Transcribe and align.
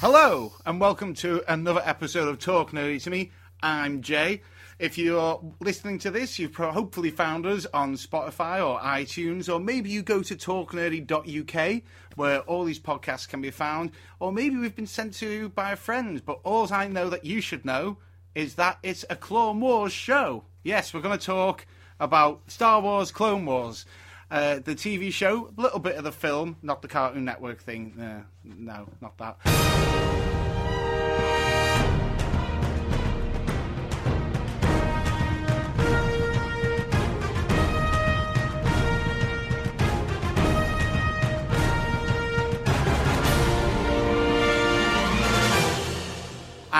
Hello, 0.00 0.52
and 0.64 0.80
welcome 0.80 1.14
to 1.14 1.42
another 1.46 1.82
episode 1.84 2.28
of 2.28 2.38
Talk 2.38 2.70
Nerdy 2.70 3.02
to 3.02 3.10
Me. 3.10 3.30
I'm 3.62 4.00
Jay. 4.02 4.40
If 4.80 4.96
you're 4.96 5.38
listening 5.60 5.98
to 5.98 6.10
this, 6.10 6.38
you've 6.38 6.56
hopefully 6.56 7.10
found 7.10 7.44
us 7.44 7.66
on 7.74 7.96
Spotify 7.96 8.66
or 8.66 8.80
iTunes, 8.80 9.52
or 9.52 9.60
maybe 9.60 9.90
you 9.90 10.00
go 10.00 10.22
to 10.22 10.34
talknerdy.uk 10.34 11.82
where 12.16 12.40
all 12.40 12.64
these 12.64 12.80
podcasts 12.80 13.28
can 13.28 13.42
be 13.42 13.50
found, 13.50 13.90
or 14.20 14.32
maybe 14.32 14.56
we've 14.56 14.74
been 14.74 14.86
sent 14.86 15.12
to 15.16 15.28
you 15.28 15.48
by 15.50 15.72
a 15.72 15.76
friend. 15.76 16.24
But 16.24 16.40
all 16.44 16.72
I 16.72 16.88
know 16.88 17.10
that 17.10 17.26
you 17.26 17.42
should 17.42 17.66
know 17.66 17.98
is 18.34 18.54
that 18.54 18.78
it's 18.82 19.04
a 19.10 19.16
Clone 19.16 19.60
Wars 19.60 19.92
show. 19.92 20.44
Yes, 20.62 20.94
we're 20.94 21.02
going 21.02 21.18
to 21.18 21.26
talk 21.26 21.66
about 22.00 22.40
Star 22.50 22.80
Wars 22.80 23.12
Clone 23.12 23.44
Wars. 23.44 23.84
Uh, 24.30 24.60
the 24.60 24.74
TV 24.74 25.12
show, 25.12 25.52
a 25.58 25.60
little 25.60 25.80
bit 25.80 25.96
of 25.96 26.04
the 26.04 26.12
film, 26.12 26.56
not 26.62 26.80
the 26.80 26.88
Cartoon 26.88 27.26
Network 27.26 27.60
thing. 27.60 28.00
Uh, 28.00 28.22
no, 28.44 28.88
not 29.02 29.18
that. 29.18 30.29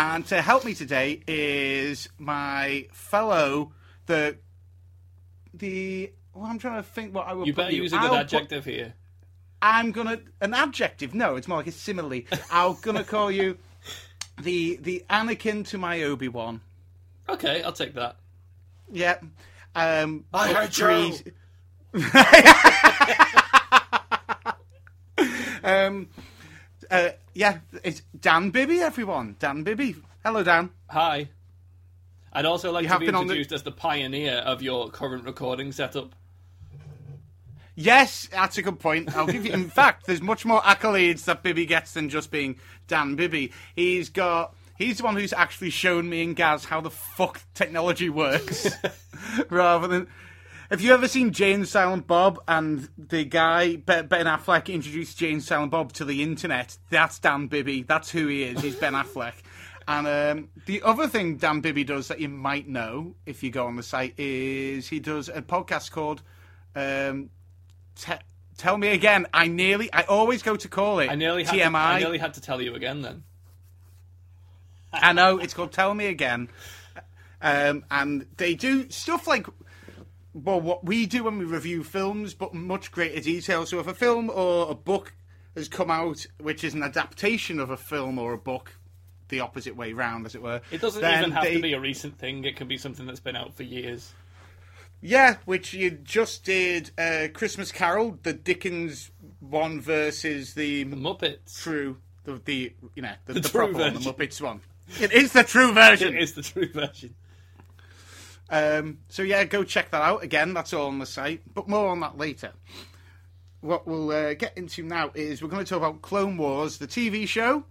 And 0.01 0.25
to 0.29 0.41
help 0.41 0.65
me 0.65 0.73
today 0.73 1.23
is 1.27 2.09
my 2.17 2.87
fellow 2.91 3.73
the 4.07 4.39
the. 5.53 6.11
Well, 6.33 6.47
I'm 6.47 6.59
trying 6.59 6.83
to 6.83 6.89
think 6.89 7.15
what 7.15 7.29
I 7.29 7.35
would. 7.35 7.47
You 7.47 7.53
better 7.53 7.71
use 7.75 7.93
a 7.93 7.97
good 7.99 8.05
I'll 8.05 8.11
put- 8.13 8.21
adjective 8.21 8.65
here. 8.65 8.95
I'm 9.61 9.93
gonna 9.93 10.21
an 10.41 10.55
adjective. 10.55 11.15
No, 11.15 11.37
it's 11.37 11.47
more 11.47 11.59
like 11.59 11.67
a 11.67 11.73
simile. 11.73 12.23
I'm 12.51 12.77
gonna 12.81 13.05
call 13.05 13.31
you 13.31 13.59
the 14.41 14.77
the 14.77 15.05
Anakin 15.11 15.67
to 15.69 15.77
my 15.77 16.03
Obi 16.05 16.29
Wan. 16.29 16.63
Okay, 17.29 17.63
I'll 17.63 17.71
take 17.71 17.93
that. 17.93 18.17
Yeah. 18.91 19.19
Um, 19.75 20.25
I 20.33 20.51
but 20.55 20.75
hate 20.75 20.79
you. 20.79 21.35
um, 25.63 26.09
uh, 26.91 27.11
yeah, 27.35 27.59
it's 27.85 28.03
Dan 28.19 28.51
Bibby, 28.51 28.81
everyone. 28.81 29.37
Dan 29.39 29.63
Bibby. 29.63 29.97
Hello, 30.25 30.43
Dan. 30.43 30.71
Hi. 30.89 31.29
I'd 32.33 32.45
also 32.45 32.71
like 32.73 32.85
You 32.85 32.91
to 32.91 32.99
be 32.99 33.09
on 33.09 33.15
the- 33.15 33.21
introduced 33.21 33.53
as 33.53 33.63
the 33.63 33.73
pioneer 33.73 34.35
of 34.35 34.63
your 34.63 34.89
current 34.91 35.25
recording 35.25 35.73
setup. 35.73 36.15
Yes, 37.77 38.29
that's 38.31 38.59
a 38.59 38.63
good 38.63 38.79
point. 38.79 39.17
I'll 39.17 39.27
give 39.27 39.47
you. 39.47 39.53
In 39.53 39.71
fact, 39.71 40.07
there's 40.07 40.21
much 40.21 40.45
more 40.45 40.61
accolades 40.61 41.25
that 41.25 41.43
Bibby 41.43 41.67
gets 41.67 41.93
than 41.93 42.09
just 42.09 42.31
being 42.31 42.57
Dan 42.89 43.17
Bibby. 43.17 43.53
He's 43.75 44.09
got. 44.11 44.55
He's 44.77 44.99
the 44.99 45.05
one 45.05 45.15
who's 45.17 45.33
actually 45.33 45.71
shown 45.71 46.09
me 46.09 46.23
and 46.23 46.35
Gaz 46.35 46.65
how 46.65 46.81
the 46.81 46.91
fuck 46.91 47.43
technology 47.55 48.09
works, 48.11 48.69
rather 49.51 49.87
than. 49.89 50.09
Have 50.71 50.81
you 50.81 50.95
ever 50.95 51.09
seen 51.09 51.33
Jay 51.33 51.53
and 51.53 51.67
Silent 51.67 52.07
Bob 52.07 52.41
and 52.47 52.89
the 52.97 53.25
guy 53.25 53.75
Ben 53.75 54.07
Affleck 54.09 54.73
introduced 54.73 55.19
Jay 55.19 55.33
and 55.33 55.43
Silent 55.43 55.73
Bob 55.73 55.93
to 55.95 56.05
the 56.05 56.23
internet? 56.23 56.79
That's 56.91 57.19
Dan 57.19 57.49
Bibby. 57.49 57.83
That's 57.83 58.09
who 58.09 58.29
he 58.29 58.45
is. 58.45 58.61
He's 58.61 58.77
Ben 58.77 58.93
Affleck. 58.93 59.33
And 59.89 60.07
um, 60.07 60.49
the 60.67 60.83
other 60.83 61.09
thing 61.09 61.39
Dan 61.39 61.61
Bibby 61.61 61.83
does 61.83 62.07
that 62.07 62.21
you 62.21 62.29
might 62.29 62.69
know 62.69 63.17
if 63.27 63.43
you 63.43 63.51
go 63.51 63.67
on 63.67 63.75
the 63.75 63.83
site 63.83 64.15
is 64.17 64.87
he 64.87 65.01
does 65.01 65.29
a 65.29 65.43
podcast 65.43 65.91
called 65.91 66.23
um, 66.77 67.31
Te- 67.97 68.23
Tell 68.57 68.79
Me 68.79 68.91
Again. 68.91 69.27
I 69.35 69.49
nearly, 69.49 69.93
I 69.93 70.03
always 70.03 70.41
go 70.45 70.55
to 70.55 70.69
call 70.69 71.01
it 71.01 71.11
I 71.11 71.17
nearly 71.17 71.43
TMI. 71.43 71.73
To, 71.73 71.79
I 71.79 71.99
nearly 71.99 72.19
had 72.19 72.35
to 72.35 72.41
tell 72.41 72.63
you 72.63 72.77
again 72.77 73.03
then. 73.03 73.25
I 74.93 75.15
know 75.15 75.39
it's 75.39 75.55
called 75.55 75.73
Tell 75.73 75.93
Me 75.95 76.07
Again, 76.07 76.49
um, 77.43 77.85
and 77.91 78.27
they 78.37 78.55
do 78.55 78.89
stuff 78.91 79.27
like 79.27 79.47
well, 80.35 80.61
what 80.61 80.85
we 80.85 81.07
do 81.07 81.25
when 81.25 81.39
we 81.39 81.45
review 81.45 81.83
films, 81.85 82.35
but 82.35 82.55
much 82.55 82.93
greater 82.93 83.21
detail. 83.21 83.67
So 83.67 83.81
if 83.81 83.87
a 83.87 83.95
film 83.95 84.31
or 84.31 84.71
a 84.71 84.75
book 84.75 85.13
has 85.57 85.69
come 85.69 85.91
out, 85.91 86.27
which 86.39 86.63
is 86.65 86.75
an 86.75 86.83
adaptation 86.83 87.59
of 87.59 87.71
a 87.71 87.77
film 87.77 88.19
or 88.19 88.33
a 88.33 88.39
book, 88.39 88.73
the 89.29 89.41
opposite 89.41 89.77
way 89.77 89.93
round, 89.93 90.27
as 90.27 90.35
it 90.35 90.43
were, 90.43 90.61
It 90.71 90.81
doesn't 90.81 91.05
even 91.05 91.31
have 91.33 91.45
they- 91.45 91.55
to 91.57 91.63
be 91.63 91.73
a 91.73 91.81
recent 91.81 92.19
thing. 92.19 92.45
It 92.45 92.57
can 92.57 92.69
be 92.69 92.77
something 92.79 93.07
that's 93.07 93.21
been 93.21 93.37
out 93.37 93.55
for 93.55 93.63
years. 93.63 94.13
Yeah, 95.03 95.37
which 95.47 95.73
you 95.73 95.91
just 95.93 96.45
did. 96.45 96.91
Uh, 96.99 97.29
Christmas 97.33 97.73
Carol, 97.73 98.19
the 98.23 98.35
Dickens 98.35 99.11
one 99.41 99.81
versus 99.81 100.53
the 100.55 100.85
The 100.85 100.97
Muppets. 100.97 101.59
true, 101.63 101.97
the, 102.25 102.41
the 102.45 102.75
you 102.95 103.03
know 103.03 103.15
the, 103.25 103.33
The 103.35 103.41
the, 103.41 103.49
proper 103.49 103.73
one, 103.73 103.95
the 103.95 103.99
version. 104.01 104.13
Muppets 104.13 104.41
one. 104.43 104.61
It 105.01 105.13
is 105.13 105.33
the 105.33 105.43
true 105.45 105.73
version. 105.73 106.15
It 106.15 106.23
is 106.23 106.35
the 106.35 106.43
true 106.43 106.69
version. 106.71 107.15
Um, 108.51 108.99
so 109.09 109.23
yeah, 109.23 109.45
go 109.45 109.63
check 109.63 109.91
that 109.93 110.03
out 110.03 110.23
again. 110.23 110.53
That's 110.55 110.73
all 110.73 110.89
on 110.89 110.99
the 110.99 111.07
site, 111.07 111.43
but 111.55 111.69
more 111.69 111.89
on 111.89 112.01
that 112.01 112.19
later. 112.19 112.53
What 113.61 113.87
we'll 113.87 114.11
uh, 114.11 114.35
get 114.35 114.57
into 114.57 114.83
now 114.83 115.11
is 115.15 115.43
we're 115.43 115.49
going 115.49 115.65
to 115.65 115.69
talk 115.69 115.79
about 115.79 116.03
Clone 116.03 116.37
Wars, 116.37 116.79
the 116.79 116.87
TV 116.87 117.29
show. 117.29 117.65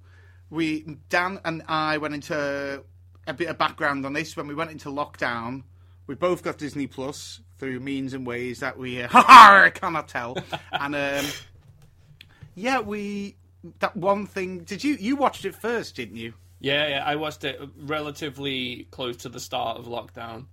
We 0.50 0.98
Dan 1.10 1.40
and 1.44 1.64
I 1.68 1.98
went 1.98 2.14
into 2.14 2.84
a 3.28 3.34
bit 3.34 3.50
of 3.50 3.58
background 3.58 4.06
on 4.06 4.14
this 4.14 4.38
when 4.38 4.48
we 4.48 4.56
went 4.56 4.72
into 4.72 4.90
lockdown. 4.90 5.64
We 6.08 6.16
both 6.16 6.44
got 6.44 6.58
Disney 6.58 6.88
Plus 6.88 7.42
through 7.58 7.80
means 7.82 8.14
and 8.14 8.26
ways 8.26 8.62
that 8.62 8.78
we 8.78 9.02
uh, 9.14 9.70
cannot 9.72 10.08
tell. 10.08 10.38
and 10.72 10.96
um, 10.96 11.26
yeah, 12.56 12.80
we 12.80 13.36
that 13.80 13.96
one 13.96 14.26
thing. 14.26 14.60
Did 14.60 14.84
you 14.84 14.96
you 14.96 15.16
watched 15.16 15.46
it 15.46 15.56
first, 15.56 15.96
didn't 15.96 16.16
you? 16.16 16.34
Yeah, 16.60 16.88
yeah. 16.88 17.04
I 17.06 17.16
watched 17.16 17.44
it 17.44 17.60
relatively 17.78 18.88
close 18.92 19.18
to 19.18 19.30
the 19.30 19.40
start 19.40 19.78
of 19.78 19.86
lockdown. 19.86 20.46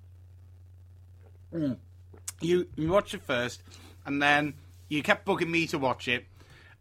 Mm. 1.55 1.77
you 2.41 2.67
you 2.77 2.89
watched 2.91 3.15
it 3.15 3.23
first, 3.23 3.63
and 4.05 4.21
then 4.23 4.55
you 4.89 5.03
kept 5.03 5.27
bugging 5.27 5.49
me 5.51 5.67
to 5.69 5.79
watch 5.79 6.09
it, 6.09 6.25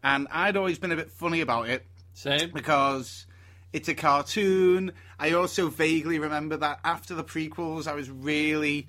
and 0.02 0.26
I'd 0.30 0.56
always 0.56 0.78
been 0.78 0.92
a 0.92 0.96
bit 0.96 1.10
funny 1.10 1.40
about 1.40 1.68
it 1.68 1.84
Same. 2.14 2.50
because 2.50 3.26
it's 3.72 3.88
a 3.88 3.94
cartoon. 3.94 4.92
I 5.18 5.32
also 5.32 5.68
vaguely 5.68 6.18
remember 6.18 6.56
that 6.58 6.80
after 6.84 7.14
the 7.14 7.24
prequels, 7.24 7.86
I 7.86 7.94
was 7.94 8.10
really. 8.10 8.86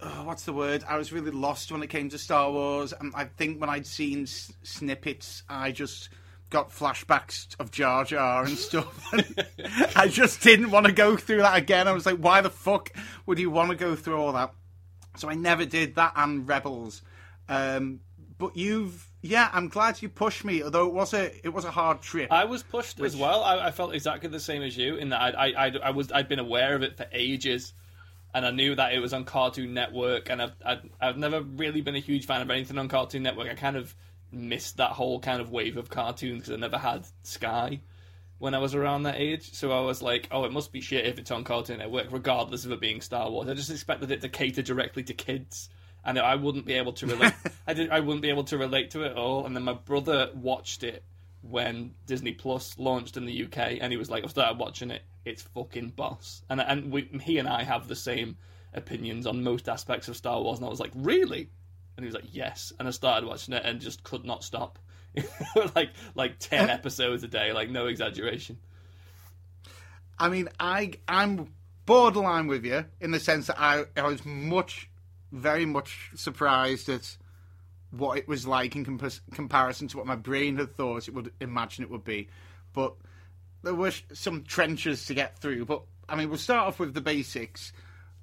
Oh, 0.00 0.24
what's 0.24 0.44
the 0.44 0.52
word? 0.52 0.84
I 0.88 0.98
was 0.98 1.12
really 1.12 1.30
lost 1.30 1.72
when 1.72 1.82
it 1.82 1.86
came 1.88 2.10
to 2.10 2.18
Star 2.18 2.50
Wars, 2.50 2.92
and 2.92 3.12
I 3.14 3.24
think 3.24 3.60
when 3.60 3.70
I'd 3.70 3.86
seen 3.86 4.24
s- 4.24 4.52
snippets, 4.62 5.44
I 5.48 5.70
just 5.70 6.10
got 6.50 6.70
flashbacks 6.70 7.46
of 7.58 7.70
Jar 7.70 8.04
Jar 8.04 8.44
and 8.44 8.58
stuff. 8.58 9.08
I 9.96 10.08
just 10.08 10.42
didn't 10.42 10.70
want 10.72 10.86
to 10.86 10.92
go 10.92 11.16
through 11.16 11.38
that 11.38 11.56
again. 11.56 11.88
I 11.88 11.92
was 11.92 12.04
like, 12.06 12.18
why 12.18 12.40
the 12.42 12.50
fuck 12.50 12.90
would 13.24 13.38
you 13.38 13.50
want 13.50 13.70
to 13.70 13.76
go 13.76 13.94
through 13.94 14.16
all 14.16 14.32
that? 14.32 14.52
So 15.16 15.28
I 15.28 15.34
never 15.34 15.64
did 15.64 15.94
that 15.96 16.12
and 16.16 16.48
Rebels. 16.48 17.02
Um, 17.48 18.00
but 18.38 18.56
you've, 18.56 19.08
yeah, 19.22 19.48
I'm 19.52 19.68
glad 19.68 20.02
you 20.02 20.08
pushed 20.08 20.44
me. 20.44 20.62
Although 20.62 20.86
it 20.86 20.92
was 20.92 21.14
a, 21.14 21.30
it 21.44 21.50
was 21.50 21.64
a 21.64 21.70
hard 21.70 22.02
trip. 22.02 22.32
I 22.32 22.44
was 22.44 22.62
pushed 22.62 23.00
as 23.00 23.16
well. 23.16 23.44
I, 23.44 23.66
I 23.66 23.70
felt 23.70 23.94
exactly 23.94 24.28
the 24.28 24.40
same 24.40 24.62
as 24.62 24.76
you 24.76 24.96
in 24.96 25.10
that 25.10 25.20
I, 25.20 25.30
I, 25.30 25.66
I, 25.66 25.72
I 25.84 25.90
was 25.90 26.10
I'd 26.10 26.28
been 26.28 26.40
aware 26.40 26.74
of 26.74 26.82
it 26.82 26.96
for 26.96 27.06
ages, 27.12 27.72
and 28.34 28.44
I 28.44 28.50
knew 28.50 28.74
that 28.74 28.92
it 28.92 28.98
was 28.98 29.12
on 29.12 29.24
Cartoon 29.24 29.72
Network, 29.72 30.30
and 30.30 30.42
I've 30.42 30.54
I've, 30.64 30.90
I've 31.00 31.16
never 31.16 31.42
really 31.42 31.80
been 31.80 31.94
a 31.94 32.00
huge 32.00 32.26
fan 32.26 32.42
of 32.42 32.50
anything 32.50 32.76
on 32.78 32.88
Cartoon 32.88 33.22
Network. 33.22 33.48
I 33.48 33.54
kind 33.54 33.76
of 33.76 33.94
missed 34.32 34.78
that 34.78 34.90
whole 34.90 35.20
kind 35.20 35.40
of 35.40 35.50
wave 35.50 35.76
of 35.76 35.88
cartoons 35.88 36.40
because 36.40 36.54
I 36.54 36.56
never 36.56 36.78
had 36.78 37.06
Sky 37.22 37.80
when 38.38 38.54
I 38.54 38.58
was 38.58 38.74
around 38.74 39.04
that 39.04 39.16
age. 39.16 39.52
So 39.52 39.72
I 39.72 39.80
was 39.80 40.02
like, 40.02 40.28
oh, 40.30 40.44
it 40.44 40.52
must 40.52 40.72
be 40.72 40.80
shit 40.80 41.06
if 41.06 41.18
it's 41.18 41.30
on 41.30 41.44
Cartoon 41.44 41.78
Network, 41.78 42.08
regardless 42.10 42.64
of 42.64 42.72
it 42.72 42.80
being 42.80 43.00
Star 43.00 43.30
Wars. 43.30 43.48
I 43.48 43.54
just 43.54 43.70
expected 43.70 44.10
it 44.10 44.20
to 44.22 44.28
cater 44.28 44.62
directly 44.62 45.02
to 45.04 45.14
kids. 45.14 45.68
And 46.04 46.18
I 46.18 46.34
wouldn't 46.34 46.66
be 46.66 46.74
able 46.74 46.92
to 46.94 47.06
relate. 47.06 47.32
I 47.66 47.72
didn't. 47.72 47.92
I 47.92 48.00
wouldn't 48.00 48.20
be 48.20 48.28
able 48.28 48.44
to 48.44 48.58
relate 48.58 48.90
to 48.90 49.04
it 49.04 49.12
at 49.12 49.16
all. 49.16 49.46
And 49.46 49.56
then 49.56 49.62
my 49.62 49.72
brother 49.72 50.30
watched 50.34 50.84
it 50.84 51.02
when 51.40 51.94
Disney 52.04 52.32
Plus 52.32 52.78
launched 52.78 53.16
in 53.16 53.24
the 53.24 53.44
UK, 53.44 53.78
and 53.80 53.90
he 53.90 53.96
was 53.96 54.10
like, 54.10 54.22
"I 54.22 54.26
started 54.26 54.58
watching 54.58 54.90
it. 54.90 55.02
It's 55.24 55.40
fucking 55.40 55.94
boss." 55.96 56.42
And 56.50 56.60
and 56.60 56.92
we, 56.92 57.08
he 57.22 57.38
and 57.38 57.48
I 57.48 57.62
have 57.62 57.88
the 57.88 57.96
same 57.96 58.36
opinions 58.74 59.26
on 59.26 59.42
most 59.42 59.66
aspects 59.66 60.08
of 60.08 60.16
Star 60.16 60.42
Wars. 60.42 60.58
And 60.58 60.66
I 60.66 60.70
was 60.70 60.80
like, 60.80 60.92
"Really?" 60.94 61.48
And 61.96 62.04
he 62.04 62.06
was 62.06 62.14
like, 62.14 62.34
"Yes." 62.34 62.74
And 62.78 62.86
I 62.86 62.90
started 62.90 63.26
watching 63.26 63.54
it 63.54 63.64
and 63.64 63.80
just 63.80 64.02
could 64.02 64.26
not 64.26 64.44
stop. 64.44 64.78
like 65.74 65.90
like 66.14 66.38
ten 66.38 66.70
episodes 66.70 67.22
a 67.22 67.28
day, 67.28 67.52
like 67.52 67.70
no 67.70 67.86
exaggeration. 67.86 68.58
I 70.18 70.28
mean, 70.28 70.48
I 70.58 70.92
I'm 71.08 71.48
borderline 71.86 72.46
with 72.46 72.64
you 72.64 72.84
in 73.00 73.10
the 73.10 73.20
sense 73.20 73.48
that 73.48 73.60
I, 73.60 73.84
I 73.96 74.02
was 74.02 74.24
much, 74.24 74.88
very 75.32 75.66
much 75.66 76.10
surprised 76.14 76.88
at 76.88 77.16
what 77.90 78.18
it 78.18 78.26
was 78.26 78.46
like 78.46 78.74
in 78.74 78.84
compas- 78.84 79.20
comparison 79.32 79.88
to 79.88 79.96
what 79.96 80.06
my 80.06 80.16
brain 80.16 80.56
had 80.56 80.74
thought 80.74 81.08
it 81.08 81.14
would 81.14 81.32
imagine 81.40 81.84
it 81.84 81.90
would 81.90 82.04
be. 82.04 82.28
But 82.72 82.94
there 83.62 83.74
were 83.74 83.92
some 84.12 84.42
trenches 84.44 85.06
to 85.06 85.14
get 85.14 85.38
through. 85.38 85.64
But 85.64 85.82
I 86.08 86.16
mean, 86.16 86.28
we'll 86.28 86.38
start 86.38 86.66
off 86.68 86.78
with 86.78 86.94
the 86.94 87.00
basics. 87.00 87.72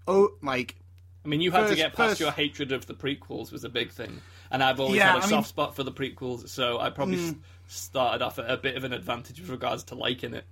Oh, 0.07 0.31
like 0.41 0.75
I 1.23 1.27
mean, 1.27 1.41
you 1.41 1.51
had 1.51 1.67
to 1.67 1.75
get 1.75 1.93
past 1.93 2.11
first- 2.11 2.19
your 2.19 2.31
hatred 2.31 2.71
of 2.71 2.85
the 2.85 2.93
prequels 2.93 3.51
was 3.51 3.63
a 3.63 3.69
big 3.69 3.91
thing, 3.91 4.21
and 4.51 4.63
I've 4.63 4.79
always 4.79 4.97
Yeah, 4.97 5.13
had 5.13 5.15
a 5.15 5.17
I 5.19 5.21
soft 5.21 5.31
mean- 5.31 5.43
spot 5.45 5.75
for 5.75 5.83
the 5.83 5.91
prequels, 5.91 6.47
so 6.49 6.79
I 6.79 6.89
probably 6.89 7.17
s- 7.23 7.35
started 7.67 8.21
off 8.23 8.37
at 8.39 8.49
a 8.49 8.57
bit 8.57 8.75
of 8.77 8.83
an 8.83 8.93
advantage 8.93 9.39
with 9.39 9.49
regards 9.49 9.83
to 9.85 9.95
liking 9.95 10.33
it. 10.33 10.45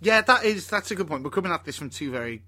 Yeah, 0.00 0.20
that 0.22 0.44
is 0.44 0.66
that's 0.66 0.90
a 0.90 0.94
good 0.94 1.08
point. 1.08 1.24
We're 1.24 1.30
coming 1.30 1.52
at 1.52 1.64
this 1.64 1.76
from 1.76 1.90
two 1.90 2.10
very 2.10 2.42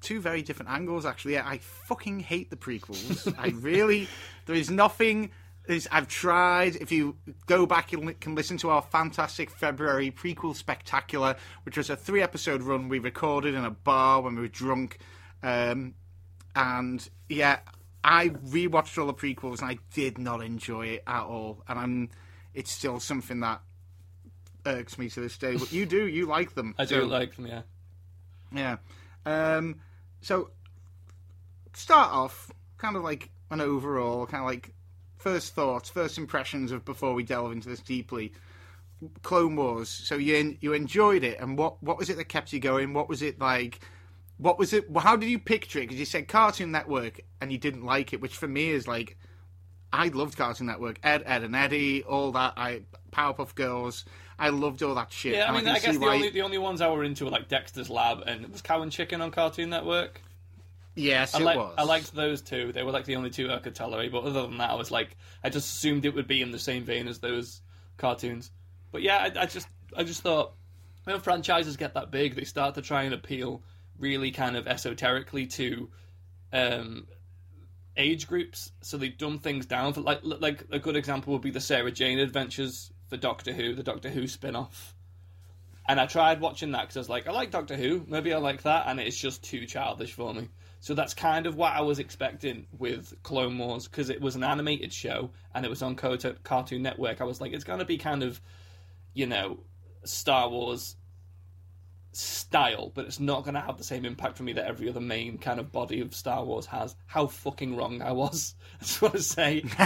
two 0.00 0.20
very 0.20 0.42
different 0.42 0.70
angles 0.70 1.06
actually. 1.06 1.38
I 1.38 1.58
fucking 1.58 2.20
hate 2.20 2.50
the 2.50 2.56
prequels. 2.56 3.32
I 3.38 3.48
really 3.48 4.08
there 4.46 4.56
is 4.56 4.70
nothing 4.70 5.30
there's, 5.66 5.88
I've 5.90 6.08
tried. 6.08 6.76
If 6.76 6.92
you 6.92 7.16
go 7.46 7.64
back, 7.64 7.90
you 7.90 8.14
can 8.20 8.34
listen 8.34 8.58
to 8.58 8.68
our 8.70 8.82
fantastic 8.82 9.48
February 9.48 10.10
prequel 10.10 10.54
spectacular, 10.54 11.36
which 11.62 11.78
was 11.78 11.88
a 11.88 11.96
three 11.96 12.20
episode 12.20 12.60
run 12.62 12.90
we 12.90 12.98
recorded 12.98 13.54
in 13.54 13.64
a 13.64 13.70
bar 13.70 14.20
when 14.20 14.34
we 14.34 14.42
were 14.42 14.48
drunk. 14.48 14.98
Um, 15.42 15.94
and 16.54 17.08
yeah, 17.30 17.60
I 18.04 18.28
rewatched 18.28 18.98
all 18.98 19.06
the 19.06 19.14
prequels 19.14 19.60
and 19.62 19.70
I 19.70 19.78
did 19.94 20.18
not 20.18 20.42
enjoy 20.44 20.86
it 20.88 21.02
at 21.06 21.22
all. 21.22 21.64
And 21.66 21.78
I'm, 21.78 22.10
it's 22.52 22.70
still 22.70 23.00
something 23.00 23.40
that 23.40 23.62
irks 24.66 24.98
me 24.98 25.08
to 25.10 25.20
this 25.20 25.38
day. 25.38 25.56
But 25.56 25.72
you 25.72 25.86
do, 25.86 26.06
you 26.06 26.26
like 26.26 26.54
them. 26.54 26.74
I 26.78 26.84
do 26.84 27.00
So- 27.00 27.06
like 27.06 27.34
them, 27.36 27.46
yeah. 27.46 27.62
yeah. 28.52 28.76
Um, 29.26 29.76
so 30.20 30.50
start 31.74 32.12
off 32.12 32.50
kind 32.76 32.96
of 32.96 33.02
like 33.02 33.30
an 33.50 33.60
overall, 33.60 34.26
kind 34.26 34.42
of 34.42 34.46
like 34.48 34.74
first 35.16 35.54
thoughts, 35.54 35.88
first 35.88 36.18
impressions 36.18 36.72
of 36.72 36.84
before 36.84 37.14
we 37.14 37.22
delve 37.22 37.52
into 37.52 37.68
this 37.68 37.80
deeply. 37.80 38.32
Clone 39.22 39.56
Wars. 39.56 39.88
So 39.88 40.16
you 40.16 40.56
you 40.60 40.72
enjoyed 40.72 41.24
it, 41.24 41.38
and 41.40 41.58
what 41.58 41.82
what 41.82 41.98
was 41.98 42.08
it 42.10 42.16
that 42.16 42.24
kept 42.26 42.52
you 42.52 42.60
going? 42.60 42.94
What 42.94 43.08
was 43.08 43.22
it 43.22 43.38
like? 43.40 43.80
What 44.38 44.58
was 44.58 44.72
it? 44.72 44.86
How 44.96 45.16
did 45.16 45.28
you 45.28 45.38
picture 45.38 45.78
it? 45.78 45.82
Because 45.82 45.98
you 45.98 46.04
said 46.04 46.28
Cartoon 46.28 46.72
Network, 46.72 47.20
and 47.40 47.52
you 47.52 47.58
didn't 47.58 47.84
like 47.84 48.12
it, 48.12 48.20
which 48.20 48.36
for 48.36 48.48
me 48.48 48.70
is 48.70 48.88
like, 48.88 49.16
I 49.92 50.08
loved 50.08 50.36
Cartoon 50.36 50.66
Network, 50.66 50.98
Ed, 51.04 51.22
Edd 51.24 51.44
and 51.44 51.54
Eddy, 51.54 52.02
all 52.02 52.32
that. 52.32 52.54
I 52.56 52.82
Powerpuff 53.12 53.54
Girls. 53.54 54.04
I 54.38 54.48
loved 54.48 54.82
all 54.82 54.96
that 54.96 55.12
shit. 55.12 55.34
Yeah, 55.34 55.48
I 55.48 55.52
mean, 55.52 55.64
can 55.64 55.76
I, 55.76 55.78
guess 55.78 55.96
the 55.96 56.06
only 56.06 56.30
the 56.30 56.42
only 56.42 56.58
ones 56.58 56.80
I 56.80 56.90
were 56.90 57.04
into 57.04 57.24
were 57.24 57.30
like 57.30 57.48
Dexter's 57.48 57.88
Lab 57.88 58.24
and 58.26 58.48
was 58.48 58.62
Cow 58.62 58.82
and 58.82 58.90
Chicken 58.90 59.20
on 59.20 59.30
Cartoon 59.30 59.70
Network. 59.70 60.20
Yes, 60.96 61.34
I 61.34 61.40
it 61.40 61.44
like 61.44 61.56
was. 61.56 61.74
I 61.78 61.84
liked 61.84 62.12
those 62.14 62.40
two. 62.40 62.72
They 62.72 62.82
were 62.82 62.92
like 62.92 63.04
the 63.04 63.16
only 63.16 63.30
two 63.30 63.50
I 63.50 63.58
could 63.58 63.74
tolerate. 63.74 64.10
But 64.12 64.24
other 64.24 64.42
than 64.42 64.58
that, 64.58 64.70
I 64.70 64.74
was 64.74 64.90
like, 64.90 65.16
I 65.42 65.50
just 65.50 65.76
assumed 65.76 66.04
it 66.04 66.14
would 66.14 66.28
be 66.28 66.42
in 66.42 66.50
the 66.50 66.58
same 66.58 66.84
vein 66.84 67.06
as 67.06 67.20
those 67.20 67.60
cartoons. 67.96 68.50
But 68.90 69.02
yeah, 69.02 69.18
I, 69.18 69.42
I 69.42 69.46
just 69.46 69.68
I 69.96 70.02
just 70.02 70.22
thought 70.22 70.54
when 71.04 71.20
franchises 71.20 71.76
get 71.76 71.94
that 71.94 72.10
big, 72.10 72.34
they 72.34 72.44
start 72.44 72.74
to 72.74 72.82
try 72.82 73.04
and 73.04 73.14
appeal 73.14 73.62
really 73.98 74.30
kind 74.30 74.56
of 74.56 74.66
esoterically 74.66 75.46
to 75.46 75.90
um, 76.52 77.06
age 77.96 78.26
groups. 78.26 78.72
So 78.82 78.96
they 78.96 79.08
dumb 79.08 79.38
things 79.38 79.66
down. 79.66 79.92
For 79.92 80.00
like 80.00 80.20
like 80.22 80.64
a 80.70 80.78
good 80.78 80.96
example 80.96 81.32
would 81.32 81.42
be 81.42 81.50
the 81.50 81.60
Sarah 81.60 81.90
Jane 81.92 82.18
Adventures 82.18 82.92
for 83.08 83.16
Doctor 83.16 83.52
Who, 83.52 83.74
the 83.74 83.82
Doctor 83.82 84.10
Who 84.10 84.26
spin 84.26 84.56
off. 84.56 84.94
And 85.86 86.00
I 86.00 86.06
tried 86.06 86.40
watching 86.40 86.72
that 86.72 86.82
because 86.82 86.96
I 86.96 87.00
was 87.00 87.08
like, 87.10 87.28
I 87.28 87.32
like 87.32 87.50
Doctor 87.50 87.76
Who, 87.76 88.04
maybe 88.08 88.32
I 88.32 88.38
like 88.38 88.62
that, 88.62 88.84
and 88.86 88.98
it's 88.98 89.18
just 89.18 89.42
too 89.44 89.66
childish 89.66 90.14
for 90.14 90.32
me. 90.32 90.48
So 90.80 90.94
that's 90.94 91.14
kind 91.14 91.46
of 91.46 91.56
what 91.56 91.72
I 91.72 91.80
was 91.80 91.98
expecting 91.98 92.66
with 92.78 93.14
Clone 93.22 93.56
Wars 93.56 93.88
because 93.88 94.10
it 94.10 94.20
was 94.20 94.36
an 94.36 94.44
animated 94.44 94.92
show 94.92 95.30
and 95.54 95.64
it 95.64 95.70
was 95.70 95.80
on 95.80 95.96
Cartoon 95.96 96.82
Network. 96.82 97.22
I 97.22 97.24
was 97.24 97.40
like, 97.40 97.54
it's 97.54 97.64
going 97.64 97.78
to 97.78 97.86
be 97.86 97.96
kind 97.96 98.22
of, 98.22 98.38
you 99.14 99.26
know, 99.26 99.60
Star 100.04 100.50
Wars 100.50 100.96
style, 102.16 102.90
but 102.94 103.04
it's 103.06 103.20
not 103.20 103.44
going 103.44 103.54
to 103.54 103.60
have 103.60 103.78
the 103.78 103.84
same 103.84 104.04
impact 104.04 104.36
for 104.36 104.42
me 104.42 104.52
that 104.54 104.66
every 104.66 104.88
other 104.88 105.00
main 105.00 105.38
kind 105.38 105.58
of 105.60 105.72
body 105.72 106.00
of 106.00 106.14
Star 106.14 106.44
Wars 106.44 106.66
has. 106.66 106.94
How 107.06 107.26
fucking 107.26 107.76
wrong 107.76 108.02
I 108.02 108.12
was. 108.12 108.54
I 108.80 108.84
just 108.84 109.02
want 109.02 109.14
to 109.14 109.22
say. 109.22 109.64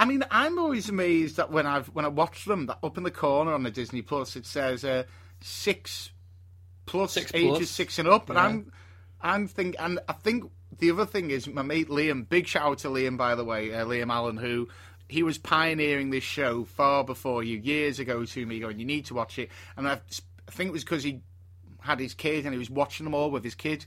I 0.00 0.04
mean, 0.04 0.22
I'm 0.30 0.58
always 0.58 0.88
amazed 0.88 1.36
that 1.38 1.50
when 1.50 1.66
I've 1.66 1.88
when 1.88 2.04
I 2.04 2.08
watch 2.08 2.44
them, 2.44 2.66
that 2.66 2.78
up 2.82 2.96
in 2.96 3.02
the 3.02 3.10
corner 3.10 3.52
on 3.52 3.64
the 3.64 3.70
Disney 3.70 4.02
Plus, 4.02 4.36
it 4.36 4.46
says 4.46 4.84
uh, 4.84 5.02
six 5.40 6.10
plus 6.86 7.12
Six 7.12 7.32
ages 7.34 7.58
plus. 7.58 7.70
six 7.70 7.98
and 7.98 8.08
up, 8.08 8.30
and 8.30 8.36
Yeah. 8.36 8.44
I'm 8.44 8.72
I'm 9.20 9.48
think 9.48 9.74
and 9.78 9.98
I 10.08 10.12
think 10.12 10.50
the 10.78 10.92
other 10.92 11.04
thing 11.06 11.30
is 11.32 11.48
my 11.48 11.62
mate 11.62 11.88
Liam. 11.88 12.28
Big 12.28 12.46
shout 12.46 12.62
out 12.64 12.78
to 12.78 12.88
Liam, 12.88 13.16
by 13.16 13.34
the 13.34 13.44
way, 13.44 13.74
uh, 13.74 13.84
Liam 13.86 14.12
Allen, 14.12 14.36
who 14.36 14.68
he 15.08 15.22
was 15.22 15.38
pioneering 15.38 16.10
this 16.10 16.24
show 16.24 16.64
far 16.64 17.04
before 17.04 17.42
you 17.42 17.58
years 17.58 17.98
ago 17.98 18.24
to 18.24 18.46
me, 18.46 18.60
going, 18.60 18.78
you 18.78 18.84
need 18.84 19.06
to 19.06 19.14
watch 19.14 19.38
it, 19.38 19.50
and 19.76 19.88
I, 19.88 20.00
I 20.48 20.50
think 20.50 20.68
it 20.68 20.72
was 20.72 20.84
because 20.84 21.02
he 21.02 21.22
had 21.80 22.00
his 22.00 22.14
kid 22.14 22.44
and 22.44 22.52
he 22.52 22.58
was 22.58 22.70
watching 22.70 23.04
them 23.04 23.14
all 23.14 23.30
with 23.30 23.44
his 23.44 23.54
kid. 23.54 23.86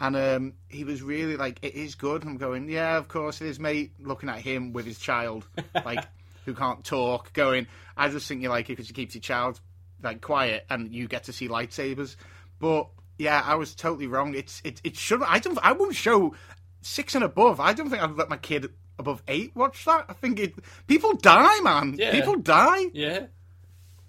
And 0.00 0.16
um, 0.16 0.54
he 0.68 0.84
was 0.84 1.02
really 1.02 1.36
like, 1.36 1.58
it 1.62 1.74
is 1.74 1.94
good. 1.94 2.24
I'm 2.24 2.38
going, 2.38 2.70
yeah, 2.70 2.96
of 2.96 3.08
course 3.08 3.40
it 3.40 3.48
is, 3.48 3.60
mate. 3.60 3.92
Looking 4.00 4.30
at 4.30 4.38
him 4.38 4.72
with 4.72 4.86
his 4.86 4.98
child, 4.98 5.46
like, 5.84 6.06
who 6.46 6.54
can't 6.54 6.82
talk, 6.84 7.32
going, 7.34 7.66
I 7.96 8.08
just 8.08 8.26
think 8.26 8.40
you 8.40 8.48
like 8.48 8.70
it 8.70 8.76
because 8.76 8.88
it 8.88 8.94
keeps 8.94 9.14
your 9.14 9.20
child, 9.20 9.60
like, 10.02 10.22
quiet 10.22 10.64
and 10.70 10.94
you 10.94 11.06
get 11.06 11.24
to 11.24 11.34
see 11.34 11.48
lightsabers. 11.48 12.16
But, 12.60 12.88
yeah, 13.18 13.42
I 13.44 13.56
was 13.56 13.74
totally 13.74 14.06
wrong. 14.06 14.34
It's, 14.34 14.62
it, 14.64 14.80
it 14.84 14.96
should, 14.96 15.22
I 15.22 15.38
don't, 15.38 15.58
I 15.62 15.72
won't 15.72 15.94
show 15.94 16.34
six 16.80 17.14
and 17.14 17.24
above. 17.24 17.60
I 17.60 17.74
don't 17.74 17.90
think 17.90 18.02
I'd 18.02 18.16
let 18.16 18.30
my 18.30 18.38
kid 18.38 18.72
above 19.00 19.22
eight 19.26 19.54
watch 19.56 19.84
that. 19.86 20.06
I 20.08 20.12
think 20.12 20.38
it, 20.38 20.54
people 20.86 21.14
die, 21.14 21.60
man. 21.60 21.96
Yeah. 21.98 22.12
People 22.12 22.36
die. 22.36 22.86
Yeah. 22.92 23.26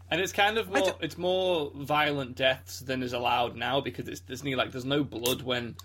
And 0.09 0.19
it's 0.19 0.33
kind 0.33 0.57
of 0.57 0.69
more 0.69 0.95
it's 0.99 1.17
more 1.17 1.71
violent 1.73 2.35
deaths 2.35 2.81
than 2.81 3.01
is 3.01 3.13
allowed 3.13 3.55
now 3.55 3.79
because 3.81 4.07
it's 4.07 4.19
Disney 4.19 4.55
like 4.55 4.71
there's 4.71 4.85
no 4.85 5.03
blood 5.03 5.41
when 5.41 5.75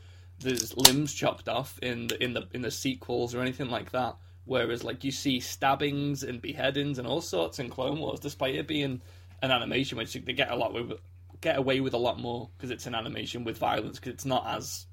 there's 0.40 0.76
limbs 0.76 1.14
chopped 1.14 1.48
off 1.48 1.78
in 1.80 2.08
the 2.08 2.22
in 2.22 2.34
the 2.34 2.48
in 2.52 2.60
the 2.60 2.70
sequels 2.70 3.34
or 3.34 3.40
anything 3.40 3.70
like 3.70 3.92
that. 3.92 4.16
Whereas 4.44 4.84
like 4.84 5.04
you 5.04 5.12
see 5.12 5.40
stabbings 5.40 6.22
and 6.22 6.42
beheadings 6.42 6.98
and 6.98 7.06
all 7.06 7.20
sorts 7.20 7.58
in 7.58 7.68
Clone 7.70 7.98
Wars, 8.00 8.20
despite 8.20 8.54
it 8.56 8.68
being 8.68 9.00
an 9.42 9.50
animation, 9.50 9.98
which 9.98 10.12
they 10.12 10.32
get 10.32 10.50
a 10.50 10.56
lot 10.56 10.74
with 10.74 10.98
get 11.40 11.56
away 11.56 11.80
with 11.80 11.94
a 11.94 11.98
lot 11.98 12.18
more 12.18 12.50
because 12.56 12.70
it's 12.70 12.86
an 12.86 12.94
animation 12.94 13.44
with 13.44 13.58
violence 13.58 13.98
because 13.98 14.12
it's 14.12 14.24
not 14.24 14.44
as 14.46 14.86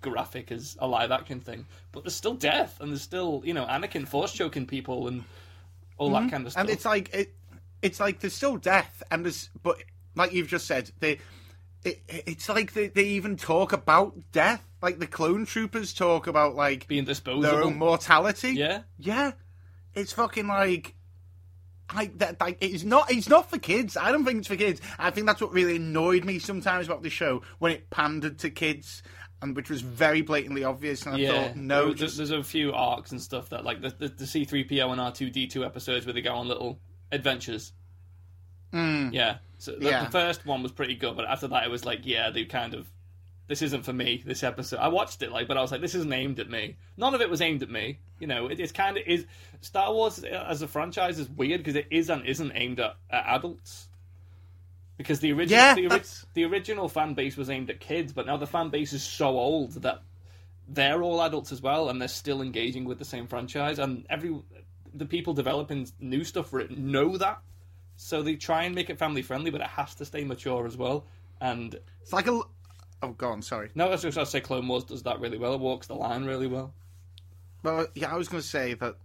graphic 0.00 0.50
as 0.52 0.76
a 0.80 0.86
live 0.86 1.10
action 1.10 1.40
thing. 1.40 1.66
But 1.92 2.04
there's 2.04 2.14
still 2.14 2.34
death 2.34 2.80
and 2.80 2.90
there's 2.90 3.02
still 3.02 3.42
you 3.44 3.54
know 3.54 3.64
Anakin 3.66 4.06
force 4.06 4.32
choking 4.32 4.66
people 4.66 5.08
and 5.08 5.24
all 5.98 6.10
that 6.10 6.20
mm-hmm. 6.20 6.28
kind 6.30 6.46
of 6.46 6.52
stuff. 6.52 6.62
and 6.62 6.70
it's 6.70 6.84
like 6.84 7.14
it, 7.14 7.34
it's 7.82 8.00
like 8.00 8.20
there's 8.20 8.34
still 8.34 8.56
death, 8.56 9.02
and 9.10 9.24
there's 9.24 9.50
but 9.62 9.76
like 10.14 10.32
you've 10.32 10.48
just 10.48 10.66
said, 10.66 10.90
they, 10.98 11.18
it, 11.84 12.02
it's 12.08 12.48
like 12.48 12.72
they, 12.72 12.88
they 12.88 13.04
even 13.04 13.36
talk 13.36 13.72
about 13.72 14.14
death. 14.32 14.66
Like 14.82 14.98
the 14.98 15.06
clone 15.06 15.44
troopers 15.44 15.92
talk 15.92 16.26
about 16.26 16.54
like 16.54 16.88
being 16.88 17.04
their 17.04 17.14
disposable. 17.14 17.66
own 17.66 17.76
mortality. 17.76 18.52
Yeah. 18.52 18.82
yeah, 18.98 19.32
it's 19.94 20.12
fucking 20.12 20.46
like. 20.46 20.94
Like 21.92 22.18
that, 22.18 22.40
like 22.40 22.58
it's 22.60 22.84
not. 22.84 23.10
It's 23.10 23.28
not 23.28 23.50
for 23.50 23.58
kids. 23.58 23.96
I 23.96 24.12
don't 24.12 24.24
think 24.24 24.38
it's 24.38 24.46
for 24.46 24.54
kids. 24.54 24.80
I 24.96 25.10
think 25.10 25.26
that's 25.26 25.40
what 25.40 25.52
really 25.52 25.74
annoyed 25.74 26.24
me 26.24 26.38
sometimes 26.38 26.86
about 26.86 27.02
the 27.02 27.10
show 27.10 27.42
when 27.58 27.72
it 27.72 27.90
pandered 27.90 28.38
to 28.38 28.50
kids, 28.50 29.02
and 29.42 29.56
which 29.56 29.70
was 29.70 29.80
very 29.80 30.22
blatantly 30.22 30.64
obvious. 30.64 31.06
And 31.06 31.14
I 31.16 31.18
Yeah, 31.18 31.48
thought, 31.48 31.56
no, 31.56 31.86
There- 31.86 31.94
just 31.94 32.16
there's 32.16 32.30
a 32.30 32.42
few 32.44 32.72
arcs 32.72 33.10
and 33.12 33.20
stuff 33.20 33.48
that 33.50 33.64
like 33.64 33.80
the 33.80 33.90
the, 33.90 34.08
the 34.08 34.24
C3PO 34.24 34.90
and 34.92 35.00
R2D2 35.00 35.64
episodes 35.64 36.06
where 36.06 36.12
they 36.12 36.22
go 36.22 36.34
on 36.34 36.48
little 36.48 36.78
adventures. 37.12 37.72
Hmm. 38.72 39.08
Yeah, 39.12 39.38
so 39.58 39.72
the. 39.72 39.86
Yeah. 39.86 40.04
the 40.04 40.10
first 40.10 40.46
one 40.46 40.62
was 40.62 40.70
pretty 40.72 40.94
good, 40.94 41.16
but 41.16 41.24
after 41.26 41.48
that 41.48 41.64
it 41.64 41.70
was 41.70 41.84
like, 41.84 42.00
yeah, 42.04 42.30
they 42.30 42.44
kind 42.44 42.74
of 42.74 42.88
this 43.48 43.62
isn't 43.62 43.84
for 43.84 43.92
me. 43.92 44.22
This 44.24 44.44
episode, 44.44 44.78
I 44.78 44.86
watched 44.86 45.22
it 45.24 45.32
like, 45.32 45.48
but 45.48 45.56
I 45.56 45.60
was 45.60 45.72
like, 45.72 45.80
this 45.80 45.96
isn't 45.96 46.12
aimed 46.12 46.38
at 46.38 46.48
me. 46.48 46.76
None 46.96 47.14
of 47.16 47.20
it 47.20 47.28
was 47.28 47.40
aimed 47.40 47.64
at 47.64 47.68
me. 47.70 47.98
You 48.20 48.28
know, 48.28 48.46
it, 48.46 48.60
it's 48.60 48.70
kind 48.70 48.96
of 48.96 49.02
is 49.08 49.26
Star 49.60 49.92
Wars 49.92 50.22
as 50.22 50.62
a 50.62 50.68
franchise 50.68 51.18
is 51.18 51.28
weird 51.28 51.58
because 51.58 51.74
it 51.74 51.88
is 51.90 52.10
and 52.10 52.24
isn't 52.24 52.52
aimed 52.54 52.78
at, 52.78 52.94
at 53.10 53.24
adults. 53.26 53.88
Because 55.00 55.20
the 55.20 55.32
original 55.32 55.58
Yeah, 55.58 55.74
the, 55.74 55.88
ori- 55.88 56.02
the 56.34 56.44
original 56.44 56.86
fan 56.86 57.14
base 57.14 57.34
was 57.34 57.48
aimed 57.48 57.70
at 57.70 57.80
kids, 57.80 58.12
but 58.12 58.26
now 58.26 58.36
the 58.36 58.46
fan 58.46 58.68
base 58.68 58.92
is 58.92 59.02
so 59.02 59.28
old 59.28 59.72
that 59.80 60.02
they're 60.68 61.02
all 61.02 61.22
adults 61.22 61.52
as 61.52 61.62
well, 61.62 61.88
and 61.88 61.98
they're 61.98 62.06
still 62.06 62.42
engaging 62.42 62.84
with 62.84 62.98
the 62.98 63.04
same 63.06 63.26
franchise. 63.26 63.78
And 63.78 64.04
every 64.10 64.38
the 64.92 65.06
people 65.06 65.32
developing 65.32 65.88
new 66.00 66.22
stuff 66.22 66.50
for 66.50 66.60
it 66.60 66.76
know 66.76 67.16
that, 67.16 67.40
so 67.96 68.20
they 68.20 68.36
try 68.36 68.64
and 68.64 68.74
make 68.74 68.90
it 68.90 68.98
family 68.98 69.22
friendly, 69.22 69.50
but 69.50 69.62
it 69.62 69.68
has 69.68 69.94
to 69.94 70.04
stay 70.04 70.22
mature 70.22 70.66
as 70.66 70.76
well. 70.76 71.06
And 71.40 71.80
it's 72.02 72.12
like 72.12 72.26
a. 72.26 72.42
Oh, 73.02 73.12
go 73.12 73.30
on. 73.30 73.40
Sorry. 73.40 73.70
no, 73.74 73.86
I 73.86 73.92
was 73.92 74.02
just 74.02 74.16
going 74.16 74.26
to 74.26 74.30
say 74.30 74.42
Clone 74.42 74.68
Wars 74.68 74.84
does 74.84 75.04
that 75.04 75.18
really 75.18 75.38
well. 75.38 75.54
It 75.54 75.60
walks 75.60 75.86
the 75.86 75.94
line 75.94 76.26
really 76.26 76.46
well. 76.46 76.74
Well, 77.62 77.86
yeah, 77.94 78.12
I 78.12 78.18
was 78.18 78.28
going 78.28 78.42
to 78.42 78.46
say 78.46 78.74
that 78.74 78.96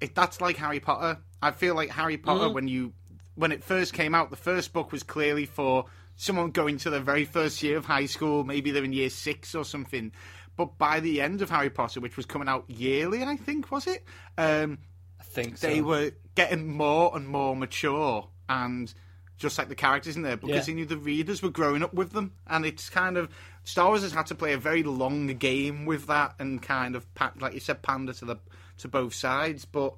if 0.00 0.14
that's 0.14 0.40
like 0.40 0.56
Harry 0.56 0.80
Potter. 0.80 1.20
I 1.40 1.52
feel 1.52 1.76
like 1.76 1.90
Harry 1.90 2.16
Potter 2.16 2.46
mm. 2.46 2.54
when 2.54 2.66
you 2.66 2.92
when 3.34 3.52
it 3.52 3.62
first 3.64 3.92
came 3.92 4.14
out, 4.14 4.30
the 4.30 4.36
first 4.36 4.72
book 4.72 4.92
was 4.92 5.02
clearly 5.02 5.46
for 5.46 5.86
someone 6.16 6.50
going 6.50 6.78
to 6.78 6.90
their 6.90 7.00
very 7.00 7.24
first 7.24 7.62
year 7.62 7.76
of 7.76 7.84
high 7.84 8.06
school. 8.06 8.44
Maybe 8.44 8.70
they're 8.70 8.84
in 8.84 8.92
year 8.92 9.10
six 9.10 9.54
or 9.54 9.64
something. 9.64 10.12
But 10.56 10.78
by 10.78 11.00
the 11.00 11.20
end 11.20 11.42
of 11.42 11.50
Harry 11.50 11.70
Potter, 11.70 12.00
which 12.00 12.16
was 12.16 12.26
coming 12.26 12.46
out 12.48 12.64
yearly, 12.68 13.24
I 13.24 13.36
think 13.36 13.72
was 13.72 13.86
it, 13.88 14.04
um, 14.38 14.78
I 15.20 15.24
think 15.24 15.58
so. 15.58 15.66
they 15.66 15.80
were 15.80 16.12
getting 16.36 16.68
more 16.76 17.10
and 17.16 17.26
more 17.26 17.56
mature 17.56 18.28
and 18.48 18.92
just 19.36 19.58
like 19.58 19.68
the 19.68 19.74
characters 19.74 20.14
in 20.14 20.22
there 20.22 20.36
because 20.36 20.68
Yeah. 20.68 20.72
he 20.72 20.74
knew 20.74 20.86
the 20.86 20.96
readers 20.96 21.42
were 21.42 21.50
growing 21.50 21.82
up 21.82 21.92
with 21.92 22.12
them 22.12 22.34
and 22.46 22.64
it's 22.64 22.88
kind 22.88 23.16
of 23.16 23.28
Star 23.64 23.88
Wars 23.88 24.02
has 24.02 24.12
had 24.12 24.26
to 24.26 24.34
play 24.36 24.52
a 24.52 24.58
very 24.58 24.84
long 24.84 25.26
game 25.26 25.86
with 25.86 26.06
that 26.06 26.36
and 26.38 26.62
kind 26.62 26.94
of 26.94 27.04
like 27.40 27.52
you 27.54 27.58
said 27.58 27.82
pander 27.82 28.12
to 28.12 28.24
the 28.24 28.36
to 28.78 28.86
both 28.86 29.12
sides 29.12 29.64
but 29.64 29.94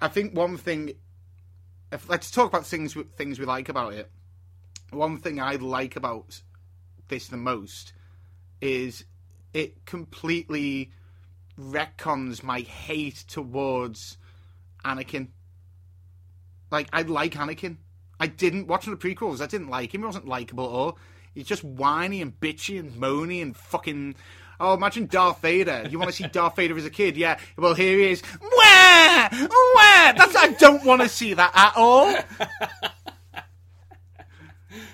I 0.00 0.06
think 0.06 0.32
one 0.36 0.56
thing 0.56 0.92
if, 1.92 2.08
let's 2.08 2.30
talk 2.30 2.48
about 2.48 2.66
things 2.66 2.96
things 3.16 3.38
we 3.38 3.46
like 3.46 3.68
about 3.68 3.94
it 3.94 4.10
one 4.90 5.18
thing 5.18 5.40
I 5.40 5.56
like 5.56 5.96
about 5.96 6.42
this 7.08 7.28
the 7.28 7.36
most 7.36 7.92
is 8.60 9.04
it 9.52 9.84
completely 9.86 10.92
retcons 11.58 12.42
my 12.42 12.60
hate 12.60 13.24
towards 13.26 14.16
Anakin. 14.84 15.28
Like, 16.70 16.88
I 16.92 17.02
like 17.02 17.34
Anakin. 17.34 17.78
I 18.20 18.26
didn't, 18.26 18.66
watching 18.66 18.94
the 18.94 18.98
prequels, 18.98 19.40
I 19.40 19.46
didn't 19.46 19.68
like 19.68 19.94
him. 19.94 20.02
He 20.02 20.06
wasn't 20.06 20.26
likable 20.26 20.64
at 20.64 20.70
all. 20.70 20.98
He's 21.34 21.46
just 21.46 21.64
whiny 21.64 22.20
and 22.20 22.38
bitchy 22.38 22.78
and 22.78 22.92
moany 22.92 23.42
and 23.42 23.56
fucking. 23.56 24.16
Oh, 24.60 24.74
imagine 24.74 25.06
Darth 25.06 25.40
Vader. 25.40 25.86
You 25.88 25.98
want 25.98 26.10
to 26.10 26.16
see 26.16 26.26
Darth 26.26 26.56
Vader 26.56 26.76
as 26.76 26.84
a 26.84 26.90
kid? 26.90 27.16
Yeah. 27.16 27.38
Well, 27.56 27.74
here 27.74 27.96
he 27.96 28.10
is. 28.10 28.22
Where? 28.88 29.28
Where? 29.30 30.12
That's, 30.14 30.36
I 30.36 30.54
don't 30.58 30.84
want 30.84 31.02
to 31.02 31.08
see 31.08 31.34
that 31.34 31.52
at 31.54 31.72
all. 31.76 32.14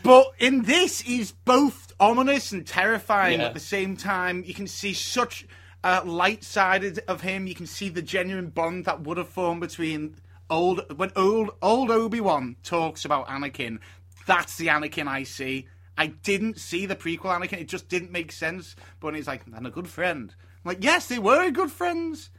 But 0.02 0.32
in 0.38 0.62
this, 0.62 1.00
he's 1.00 1.32
both 1.32 1.92
ominous 1.98 2.52
and 2.52 2.66
terrifying 2.66 3.40
Yeah. 3.40 3.46
at 3.46 3.54
the 3.54 3.60
same 3.60 3.96
time. 3.96 4.44
You 4.46 4.54
can 4.54 4.66
see 4.66 4.92
such 4.92 5.46
uh, 5.82 6.02
light 6.04 6.44
sided 6.44 7.00
of 7.08 7.22
him. 7.22 7.46
You 7.46 7.54
can 7.54 7.66
see 7.66 7.88
the 7.88 8.02
genuine 8.02 8.48
bond 8.48 8.84
that 8.84 9.02
would 9.02 9.16
have 9.16 9.28
formed 9.28 9.60
between 9.60 10.16
old 10.50 10.98
when 10.98 11.10
old 11.16 11.50
old 11.62 11.90
Obi 11.90 12.20
Wan 12.20 12.56
talks 12.62 13.04
about 13.04 13.28
Anakin. 13.28 13.78
That's 14.26 14.56
the 14.56 14.66
Anakin 14.68 15.06
I 15.08 15.22
see. 15.22 15.68
I 15.96 16.08
didn't 16.08 16.58
see 16.58 16.86
the 16.86 16.96
prequel 16.96 17.38
Anakin. 17.38 17.60
It 17.60 17.68
just 17.68 17.88
didn't 17.88 18.10
make 18.12 18.32
sense. 18.32 18.76
But 19.00 19.14
he's 19.14 19.26
like, 19.26 19.42
and 19.54 19.66
a 19.66 19.70
good 19.70 19.88
friend. 19.88 20.34
I'm 20.64 20.68
like, 20.68 20.82
yes, 20.84 21.06
they 21.06 21.18
were 21.18 21.50
good 21.50 21.70
friends. 21.70 22.30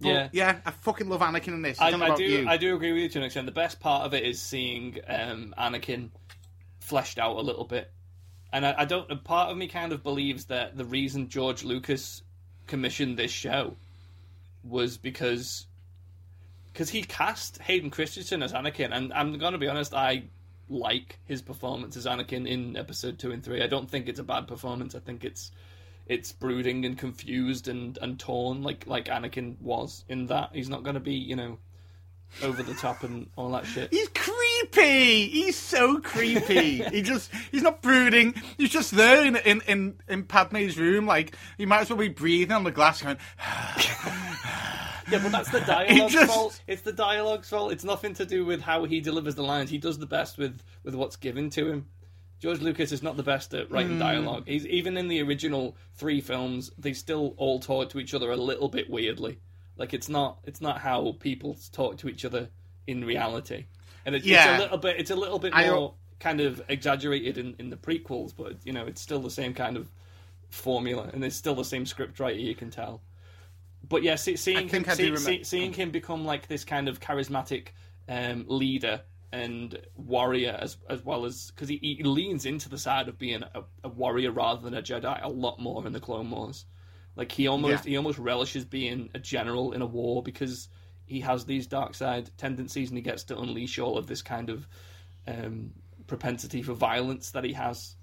But, 0.00 0.08
Yeah. 0.08 0.28
yeah. 0.32 0.58
I 0.64 0.70
fucking 0.70 1.08
love 1.08 1.20
Anakin 1.20 1.48
in 1.48 1.62
this. 1.62 1.80
I, 1.80 1.86
I, 1.86 1.90
don't 1.90 2.00
know 2.00 2.06
I 2.06 2.08
about 2.08 2.18
do. 2.18 2.24
you. 2.24 2.48
I 2.48 2.56
do 2.56 2.74
agree 2.74 2.92
with 2.92 3.02
you 3.02 3.08
to 3.10 3.18
an 3.18 3.24
extent. 3.24 3.46
The 3.46 3.52
best 3.52 3.80
part 3.80 4.04
of 4.04 4.14
it 4.14 4.24
is 4.24 4.40
seeing 4.40 4.98
um, 5.08 5.54
Anakin 5.58 6.10
fleshed 6.80 7.18
out 7.18 7.36
a 7.36 7.40
little 7.40 7.64
bit, 7.64 7.90
and 8.52 8.66
I, 8.66 8.74
I 8.78 8.84
don't. 8.84 9.24
Part 9.24 9.50
of 9.50 9.56
me 9.56 9.68
kind 9.68 9.92
of 9.92 10.02
believes 10.02 10.46
that 10.46 10.76
the 10.76 10.84
reason 10.84 11.28
George 11.28 11.64
Lucas 11.64 12.22
commissioned 12.66 13.16
this 13.16 13.30
show 13.30 13.76
was 14.64 14.96
because 14.96 15.66
because 16.72 16.90
he 16.90 17.02
cast 17.02 17.58
Hayden 17.62 17.90
Christensen 17.90 18.42
as 18.42 18.52
Anakin, 18.52 18.90
and 18.92 19.12
I'm 19.12 19.38
going 19.38 19.52
to 19.52 19.58
be 19.58 19.68
honest, 19.68 19.94
I 19.94 20.24
like 20.68 21.18
his 21.24 21.40
performance 21.40 21.96
as 21.96 22.06
Anakin 22.06 22.46
in 22.46 22.76
Episode 22.76 23.18
Two 23.18 23.32
and 23.32 23.42
Three. 23.42 23.62
I 23.62 23.66
don't 23.66 23.90
think 23.90 24.08
it's 24.08 24.18
a 24.18 24.24
bad 24.24 24.46
performance. 24.46 24.94
I 24.94 24.98
think 24.98 25.24
it's 25.24 25.52
it's 26.06 26.32
brooding 26.32 26.84
and 26.84 26.96
confused 26.96 27.68
and, 27.68 27.98
and 28.00 28.18
torn 28.18 28.62
like 28.62 28.86
like 28.86 29.06
Anakin 29.06 29.60
was 29.60 30.04
in 30.08 30.26
that. 30.26 30.50
He's 30.52 30.68
not 30.68 30.82
going 30.82 30.94
to 30.94 31.00
be 31.00 31.14
you 31.14 31.36
know 31.36 31.58
over 32.42 32.62
the 32.62 32.74
top 32.74 33.02
and 33.02 33.28
all 33.36 33.50
that 33.52 33.66
shit. 33.66 33.92
He's 33.92 34.08
creepy. 34.08 35.28
He's 35.28 35.56
so 35.56 36.00
creepy. 36.00 36.82
he 36.84 37.02
just 37.02 37.30
he's 37.50 37.62
not 37.62 37.82
brooding. 37.82 38.34
He's 38.56 38.70
just 38.70 38.92
there 38.92 39.24
in 39.24 39.36
in 39.36 39.60
in, 39.66 39.94
in 40.08 40.24
Padme's 40.24 40.78
room. 40.78 41.06
Like 41.06 41.36
he 41.58 41.66
might 41.66 41.80
as 41.82 41.90
well 41.90 41.98
be 41.98 42.08
breathing 42.08 42.52
on 42.52 42.64
the 42.64 42.70
glass, 42.72 43.02
going. 43.02 43.18
Yeah, 45.08 45.20
but 45.22 45.30
that's 45.30 45.50
the 45.50 45.60
dialogue's 45.66 46.12
just- 46.12 46.32
fault. 46.32 46.60
It's 46.66 46.82
the 46.82 46.92
dialogue's 46.92 47.48
fault. 47.48 47.70
It's 47.72 47.84
nothing 47.84 48.14
to 48.14 48.26
do 48.26 48.44
with 48.44 48.60
how 48.60 48.84
he 48.84 49.00
delivers 49.00 49.36
the 49.36 49.44
lines. 49.44 49.70
He 49.70 49.78
does 49.78 49.98
the 49.98 50.06
best 50.06 50.36
with 50.36 50.60
with 50.82 50.94
what's 50.94 51.14
given 51.16 51.48
to 51.50 51.68
him. 51.70 51.86
George 52.38 52.60
Lucas 52.60 52.92
is 52.92 53.02
not 53.02 53.16
the 53.16 53.22
best 53.22 53.54
at 53.54 53.70
writing 53.70 53.98
dialogue. 53.98 54.44
He's 54.46 54.66
even 54.66 54.96
in 54.96 55.08
the 55.08 55.22
original 55.22 55.76
three 55.94 56.20
films, 56.20 56.70
they 56.78 56.92
still 56.92 57.34
all 57.38 57.58
talk 57.58 57.90
to 57.90 57.98
each 57.98 58.12
other 58.14 58.30
a 58.30 58.36
little 58.36 58.68
bit 58.68 58.90
weirdly. 58.90 59.38
Like 59.76 59.94
it's 59.94 60.08
not 60.08 60.38
it's 60.44 60.60
not 60.60 60.80
how 60.80 61.16
people 61.20 61.56
talk 61.72 61.96
to 61.98 62.08
each 62.08 62.24
other 62.24 62.48
in 62.86 63.04
reality. 63.04 63.64
And 64.04 64.14
it, 64.14 64.18
it's 64.18 64.26
Yeah. 64.26 64.58
a 64.58 64.60
little 64.60 64.78
bit 64.78 64.96
it's 64.98 65.10
a 65.10 65.16
little 65.16 65.38
bit 65.38 65.52
I- 65.54 65.70
more 65.70 65.94
kind 66.18 66.40
of 66.40 66.62
exaggerated 66.68 67.36
in, 67.38 67.54
in 67.58 67.68
the 67.70 67.76
prequels, 67.76 68.32
but 68.36 68.54
you 68.64 68.72
know, 68.72 68.86
it's 68.86 69.00
still 69.00 69.20
the 69.20 69.30
same 69.30 69.52
kind 69.54 69.76
of 69.76 69.90
formula 70.50 71.10
and 71.12 71.24
it's 71.24 71.36
still 71.36 71.54
the 71.54 71.64
same 71.64 71.84
script 71.86 72.18
writer 72.20 72.38
you 72.38 72.54
can 72.54 72.70
tell. 72.70 73.02
But 73.88 74.02
yeah, 74.02 74.16
see, 74.16 74.36
seeing 74.36 74.64
him, 74.64 74.68
think 74.68 74.88
I 74.88 74.94
do 74.94 75.16
see, 75.16 75.24
see- 75.38 75.44
seeing 75.44 75.72
him 75.72 75.90
become 75.90 76.24
like 76.24 76.48
this 76.48 76.64
kind 76.64 76.88
of 76.88 77.00
charismatic 77.00 77.68
um, 78.08 78.44
leader 78.48 79.00
and 79.32 79.78
warrior, 79.96 80.56
as 80.60 80.76
as 80.88 81.04
well 81.04 81.24
as 81.24 81.50
because 81.50 81.68
he, 81.68 81.78
he 81.78 82.02
leans 82.02 82.46
into 82.46 82.68
the 82.68 82.78
side 82.78 83.08
of 83.08 83.18
being 83.18 83.42
a, 83.42 83.62
a 83.84 83.88
warrior 83.88 84.30
rather 84.30 84.62
than 84.62 84.74
a 84.74 84.82
Jedi 84.82 85.22
a 85.22 85.28
lot 85.28 85.58
more 85.58 85.86
in 85.86 85.92
the 85.92 86.00
Clone 86.00 86.30
Wars. 86.30 86.64
Like 87.16 87.32
he 87.32 87.46
almost 87.48 87.84
Yeah. 87.84 87.90
he 87.90 87.96
almost 87.96 88.18
relishes 88.18 88.64
being 88.64 89.10
a 89.14 89.18
general 89.18 89.72
in 89.72 89.82
a 89.82 89.86
war 89.86 90.22
because 90.22 90.68
he 91.06 91.20
has 91.20 91.44
these 91.44 91.66
dark 91.66 91.94
side 91.94 92.30
tendencies 92.36 92.88
and 92.90 92.98
he 92.98 93.02
gets 93.02 93.24
to 93.24 93.38
unleash 93.38 93.78
all 93.78 93.96
of 93.96 94.06
this 94.06 94.22
kind 94.22 94.50
of 94.50 94.66
um, 95.26 95.70
propensity 96.06 96.62
for 96.62 96.72
violence 96.74 97.30
that 97.32 97.44
he 97.44 97.52
has 97.52 97.96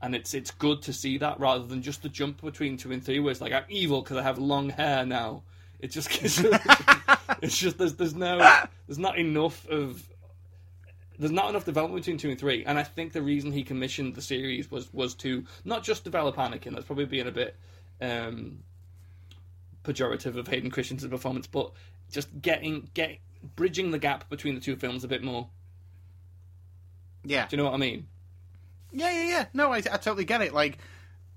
and 0.00 0.14
it's 0.14 0.34
it's 0.34 0.50
good 0.50 0.82
to 0.82 0.92
see 0.92 1.18
that 1.18 1.38
rather 1.40 1.66
than 1.66 1.82
just 1.82 2.02
the 2.02 2.08
jump 2.08 2.40
between 2.40 2.76
two 2.76 2.92
and 2.92 3.04
three 3.04 3.18
where 3.18 3.30
it's 3.32 3.40
like 3.40 3.52
I'm 3.52 3.64
evil 3.68 4.02
because 4.02 4.16
I 4.16 4.22
have 4.22 4.38
long 4.38 4.70
hair 4.70 5.04
now. 5.04 5.42
It 5.80 5.88
just 5.88 6.10
it's, 6.22 6.38
it's 7.42 7.58
just 7.58 7.78
there's 7.78 7.94
there's 7.94 8.14
no 8.14 8.38
there's 8.86 8.98
not 8.98 9.18
enough 9.18 9.66
of 9.68 10.02
there's 11.18 11.32
not 11.32 11.50
enough 11.50 11.64
development 11.64 12.04
between 12.04 12.18
two 12.18 12.30
and 12.30 12.38
three, 12.38 12.64
and 12.64 12.78
I 12.78 12.82
think 12.84 13.12
the 13.12 13.22
reason 13.22 13.52
he 13.52 13.64
commissioned 13.64 14.14
the 14.14 14.22
series 14.22 14.70
was 14.70 14.92
was 14.92 15.14
to 15.16 15.44
not 15.64 15.82
just 15.82 16.04
develop 16.04 16.36
Anakin. 16.36 16.72
That's 16.74 16.86
probably 16.86 17.06
being 17.06 17.26
a 17.26 17.32
bit 17.32 17.56
um, 18.00 18.58
pejorative 19.84 20.36
of 20.36 20.46
Hayden 20.48 20.70
Christensen's 20.70 21.10
performance, 21.10 21.46
but 21.46 21.72
just 22.10 22.28
getting 22.40 22.88
get 22.94 23.18
bridging 23.56 23.90
the 23.90 23.98
gap 23.98 24.28
between 24.28 24.54
the 24.54 24.60
two 24.60 24.76
films 24.76 25.04
a 25.04 25.08
bit 25.08 25.22
more. 25.22 25.48
Yeah, 27.24 27.46
Do 27.48 27.56
you 27.56 27.62
know 27.62 27.68
what 27.68 27.74
I 27.74 27.78
mean? 27.78 28.06
yeah, 28.92 29.10
yeah, 29.12 29.28
yeah. 29.28 29.46
No, 29.52 29.72
I, 29.72 29.78
I 29.78 29.80
totally 29.80 30.24
get 30.24 30.40
it. 30.40 30.54
Like, 30.54 30.78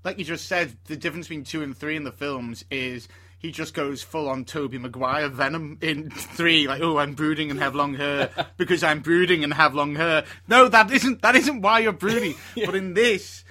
like 0.04 0.18
you 0.18 0.24
just 0.24 0.46
said, 0.46 0.76
the 0.84 0.96
difference 0.96 1.26
between 1.26 1.44
two 1.44 1.62
and 1.62 1.76
three 1.76 1.96
in 1.96 2.04
the 2.04 2.12
films 2.12 2.64
is 2.70 3.08
he 3.42 3.50
just 3.50 3.74
goes 3.74 4.02
full 4.02 4.28
on 4.28 4.44
Tobey 4.44 4.78
Maguire 4.78 5.28
Venom 5.28 5.76
in 5.80 6.10
three. 6.10 6.68
Like, 6.68 6.80
oh, 6.80 6.98
I'm 6.98 7.14
brooding 7.14 7.50
and 7.50 7.58
have 7.58 7.74
long 7.74 7.94
hair 7.94 8.30
because 8.56 8.84
I'm 8.84 9.00
brooding 9.00 9.42
and 9.42 9.52
have 9.52 9.74
long 9.74 9.96
hair. 9.96 10.24
No, 10.46 10.68
that 10.68 10.90
isn't 10.92 11.22
that 11.22 11.34
isn't 11.34 11.60
why 11.60 11.80
you're 11.80 11.92
brooding. 11.92 12.34
But 12.64 12.76
in 12.76 12.94
this, 12.94 13.44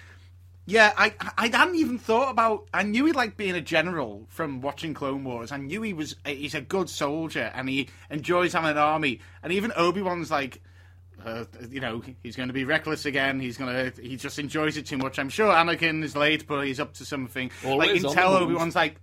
yeah, 0.65 0.93
I 0.98 1.13
I 1.38 1.48
hadn't 1.48 1.75
even 1.75 2.00
thought 2.00 2.31
about. 2.31 2.67
I 2.74 2.83
knew 2.83 3.05
he 3.05 3.12
liked 3.12 3.36
being 3.36 3.55
a 3.55 3.62
general 3.62 4.25
from 4.29 4.62
watching 4.62 4.93
Clone 4.93 5.25
Wars. 5.25 5.51
I 5.51 5.57
knew 5.57 5.81
he 5.81 5.93
was 5.93 6.15
he's 6.25 6.55
a 6.55 6.62
good 6.62 6.89
soldier 6.89 7.51
and 7.53 7.67
he 7.67 7.89
enjoys 8.10 8.53
having 8.53 8.71
an 8.71 8.77
army. 8.77 9.19
And 9.43 9.51
even 9.51 9.71
Obi 9.75 10.01
Wan's 10.01 10.31
like. 10.31 10.62
Uh, 11.24 11.45
you 11.69 11.79
know, 11.79 12.01
he's 12.24 12.36
going 12.36 12.48
to 12.50 12.53
be 12.53 12.65
reckless 12.65 13.05
again. 13.05 13.39
He's 13.39 13.55
going 13.55 13.91
to. 13.91 14.01
He 14.01 14.15
just 14.15 14.39
enjoys 14.39 14.75
it 14.75 14.88
too 14.88 14.98
much. 14.98 15.19
I'm 15.19 15.29
sure 15.29 15.53
Anakin 15.53 16.03
is 16.03 16.15
late, 16.15 16.48
but 16.48 16.65
he's 16.65 16.79
up 16.79 16.95
to 16.95 17.05
something. 17.05 17.51
Always 17.63 18.03
like, 18.03 18.15
the. 18.15 18.24
Obi 18.24 18.55
Wan's 18.55 18.75
like, 18.75 19.00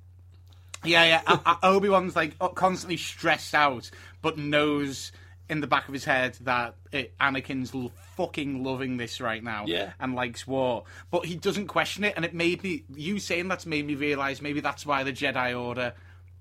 yeah, 0.85 1.23
yeah. 1.27 1.57
Obi 1.63 1.89
Wan's 1.89 2.17
like 2.17 2.39
constantly 2.55 2.97
stressed 2.97 3.55
out, 3.55 3.91
but 4.23 4.39
knows 4.39 5.13
in 5.49 5.61
the 5.61 5.67
back 5.67 5.89
of 5.89 5.95
his 5.95 6.05
head 6.05 6.37
that 6.43 6.75
it, 6.93 7.17
Anakin's 7.19 7.75
l- 7.75 7.91
fucking 8.17 8.63
loving 8.63 8.99
this 8.99 9.21
right 9.21 9.43
now, 9.43 9.65
Yeah. 9.67 9.93
and 9.99 10.15
likes 10.15 10.47
war. 10.47 10.85
But 11.11 11.25
he 11.25 11.37
doesn't 11.37 11.69
question 11.69 12.05
it, 12.05 12.15
and 12.17 12.25
it 12.25 12.35
made 12.35 12.63
me. 12.63 12.85
You 12.95 13.19
saying 13.19 13.49
that's 13.49 13.65
made 13.67 13.87
me 13.87 13.95
realize 13.95 14.43
maybe 14.43 14.61
that's 14.61 14.85
why 14.85 15.05
the 15.05 15.13
Jedi 15.13 15.59
Order 15.59 15.95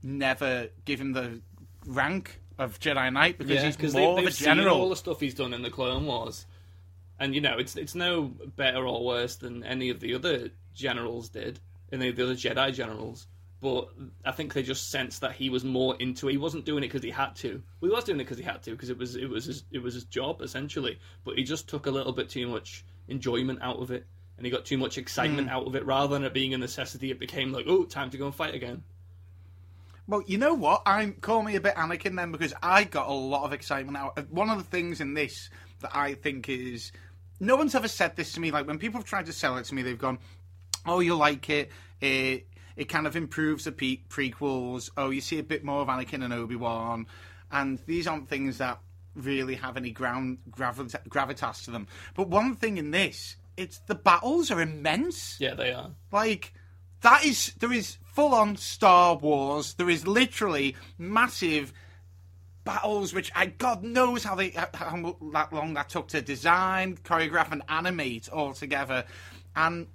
never 0.03 0.67
give 0.86 1.00
him 1.00 1.13
the 1.13 1.41
rank 1.86 2.41
of 2.58 2.79
Jedi 2.79 3.12
Knight 3.13 3.38
because 3.38 3.62
he's 3.63 3.94
more 3.94 4.15
they, 4.15 4.24
of 4.24 4.27
a 4.27 4.32
seen 4.32 4.67
all 4.67 4.89
the 4.89 4.96
stuff 4.96 5.20
he's 5.20 5.34
done 5.36 5.53
in 5.53 5.62
the 5.62 5.70
Clone 5.70 6.06
Wars, 6.06 6.46
and 7.20 7.34
you 7.34 7.41
know 7.41 7.58
it's 7.58 7.75
it's 7.75 7.96
no 7.96 8.24
better 8.56 8.86
or 8.86 9.06
worse 9.06 9.36
than 9.38 9.63
any 9.63 9.89
of 9.89 10.00
the 10.00 10.13
other 10.15 10.50
generals 10.74 11.29
did, 11.29 11.60
any 11.91 12.10
of 12.10 12.15
the 12.15 12.24
other 12.24 12.36
Jedi 12.36 12.74
generals. 12.74 13.27
But 13.60 13.90
I 14.24 14.32
think 14.32 14.54
they 14.54 14.62
just 14.62 14.92
sensed 14.92 15.22
that 15.22 15.32
he 15.32 15.50
was 15.50 15.64
more 15.64 15.96
into 15.98 16.28
it. 16.28 16.34
He 16.34 16.38
wasn't 16.38 16.66
doing 16.66 16.84
it 16.84 16.88
because 16.88 17.02
he 17.02 17.10
had 17.10 17.36
to. 17.38 17.62
Well, 17.82 17.90
he 17.90 17.96
was 17.96 18.04
doing 18.04 18.20
it 18.20 18.24
because 18.24 18.38
he 18.38 18.44
had 18.44 18.62
to 18.64 18.72
because 18.72 18.90
it 18.90 18.98
was 18.98 19.16
it 19.16 19.30
was 19.30 19.46
his, 19.46 19.64
it 19.72 19.80
was 19.80 19.96
his 19.96 20.04
job 20.06 20.42
essentially. 20.42 21.00
But 21.24 21.38
he 21.38 21.44
just 21.44 21.68
took 21.68 21.88
a 21.88 21.92
little 21.92 22.14
bit 22.14 22.30
too 22.30 22.48
much 22.48 22.86
enjoyment 23.08 23.60
out 23.64 23.82
of 23.82 23.90
it, 23.90 24.06
and 24.38 24.46
he 24.46 24.52
got 24.52 24.66
too 24.66 24.78
much 24.78 25.00
excitement 25.00 25.48
hmm. 25.48 25.56
out 25.56 25.66
of 25.66 25.76
it. 25.76 25.86
Rather 25.86 26.14
than 26.14 26.24
it 26.24 26.34
being 26.34 26.54
a 26.54 26.58
necessity, 26.58 27.10
it 27.10 27.20
became 27.20 27.52
like, 27.52 27.66
oh, 27.68 27.84
time 27.84 28.12
to 28.12 28.18
go 28.18 28.26
and 28.26 28.36
fight 28.36 28.54
again. 28.54 28.84
Well, 30.08 30.24
you 30.28 30.38
know 30.38 30.54
what? 30.54 30.84
I'm 30.86 31.14
call 31.14 31.42
me 31.42 31.56
a 31.56 31.62
bit 31.62 31.76
Anakin 31.76 32.16
then 32.16 32.32
because 32.32 32.54
I 32.62 32.84
got 32.84 33.10
a 33.10 33.14
lot 33.14 33.44
of 33.44 33.54
excitement 33.54 33.98
out. 33.98 34.30
One 34.30 34.52
of 34.52 34.58
the 34.60 34.64
things 34.64 35.02
in 35.02 35.16
this 35.16 35.50
that 35.82 35.96
I 35.96 36.14
think 36.14 36.48
is 36.48 36.92
no 37.40 37.56
one's 37.56 37.74
ever 37.74 37.88
said 37.88 38.16
this 38.16 38.34
to 38.34 38.40
me. 38.40 38.52
Like 38.52 38.68
when 38.68 38.78
people 38.78 39.00
have 39.00 39.08
tried 39.08 39.26
to 39.26 39.34
sell 39.34 39.58
it 39.58 39.66
to 39.66 39.76
me, 39.76 39.82
they've 39.82 39.98
gone, 39.98 40.20
"Oh, 40.86 41.00
you 41.00 41.16
like 41.16 41.50
it." 41.50 41.72
it 42.00 42.48
it 42.77 42.88
kind 42.88 43.07
of 43.07 43.15
improves 43.15 43.65
the 43.65 43.72
pe- 43.72 44.01
prequels. 44.07 44.89
Oh, 44.96 45.10
you 45.10 45.19
see 45.19 45.39
a 45.39 45.43
bit 45.43 45.65
more 45.65 45.81
of 45.81 45.88
Anakin 45.88 46.24
and 46.24 46.31
Obi 46.31 46.55
Wan, 46.55 47.07
and 47.51 47.79
these 47.86 48.07
aren't 48.07 48.29
things 48.29 48.60
that 48.60 48.79
really 49.15 49.55
have 49.55 49.75
any 49.75 49.89
ground 49.91 50.38
gravita- 50.51 51.05
gravitas 51.10 51.65
to 51.65 51.72
them. 51.72 51.88
But 52.13 52.29
one 52.29 52.55
thing 52.55 52.77
in 52.77 52.91
this, 52.91 53.36
it's 53.57 53.79
the 53.88 53.96
battles 53.96 54.51
are 54.51 54.62
immense. 54.62 55.38
Yeah, 55.39 55.55
they 55.55 55.74
are. 55.74 55.91
Like 56.12 56.53
that 57.01 57.25
is 57.25 57.53
there 57.60 57.74
is 57.74 57.98
full 58.13 58.34
on 58.34 58.55
Star 58.55 59.15
Wars. 59.15 59.74
There 59.74 59.89
is 59.89 60.07
literally 60.07 60.75
massive 61.00 61.74
battles, 62.63 63.13
which 63.13 63.31
I 63.36 63.48
God 63.48 63.84
knows 63.84 64.24
how 64.24 64.36
they 64.36 64.50
how, 64.50 64.69
how 64.74 65.17
that 65.34 65.51
long 65.51 65.74
that 65.74 65.89
took 65.89 66.10
to 66.10 66.22
design, 66.22 66.98
choreograph, 66.98 67.51
and 67.51 67.63
animate 67.69 68.29
all 68.29 68.53
together. 68.53 69.05
And 69.55 69.88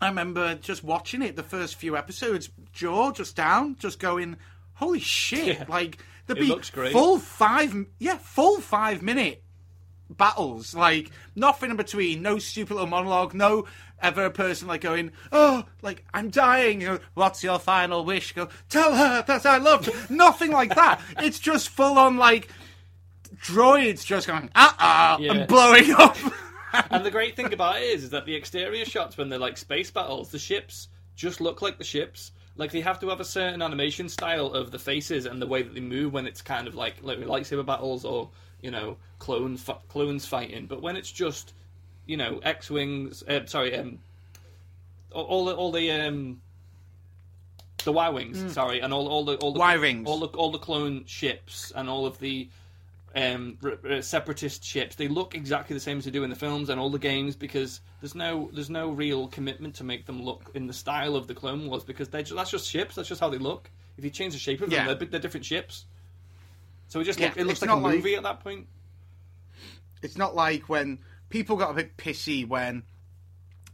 I 0.00 0.08
remember 0.08 0.54
just 0.56 0.84
watching 0.84 1.22
it 1.22 1.36
the 1.36 1.42
first 1.42 1.76
few 1.76 1.96
episodes, 1.96 2.50
jaw 2.72 3.12
just 3.12 3.34
down, 3.36 3.76
just 3.78 3.98
going, 3.98 4.36
"Holy 4.74 5.00
shit!" 5.00 5.58
Yeah. 5.58 5.64
Like 5.68 5.98
the 6.26 6.36
It 6.36 6.44
looks 6.44 6.70
great. 6.70 6.92
full 6.92 7.18
five, 7.18 7.74
yeah, 7.98 8.18
full 8.18 8.60
five 8.60 9.00
minute 9.02 9.42
battles. 10.10 10.74
Like 10.74 11.10
nothing 11.34 11.70
in 11.70 11.76
between. 11.76 12.22
No 12.22 12.38
stupid 12.38 12.74
little 12.74 12.88
monologue. 12.88 13.32
No 13.34 13.66
ever 14.02 14.26
a 14.26 14.30
person 14.30 14.68
like 14.68 14.82
going, 14.82 15.12
"Oh, 15.32 15.64
like 15.82 16.04
I'm 16.12 16.28
dying." 16.30 16.82
You 16.82 16.86
know, 16.88 16.98
What's 17.14 17.42
your 17.42 17.58
final 17.58 18.04
wish? 18.04 18.32
Go 18.34 18.48
tell 18.68 18.94
her 18.94 19.22
that 19.26 19.46
I 19.46 19.56
love 19.56 19.86
her. 19.86 19.92
nothing 20.14 20.52
like 20.52 20.74
that. 20.74 21.00
It's 21.18 21.38
just 21.38 21.70
full 21.70 21.98
on 21.98 22.18
like 22.18 22.48
droids 23.42 24.04
just 24.04 24.26
going, 24.26 24.50
ah 24.54 24.76
ah 24.78 25.18
Yeah. 25.18 25.32
and 25.32 25.48
blowing 25.48 25.90
up. 25.92 26.16
And 26.90 27.04
the 27.04 27.10
great 27.10 27.36
thing 27.36 27.52
about 27.52 27.76
it 27.76 27.84
is, 27.84 28.04
is 28.04 28.10
that 28.10 28.26
the 28.26 28.34
exterior 28.34 28.84
shots, 28.84 29.16
when 29.16 29.28
they're 29.28 29.38
like 29.38 29.56
space 29.56 29.90
battles, 29.90 30.30
the 30.30 30.38
ships 30.38 30.88
just 31.14 31.40
look 31.40 31.62
like 31.62 31.78
the 31.78 31.84
ships. 31.84 32.32
Like 32.56 32.72
they 32.72 32.80
have 32.80 33.00
to 33.00 33.08
have 33.08 33.20
a 33.20 33.24
certain 33.24 33.62
animation 33.62 34.08
style 34.08 34.46
of 34.46 34.70
the 34.70 34.78
faces 34.78 35.26
and 35.26 35.40
the 35.40 35.46
way 35.46 35.62
that 35.62 35.74
they 35.74 35.80
move 35.80 36.12
when 36.12 36.26
it's 36.26 36.42
kind 36.42 36.66
of 36.66 36.74
like, 36.74 36.96
like 37.02 37.18
lightsaber 37.18 37.66
battles 37.66 38.04
or 38.04 38.30
you 38.62 38.70
know 38.70 38.96
clones 39.18 39.62
fi- 39.62 39.78
clones 39.88 40.26
fighting. 40.26 40.66
But 40.66 40.82
when 40.82 40.96
it's 40.96 41.12
just 41.12 41.52
you 42.06 42.16
know 42.16 42.40
X 42.42 42.70
wings, 42.70 43.22
uh, 43.28 43.46
sorry, 43.46 43.76
um, 43.76 43.98
all, 45.12 45.24
all 45.24 45.44
the 45.44 45.54
all 45.54 45.72
the 45.72 45.90
um, 45.90 46.40
the 47.84 47.92
Y 47.92 48.08
wings, 48.08 48.52
sorry, 48.52 48.80
and 48.80 48.92
all 48.92 49.08
all 49.08 49.24
the 49.24 49.36
all 49.36 49.52
the 49.52 49.60
Y-wings. 49.60 50.08
all 50.08 50.18
the 50.20 50.28
all 50.28 50.50
the 50.50 50.58
clone 50.58 51.04
ships 51.06 51.72
and 51.76 51.88
all 51.88 52.06
of 52.06 52.18
the 52.18 52.48
um, 53.16 53.56
separatist 54.02 54.62
ships. 54.62 54.94
They 54.96 55.08
look 55.08 55.34
exactly 55.34 55.74
the 55.74 55.80
same 55.80 55.98
as 55.98 56.04
they 56.04 56.10
do 56.10 56.22
in 56.22 56.30
the 56.30 56.36
films 56.36 56.68
and 56.68 56.78
all 56.78 56.90
the 56.90 56.98
games 56.98 57.34
because 57.34 57.80
there's 58.00 58.14
no 58.14 58.50
there's 58.52 58.68
no 58.70 58.90
real 58.90 59.26
commitment 59.28 59.74
to 59.76 59.84
make 59.84 60.04
them 60.06 60.22
look 60.22 60.50
in 60.54 60.66
the 60.66 60.72
style 60.74 61.16
of 61.16 61.26
the 61.26 61.34
Clone 61.34 61.66
Wars 61.68 61.82
because 61.82 62.10
they 62.10 62.22
that's 62.22 62.50
just 62.50 62.68
ships. 62.68 62.94
That's 62.94 63.08
just 63.08 63.20
how 63.20 63.30
they 63.30 63.38
look. 63.38 63.70
If 63.96 64.04
you 64.04 64.10
change 64.10 64.34
the 64.34 64.38
shape 64.38 64.60
of 64.60 64.68
them, 64.70 64.86
Yeah. 64.86 64.92
they're, 64.94 65.08
they're 65.08 65.20
different 65.20 65.46
ships. 65.46 65.86
So 66.88 67.00
it 67.00 67.04
just 67.04 67.18
Yeah, 67.18 67.28
look, 67.28 67.38
it 67.38 67.46
looks 67.46 67.62
like 67.62 67.70
a 67.70 67.74
not 67.74 67.82
like- 67.82 67.94
movie 67.96 68.14
at 68.14 68.22
that 68.24 68.40
point. 68.40 68.66
It's 70.02 70.18
not 70.18 70.34
like 70.34 70.68
when 70.68 70.98
people 71.30 71.56
got 71.56 71.70
a 71.70 71.74
bit 71.74 71.96
pissy 71.96 72.46
when 72.46 72.82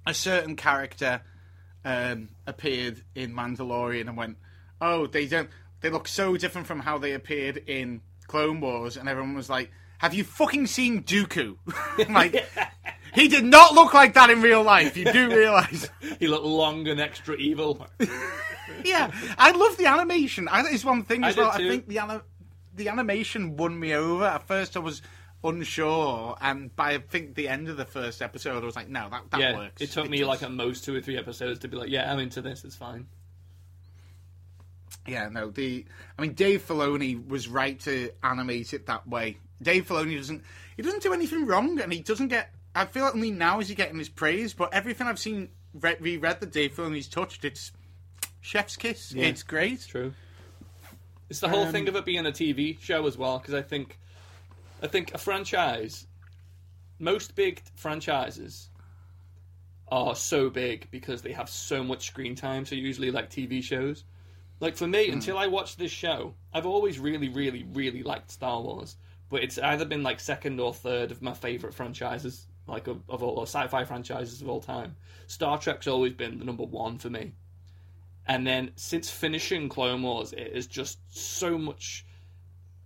a 0.06 0.14
certain 0.14 0.54
character 0.56 1.20
um, 1.84 2.28
appeared 2.46 3.02
in 3.16 3.32
Mandalorian 3.34 4.06
and 4.08 4.16
went, 4.16 4.37
"Oh, 4.80 5.08
they 5.08 5.26
don't. 5.26 5.50
They 5.80 5.90
look 5.90 6.06
so 6.06 6.37
different 6.37 6.68
from 6.68 6.78
how 6.78 6.99
they 6.99 7.12
appeared 7.12 7.56
in 7.66 8.02
Clone 8.33 8.62
Wars," 8.62 8.97
and 8.97 9.11
everyone 9.11 9.35
was 9.35 9.51
like, 9.51 9.71
"Have 9.99 10.15
you 10.15 10.25
fucking 10.25 10.67
seen 10.67 11.03
Dooku? 11.03 11.59
like, 12.09 12.49
he 13.15 13.29
did 13.29 13.45
not 13.45 13.75
look 13.75 13.93
like 13.93 14.15
that 14.15 14.31
in 14.31 14.41
real 14.41 14.62
life. 14.62 14.97
You 14.97 15.05
do 15.12 15.29
realize?" 15.29 15.91
He 16.19 16.29
looked 16.29 16.47
long 16.47 16.89
and 16.89 16.99
extra 16.99 17.35
evil. 17.37 17.87
yeah, 18.85 19.11
I 19.37 19.51
love 19.51 19.77
the 19.77 19.87
animation. 19.87 20.49
I, 20.49 20.62
it's 20.71 20.85
one 20.85 21.03
thing 21.05 21.25
I 21.25 21.29
as 21.29 21.37
well. 21.37 21.53
did 21.57 21.67
I 21.67 21.69
think 21.69 21.89
the 21.89 21.99
ani- 21.99 22.21
the 22.75 22.89
animation 22.89 23.57
won 23.59 23.79
me 23.79 23.93
over. 23.95 24.25
At 24.25 24.47
first, 24.47 24.77
I 24.77 24.81
was 24.81 25.03
unsure, 25.45 26.37
and 26.40 26.75
by 26.75 26.95
I 26.95 26.99
think 26.99 27.35
the 27.35 27.49
end 27.49 27.68
of 27.68 27.77
the 27.77 27.85
first 27.85 28.23
episode, 28.23 28.62
I 28.62 28.66
was 28.66 28.77
like, 28.77 28.88
"No, 28.88 29.09
that 29.11 29.31
that 29.31 29.40
yeah, 29.40 29.57
works." 29.57 29.83
it 29.83 29.90
took 29.90 30.09
me 30.09 30.18
does. 30.21 30.29
like 30.29 30.42
at 30.42 30.53
most 30.53 30.85
two 30.85 30.95
or 30.97 31.01
three 31.01 31.18
episodes 31.18 31.59
to 31.61 31.68
be 31.68 31.77
like, 31.77 31.90
yeah, 31.90 32.11
I'm 32.11 32.18
into 32.18 32.40
this. 32.40 32.64
It's 32.64 32.77
fine. 32.77 33.07
Yeah, 35.07 35.29
no. 35.29 35.51
The 35.51 35.85
I 36.19 36.23
mean, 36.23 36.35
Dave 36.35 36.67
Filoni 36.67 37.27
was 37.27 37.49
right 37.49 37.79
to 37.81 38.11
animate 38.23 38.73
it 38.75 38.87
that 38.87 39.07
way. 39.09 39.38
Dave 39.62 39.87
Filoni 39.87 40.17
doesn't 40.17 40.43
he 40.77 40.83
doesn't 40.83 41.03
do 41.03 41.12
anything 41.12 41.47
wrong, 41.47 41.81
and 41.81 41.93
he 41.93 42.01
doesn't 42.01 42.29
get. 42.29 42.51
I 42.75 42.87
feel 42.87 43.05
like 43.05 43.15
only 43.15 43.31
now 43.31 43.61
is 43.61 43.69
he 43.69 43.75
getting 43.75 43.99
his 43.99 44.09
praise, 44.09 44.55
but 44.55 44.73
everything 44.73 45.07
I've 45.07 45.19
seen 45.19 45.51
re- 45.75 45.97
reread 46.01 46.41
that 46.41 46.53
Dave 46.53 46.75
Filoni's 46.75 47.09
touched, 47.09 47.45
it's 47.45 47.73
chef's 48.41 48.77
kiss. 48.77 49.12
Yeah. 49.12 49.27
It's 49.27 49.43
great. 49.43 49.73
It's 49.75 49.87
true. 49.87 50.15
It's 51.29 51.41
the 51.41 51.49
whole 51.49 51.67
Um, 51.67 51.73
thing 51.73 51.88
of 51.88 51.97
it 51.97 52.05
being 52.05 52.27
a 52.27 52.33
TV 52.33 52.81
show 52.81 53.07
as 53.07 53.17
well, 53.19 53.38
because 53.38 53.55
I 53.55 53.62
think, 53.62 53.99
I 54.83 54.87
think 54.87 55.15
a 55.15 55.19
franchise, 55.19 56.07
most 56.99 57.35
big 57.35 57.62
franchises, 57.75 58.69
are 59.88 60.15
so 60.15 60.49
big 60.49 60.91
because 60.91 61.21
they 61.23 61.33
have 61.33 61.51
so 61.51 61.83
much 61.85 62.07
screen 62.07 62.35
time. 62.35 62.65
So 62.65 62.75
usually 62.75 63.11
like 63.11 63.31
TV 63.31 63.62
shows. 63.62 64.05
Like 64.62 64.77
for 64.77 64.87
me, 64.87 65.09
hmm. 65.09 65.14
until 65.14 65.37
I 65.37 65.48
watched 65.48 65.77
this 65.77 65.90
show, 65.90 66.35
I've 66.55 66.66
always 66.66 67.01
really, 67.01 67.29
really, 67.29 67.66
really 67.72 68.05
liked 68.05 68.31
Star 68.31 68.62
Wars. 68.62 68.96
But 69.29 69.42
it's 69.42 69.59
either 69.59 69.85
been 69.85 70.05
like 70.05 70.20
second 70.20 70.61
or 70.61 70.72
third 70.72 71.11
of 71.11 71.20
my 71.20 71.35
favorite 71.35 71.75
franchises, 71.75 72.46
like 72.68 72.87
of, 72.87 73.03
of 73.09 73.25
all 73.25 73.40
or 73.40 73.46
sci-fi 73.46 73.85
franchises 73.85 74.40
of 74.40 74.48
all 74.48 74.61
time. 74.61 74.94
Star 75.27 75.59
Trek's 75.59 75.88
always 75.88 76.12
been 76.12 76.38
the 76.38 76.44
number 76.44 76.62
one 76.62 76.96
for 76.98 77.11
me. 77.11 77.33
And 78.27 78.46
then 78.46 78.70
since 78.77 79.11
finishing 79.11 79.68
Clone 79.68 80.03
Wars, 80.03 80.33
it 80.33 80.53
is 80.55 80.68
just 80.68 80.98
so 81.11 81.59
much 81.59 82.07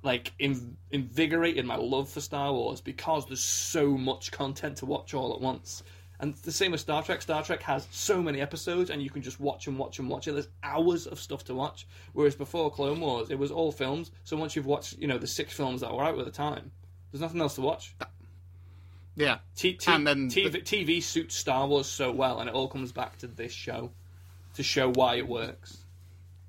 like 0.02 0.32
in, 0.38 0.78
invigorated 0.92 1.66
my 1.66 1.76
love 1.76 2.08
for 2.08 2.22
Star 2.22 2.54
Wars 2.54 2.80
because 2.80 3.26
there's 3.26 3.40
so 3.40 3.98
much 3.98 4.30
content 4.30 4.78
to 4.78 4.86
watch 4.86 5.12
all 5.12 5.34
at 5.34 5.42
once. 5.42 5.82
And 6.18 6.34
the 6.36 6.52
same 6.52 6.72
with 6.72 6.80
Star 6.80 7.02
Trek. 7.02 7.20
Star 7.22 7.42
Trek 7.42 7.62
has 7.62 7.86
so 7.90 8.22
many 8.22 8.40
episodes, 8.40 8.88
and 8.90 9.02
you 9.02 9.10
can 9.10 9.20
just 9.22 9.38
watch 9.38 9.66
and 9.66 9.78
watch 9.78 9.98
and 9.98 10.08
watch 10.08 10.26
it. 10.28 10.32
There's 10.32 10.48
hours 10.62 11.06
of 11.06 11.20
stuff 11.20 11.44
to 11.44 11.54
watch. 11.54 11.86
Whereas 12.14 12.34
before 12.34 12.70
Clone 12.70 13.00
Wars, 13.00 13.28
it 13.30 13.38
was 13.38 13.50
all 13.50 13.70
films. 13.70 14.10
So 14.24 14.36
once 14.36 14.56
you've 14.56 14.66
watched, 14.66 14.98
you 14.98 15.06
know, 15.08 15.18
the 15.18 15.26
six 15.26 15.52
films 15.52 15.82
that 15.82 15.92
were 15.92 16.02
out 16.02 16.18
at 16.18 16.24
the 16.24 16.30
time, 16.30 16.70
there's 17.12 17.20
nothing 17.20 17.40
else 17.40 17.54
to 17.56 17.60
watch. 17.60 17.94
Yeah, 19.14 19.38
T- 19.56 19.74
T- 19.74 19.90
And 19.90 20.06
then 20.06 20.28
TV, 20.28 20.52
the- 20.52 20.60
TV 20.60 21.02
suits 21.02 21.34
Star 21.36 21.66
Wars 21.66 21.86
so 21.86 22.12
well, 22.12 22.38
and 22.40 22.48
it 22.48 22.54
all 22.54 22.68
comes 22.68 22.92
back 22.92 23.16
to 23.18 23.26
this 23.26 23.52
show 23.52 23.90
to 24.54 24.62
show 24.62 24.90
why 24.92 25.16
it 25.16 25.26
works. 25.28 25.78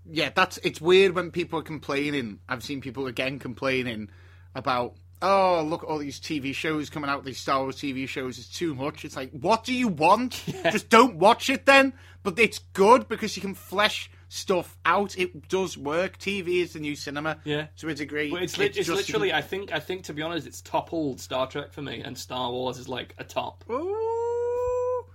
yeah, 0.09 0.29
that's 0.33 0.57
it's 0.59 0.79
weird 0.81 1.13
when 1.15 1.31
people 1.31 1.59
are 1.59 1.63
complaining. 1.63 2.39
I've 2.47 2.63
seen 2.63 2.79
people 2.81 3.07
again 3.07 3.39
complaining 3.39 4.09
about, 4.55 4.95
oh, 5.21 5.63
look, 5.67 5.83
all 5.83 5.97
these 5.97 6.19
TV 6.19 6.53
shows 6.53 6.89
coming 6.89 7.09
out, 7.09 7.25
these 7.25 7.39
Star 7.39 7.61
Wars 7.61 7.77
TV 7.77 8.07
shows, 8.07 8.37
it's 8.37 8.49
too 8.49 8.75
much. 8.75 9.03
It's 9.05 9.15
like, 9.15 9.31
what 9.31 9.63
do 9.63 9.73
you 9.73 9.87
want? 9.87 10.43
Just 10.71 10.89
don't 10.89 11.15
watch 11.15 11.49
it 11.49 11.65
then. 11.65 11.93
But 12.23 12.37
it's 12.39 12.59
good 12.73 13.07
because 13.07 13.35
you 13.35 13.41
can 13.41 13.53
flesh 13.53 14.09
stuff 14.29 14.75
out. 14.85 15.17
It 15.17 15.47
does 15.47 15.77
work. 15.77 16.17
TV 16.17 16.61
is 16.61 16.73
the 16.73 16.79
new 16.79 16.95
cinema. 16.95 17.37
Yeah. 17.45 17.67
to 17.77 17.87
a 17.89 17.93
degree. 17.93 18.29
But 18.31 18.43
it's, 18.43 18.57
lit 18.57 18.75
it's 18.77 18.87
just- 18.87 18.89
literally, 19.07 19.31
I 19.33 19.41
think, 19.41 19.71
I 19.71 19.79
think 19.79 20.03
to 20.05 20.13
be 20.13 20.21
honest, 20.21 20.45
it's 20.45 20.61
toppled 20.61 21.19
Star 21.21 21.47
Trek 21.47 21.71
for 21.71 21.81
me, 21.81 22.01
and 22.01 22.17
Star 22.17 22.51
Wars 22.51 22.77
is 22.77 22.89
like 22.89 23.15
a 23.17 23.23
top. 23.23 23.63
Ooh. 23.69 25.05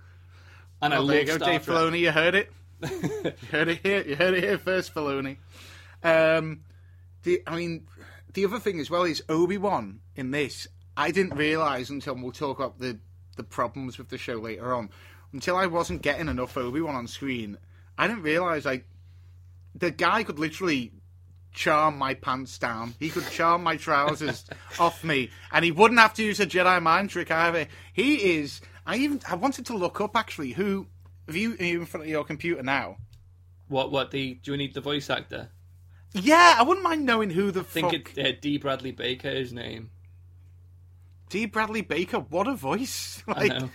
And 0.81 0.93
I 0.93 0.97
Well, 0.97 1.05
love 1.07 1.11
there 1.13 1.19
you 1.21 1.27
go, 1.27 1.35
Star 1.37 1.49
Dave 1.49 1.65
Trek. 1.65 1.77
Filoni. 1.77 1.99
You 1.99 2.11
heard 2.11 2.35
it. 2.35 2.51
you 2.81 3.47
heard 3.51 3.67
it 3.69 3.79
here. 3.83 4.03
You 4.05 4.15
heard 4.15 4.33
it 4.33 4.43
here 4.43 4.57
first, 4.57 4.93
Filoni. 4.93 5.37
Um, 6.03 6.61
the 7.23 7.41
I 7.47 7.55
mean, 7.55 7.85
the 8.33 8.45
other 8.45 8.59
thing 8.59 8.79
as 8.79 8.89
well 8.89 9.03
is 9.03 9.23
Obi 9.29 9.57
Wan 9.57 9.99
in 10.15 10.31
this. 10.31 10.67
I 10.95 11.11
didn't 11.11 11.35
realize 11.35 11.89
until 11.89 12.15
we'll 12.15 12.31
talk 12.31 12.59
about 12.59 12.79
the 12.79 12.99
the 13.35 13.43
problems 13.43 13.97
with 13.97 14.09
the 14.09 14.17
show 14.17 14.35
later 14.35 14.73
on. 14.73 14.89
Until 15.31 15.55
I 15.55 15.65
wasn't 15.65 16.03
getting 16.03 16.27
enough 16.27 16.55
Obi 16.57 16.81
Wan 16.81 16.95
on 16.95 17.07
screen, 17.07 17.57
I 17.97 18.07
didn't 18.07 18.23
realize 18.23 18.65
like 18.65 18.85
the 19.73 19.91
guy 19.91 20.23
could 20.23 20.37
literally 20.37 20.91
charm 21.51 21.97
my 21.97 22.13
pants 22.13 22.57
down. 22.57 22.93
He 22.99 23.09
could 23.09 23.27
charm 23.29 23.63
my 23.63 23.77
trousers 23.77 24.45
off 24.79 25.03
me, 25.03 25.29
and 25.51 25.63
he 25.63 25.71
wouldn't 25.71 25.99
have 25.99 26.13
to 26.15 26.23
use 26.23 26.39
a 26.39 26.45
Jedi 26.45 26.81
mind 26.81 27.09
trick 27.09 27.31
either. 27.31 27.67
He 27.93 28.37
is. 28.37 28.61
I 28.85 28.97
even 28.97 29.21
I 29.29 29.35
wanted 29.35 29.65
to 29.67 29.77
look 29.77 30.01
up 30.01 30.15
actually 30.15 30.51
who. 30.51 30.87
Have 31.27 31.37
you, 31.37 31.55
are 31.57 31.63
you 31.63 31.79
in 31.79 31.85
front 31.85 32.03
of 32.03 32.09
your 32.09 32.25
computer 32.25 32.61
now? 32.63 32.97
What? 33.69 33.91
What? 33.91 34.11
The 34.11 34.35
do 34.43 34.51
we 34.51 34.57
need 34.57 34.73
the 34.73 34.81
voice 34.81 35.09
actor? 35.09 35.49
Yeah, 36.13 36.55
I 36.57 36.63
wouldn't 36.63 36.83
mind 36.83 37.05
knowing 37.05 37.29
who 37.31 37.51
the 37.51 37.61
I 37.61 37.63
think 37.63 37.91
fuck. 37.91 38.17
it, 38.17 38.25
uh, 38.25 38.37
D. 38.41 38.57
Bradley 38.57 38.91
Baker 38.91 39.29
is 39.29 39.47
his 39.49 39.53
name. 39.53 39.89
D. 41.29 41.45
Bradley 41.47 41.81
Baker. 41.81 42.19
What 42.19 42.47
a 42.47 42.53
voice! 42.55 43.23
I 43.27 43.31
Like 43.47 43.59
know. 43.61 43.69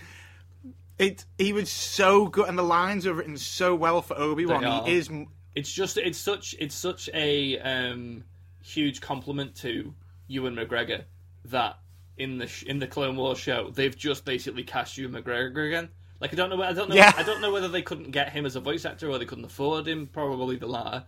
it. 0.99 1.25
He 1.37 1.53
was 1.53 1.71
so 1.71 2.27
good, 2.29 2.49
and 2.49 2.57
the 2.59 2.63
lines 2.63 3.07
are 3.07 3.15
written 3.15 3.37
so 3.37 3.75
well 3.75 4.03
for 4.03 4.17
Obi 4.19 4.47
Wan. 4.47 4.87
He 4.87 4.95
is. 4.95 5.11
It's 5.55 5.73
just 5.73 5.97
it's 5.97 6.19
such 6.19 6.55
it's 6.61 6.75
such 6.77 7.11
a 7.13 7.59
um, 7.59 8.23
huge 8.63 9.01
compliment 9.01 9.57
to 9.57 9.93
Ewan 10.29 10.55
McGregor 10.55 11.05
that 11.47 11.79
in 12.17 12.39
the 12.39 12.47
sh- 12.47 12.63
in 12.65 12.79
the 12.79 12.87
Clone 12.87 13.17
Wars 13.17 13.39
show 13.39 13.71
they've 13.71 13.97
just 13.97 14.25
basically 14.25 14.63
cast 14.63 14.97
Ewan 14.99 15.21
McGregor 15.21 15.67
again. 15.67 15.89
Like 16.21 16.33
I 16.33 16.37
don't 16.37 16.51
know. 16.51 16.63
I 16.63 16.73
don't 16.73 16.89
know. 16.89 16.95
Yeah. 16.95 17.13
I 17.17 17.25
don't 17.25 17.41
know 17.41 17.51
whether 17.53 17.67
they 17.69 17.83
couldn't 17.83 18.13
get 18.13 18.31
him 18.31 18.47
as 18.47 18.55
a 18.55 18.61
voice 18.61 18.85
actor 18.85 19.09
or 19.11 19.19
they 19.19 19.25
couldn't 19.25 19.45
afford 19.47 19.89
him. 19.89 20.07
Probably 20.07 20.55
the 20.57 20.67
latter. 20.69 21.05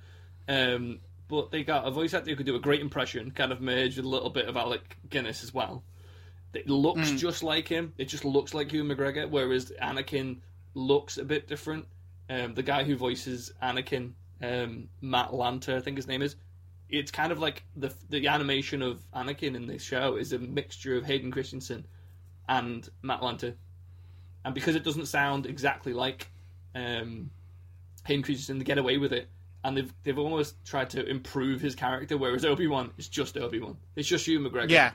Um, 0.49 0.99
but 1.31 1.53
they 1.53 1.62
got 1.62 1.87
a 1.87 1.90
voice 1.90 2.12
actor 2.12 2.29
who 2.29 2.37
could 2.37 2.47
do 2.47 2.57
a 2.57 2.61
great 2.61 2.81
impression, 2.81 3.31
kind 3.31 3.53
of 3.53 3.61
merged 3.61 3.97
with 3.97 4.05
a 4.05 4.09
little 4.09 4.31
bit 4.31 4.49
of 4.49 4.57
Alec 4.57 4.99
Guinness 5.09 5.45
as 5.45 5.55
well. 5.55 5.85
It 6.53 6.69
looks 6.69 7.12
just 7.12 7.45
like 7.45 7.69
him. 7.69 7.95
It 7.97 8.07
just 8.07 8.25
looks 8.25 8.53
like 8.53 8.73
Ewan 8.73 8.88
McGregor, 8.88 9.31
whereas 9.31 9.73
Anakin 9.81 10.38
looks 10.75 11.16
a 11.16 11.25
bit 11.25 11.47
different. 11.47 11.87
Um, 12.29 12.55
the 12.55 12.64
guy 12.64 12.83
who 12.83 12.97
voices 12.97 13.53
Anakin, 13.62 14.12
um, 14.43 14.88
Matt 15.01 15.31
Lanter, 15.31 15.77
I 15.77 15.81
think 15.81 15.97
his 15.97 16.09
name 16.09 16.23
is. 16.23 16.35
It's 16.88 17.12
kind 17.12 17.31
of 17.31 17.38
like 17.38 17.62
the 17.77 17.95
the 18.09 18.27
animation 18.27 18.83
of 18.83 19.05
Anakin 19.12 19.55
in 19.55 19.69
this 19.69 19.83
show 19.83 20.16
is 20.16 20.33
a 20.33 20.40
mixture 20.40 20.97
of 20.97 21.05
Hayden 21.05 21.31
Christensen 21.31 21.87
and 22.49 22.88
Matt 23.03 23.21
Lanter, 23.21 23.55
and 24.45 24.53
because 24.53 24.75
it 24.75 24.83
doesn't 24.83 25.07
sound 25.07 25.47
exactly 25.47 25.93
like 25.93 26.29
um, 26.75 27.31
Hayden 28.07 28.25
Christensen, 28.25 28.59
they 28.59 28.64
get 28.64 28.79
away 28.79 28.99
with 28.99 29.12
it, 29.12 29.29
and 29.64 29.77
they've 29.77 29.92
they've 30.03 30.18
almost 30.18 30.64
tried 30.64 30.90
to 30.90 31.05
improve 31.05 31.61
his 31.61 31.75
character. 31.75 32.16
Whereas 32.16 32.44
Obi 32.44 32.66
Wan 32.66 32.90
is 32.99 33.09
just 33.09 33.37
Obi 33.37 33.61
Wan. 33.61 33.77
It's 33.96 34.09
just 34.09 34.27
Ewan 34.27 34.51
McGregor. 34.51 34.70
Yeah. 34.70 34.92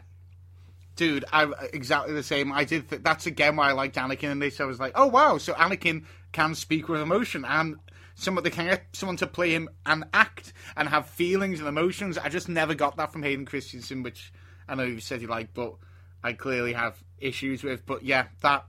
Dude, 0.95 1.25
I'm 1.33 1.53
exactly 1.73 2.13
the 2.13 2.23
same. 2.23 2.53
I 2.53 2.63
did. 2.63 2.89
Th- 2.89 3.01
that's 3.01 3.25
again 3.25 3.57
why 3.57 3.69
I 3.69 3.73
liked 3.73 3.97
Anakin 3.97 4.31
in 4.31 4.39
this. 4.39 4.61
I 4.61 4.65
was 4.65 4.79
like, 4.79 4.93
oh 4.95 5.07
wow, 5.07 5.37
so 5.37 5.53
Anakin 5.53 6.05
can 6.31 6.55
speak 6.55 6.87
with 6.87 7.01
emotion, 7.01 7.43
and 7.43 7.75
some 8.15 8.39
they 8.41 8.49
can 8.49 8.67
get 8.67 8.85
someone 8.93 9.17
to 9.17 9.27
play 9.27 9.51
him 9.51 9.69
and 9.85 10.05
act 10.13 10.53
and 10.77 10.87
have 10.87 11.07
feelings 11.09 11.59
and 11.59 11.67
emotions. 11.67 12.17
I 12.17 12.29
just 12.29 12.47
never 12.47 12.73
got 12.73 12.95
that 12.97 13.11
from 13.11 13.23
Hayden 13.23 13.45
Christensen, 13.45 14.03
which 14.03 14.31
I 14.69 14.75
know 14.75 14.83
you 14.83 15.01
said 15.01 15.21
you 15.21 15.27
like, 15.27 15.53
but 15.53 15.75
I 16.23 16.31
clearly 16.31 16.73
have 16.73 17.03
issues 17.19 17.61
with. 17.61 17.85
But 17.85 18.03
yeah, 18.03 18.27
that 18.41 18.65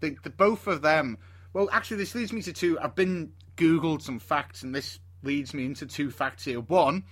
the, 0.00 0.16
the 0.22 0.30
both 0.30 0.66
of 0.66 0.82
them. 0.82 1.18
Well, 1.52 1.68
actually, 1.72 1.98
this 1.98 2.14
leads 2.14 2.32
me 2.32 2.42
to 2.42 2.52
two. 2.52 2.78
I've 2.80 2.94
been 2.94 3.32
googled 3.56 4.00
some 4.00 4.20
facts, 4.20 4.62
and 4.62 4.74
this 4.74 5.00
leads 5.22 5.52
me 5.54 5.64
into 5.66 5.86
two 5.86 6.10
facts 6.10 6.44
here. 6.44 6.60
One, 6.60 7.04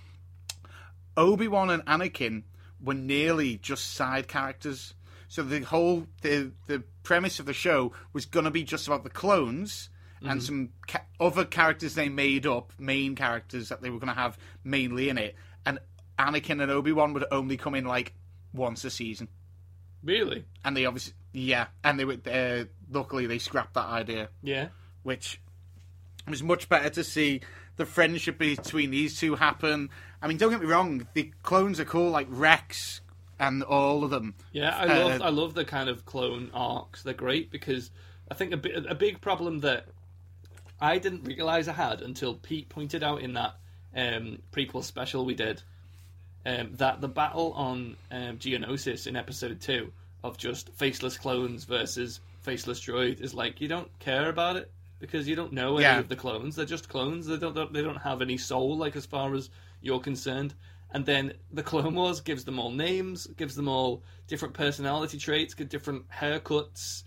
Obi 1.15 1.47
Wan 1.47 1.69
and 1.69 1.85
Anakin 1.85 2.43
were 2.81 2.93
nearly 2.93 3.57
just 3.57 3.93
side 3.93 4.27
characters. 4.27 4.93
So 5.27 5.43
the 5.43 5.61
whole 5.61 6.07
the 6.21 6.51
the 6.67 6.83
premise 7.03 7.39
of 7.39 7.45
the 7.45 7.53
show 7.53 7.91
was 8.13 8.25
going 8.25 8.45
to 8.45 8.51
be 8.51 8.63
just 8.63 8.87
about 8.87 9.03
the 9.03 9.09
clones 9.09 9.89
and 10.23 10.41
some 10.41 10.69
ca- 10.87 11.05
other 11.19 11.45
characters 11.45 11.93
they 11.93 12.09
made 12.09 12.47
up, 12.47 12.73
main 12.79 13.13
characters 13.15 13.69
that 13.69 13.81
they 13.83 13.89
were 13.91 13.99
going 13.99 14.13
to 14.13 14.19
have 14.19 14.35
mainly 14.63 15.09
in 15.09 15.17
it. 15.17 15.35
And 15.65 15.77
Anakin 16.17 16.61
and 16.61 16.71
Obi 16.71 16.91
Wan 16.91 17.13
would 17.13 17.25
only 17.31 17.55
come 17.55 17.75
in 17.75 17.85
like 17.85 18.13
once 18.51 18.83
a 18.83 18.89
season, 18.89 19.27
Really? 20.03 20.45
and 20.65 20.75
they 20.75 20.85
obviously 20.85 21.13
yeah, 21.33 21.67
and 21.83 21.99
they 21.99 22.05
were 22.05 22.17
uh, 22.31 22.63
luckily 22.89 23.27
they 23.27 23.37
scrapped 23.37 23.75
that 23.75 23.85
idea 23.85 24.29
Yeah. 24.41 24.69
which 25.03 25.39
was 26.27 26.41
much 26.41 26.67
better 26.67 26.89
to 26.89 27.03
see 27.03 27.41
the 27.77 27.85
friendship 27.85 28.37
between 28.37 28.91
these 28.91 29.19
two 29.19 29.35
happen. 29.35 29.89
I 30.21 30.27
mean, 30.27 30.37
don't 30.37 30.51
get 30.51 30.59
me 30.61 30.67
wrong, 30.67 31.07
the 31.13 31.31
clones 31.43 31.79
are 31.79 31.85
cool, 31.85 32.09
like 32.09 32.27
Rex 32.29 33.01
and 33.39 33.63
all 33.63 34.03
of 34.03 34.09
them. 34.09 34.33
Yeah, 34.51 34.75
I 34.75 34.87
Uh, 34.87 35.07
love 35.07 35.21
I 35.21 35.29
love 35.29 35.53
the 35.53 35.63
kind 35.65 35.89
of 35.89 36.05
clone 36.05 36.49
arcs. 36.53 37.03
They're 37.03 37.13
great 37.13 37.51
because 37.51 37.91
I 38.29 38.33
think 38.33 38.51
a, 38.53 38.57
bi- 38.57 38.83
a 38.89 38.95
big 38.95 39.21
problem 39.21 39.59
that 39.59 39.85
I 40.81 40.97
didn't 40.97 41.23
realize 41.23 41.67
I 41.67 41.73
had 41.73 42.01
until 42.01 42.35
Pete 42.35 42.67
pointed 42.69 43.03
out 43.03 43.21
in 43.21 43.33
that 43.33 43.55
um, 43.95 44.39
prequel 44.51 44.83
special 44.83 45.23
we 45.25 45.33
did 45.35 45.61
um, 46.45 46.73
that 46.75 47.01
the 47.01 47.07
battle 47.07 47.53
on 47.53 47.95
um, 48.11 48.37
Geonosis 48.37 49.07
in 49.07 49.15
episode 49.15 49.59
two 49.61 49.91
of 50.23 50.37
just 50.37 50.69
faceless 50.73 51.17
clones 51.17 51.63
versus 51.63 52.19
faceless 52.41 52.79
droid 52.79 53.21
is 53.21 53.33
like 53.33 53.61
you 53.61 53.67
don't 53.67 53.89
care 53.99 54.29
about 54.29 54.55
it 54.55 54.71
because 54.99 55.27
you 55.27 55.35
don't 55.35 55.53
know 55.53 55.75
any 55.75 55.83
Yeah. 55.83 55.99
of 55.99 56.09
the 56.09 56.15
clones. 56.15 56.55
They're 56.55 56.65
just 56.65 56.89
clones. 56.89 57.27
They 57.27 57.37
don't 57.37 57.73
they 57.73 57.81
don't 57.81 58.01
have 58.01 58.21
any 58.21 58.37
soul 58.37 58.77
like 58.77 58.95
as 58.95 59.05
far 59.05 59.33
as 59.35 59.49
you're 59.81 59.99
concerned. 59.99 60.53
And 60.91 61.05
then 61.05 61.33
the 61.51 61.63
Clone 61.63 61.95
Wars 61.95 62.21
gives 62.21 62.45
them 62.45 62.59
all 62.59 62.71
names, 62.71 63.27
gives 63.27 63.55
them 63.55 63.67
all 63.67 64.03
different 64.27 64.53
personality 64.53 65.17
traits, 65.17 65.53
get 65.53 65.69
different 65.69 66.09
haircuts. 66.09 67.03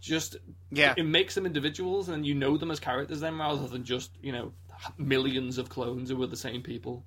Just 0.00 0.36
Yeah. 0.70 0.94
it 0.96 1.02
makes 1.04 1.34
them 1.34 1.44
individuals, 1.44 2.08
and 2.08 2.24
you 2.26 2.34
know 2.34 2.56
them 2.56 2.70
as 2.70 2.80
characters 2.80 3.20
then, 3.20 3.36
rather 3.38 3.68
than 3.68 3.84
just 3.84 4.10
you 4.22 4.32
know 4.32 4.52
millions 4.96 5.58
of 5.58 5.68
clones 5.68 6.08
who 6.08 6.16
were 6.16 6.26
the 6.26 6.36
same 6.36 6.62
people. 6.62 7.04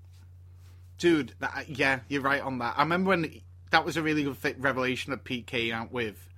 Dude, 0.99 1.33
that, 1.39 1.67
yeah, 1.69 2.01
you're 2.07 2.21
right 2.21 2.41
on 2.41 2.59
that. 2.59 2.75
I 2.77 2.83
remember 2.83 3.09
when 3.09 3.41
that 3.71 3.83
was 3.83 3.97
a 3.97 4.03
really 4.03 4.23
good 4.23 4.37
revelation 4.63 5.09
that 5.11 5.23
Pete 5.23 5.47
came 5.47 5.73
out 5.73 5.91
with. 5.91 6.29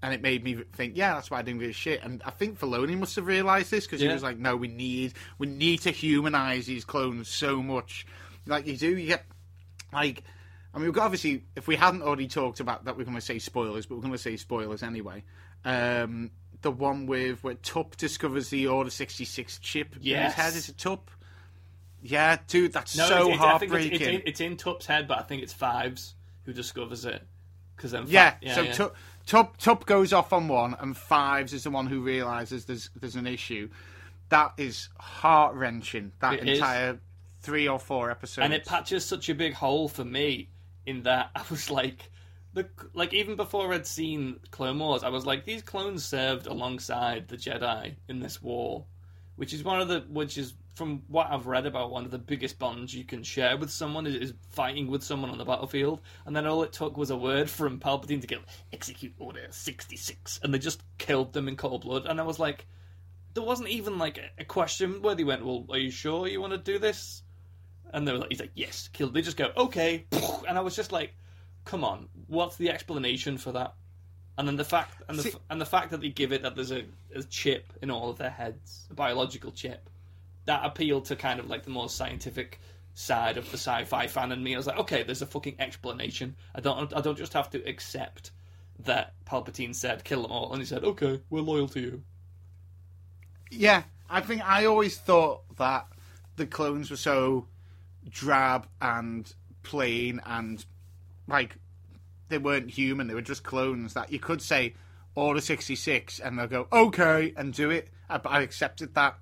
And 0.00 0.14
it 0.14 0.22
made 0.22 0.44
me 0.44 0.62
think, 0.74 0.96
yeah, 0.96 1.14
that's 1.14 1.28
why 1.30 1.38
I 1.38 1.42
didn't 1.42 1.60
give 1.60 1.70
a 1.70 1.72
shit. 1.72 2.02
And 2.04 2.22
I 2.24 2.30
think 2.30 2.58
Filoni 2.60 2.96
must 2.96 3.16
have 3.16 3.26
realised 3.26 3.70
this 3.70 3.84
because 3.84 4.00
Yeah. 4.00 4.08
he 4.08 4.14
was 4.14 4.22
like, 4.22 4.38
no, 4.38 4.54
we 4.56 4.68
need, 4.68 5.14
we 5.38 5.48
need 5.48 5.80
to 5.82 5.90
humanise 5.90 6.66
these 6.66 6.84
clones 6.84 7.28
so 7.28 7.60
much. 7.62 8.06
Like 8.46 8.66
you 8.66 8.76
do, 8.76 8.96
you 8.96 9.08
get, 9.08 9.24
like, 9.92 10.22
I 10.72 10.78
mean, 10.78 10.86
we've 10.86 10.94
got 10.94 11.04
obviously, 11.06 11.42
if 11.56 11.66
we 11.66 11.74
hadn't 11.74 12.02
already 12.02 12.28
talked 12.28 12.60
about 12.60 12.84
that, 12.84 12.96
we're 12.96 13.04
going 13.04 13.16
to 13.16 13.20
say 13.20 13.40
spoilers, 13.40 13.86
but 13.86 13.96
we're 13.96 14.02
going 14.02 14.12
to 14.12 14.18
say 14.18 14.36
spoilers 14.36 14.84
anyway. 14.84 15.24
Um, 15.64 16.30
the 16.62 16.70
one 16.70 17.06
with 17.06 17.42
where 17.42 17.54
Tup 17.54 17.96
discovers 17.96 18.50
the 18.50 18.68
Order 18.68 18.90
66 18.90 19.58
chip 19.58 19.96
in 19.96 20.02
his 20.02 20.34
head. 20.34 20.54
Is 20.54 20.68
it 20.68 20.78
Tup? 20.78 21.10
Yeah, 22.02 22.36
dude, 22.46 22.72
that's 22.72 22.96
No, 22.96 23.08
so 23.08 23.16
it's, 23.28 23.34
it's, 23.34 23.42
I 23.42 23.58
think 23.58 23.72
heartbreaking. 23.72 23.92
it's, 23.94 24.00
it's, 24.02 24.08
in, 24.08 24.22
it's 24.26 24.40
in 24.40 24.56
Tup's 24.56 24.86
head, 24.86 25.08
but 25.08 25.18
I 25.18 25.22
think 25.22 25.42
it's 25.42 25.52
Fives 25.52 26.14
who 26.44 26.52
discovers 26.52 27.04
it. 27.04 27.26
Because 27.76 27.90
then, 27.92 28.04
Yeah, 28.08 28.34
yeah, 28.40 28.54
so 28.54 28.62
yeah. 28.62 28.72
Tup, 28.72 28.96
Tup 29.28 29.58
Tup 29.58 29.84
goes 29.84 30.14
off 30.14 30.32
on 30.32 30.48
one, 30.48 30.74
and 30.80 30.96
Fives 30.96 31.52
is 31.52 31.64
the 31.64 31.70
one 31.70 31.86
who 31.86 32.00
realizes 32.00 32.64
there's 32.64 32.88
there's 32.96 33.14
an 33.14 33.26
issue. 33.26 33.68
That 34.30 34.54
is 34.56 34.88
heart 34.98 35.54
wrenching. 35.54 36.12
That 36.20 36.34
It 36.34 36.48
is. 36.48 36.58
entire 36.58 36.98
three 37.42 37.68
or 37.68 37.78
four 37.78 38.10
episodes. 38.10 38.44
and 38.44 38.54
it 38.54 38.64
patches 38.64 39.04
such 39.04 39.28
a 39.28 39.34
big 39.34 39.52
hole 39.52 39.86
for 39.88 40.04
me 40.04 40.48
in 40.86 41.02
that 41.02 41.30
I 41.36 41.42
was 41.50 41.70
like, 41.70 42.10
the 42.54 42.70
like 42.94 43.12
even 43.12 43.36
before 43.36 43.72
I'd 43.74 43.86
seen 43.86 44.40
Clone 44.50 44.78
Wars, 44.78 45.04
I 45.04 45.10
was 45.10 45.26
like, 45.26 45.44
these 45.44 45.62
clones 45.62 46.04
served 46.06 46.46
alongside 46.46 47.28
the 47.28 47.36
Jedi 47.36 47.96
in 48.08 48.20
this 48.20 48.42
war, 48.42 48.86
which 49.36 49.52
is 49.52 49.62
one 49.62 49.78
of 49.82 49.88
the 49.88 50.06
which 50.08 50.38
is 50.38 50.54
from 50.78 51.02
what 51.08 51.30
I've 51.30 51.46
read 51.46 51.66
about 51.66 51.90
one 51.90 52.04
of 52.06 52.10
the 52.10 52.18
biggest 52.18 52.58
bonds 52.58 52.94
you 52.94 53.04
can 53.04 53.22
share 53.22 53.56
with 53.58 53.70
someone 53.70 54.06
is, 54.06 54.14
is 54.14 54.34
fighting 54.50 54.86
with 54.86 55.02
someone 55.02 55.30
on 55.30 55.36
the 55.36 55.44
battlefield, 55.44 56.00
and 56.24 56.34
then 56.34 56.46
all 56.46 56.62
it 56.62 56.72
took 56.72 56.96
was 56.96 57.10
a 57.10 57.16
word 57.16 57.50
from 57.50 57.78
Palpatine 57.78 58.20
to 58.22 58.26
get 58.26 58.40
execute 58.72 59.12
order 59.18 59.46
sixty 59.50 59.96
six, 59.96 60.40
and 60.42 60.54
they 60.54 60.58
just 60.58 60.82
killed 60.96 61.32
them 61.34 61.48
in 61.48 61.56
cold 61.56 61.82
blood, 61.82 62.06
and 62.06 62.20
I 62.20 62.24
was 62.24 62.38
like. 62.38 62.66
There 63.34 63.46
wasn't 63.46 63.68
even 63.68 63.98
like 63.98 64.18
a 64.38 64.44
question 64.44 65.00
where 65.02 65.14
they 65.14 65.22
went, 65.22 65.44
"Well, 65.44 65.66
are 65.70 65.78
you 65.78 65.92
sure 65.92 66.26
you 66.26 66.40
want 66.40 66.54
to 66.54 66.58
do 66.58 66.78
this?" 66.78 67.22
And 67.92 68.06
they 68.06 68.12
were 68.12 68.18
like, 68.18 68.30
he's 68.30 68.40
like, 68.40 68.52
yes, 68.54 68.88
killed. 68.92 69.14
They 69.14 69.22
just 69.22 69.36
go, 69.36 69.50
okay. 69.56 70.06
And 70.48 70.58
I 70.58 70.60
was 70.60 70.74
just 70.74 70.92
like, 70.92 71.14
come 71.64 71.84
on, 71.84 72.08
what's 72.26 72.56
the 72.56 72.70
explanation 72.70 73.36
for 73.38 73.52
that? 73.52 73.74
And 74.38 74.46
then 74.46 74.56
the 74.56 74.64
fact, 74.64 75.02
and 75.08 75.18
the, 75.18 75.24
See- 75.24 75.34
and 75.50 75.60
the 75.60 75.66
fact 75.66 75.90
that 75.90 76.00
they 76.00 76.08
give 76.10 76.32
it 76.32 76.42
that 76.42 76.54
there's 76.54 76.70
a, 76.70 76.84
a 77.14 77.22
chip 77.24 77.72
in 77.82 77.90
all 77.90 78.08
of 78.08 78.18
their 78.18 78.30
heads, 78.30 78.86
a 78.90 78.94
biological 78.94 79.50
chip, 79.50 79.90
that 80.48 80.64
appealed 80.64 81.04
to 81.04 81.14
kind 81.16 81.38
of 81.38 81.48
like 81.48 81.62
the 81.64 81.70
more 81.70 81.88
scientific 81.88 82.58
side 82.94 83.36
of 83.36 83.44
the 83.52 83.58
sci-fi 83.58 84.06
fan 84.08 84.32
in 84.32 84.42
me. 84.42 84.54
I 84.54 84.56
was 84.56 84.66
like, 84.66 84.80
okay, 84.80 85.02
there's 85.04 85.22
a 85.22 85.26
fucking 85.26 85.56
explanation. 85.60 86.34
I 86.54 86.60
don't, 86.60 86.92
I 86.96 87.00
don't 87.00 87.18
just 87.18 87.34
have 87.34 87.50
to 87.50 87.58
accept 87.68 88.32
that 88.80 89.12
Palpatine 89.26 89.74
said 89.74 90.04
kill 90.04 90.22
them 90.22 90.32
all, 90.32 90.50
and 90.52 90.60
he 90.60 90.66
said, 90.66 90.84
okay, 90.84 91.20
we're 91.30 91.40
loyal 91.42 91.68
to 91.68 91.80
you. 91.80 92.02
yeah, 93.50 93.82
I 94.10 94.20
think 94.20 94.42
I 94.42 94.64
always 94.64 94.96
thought 94.96 95.42
that 95.56 95.86
the 96.36 96.46
clones 96.46 96.90
were 96.90 96.96
so 96.96 97.46
drab 98.08 98.66
and 98.80 99.32
plain 99.62 100.20
and 100.24 100.64
like 101.26 101.56
they 102.28 102.38
weren't 102.38 102.70
human. 102.70 103.06
They 103.06 103.14
were 103.14 103.22
just 103.22 103.42
clones. 103.42 103.94
That 103.94 104.12
you 104.12 104.18
could 104.18 104.40
say 104.42 104.74
Order 105.14 105.40
sixty 105.40 105.74
six, 105.74 106.20
and 106.20 106.38
they'll 106.38 106.46
go 106.46 106.68
okay 106.72 107.32
and 107.36 107.52
do 107.52 107.70
it. 107.70 107.88
I, 108.08 108.20
I 108.24 108.40
accepted 108.42 108.94
that. 108.94 109.18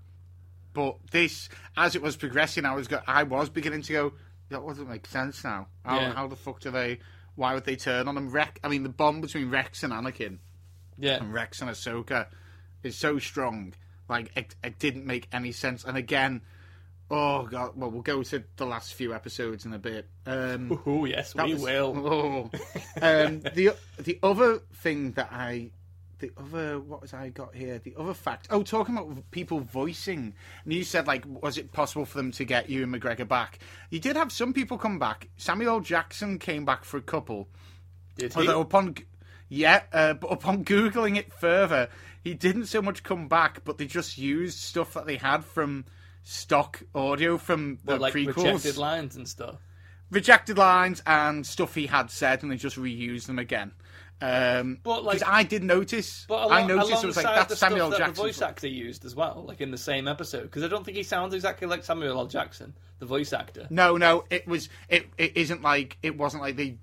But 0.76 0.98
this, 1.10 1.48
as 1.74 1.96
it 1.96 2.02
was 2.02 2.16
progressing, 2.18 2.66
I 2.66 2.74
was 2.74 2.86
go- 2.86 3.00
I 3.06 3.22
was 3.22 3.48
beginning 3.48 3.80
to 3.82 3.92
go. 3.94 4.12
That 4.50 4.60
doesn't 4.64 4.86
make 4.88 5.06
sense 5.06 5.42
now. 5.42 5.68
How, 5.86 5.98
Yeah. 5.98 6.12
how 6.12 6.26
the 6.28 6.36
fuck 6.36 6.60
do 6.60 6.70
they? 6.70 6.98
Why 7.34 7.54
would 7.54 7.64
they 7.64 7.76
turn 7.76 8.08
on 8.08 8.14
them? 8.14 8.28
Rex. 8.28 8.60
I 8.62 8.68
mean, 8.68 8.82
the 8.82 8.90
bond 8.90 9.22
between 9.22 9.48
Rex 9.48 9.82
and 9.82 9.92
Anakin 9.92 10.38
Yeah, 10.98 11.14
and 11.16 11.32
Rex 11.32 11.62
and 11.62 11.70
Ahsoka 11.70 12.26
is 12.82 12.94
so 12.94 13.18
strong. 13.18 13.72
Like 14.06 14.30
it, 14.36 14.54
it 14.62 14.78
didn't 14.78 15.06
make 15.06 15.28
any 15.32 15.50
sense. 15.52 15.82
And 15.84 15.96
again, 15.96 16.42
oh 17.10 17.46
god. 17.46 17.72
Well, 17.74 17.90
we'll 17.90 18.02
go 18.02 18.22
to 18.22 18.44
the 18.56 18.66
last 18.66 18.92
few 18.92 19.14
episodes 19.14 19.64
in 19.64 19.72
a 19.72 19.78
bit. 19.78 20.08
Um, 20.26 20.78
oh 20.86 21.06
yes, 21.06 21.34
we 21.34 21.54
was- 21.54 21.62
will. 21.62 21.94
Oh. 22.06 22.50
um, 23.02 23.40
the 23.54 23.74
the 23.98 24.18
other 24.22 24.58
thing 24.74 25.12
that 25.12 25.28
I, 25.32 25.70
the 26.18 26.30
other 26.36 26.80
what 26.80 27.02
was 27.02 27.12
I 27.14 27.28
got 27.28 27.54
here? 27.54 27.78
The 27.78 27.94
other 27.98 28.14
fact. 28.14 28.48
Oh, 28.50 28.62
talking 28.62 28.96
about 28.96 29.30
people 29.30 29.60
voicing, 29.60 30.34
and 30.64 30.72
you 30.72 30.84
said 30.84 31.06
like, 31.06 31.24
was 31.26 31.58
it 31.58 31.72
possible 31.72 32.04
for 32.04 32.16
them 32.18 32.32
to 32.32 32.44
get 32.44 32.70
Ewan 32.70 32.92
McGregor 32.92 33.28
back? 33.28 33.58
You 33.90 34.00
did 34.00 34.16
have 34.16 34.32
some 34.32 34.52
people 34.52 34.78
come 34.78 34.98
back. 34.98 35.28
Samuel 35.36 35.80
Jackson 35.80 36.38
came 36.38 36.64
back 36.64 36.84
for 36.84 36.96
a 36.96 37.02
couple. 37.02 37.48
Did 38.16 38.32
he? 38.34 38.40
Although 38.40 38.60
upon 38.60 38.96
Yeah, 39.48 39.82
uh, 39.92 40.14
but 40.14 40.28
upon 40.28 40.64
googling 40.64 41.16
it 41.16 41.32
further, 41.32 41.88
he 42.24 42.34
didn't 42.34 42.66
so 42.66 42.82
much 42.82 43.02
come 43.02 43.28
back, 43.28 43.62
but 43.64 43.78
they 43.78 43.86
just 43.86 44.18
used 44.18 44.58
stuff 44.58 44.94
that 44.94 45.06
they 45.06 45.16
had 45.16 45.44
from 45.44 45.84
stock 46.22 46.82
audio 46.94 47.38
from 47.38 47.78
the 47.84 47.92
Well, 47.92 48.00
like 48.00 48.14
prequels, 48.14 48.36
rejected 48.36 48.76
lines 48.78 49.16
and 49.16 49.28
stuff. 49.28 49.56
rejected 50.10 50.58
lines 50.58 51.02
and 51.06 51.46
stuff 51.46 51.74
he 51.74 51.86
had 51.86 52.10
said, 52.10 52.42
and 52.42 52.50
they 52.50 52.56
just 52.56 52.76
reused 52.76 53.26
them 53.26 53.38
again. 53.38 53.72
Um, 54.20 54.78
But, 54.82 55.04
like- 55.04 55.26
I 55.26 55.42
did 55.42 55.62
notice, 55.62 56.24
But 56.26 56.44
along, 56.44 56.52
I 56.52 56.66
noticed 56.66 57.04
it 57.04 57.06
was 57.06 57.16
like 57.16 57.26
that's 57.26 57.58
Samuel 57.58 57.88
stuff 57.88 57.98
that 57.98 58.06
Jackson. 58.06 58.14
the 58.14 58.28
voice 58.28 58.40
actor 58.42 58.66
used 58.68 59.04
as 59.04 59.14
well, 59.14 59.44
like 59.46 59.60
in 59.60 59.70
the 59.70 59.76
same 59.78 60.08
episode, 60.08 60.44
because 60.44 60.62
I 60.62 60.68
don't 60.68 60.84
think 60.84 60.96
he 60.96 61.02
sounds 61.02 61.34
exactly 61.34 61.66
like 61.68 61.84
Samuel 61.84 62.18
L. 62.18 62.26
Jackson, 62.26 62.74
the 62.98 63.04
voice 63.06 63.32
actor. 63.34 63.66
No, 63.68 63.98
no, 63.98 64.24
it 64.30 64.46
was 64.48 64.70
it. 64.88 65.06
It 65.18 65.36
isn't 65.36 65.60
like 65.62 65.98
it 66.02 66.16
wasn't 66.16 66.42
like 66.42 66.56
they 66.56 66.78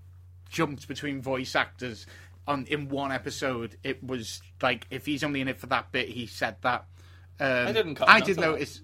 jumped 0.49 0.87
between 0.87 1.21
voice 1.23 1.55
actors 1.55 2.05
on 2.47 2.65
in 2.67 2.89
one 2.89 3.11
episode. 3.11 3.77
It 3.83 4.03
was 4.03 4.41
like 4.61 4.85
if 4.91 5.07
he's 5.07 5.23
only 5.23 5.41
in 5.41 5.47
it 5.47 5.57
for 5.57 5.65
that 5.67 5.91
bit, 5.91 6.09
he 6.09 6.27
said 6.27 6.57
that. 6.61 6.85
Um, 7.39 7.67
I 7.67 7.71
didn't 7.71 7.99
I 8.03 8.19
did 8.19 8.31
of 8.31 8.35
that. 8.35 8.41
notice. 8.51 8.81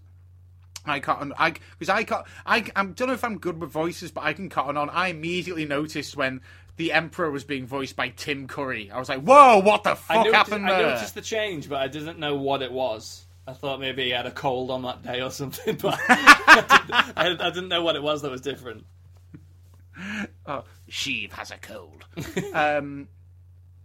I 0.86 1.02
caught 1.02 1.22
on. 1.22 1.34
I 1.38 1.52
because 1.78 1.90
I 1.90 2.04
caught. 2.04 2.28
I 2.48 2.66
I 2.76 2.84
don't 2.86 3.02
know 3.02 3.14
if 3.14 3.24
I'm 3.24 3.38
good 3.38 3.60
with 3.62 3.70
voices, 3.70 4.10
but 4.12 4.24
I 4.24 4.34
can 4.34 4.50
cotton 4.50 4.76
on. 4.78 4.90
I 4.90 5.10
immediately 5.10 5.66
noticed 5.66 6.16
when 6.18 6.42
the 6.80 6.94
Emperor 6.94 7.30
was 7.30 7.44
being 7.44 7.68
voiced 7.68 7.98
by 7.98 8.08
Tim 8.08 8.48
Curry. 8.48 8.90
I 8.90 8.98
was 8.98 9.10
like, 9.10 9.20
"Whoa, 9.22 9.60
what 9.60 9.84
the 9.84 9.92
I 9.92 9.96
fuck 9.96 10.16
noticed, 10.16 10.36
happened 10.36 10.66
I 10.66 10.78
there?" 10.82 10.92
noticed 10.94 11.14
the 11.14 11.22
change, 11.22 11.68
but 11.68 11.76
I 11.82 11.90
didn't 11.90 12.20
know 12.20 12.38
what 12.38 12.62
it 12.62 12.72
was. 12.72 13.26
I 13.46 13.52
thought 13.52 13.82
maybe 13.82 14.06
he 14.06 14.10
had 14.12 14.26
a 14.26 14.32
cold 14.32 14.72
on 14.72 14.84
that 14.84 15.04
day 15.04 15.22
or 15.22 15.30
something, 15.42 15.76
but 15.76 16.00
I, 16.08 17.12
didn't, 17.18 17.42
I 17.42 17.50
didn't 17.50 17.68
know 17.68 17.84
what 17.84 17.98
it 17.98 18.02
was 18.02 18.22
that 18.22 18.32
was 18.32 18.40
different. 18.40 18.86
oh, 20.46 20.64
Sheev 20.90 21.34
has 21.34 21.52
a 21.52 21.58
cold. 21.58 22.06
um, 22.54 23.10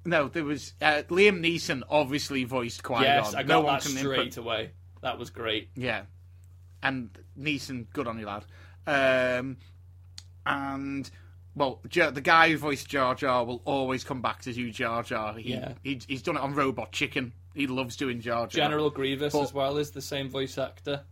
no, 0.04 0.28
there 0.28 0.44
was 0.44 0.74
uh, 0.80 1.02
Liam 1.08 1.40
Neeson 1.40 1.82
obviously 1.90 2.44
voiced 2.44 2.84
Qui 2.84 2.94
Gon. 2.94 3.02
Yes, 3.02 3.34
I 3.34 3.42
no 3.42 3.48
got 3.60 3.64
one 3.64 3.74
that 3.74 3.82
can 3.82 3.90
straight 3.90 4.20
input- 4.20 4.36
away. 4.36 4.70
That 5.02 5.18
was 5.18 5.30
great. 5.30 5.70
Yeah, 5.74 6.02
and 6.80 7.10
Neeson, 7.36 7.86
good 7.92 8.06
on 8.06 8.20
you, 8.20 8.26
lad. 8.26 8.44
Um, 8.86 9.56
and 10.46 11.10
well, 11.54 11.80
Jar- 11.88 12.10
the 12.10 12.20
guy 12.20 12.50
who 12.50 12.58
voiced 12.58 12.88
Jar 12.88 13.14
Jar 13.14 13.44
will 13.44 13.62
always 13.64 14.04
come 14.04 14.20
back 14.22 14.42
to 14.42 14.52
do 14.52 14.70
Jar 14.70 15.02
Jar. 15.02 15.34
He, 15.34 15.52
Yeah. 15.52 15.74
he 15.82 16.00
he's 16.06 16.22
done 16.22 16.36
it 16.36 16.40
on 16.40 16.54
Robot 16.54 16.92
Chicken. 16.92 17.32
He 17.54 17.66
loves 17.66 17.96
doing 17.96 18.20
Jar 18.20 18.46
Jar. 18.46 18.66
General 18.68 18.90
Grievous 18.90 19.32
But- 19.32 19.42
as 19.42 19.52
well 19.54 19.78
is 19.78 19.90
the 19.92 20.02
same 20.02 20.28
voice 20.30 20.58
actor. 20.58 21.02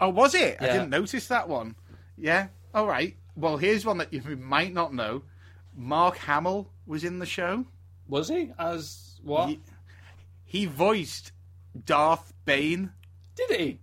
Oh, 0.00 0.08
was 0.08 0.34
it? 0.34 0.56
I 0.60 0.66
didn't 0.66 0.90
notice 0.90 1.28
that 1.28 1.48
one. 1.48 1.76
Yeah. 2.16 2.48
All 2.74 2.86
right. 2.86 3.16
Well, 3.36 3.56
here's 3.56 3.84
one 3.86 3.98
that 3.98 4.12
you 4.12 4.20
might 4.36 4.72
not 4.72 4.92
know. 4.92 5.22
Mark 5.76 6.16
Hamill 6.16 6.68
was 6.86 7.04
in 7.04 7.18
the 7.20 7.26
show. 7.26 7.64
Was 8.08 8.28
he 8.28 8.50
as 8.58 9.20
what? 9.22 9.48
He, 9.50 9.60
he 10.44 10.66
voiced 10.66 11.32
Darth 11.84 12.32
Bane. 12.44 12.90
Did 13.36 13.50
he? 13.60 13.80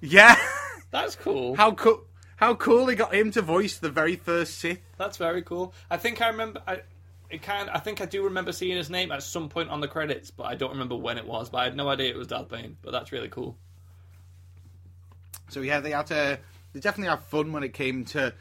Yeah. 0.00 0.36
That's 0.90 1.16
cool. 1.16 1.54
how 1.56 1.72
cool! 1.72 2.04
How 2.38 2.54
cool 2.54 2.86
they 2.86 2.94
got 2.94 3.12
him 3.14 3.30
to 3.32 3.42
voice 3.42 3.78
the 3.78 3.90
very 3.90 4.14
first 4.16 4.58
Sith. 4.58 4.80
That's 4.96 5.16
very 5.16 5.42
cool. 5.42 5.74
I 5.90 5.96
think 5.96 6.22
I 6.22 6.28
remember. 6.28 6.62
I, 6.66 6.82
it 7.30 7.42
kind. 7.42 7.68
I 7.70 7.78
think 7.80 8.00
I 8.00 8.06
do 8.06 8.22
remember 8.24 8.52
seeing 8.52 8.76
his 8.76 8.88
name 8.88 9.10
at 9.10 9.22
some 9.22 9.48
point 9.48 9.70
on 9.70 9.80
the 9.80 9.88
credits, 9.88 10.30
but 10.30 10.44
I 10.44 10.54
don't 10.54 10.70
remember 10.70 10.94
when 10.94 11.18
it 11.18 11.26
was. 11.26 11.50
But 11.50 11.58
I 11.58 11.64
had 11.64 11.76
no 11.76 11.88
idea 11.88 12.10
it 12.10 12.16
was 12.16 12.28
Darth 12.28 12.48
Bane. 12.48 12.76
But 12.80 12.92
that's 12.92 13.10
really 13.10 13.28
cool. 13.28 13.56
So 15.48 15.60
yeah, 15.60 15.80
they 15.80 15.90
had 15.90 16.06
to. 16.06 16.38
They 16.72 16.80
definitely 16.80 17.10
had 17.10 17.24
fun 17.24 17.52
when 17.52 17.62
it 17.64 17.74
came 17.74 18.04
to 18.06 18.32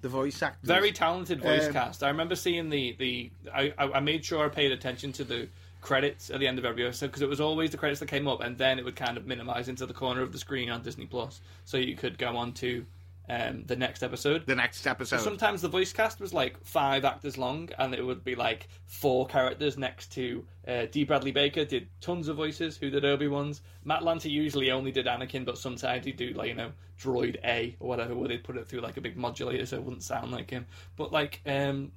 the 0.00 0.08
voice 0.08 0.42
actors. 0.42 0.66
Very 0.66 0.92
talented 0.92 1.40
voice 1.40 1.66
Um, 1.66 1.72
cast. 1.72 2.02
I 2.02 2.08
remember 2.08 2.34
seeing 2.34 2.68
the 2.68 2.96
the. 2.98 3.30
I, 3.54 3.72
I 3.78 3.92
I 3.92 4.00
made 4.00 4.24
sure 4.24 4.44
I 4.44 4.48
paid 4.48 4.72
attention 4.72 5.12
to 5.12 5.24
the 5.24 5.48
credits 5.82 6.30
at 6.30 6.40
the 6.40 6.46
end 6.46 6.58
of 6.58 6.64
every 6.64 6.84
episode 6.84 7.06
because 7.06 7.22
it 7.22 7.28
was 7.28 7.40
always 7.40 7.70
the 7.70 7.78
credits 7.78 8.00
that 8.00 8.06
came 8.06 8.26
up, 8.26 8.40
and 8.40 8.58
then 8.58 8.78
it 8.78 8.84
would 8.84 8.96
kind 8.96 9.16
of 9.16 9.26
minimize 9.26 9.68
into 9.68 9.86
the 9.86 9.94
corner 9.94 10.22
of 10.22 10.32
the 10.32 10.38
screen 10.38 10.68
on 10.68 10.82
Disney 10.82 11.06
Plus, 11.06 11.40
so 11.64 11.76
you 11.76 11.94
could 11.96 12.18
go 12.18 12.36
on 12.36 12.52
to 12.54 12.84
um, 13.30 13.62
the 13.66 13.76
next 13.76 14.02
episode. 14.02 14.44
the 14.46 14.56
next 14.56 14.86
episode. 14.88 15.20
Sometimes 15.20 15.62
the 15.62 15.68
voice 15.68 15.92
cast 15.92 16.20
was 16.20 16.34
like 16.34 16.62
five 16.64 17.04
actors 17.04 17.38
long, 17.38 17.68
and 17.78 17.94
it 17.94 18.04
would 18.04 18.24
be 18.24 18.34
like 18.34 18.66
four 18.86 19.24
characters 19.26 19.78
next 19.78 20.12
to 20.14 20.44
uh, 20.66 20.86
D. 20.90 21.04
Bradley 21.04 21.30
Baker 21.30 21.64
did 21.64 21.88
tons 22.00 22.26
of 22.26 22.36
voices. 22.36 22.76
Who 22.76 22.90
did 22.90 23.04
Obi 23.04 23.28
Wan's? 23.28 23.62
Matt 23.84 24.02
Lanter 24.02 24.30
usually 24.30 24.72
only 24.72 24.90
did 24.90 25.06
Anakin, 25.06 25.44
but 25.44 25.58
sometimes 25.58 26.04
he'd 26.04 26.16
do 26.16 26.32
like 26.32 26.48
you 26.48 26.54
know 26.54 26.72
Droid 27.00 27.36
A 27.44 27.76
or 27.78 27.88
whatever, 27.88 28.16
where 28.16 28.28
they'd 28.28 28.42
put 28.42 28.56
it 28.56 28.66
through 28.66 28.80
like 28.80 28.96
a 28.96 29.00
big 29.00 29.16
modulator 29.16 29.64
so 29.64 29.76
it 29.76 29.84
wouldn't 29.84 30.02
sound 30.02 30.32
like 30.32 30.50
him. 30.50 30.66
But 30.96 31.12
like, 31.12 31.40
um, 31.46 31.92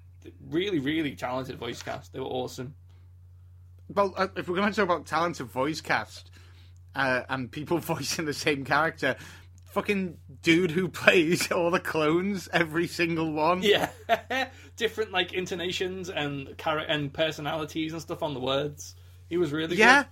really, 0.49 0.77
really 0.77 1.15
talented 1.15 1.57
voice 1.57 1.81
cast. 1.81 2.13
They 2.13 2.19
were 2.19 2.25
awesome. 2.25 2.75
well, 3.91 4.13
uh, 4.15 4.27
if 4.35 4.47
we're 4.47 4.55
going 4.55 4.69
to 4.71 4.75
talk 4.75 4.85
about 4.85 5.07
talented 5.07 5.47
voice 5.47 5.81
cast 5.81 6.29
uh, 6.95 7.23
and 7.27 7.51
people 7.51 7.77
voicing 7.79 8.25
the 8.25 8.33
same 8.33 8.63
character, 8.65 9.15
fucking 9.73 10.17
dude 10.41 10.71
who 10.71 10.87
plays 10.89 11.51
all 11.51 11.71
the 11.71 11.79
clones, 11.79 12.47
every 12.53 12.87
single 12.87 13.31
one. 13.33 13.61
Yeah, 13.61 13.89
different 14.77 15.11
like 15.11 15.33
intonations 15.33 16.09
and 16.09 16.55
char- 16.57 16.79
and 16.79 17.11
personalities 17.13 17.93
and 17.93 18.01
stuff 18.01 18.23
on 18.23 18.33
the 18.33 18.39
words. 18.39 18.95
He 19.29 19.37
was 19.37 19.51
really 19.51 19.75
Yeah. 19.75 20.03
good. 20.03 20.09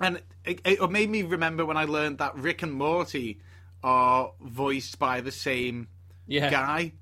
And 0.00 0.22
it, 0.44 0.60
it 0.64 0.90
made 0.90 1.08
me 1.10 1.22
remember 1.22 1.64
when 1.64 1.76
I 1.76 1.84
learned 1.84 2.18
that 2.18 2.36
Rick 2.36 2.62
and 2.62 2.72
Morty 2.72 3.40
are 3.84 4.32
voiced 4.40 4.98
by 4.98 5.20
the 5.20 5.30
same 5.30 5.88
Yeah. 6.26 6.50
guy. 6.50 6.92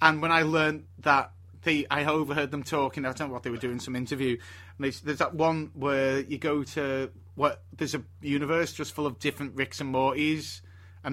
And 0.00 0.22
when 0.22 0.30
I 0.30 0.42
learned 0.42 0.84
that 1.00 1.32
they, 1.62 1.86
I 1.90 2.04
overheard 2.04 2.50
them 2.52 2.62
talking. 2.62 3.04
I 3.04 3.12
don't 3.12 3.28
know 3.28 3.34
what 3.34 3.42
they 3.42 3.50
were 3.50 3.56
doing, 3.56 3.80
some 3.80 3.96
interview. 3.96 4.38
And 4.78 4.84
they, 4.86 4.90
there's 4.90 5.18
that 5.18 5.34
one 5.34 5.72
where 5.74 6.20
you 6.20 6.38
go 6.38 6.62
to 6.62 7.10
what 7.34 7.62
there's 7.76 7.94
a 7.96 8.02
universe 8.20 8.72
just 8.72 8.94
full 8.94 9.06
of 9.06 9.18
different 9.18 9.56
Ricks 9.56 9.80
and 9.80 9.92
Mortys, 9.92 10.60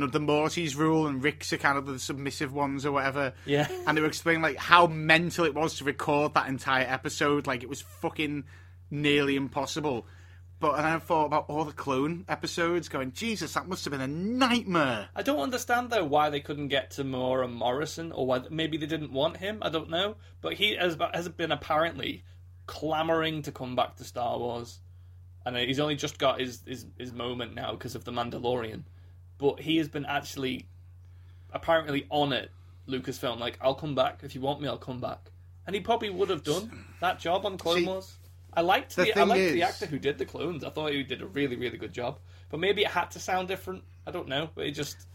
and 0.04 0.12
the 0.12 0.20
Mortys 0.20 0.76
rule, 0.76 1.08
and 1.08 1.24
Ricks 1.24 1.54
are 1.54 1.58
kind 1.58 1.78
of 1.78 1.86
the 1.86 2.00
submissive 2.00 2.54
ones 2.54 2.86
or 2.86 2.92
whatever. 2.92 3.34
Yeah. 3.46 3.68
And 3.88 3.98
they 3.98 4.02
were 4.02 4.08
explaining 4.08 4.42
like 4.42 4.58
how 4.58 4.88
mental 4.88 5.46
it 5.46 5.56
was 5.56 5.78
to 5.78 5.84
record 5.84 6.34
that 6.34 6.48
entire 6.48 6.86
episode. 6.86 7.48
Like 7.48 7.64
it 7.64 7.70
was 7.70 7.82
fucking 7.82 8.44
nearly 8.92 9.36
impossible. 9.36 10.06
But 10.60 10.78
and 10.78 10.88
I 10.88 11.00
thought 11.00 11.26
about 11.26 11.46
all 11.50 11.66
the 11.66 11.74
clone 11.74 12.26
episodes, 12.28 12.88
going, 12.90 13.12
Jesus, 13.12 13.54
that 13.54 13.68
must 13.68 13.86
have 13.86 13.92
been 13.92 14.02
a 14.02 14.08
nightmare. 14.08 15.10
I 15.16 15.22
don't 15.22 15.40
understand 15.40 15.90
though 15.90 16.06
why 16.06 16.30
they 16.30 16.40
couldn't 16.40 16.70
get 16.70 16.92
Temuera 16.92 17.52
Morrison, 17.52 18.12
or 18.12 18.26
why 18.26 18.42
maybe 18.50 18.78
they 18.78 18.86
didn't 18.86 19.12
want 19.12 19.38
him. 19.38 19.60
I 19.62 19.70
don't 19.70 19.90
know, 19.90 20.16
but 20.42 20.54
he 20.54 20.76
has 20.76 20.98
has 21.14 21.28
been 21.30 21.52
apparently 21.52 22.24
clamoring 22.68 23.44
to 23.44 23.52
come 23.52 23.76
back 23.76 23.98
to 23.98 24.04
Star 24.04 24.38
Wars, 24.38 24.80
and 25.46 25.56
he's 25.58 25.80
only 25.80 25.96
just 25.96 26.18
got 26.18 26.40
his 26.40 26.62
his, 26.66 26.86
his 26.98 27.12
moment 27.12 27.54
now 27.54 27.72
because 27.72 27.96
of 27.96 28.06
the 28.06 28.12
Mandalorian. 28.12 28.84
But 29.38 29.60
he 29.60 29.78
has 29.78 29.88
been 29.88 30.06
actually 30.06 30.68
apparently 31.52 32.06
on 32.10 32.34
it. 32.34 32.52
Lucasfilm, 32.88 33.40
like, 33.40 33.58
I'll 33.62 33.76
come 33.76 33.96
back 33.96 34.20
if 34.24 34.36
you 34.36 34.42
want 34.42 34.62
me. 34.62 34.68
I'll 34.68 34.78
come 34.78 35.02
back, 35.02 35.32
and 35.66 35.76
he 35.76 35.82
probably 35.82 36.12
would 36.12 36.30
have 36.30 36.44
done 36.44 36.86
that 37.02 37.20
job 37.20 37.46
on 37.46 37.58
Clone 37.58 37.78
See, 37.80 37.86
Wars. 37.86 38.14
I 38.54 38.62
liked 38.62 38.96
the 38.96 39.06
the, 39.06 39.20
I 39.20 39.24
liked 39.24 39.42
is- 39.42 39.54
the 39.54 39.64
actor 39.64 39.86
who 39.88 39.98
did 39.98 40.18
the 40.20 40.26
clones. 40.26 40.64
I 40.64 40.70
thought 40.70 40.92
he 40.92 41.04
did 41.04 41.22
a 41.22 41.26
really 41.26 41.56
really 41.56 41.78
good 41.78 41.94
job. 41.94 42.20
But 42.50 42.60
maybe 42.60 42.84
it 42.84 42.90
had 42.90 43.12
to 43.12 43.20
sound 43.20 43.48
different. 43.48 43.84
I 44.06 44.12
don't 44.12 44.28
know. 44.28 44.50
But 44.54 44.68
it 44.68 44.72
just 44.72 45.08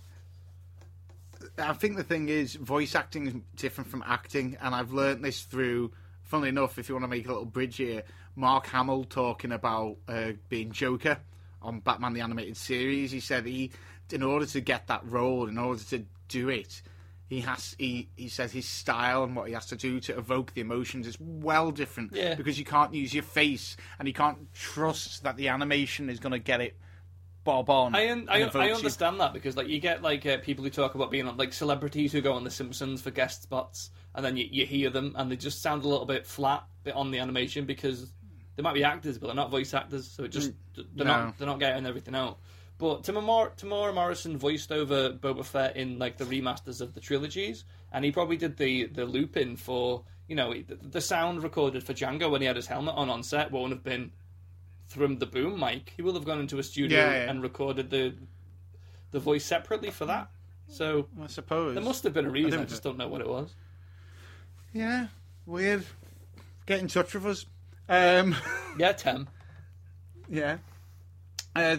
I 1.58 1.72
think 1.74 1.96
the 1.96 2.04
thing 2.04 2.28
is, 2.28 2.54
voice 2.54 2.94
acting 2.94 3.26
is 3.26 3.34
different 3.56 3.90
from 3.90 4.02
acting, 4.06 4.56
and 4.60 4.74
I've 4.74 4.92
learnt 4.92 5.22
this 5.22 5.42
through. 5.42 5.92
Funnily 6.22 6.50
enough, 6.50 6.78
if 6.78 6.88
you 6.88 6.94
want 6.94 7.04
to 7.04 7.08
make 7.08 7.26
a 7.26 7.28
little 7.28 7.44
bridge 7.44 7.76
here, 7.76 8.04
Mark 8.36 8.66
Hamill 8.66 9.04
talking 9.04 9.52
about 9.52 9.96
uh, 10.06 10.32
being 10.48 10.70
Joker 10.70 11.18
on 11.60 11.80
Batman 11.80 12.12
the 12.12 12.20
Animated 12.20 12.56
Series, 12.56 13.10
he 13.10 13.20
said 13.20 13.46
he, 13.46 13.72
in 14.12 14.22
order 14.22 14.46
to 14.46 14.60
get 14.60 14.86
that 14.88 15.02
role, 15.04 15.48
in 15.48 15.58
order 15.58 15.82
to 15.84 16.04
do 16.28 16.48
it, 16.48 16.82
he 17.28 17.40
has 17.40 17.76
he 17.78 18.08
he 18.16 18.28
says 18.28 18.50
his 18.52 18.66
style 18.66 19.22
and 19.24 19.36
what 19.36 19.46
he 19.46 19.54
has 19.54 19.66
to 19.66 19.76
do 19.76 20.00
to 20.00 20.18
evoke 20.18 20.52
the 20.54 20.60
emotions 20.60 21.06
is 21.06 21.16
well 21.20 21.70
different 21.70 22.12
Yeah. 22.12 22.34
because 22.34 22.58
you 22.58 22.64
can't 22.64 22.92
use 22.92 23.14
your 23.14 23.22
face 23.22 23.76
and 23.98 24.08
you 24.08 24.14
can't 24.14 24.52
trust 24.52 25.22
that 25.22 25.36
the 25.36 25.48
animation 25.48 26.10
is 26.10 26.18
going 26.18 26.32
to 26.32 26.40
get 26.40 26.60
it 26.60 26.76
bob 27.44 27.70
on. 27.70 27.94
I 27.94 28.10
un- 28.10 28.26
I, 28.28 28.34
and 28.38 28.42
un- 28.44 28.48
evoke 28.48 28.62
I 28.62 28.66
you. 28.68 28.74
understand 28.74 29.20
that 29.20 29.32
because 29.32 29.56
like 29.56 29.68
you 29.68 29.78
get 29.78 30.02
like 30.02 30.26
uh, 30.26 30.38
people 30.38 30.64
who 30.64 30.70
talk 30.70 30.94
about 30.96 31.10
being 31.12 31.26
on 31.28 31.36
like 31.36 31.52
celebrities 31.52 32.12
who 32.12 32.20
go 32.20 32.32
on 32.32 32.42
The 32.44 32.50
Simpsons 32.50 33.00
for 33.00 33.10
guest 33.12 33.42
spots, 33.44 33.90
and 34.16 34.24
then 34.24 34.36
you, 34.36 34.48
you 34.50 34.66
hear 34.66 34.90
them 34.90 35.14
and 35.16 35.30
they 35.30 35.36
just 35.36 35.62
sound 35.62 35.84
a 35.84 35.88
little 35.88 36.06
bit 36.06 36.26
flat 36.26 36.64
bit 36.82 36.94
on 36.96 37.12
the 37.12 37.18
animation 37.20 37.64
because 37.64 38.12
they 38.56 38.62
might 38.62 38.74
be 38.74 38.82
actors 38.82 39.18
but 39.18 39.28
they're 39.28 39.36
not 39.36 39.50
voice 39.50 39.72
actors, 39.72 40.10
so 40.10 40.24
it 40.24 40.28
just 40.32 40.52
they're 40.74 40.84
no. 40.96 41.04
not 41.04 41.38
they're 41.38 41.46
not 41.46 41.60
getting 41.60 41.86
everything 41.86 42.16
out. 42.16 42.38
But 42.80 43.02
Temuera 43.02 43.92
Morrison 43.94 44.38
voiced 44.38 44.72
over 44.72 45.10
Boba 45.10 45.44
Fett 45.44 45.76
in 45.76 45.98
like 45.98 46.16
the 46.16 46.24
remasters 46.24 46.80
of 46.80 46.94
the 46.94 47.00
trilogies, 47.00 47.64
and 47.92 48.06
he 48.06 48.10
probably 48.10 48.38
did 48.38 48.56
the 48.56 48.86
the 48.86 49.04
loop 49.04 49.36
in 49.36 49.56
for 49.56 50.02
you 50.28 50.34
know 50.34 50.54
the, 50.80 51.00
sound 51.02 51.42
recorded 51.42 51.84
for 51.84 51.92
Jango 51.92 52.30
when 52.30 52.40
he 52.40 52.46
had 52.46 52.56
his 52.56 52.66
helmet 52.66 52.94
on 52.96 53.10
on 53.10 53.22
set 53.22 53.50
won't 53.52 53.72
have 53.72 53.84
been 53.84 54.12
from 54.86 55.18
the 55.18 55.26
boom 55.26 55.60
mic. 55.60 55.92
He 55.94 56.00
will 56.00 56.14
have 56.14 56.24
gone 56.24 56.40
into 56.40 56.58
a 56.58 56.62
studio 56.62 56.98
Yeah, 56.98 57.10
yeah. 57.24 57.30
and 57.30 57.42
recorded 57.42 57.90
the 57.90 58.14
the 59.10 59.20
voice 59.20 59.44
separately 59.44 59.90
for 59.90 60.06
that. 60.06 60.30
So 60.66 61.06
I 61.22 61.26
suppose 61.26 61.74
there 61.74 61.84
must 61.84 62.02
have 62.04 62.14
been 62.14 62.24
a 62.24 62.30
reason. 62.30 62.54
I 62.54 62.56
don't- 62.58 62.68
just 62.70 62.82
don't 62.82 62.96
know 62.96 63.08
what 63.08 63.20
it 63.20 63.28
was. 63.28 63.54
Yeah, 64.72 65.08
weird. 65.44 65.84
get 66.64 66.80
in 66.80 66.88
touch 66.88 67.12
with 67.12 67.26
us. 67.26 67.44
Um, 67.90 68.34
Yeah, 68.78 68.92
Tim. 68.92 69.28
yeah. 70.30 70.58
Uh, 71.54 71.78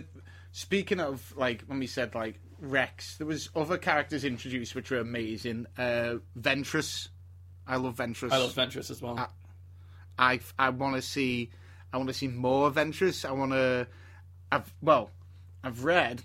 speaking 0.51 0.99
of 0.99 1.33
like 1.35 1.63
when 1.63 1.79
we 1.79 1.87
said 1.87 2.15
like 2.15 2.39
Rex, 2.59 3.17
there 3.17 3.27
was 3.27 3.49
other 3.55 3.77
characters 3.77 4.23
introduced 4.23 4.75
which 4.75 4.91
were 4.91 4.99
amazing. 4.99 5.65
Uh, 5.77 6.15
Ventress, 6.39 7.09
I 7.67 7.77
love 7.77 7.95
Ventress. 7.95 8.31
I 8.31 8.37
love 8.37 8.53
Ventress 8.53 8.91
as 8.91 9.01
well. 9.01 9.17
Uh, 9.17 9.27
I 10.17 10.39
I 10.57 10.69
want 10.69 10.95
to 10.95 11.01
see 11.01 11.49
I 11.93 11.97
want 11.97 12.09
to 12.09 12.13
see 12.13 12.27
more 12.27 12.71
Ventress. 12.71 13.27
I 13.27 13.31
want 13.31 13.51
to. 13.51 13.87
I've 14.51 14.71
well, 14.81 15.11
I've 15.63 15.83
read. 15.83 16.21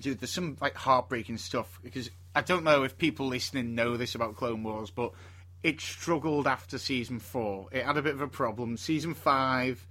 Dude, 0.00 0.20
there's 0.20 0.30
some 0.30 0.56
like 0.60 0.74
heartbreaking 0.74 1.38
stuff 1.38 1.80
because 1.82 2.10
I 2.34 2.42
don't 2.42 2.64
know 2.64 2.82
if 2.82 2.98
people 2.98 3.26
listening 3.26 3.74
know 3.74 3.96
this 3.96 4.14
about 4.14 4.36
Clone 4.36 4.62
Wars, 4.62 4.90
but 4.90 5.12
it 5.62 5.80
struggled 5.80 6.46
after 6.46 6.78
season 6.78 7.18
four. 7.18 7.68
It 7.72 7.84
had 7.84 7.96
a 7.96 8.02
bit 8.02 8.14
of 8.14 8.20
a 8.20 8.28
problem. 8.28 8.76
Season 8.76 9.14
five 9.14 9.86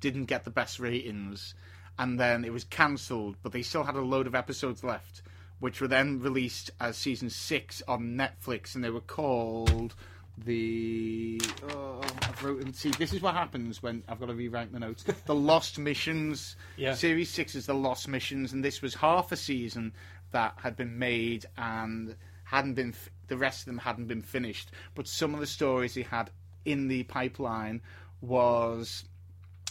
didn't 0.00 0.24
get 0.24 0.44
the 0.44 0.50
best 0.50 0.80
ratings, 0.80 1.54
and 2.00 2.18
then 2.18 2.44
it 2.44 2.52
was 2.52 2.64
cancelled. 2.64 3.36
But 3.44 3.52
they 3.52 3.62
still 3.62 3.84
had 3.84 3.94
a 3.94 4.00
load 4.00 4.26
of 4.26 4.34
episodes 4.34 4.82
left, 4.82 5.22
which 5.60 5.80
were 5.80 5.86
then 5.88 6.18
released 6.18 6.70
as 6.80 6.96
season 6.96 7.30
six 7.30 7.80
on 7.86 8.16
Netflix, 8.16 8.74
and 8.74 8.82
they 8.82 8.90
were 8.90 9.00
called 9.00 9.94
the. 10.38 11.40
Oh, 11.70 12.00
I've 12.22 12.42
wrote. 12.42 12.74
See, 12.74 12.90
this 12.90 13.12
is 13.12 13.20
what 13.22 13.34
happens 13.34 13.82
when 13.82 14.02
I've 14.08 14.18
got 14.18 14.26
to 14.26 14.34
rewrite 14.34 14.72
the 14.72 14.80
notes. 14.80 15.04
The 15.26 15.34
Lost 15.52 15.78
Missions. 15.78 16.56
Yeah. 16.76 16.94
Series 16.94 17.30
six 17.30 17.54
is 17.54 17.66
the 17.66 17.74
Lost 17.74 18.08
Missions, 18.08 18.52
and 18.52 18.64
this 18.64 18.82
was 18.82 18.94
half 18.94 19.30
a 19.32 19.36
season 19.36 19.92
that 20.32 20.54
had 20.62 20.76
been 20.76 20.98
made 20.98 21.46
and 21.56 22.16
hadn't 22.44 22.74
been. 22.74 22.90
f- 22.90 23.10
The 23.28 23.36
rest 23.36 23.60
of 23.60 23.66
them 23.66 23.78
hadn't 23.78 24.06
been 24.06 24.22
finished, 24.22 24.70
but 24.94 25.06
some 25.06 25.34
of 25.34 25.40
the 25.40 25.46
stories 25.46 25.94
he 25.94 26.02
had 26.02 26.30
in 26.64 26.88
the 26.88 27.02
pipeline 27.04 27.80
was 28.20 29.04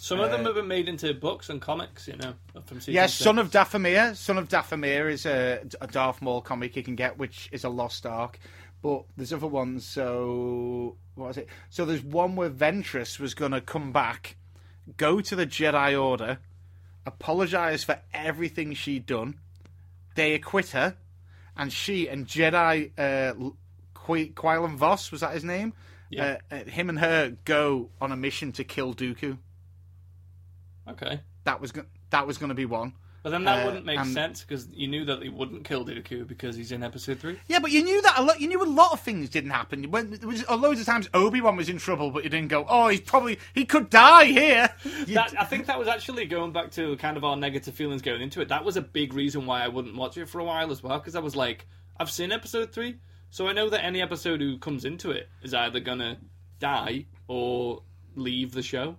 Some 0.02 0.22
of 0.22 0.32
them 0.32 0.42
uh, 0.42 0.46
have 0.46 0.56
been 0.56 0.68
made 0.68 0.88
into 0.88 1.14
books 1.14 1.50
and 1.50 1.62
comics, 1.62 2.08
you 2.08 2.16
know, 2.16 2.34
from 2.66 2.80
season 2.80 2.94
Yes, 2.94 3.14
six. 3.14 3.24
Son 3.24 3.38
of 3.38 3.52
Dathomir. 3.52 4.16
Son 4.16 4.38
of 4.38 4.48
Dathomir 4.48 5.12
is 5.12 5.26
a, 5.26 5.62
a 5.82 5.88
Darth 5.88 6.22
Maul 6.22 6.42
comic 6.42 6.76
you 6.76 6.84
can 6.84 6.96
get, 6.96 7.18
which 7.18 7.50
is 7.52 7.64
a 7.66 7.70
lost 7.70 8.06
arc. 8.06 8.40
But 8.82 9.04
there's 9.18 9.34
other 9.34 9.48
ones. 9.48 9.86
So 9.86 10.96
what 11.16 11.28
was 11.28 11.38
it? 11.38 11.50
So 11.70 11.84
there's 11.86 12.02
one 12.02 12.36
where 12.36 12.50
Ventress 12.50 13.20
was 13.20 13.34
going 13.34 13.52
to 13.52 13.60
come 13.62 13.92
back, 13.92 14.38
go 14.96 15.20
to 15.20 15.36
the 15.36 15.46
Jedi 15.46 16.02
Order, 16.02 16.40
apologize 17.06 17.84
for 17.84 18.00
everything 18.14 18.74
she'd 18.74 19.06
done. 19.06 19.38
They 20.16 20.34
acquit 20.34 20.70
her, 20.70 20.96
and 21.58 21.74
she 21.74 22.08
and 22.08 22.26
Jedi 22.26 22.92
uh, 22.98 23.52
Qu- 23.94 24.32
Quinlan 24.34 24.78
Vos 24.78 25.12
was 25.12 25.22
that 25.22 25.34
his 25.34 25.44
name? 25.44 25.74
Yeah. 26.10 26.38
Uh, 26.50 26.56
uh, 26.56 26.64
him 26.64 26.90
and 26.90 27.00
her 27.00 27.36
go 27.46 27.90
on 28.02 28.12
a 28.12 28.16
mission 28.16 28.54
to 28.54 28.64
kill 28.64 28.94
Dooku. 28.94 29.38
Okay. 30.92 31.20
That 31.46 31.62
was 31.62 31.72
go- 31.72 31.86
that 32.10 32.26
was 32.28 32.38
going 32.38 32.50
to 32.50 32.56
be 32.56 32.66
one. 32.66 32.94
But 33.22 33.32
then 33.32 33.44
that 33.44 33.64
Uh, 33.64 33.66
wouldn't 33.66 33.86
make 33.86 34.00
and- 34.00 34.14
sense 34.14 34.42
because 34.46 34.70
you 34.72 34.88
knew 34.88 35.04
that 35.04 35.20
they 35.20 35.28
wouldn't 35.28 35.66
kill 35.66 35.84
Dooku 35.84 36.26
because 36.26 36.56
he's 36.56 36.72
in 36.72 36.84
episode 36.84 37.20
three. 37.20 37.38
Yeah, 37.50 37.60
but 37.60 37.70
you 37.70 37.84
knew 37.84 38.02
that 38.02 38.18
a 38.18 38.24
lot. 38.24 38.40
You 38.40 38.48
knew 38.48 38.64
a 38.64 38.66
lot 38.66 38.94
of 38.94 39.02
things 39.02 39.30
didn't 39.30 39.50
happen. 39.50 39.92
When 39.92 40.12
there 40.12 40.28
was 40.28 40.46
uh, 40.48 40.56
loads 40.56 40.80
of 40.80 40.86
times 40.86 41.10
Obi 41.14 41.42
Wan 41.42 41.58
was 41.58 41.68
in 41.68 41.80
trouble, 41.80 42.12
but 42.12 42.24
you 42.24 42.30
didn't 42.30 42.48
go. 42.48 42.66
Oh, 42.70 42.88
he's 42.88 43.02
probably 43.02 43.38
he 43.54 43.66
could 43.66 43.90
die 43.90 44.26
here. 44.26 44.70
That, 45.10 45.34
I 45.38 45.44
think 45.44 45.66
that 45.66 45.78
was 45.78 45.90
actually 45.90 46.26
going 46.28 46.54
back 46.54 46.72
to 46.72 46.96
kind 46.98 47.18
of 47.18 47.26
our 47.26 47.36
negative 47.36 47.76
feelings 47.76 48.02
going 48.02 48.22
into 48.22 48.40
it. 48.40 48.48
That 48.48 48.64
was 48.64 48.78
a 48.78 48.82
big 48.82 49.14
reason 49.14 49.46
why 49.46 49.64
I 49.64 49.68
wouldn't 49.68 49.96
watch 49.98 50.18
it 50.18 50.30
for 50.30 50.40
a 50.40 50.44
while 50.46 50.72
as 50.72 50.82
well 50.82 50.98
because 51.00 51.16
I 51.16 51.20
was 51.20 51.36
like, 51.36 51.68
I've 52.00 52.10
seen 52.12 52.32
episode 52.32 52.72
three, 52.72 53.00
so 53.32 53.48
I 53.48 53.54
know 53.54 53.70
that 53.70 53.84
any 53.84 54.02
episode 54.02 54.40
who 54.40 54.58
comes 54.60 54.86
into 54.86 55.12
it 55.12 55.28
is 55.44 55.54
either 55.54 55.82
gonna 55.82 56.20
die 56.60 57.06
or 57.28 57.84
leave 58.16 58.54
the 58.54 58.62
show. 58.62 58.96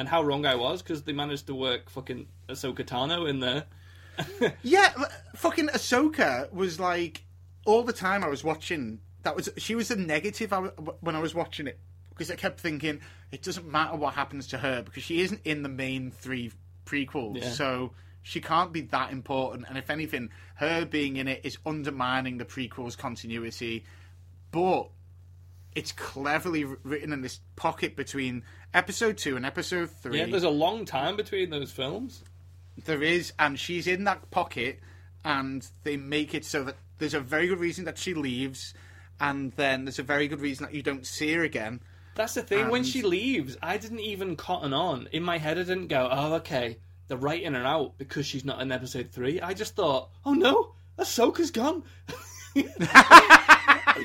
And 0.00 0.08
how 0.08 0.22
wrong 0.22 0.46
I 0.46 0.54
was 0.54 0.80
because 0.80 1.02
they 1.02 1.12
managed 1.12 1.46
to 1.48 1.54
work 1.54 1.90
fucking 1.90 2.26
Ahsoka 2.48 2.86
Tano 2.86 3.28
in 3.28 3.40
there. 3.40 3.66
yeah, 4.62 4.94
fucking 5.36 5.68
Ahsoka 5.68 6.50
was 6.54 6.80
like 6.80 7.22
all 7.66 7.82
the 7.82 7.92
time 7.92 8.24
I 8.24 8.28
was 8.28 8.42
watching. 8.42 9.00
That 9.24 9.36
was 9.36 9.50
she 9.58 9.74
was 9.74 9.90
a 9.90 9.96
negative 9.96 10.54
when 11.00 11.14
I 11.14 11.20
was 11.20 11.34
watching 11.34 11.66
it 11.66 11.78
because 12.08 12.30
I 12.30 12.36
kept 12.36 12.60
thinking 12.60 13.00
it 13.30 13.42
doesn't 13.42 13.70
matter 13.70 13.94
what 13.94 14.14
happens 14.14 14.46
to 14.48 14.58
her 14.58 14.80
because 14.80 15.02
she 15.02 15.20
isn't 15.20 15.42
in 15.44 15.62
the 15.62 15.68
main 15.68 16.10
three 16.12 16.50
prequels, 16.86 17.42
Yeah. 17.42 17.50
so 17.50 17.92
she 18.22 18.40
can't 18.40 18.72
be 18.72 18.80
that 18.80 19.12
important. 19.12 19.66
And 19.68 19.76
if 19.76 19.90
anything, 19.90 20.30
her 20.54 20.86
being 20.86 21.18
in 21.18 21.28
it 21.28 21.42
is 21.44 21.58
undermining 21.66 22.38
the 22.38 22.46
prequels' 22.46 22.96
continuity. 22.96 23.84
But 24.50 24.88
it's 25.74 25.92
cleverly 25.92 26.64
written 26.64 27.12
in 27.12 27.20
this 27.20 27.40
pocket 27.56 27.96
between 27.96 28.44
episode 28.74 29.18
two 29.18 29.36
and 29.36 29.44
episode 29.46 29.90
three. 29.90 30.18
Yeah, 30.18 30.26
there's 30.26 30.44
a 30.44 30.50
long 30.50 30.84
time 30.84 31.16
between 31.16 31.50
those 31.50 31.70
films. 31.70 32.22
There 32.84 33.02
is, 33.02 33.32
and 33.38 33.58
she's 33.58 33.86
in 33.86 34.04
that 34.04 34.30
pocket, 34.30 34.80
and 35.24 35.66
they 35.82 35.96
make 35.96 36.34
it 36.34 36.44
so 36.44 36.64
that 36.64 36.76
there's 36.98 37.14
a 37.14 37.20
very 37.20 37.46
good 37.46 37.58
reason 37.58 37.84
that 37.84 37.98
she 37.98 38.14
leaves, 38.14 38.74
and 39.20 39.52
then 39.52 39.84
there's 39.84 39.98
a 39.98 40.04
very 40.04 40.28
good 40.28 40.40
reason 40.40 40.64
that 40.66 40.74
you 40.74 40.82
don't 40.82 41.06
see 41.06 41.32
her 41.34 41.42
again. 41.42 41.80
That's 42.14 42.34
the 42.34 42.42
thing. 42.42 42.68
when 42.68 42.84
she 42.84 43.02
leaves, 43.02 43.56
I 43.62 43.76
didn't 43.76 44.00
even 44.00 44.36
cotton 44.36 44.72
on. 44.72 45.08
In 45.12 45.22
my 45.22 45.38
head, 45.38 45.58
I 45.58 45.62
didn't 45.62 45.88
go, 45.88 46.08
"Oh, 46.10 46.34
okay, 46.34 46.78
they're 47.08 47.16
writing 47.16 47.54
her 47.54 47.64
out 47.64 47.98
because 47.98 48.26
she's 48.26 48.44
not 48.44 48.60
in 48.60 48.72
episode 48.72 49.10
three. 49.10 49.40
I 49.40 49.54
just 49.54 49.74
thought, 49.74 50.10
"Oh 50.24 50.34
no, 50.34 50.72
Ahsoka's 50.98 51.50
gone." 51.50 51.82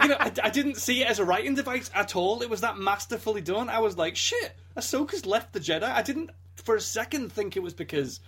you 0.01 0.07
know, 0.09 0.17
I, 0.19 0.31
I 0.43 0.49
didn't 0.49 0.75
see 0.75 1.01
it 1.01 1.07
as 1.07 1.19
a 1.19 1.25
writing 1.25 1.55
device 1.55 1.89
at 1.93 2.15
all. 2.15 2.41
It 2.41 2.49
was 2.49 2.61
that 2.61 2.77
masterfully 2.77 3.41
done. 3.41 3.69
I 3.69 3.79
was 3.79 3.97
like, 3.97 4.15
"Shit, 4.15 4.55
Ahsoka's 4.75 5.25
left 5.25 5.53
the 5.53 5.59
Jedi." 5.59 5.83
I 5.83 6.01
didn't 6.01 6.31
for 6.55 6.75
a 6.75 6.81
second 6.81 7.31
think 7.31 7.55
it 7.55 7.63
was 7.63 7.73
because, 7.73 8.19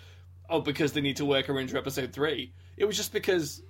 oh, 0.50 0.62
because 0.62 0.94
they 0.94 1.02
need 1.02 1.18
to 1.18 1.26
work 1.26 1.46
her 1.48 1.60
into 1.60 1.78
episode 1.78 2.14
three. 2.14 2.54
It 2.78 2.86
was 2.86 2.96
just 2.96 3.12
because 3.12 3.62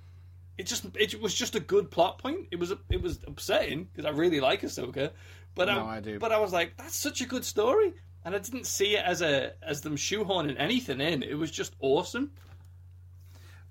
it 0.58 0.66
just 0.66 0.84
it 0.96 1.20
was 1.20 1.34
just 1.34 1.54
a 1.54 1.60
good 1.60 1.90
plot 1.90 2.18
point. 2.18 2.48
It 2.50 2.58
was 2.58 2.72
it 2.90 3.00
was 3.00 3.20
upsetting 3.26 3.84
because 3.84 4.04
I 4.04 4.10
really 4.10 4.40
like 4.40 4.62
Ahsoka, 4.62 5.12
but 5.54 5.66
No, 5.66 5.84
I, 5.84 5.96
I 5.96 6.00
do. 6.00 6.18
But 6.18 6.32
I 6.32 6.38
was 6.38 6.52
like, 6.52 6.76
that's 6.76 6.96
such 6.96 7.20
a 7.20 7.26
good 7.26 7.44
story, 7.44 7.94
and 8.24 8.34
I 8.34 8.38
didn't 8.38 8.66
see 8.66 8.96
it 8.96 9.04
as 9.04 9.22
a 9.22 9.52
as 9.62 9.80
them 9.80 9.96
shoehorning 9.96 10.56
anything 10.58 11.00
in. 11.00 11.22
It 11.22 11.34
was 11.34 11.50
just 11.50 11.74
awesome. 11.80 12.32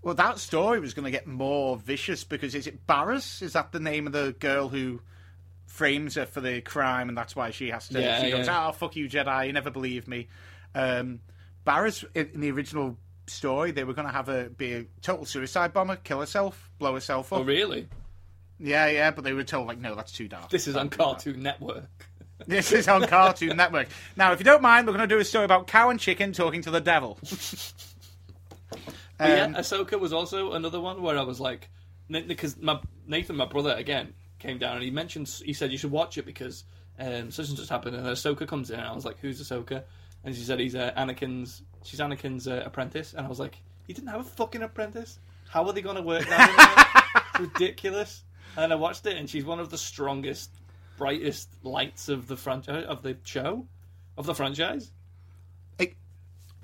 Well, 0.01 0.15
that 0.15 0.39
story 0.39 0.79
was 0.79 0.93
going 0.93 1.05
to 1.05 1.12
get 1.12 1.27
more 1.27 1.77
vicious 1.77 2.23
because 2.23 2.55
is 2.55 2.67
it 2.67 2.86
Barris? 2.88 3.41
Is 3.41 3.53
that 3.53 3.71
the 3.71 3.79
name 3.79 4.07
of 4.07 4.13
the 4.13 4.36
girl 4.39 4.69
who 4.69 5.01
frames 5.65 6.15
her 6.15 6.25
for 6.25 6.39
the 6.39 6.62
crime, 6.62 7.10
and 7.10 7.17
that's 7.17 7.36
why 7.36 7.51
she 7.51 7.69
has 7.69 7.88
to? 7.89 8.01
Yeah, 8.01 8.23
she 8.23 8.31
goes, 8.31 8.47
yeah. 8.47 8.67
"Oh, 8.67 8.71
fuck 8.71 8.95
you, 8.95 9.10
Jedi! 9.10 9.47
You 9.47 9.53
never 9.53 9.71
believed 9.71 10.07
me." 10.07 10.27
Um, 10.75 11.19
Barris 11.65 12.05
in 12.15 12.39
the 12.39 12.51
original 12.51 12.97
story, 13.27 13.71
they 13.71 13.83
were 13.83 13.93
going 13.93 14.07
to 14.07 14.13
have 14.13 14.27
her 14.27 14.49
be 14.49 14.73
a 14.73 14.86
total 15.01 15.25
suicide 15.25 15.73
bomber, 15.73 15.97
kill 15.97 16.19
herself, 16.19 16.71
blow 16.79 16.93
herself 16.93 17.33
up. 17.33 17.39
Oh, 17.39 17.43
really? 17.43 17.88
Yeah, 18.60 18.88
yeah, 18.88 19.12
but 19.12 19.23
they 19.23 19.33
were 19.33 19.43
told 19.43 19.67
like, 19.67 19.77
no, 19.77 19.95
that's 19.95 20.12
too 20.12 20.27
dark. 20.27 20.49
This 20.49 20.67
is 20.67 20.75
on. 20.75 20.89
Cartoon 20.89 21.43
Network. 21.43 21.89
This 22.45 22.71
is 22.71 22.88
on 22.88 23.07
Cartoon 23.07 23.57
Network. 23.57 23.88
Now, 24.15 24.31
if 24.31 24.39
you 24.39 24.45
don't 24.45 24.62
mind, 24.62 24.86
we're 24.86 24.93
going 24.93 25.10
to 25.10 25.15
do 25.15 25.19
a 25.19 25.25
story 25.25 25.43
about 25.43 25.65
cow 25.65 25.89
and 25.89 25.99
chicken 25.99 26.33
talking 26.33 26.62
to 26.62 26.69
the 26.69 26.79
devil. 26.79 27.17
But 29.17 29.30
yeah, 29.30 29.45
Um, 29.45 29.53
Ahsoka 29.56 29.99
was 29.99 30.13
also 30.13 30.53
another 30.53 30.80
one 30.80 31.01
where 31.01 31.17
I 31.17 31.23
was 31.23 31.39
like, 31.39 31.69
because 32.10 32.58
my 32.58 32.80
Nathan, 33.08 33.36
my 33.36 33.45
brother, 33.45 33.73
again 33.73 34.13
came 34.39 34.58
down 34.60 34.75
and 34.75 34.84
he 34.84 34.91
mentioned, 34.91 35.27
he 35.43 35.53
said 35.53 35.71
you 35.71 35.77
should 35.77 35.91
watch 35.91 36.17
it 36.17 36.25
because 36.25 36.63
um, 36.99 37.32
such 37.32 37.49
and 37.49 37.58
such 37.58 37.69
happened, 37.69 37.95
and 37.95 38.06
Ahsoka 38.06 38.47
comes 38.47 38.69
in, 38.69 38.80
and 38.80 38.88
I 38.88 38.93
was 38.93 39.06
like, 39.06 39.19
who's 39.19 39.41
Ahsoka? 39.41 39.84
And 40.23 40.36
she 40.36 40.41
said 40.41 40.60
he's 40.60 40.75
uh, 40.75 40.91
Anakin's, 40.97 41.62
she's 41.84 41.99
Anakin's 41.99 42.47
uh, 42.47 42.63
apprentice, 42.65 43.13
and 43.13 43.25
I 43.25 43.30
was 43.30 43.39
like, 43.39 43.58
he 43.86 43.93
didn't 43.93 44.10
have 44.10 44.21
a 44.21 44.23
fucking 44.23 44.62
apprentice. 44.63 45.19
How 45.49 45.65
are 45.65 45.73
they 45.73 45.82
going 45.82 45.95
to 45.95 46.01
work 46.01 46.25
that? 46.27 47.23
Ridiculous. 47.39 48.23
And 48.58 48.73
I 48.73 48.75
watched 48.75 49.06
it, 49.06 49.15
and 49.17 49.30
she's 49.30 49.45
one 49.45 49.60
of 49.60 49.69
the 49.69 49.77
strongest, 49.77 50.49
brightest 50.97 51.49
lights 51.63 52.10
of 52.10 52.27
the 52.27 52.36
franchise 52.36 52.86
of 52.88 53.01
the 53.03 53.17
show, 53.23 53.67
of 54.17 54.25
the 54.25 54.34
franchise. 54.36 54.91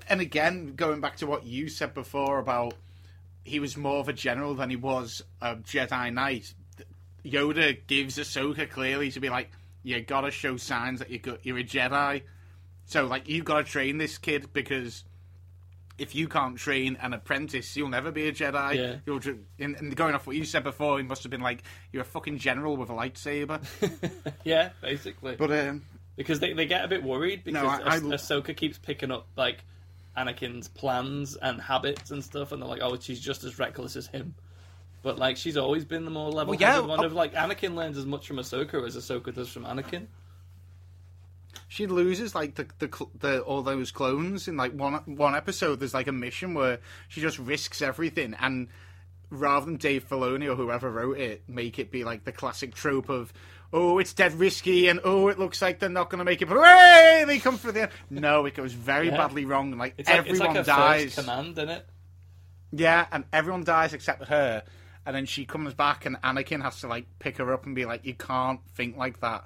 And 0.08 0.20
again, 0.20 0.74
going 0.74 1.00
back 1.00 1.16
to 1.18 1.26
what 1.26 1.44
you 1.44 1.68
said 1.68 1.94
before 1.94 2.38
about 2.38 2.74
he 3.44 3.60
was 3.60 3.76
more 3.76 3.98
of 4.00 4.08
a 4.08 4.12
general 4.12 4.54
than 4.54 4.70
he 4.70 4.76
was 4.76 5.22
a 5.42 5.56
Jedi 5.56 6.12
Knight. 6.12 6.54
Yoda 7.24 7.78
gives 7.86 8.16
Ahsoka 8.18 8.68
clearly 8.70 9.10
to 9.10 9.20
be 9.20 9.28
like, 9.28 9.50
you 9.82 10.00
gotta 10.00 10.30
show 10.30 10.56
signs 10.56 11.00
that 11.00 11.10
you're 11.44 11.58
a 11.58 11.64
Jedi. 11.64 12.22
So 12.86 13.04
like, 13.06 13.28
you 13.28 13.42
gotta 13.42 13.64
train 13.64 13.98
this 13.98 14.16
kid 14.18 14.52
because 14.52 15.04
if 15.98 16.14
you 16.14 16.26
can't 16.26 16.56
train 16.56 16.96
an 17.00 17.12
apprentice, 17.12 17.76
you'll 17.76 17.88
never 17.88 18.10
be 18.10 18.28
a 18.28 18.32
Jedi. 18.32 18.74
Yeah. 18.74 18.96
You'll 19.06 19.20
and, 19.58 19.76
and 19.76 19.94
going 19.94 20.14
off 20.14 20.26
what 20.26 20.36
you 20.36 20.44
said 20.44 20.64
before, 20.64 20.98
he 20.98 21.04
must 21.04 21.22
have 21.22 21.30
been 21.30 21.40
like, 21.40 21.62
you're 21.92 22.02
a 22.02 22.06
fucking 22.06 22.38
general 22.38 22.76
with 22.76 22.90
a 22.90 22.94
lightsaber. 22.94 23.62
Yeah, 24.44 24.70
basically. 24.82 25.36
but 25.36 25.50
um, 25.52 25.82
because 26.16 26.40
they, 26.40 26.52
they 26.52 26.66
get 26.66 26.84
a 26.84 26.88
bit 26.88 27.02
worried 27.02 27.44
because 27.44 27.62
No, 27.62 27.68
I- 27.68 27.76
I- 27.76 27.96
Ah- 27.96 28.00
Ahsoka 28.00 28.54
keeps 28.56 28.76
picking 28.78 29.10
up 29.10 29.26
like 29.36 29.58
Anakin's 30.16 30.68
plans 30.68 31.36
and 31.36 31.60
habits 31.60 32.10
and 32.10 32.22
stuff, 32.22 32.52
and 32.52 32.60
they're 32.62 32.68
like, 32.68 32.82
"Oh, 32.82 32.96
she's 32.98 33.20
just 33.20 33.44
as 33.44 33.58
reckless 33.58 33.96
as 33.96 34.06
him." 34.06 34.34
But 35.02 35.18
like, 35.18 35.36
she's 35.36 35.56
always 35.56 35.84
been 35.84 36.04
the 36.04 36.10
more 36.10 36.30
level-headed 36.30 36.60
yeah, 36.60 36.80
one. 36.80 37.00
uh, 37.00 37.04
Of 37.04 37.12
like, 37.12 37.34
Anakin 37.34 37.74
learns 37.74 37.98
as 37.98 38.06
much 38.06 38.26
from 38.26 38.36
Ahsoka 38.38 38.86
as 38.86 38.96
Ahsoka 38.96 39.34
does 39.34 39.48
from 39.50 39.64
Anakin. 39.64 40.06
she 41.68 41.86
loses 41.86 42.34
like 42.34 42.54
the, 42.54 42.66
the 42.78 42.88
cl- 42.94 43.10
the 43.18 43.40
all 43.40 43.62
those 43.62 43.90
clones 43.90 44.48
in 44.48 44.56
like 44.56 44.72
one 44.72 44.94
one 45.16 45.34
episode. 45.34 45.80
There's 45.80 45.94
like 45.94 46.06
a 46.06 46.12
mission 46.12 46.54
where 46.54 46.78
she 47.08 47.20
just 47.20 47.38
risks 47.38 47.82
everything, 47.82 48.34
and 48.40 48.68
rather 49.30 49.66
than 49.66 49.76
Dave 49.76 50.08
Filoni 50.08 50.48
or 50.50 50.54
whoever 50.54 50.90
wrote 50.90 51.18
it, 51.18 51.42
make 51.48 51.78
it 51.78 51.90
be 51.90 52.04
like 52.04 52.24
the 52.24 52.32
classic 52.32 52.74
trope 52.74 53.08
of. 53.08 53.32
Oh, 53.76 53.98
it's 53.98 54.12
dead 54.14 54.34
risky, 54.34 54.86
and 54.86 55.00
oh, 55.02 55.26
it 55.26 55.36
looks 55.38 55.60
like 55.60 55.80
they're 55.80 55.88
not 55.88 56.08
going 56.08 56.20
to 56.20 56.24
make 56.24 56.40
it. 56.40 56.46
But 56.48 56.62
hey, 56.64 57.24
they 57.26 57.40
come 57.40 57.56
for 57.58 57.72
the 57.72 57.82
end. 57.82 57.90
No, 58.08 58.46
it 58.46 58.54
goes 58.54 58.72
very 58.72 59.08
Yeah. 59.08 59.16
badly 59.16 59.44
wrong. 59.46 59.70
and, 59.72 59.78
Like 59.80 59.94
It's 59.98 60.08
like, 60.08 60.18
everyone 60.18 60.56
it's 60.56 60.68
like 60.68 60.78
a 60.78 60.80
dies. 60.80 61.02
first 61.14 61.16
command, 61.26 61.58
isn't 61.58 61.68
it? 61.70 61.86
Yeah, 62.70 63.06
and 63.10 63.24
everyone 63.32 63.64
dies 63.64 63.92
except 63.92 64.28
her. 64.28 64.62
And 65.04 65.14
then 65.16 65.26
she 65.26 65.44
comes 65.44 65.74
back, 65.74 66.06
and 66.06 66.16
Anakin 66.22 66.62
has 66.62 66.80
to 66.82 66.86
like 66.88 67.06
pick 67.18 67.36
her 67.38 67.52
up 67.52 67.66
and 67.66 67.74
be 67.74 67.84
like, 67.84 68.04
"You 68.06 68.14
can't 68.14 68.60
think 68.76 68.96
like 68.96 69.20
that. 69.20 69.44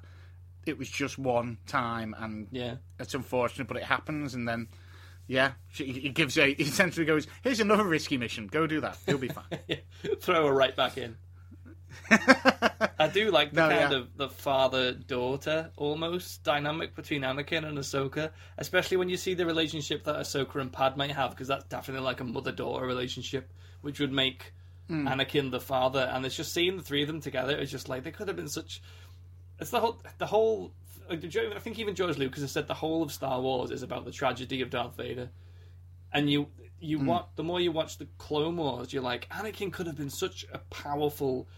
It 0.67 0.77
was 0.79 0.89
just 0.91 1.19
one 1.19 1.57
time, 1.67 2.15
and 2.19 2.49
Yeah. 2.53 2.77
it's 3.01 3.15
unfortunate, 3.15 3.67
but 3.67 3.79
it 3.79 3.85
happens." 3.85 4.35
And 4.35 4.47
then, 4.47 4.69
yeah, 5.27 5.53
she, 5.73 5.87
he 5.87 6.11
gives 6.11 6.37
a 6.37 6.53
he 6.55 6.63
essentially 6.65 7.07
goes, 7.07 7.27
"Here's 7.43 7.61
another 7.61 7.85
risky 7.85 8.19
mission. 8.19 8.47
Go 8.47 8.67
do 8.67 8.81
that. 8.83 8.99
You'll 9.07 9.19
be 9.19 9.29
fine." 9.29 9.45
Throw 10.21 10.47
her 10.47 10.53
right 10.55 10.77
back 10.77 10.97
in. 10.99 11.17
I 12.11 13.09
do 13.13 13.31
like 13.31 13.53
the 13.53 13.63
No, 13.63 13.69
kind 13.69 13.93
yeah. 13.93 13.99
of 13.99 14.17
the 14.17 14.29
father 14.29 14.93
daughter 14.93 15.71
almost 15.77 16.43
dynamic 16.45 16.95
between 16.95 17.23
Anakin 17.23 17.65
and 17.67 17.79
Ahsoka, 17.79 18.31
especially 18.59 18.97
when 18.97 19.09
you 19.09 19.17
see 19.17 19.35
the 19.35 19.47
relationship 19.47 20.05
that 20.05 20.17
Ahsoka 20.17 20.57
and 20.61 20.73
Padme 20.73 21.03
have, 21.03 21.31
because 21.31 21.49
that's 21.49 21.65
definitely 21.65 22.05
like 22.05 22.21
a 22.21 22.25
mother 22.25 22.53
daughter 22.53 22.85
relationship, 22.87 23.53
which 23.81 24.01
would 24.01 24.13
make 24.13 24.53
Hmm. 24.89 25.07
Anakin 25.07 25.51
the 25.51 25.61
father. 25.61 26.11
And 26.13 26.25
it's 26.25 26.35
just 26.37 26.55
seeing 26.55 26.79
the 26.79 26.83
three 26.83 27.03
of 27.03 27.09
them 27.09 27.21
together. 27.21 27.55
It's 27.59 27.71
just 27.71 27.91
like 27.91 28.05
they 28.05 28.11
could 28.11 28.27
have 28.29 28.37
been 28.39 28.49
such. 28.49 28.81
It's 29.59 29.71
the 29.71 29.81
whole 29.81 30.03
the 30.17 30.27
whole. 30.27 30.73
I 31.11 31.17
think 31.17 31.79
even 31.79 31.95
George 31.95 32.17
Lucas 32.17 32.41
has 32.43 32.53
said 32.53 32.67
the 32.67 32.75
whole 32.75 33.03
of 33.03 33.13
Star 33.13 33.41
Wars 33.41 33.71
is 33.71 33.83
about 33.83 34.05
the 34.07 34.13
tragedy 34.13 34.63
of 34.63 34.71
Darth 34.71 34.97
Vader 34.97 35.31
and 36.13 36.31
you 36.31 36.49
you 36.81 36.99
watch 37.01 37.27
the 37.37 37.43
more 37.43 37.61
you 37.61 37.73
watch 37.73 37.99
the 37.99 38.07
Clone 38.19 38.57
Wars, 38.57 38.93
you're 38.93 39.03
like 39.03 39.29
Anakin 39.31 39.73
could 39.73 39.87
have 39.87 39.97
been 39.97 40.11
such 40.11 40.47
a 40.53 40.59
powerful 40.59 41.49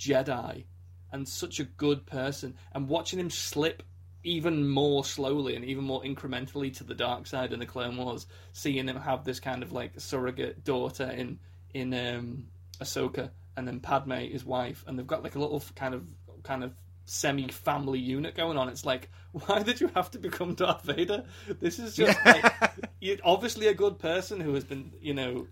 Jedi 0.00 0.64
and 1.12 1.28
such 1.28 1.60
a 1.60 1.64
good 1.64 2.06
person, 2.06 2.54
and 2.72 2.88
watching 2.88 3.20
him 3.20 3.30
slip 3.30 3.82
even 4.22 4.68
more 4.68 5.04
slowly 5.04 5.56
and 5.56 5.64
even 5.64 5.84
more 5.84 6.02
incrementally 6.02 6.74
to 6.76 6.84
the 6.84 6.94
dark 6.94 7.26
side 7.26 7.52
in 7.52 7.58
the 7.58 7.66
Clone 7.66 7.96
Wars, 7.96 8.26
seeing 8.52 8.88
him 8.88 8.96
have 8.96 9.24
this 9.24 9.40
kind 9.40 9.62
of 9.62 9.72
like 9.72 9.92
surrogate 9.98 10.64
daughter 10.64 11.04
in 11.10 11.38
in 11.74 11.94
um, 11.94 12.46
Ahsoka, 12.80 13.30
and 13.56 13.66
then 13.66 13.80
Padme, 13.80 14.12
his 14.12 14.44
wife, 14.44 14.84
and 14.86 14.98
they've 14.98 15.06
got 15.06 15.22
like 15.22 15.34
a 15.34 15.38
little 15.38 15.62
kind 15.74 15.94
of 15.94 16.04
kind 16.42 16.64
of 16.64 16.72
semi 17.04 17.48
family 17.48 17.98
unit 17.98 18.34
going 18.34 18.56
on. 18.56 18.68
It's 18.68 18.86
like, 18.86 19.10
why 19.32 19.62
did 19.62 19.80
you 19.80 19.90
have 19.94 20.10
to 20.12 20.18
become 20.18 20.54
Darth 20.54 20.82
Vader? 20.82 21.24
This 21.60 21.78
is 21.78 21.96
just 21.96 22.18
like 22.24 22.52
you're 23.00 23.18
obviously 23.24 23.66
a 23.66 23.74
good 23.74 23.98
person 23.98 24.40
who 24.40 24.54
has 24.54 24.64
been, 24.64 24.92
you 25.00 25.14
know, 25.14 25.46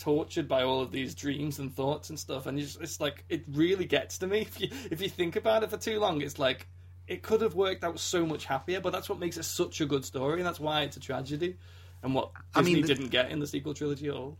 tortured 0.00 0.48
by 0.48 0.62
all 0.62 0.80
of 0.80 0.90
these 0.90 1.14
dreams 1.14 1.58
and 1.60 1.72
thoughts 1.74 2.10
and 2.10 2.18
stuff. 2.18 2.46
And 2.46 2.58
it's, 2.58 2.76
it's 2.76 3.00
like 3.00 3.24
it 3.28 3.44
really 3.52 3.84
gets 3.84 4.18
to 4.18 4.26
me. 4.26 4.40
If 4.50 4.60
you 4.60 4.68
if 4.90 5.00
you 5.00 5.08
think 5.08 5.36
about 5.36 5.62
it 5.62 5.70
for 5.70 5.76
too 5.76 6.00
long, 6.00 6.20
it's 6.22 6.38
like 6.38 6.66
it 7.06 7.22
could 7.22 7.40
have 7.42 7.54
worked 7.54 7.84
out 7.84 8.00
so 8.00 8.24
much 8.26 8.44
happier. 8.46 8.80
But 8.80 8.92
that's 8.92 9.08
what 9.08 9.18
makes 9.20 9.36
it 9.36 9.44
such 9.44 9.80
a 9.80 9.86
good 9.86 10.04
story, 10.04 10.40
and 10.40 10.46
that's 10.46 10.60
why 10.60 10.82
it's 10.82 10.96
a 10.96 11.00
tragedy. 11.00 11.56
And 12.02 12.14
what 12.14 12.30
I 12.54 12.60
Disney 12.62 12.74
mean, 12.74 12.82
the- 12.82 12.94
didn't 12.94 13.10
get 13.10 13.30
in 13.30 13.38
the 13.40 13.46
sequel 13.46 13.74
trilogy 13.74 14.08
at 14.08 14.14
all. 14.14 14.36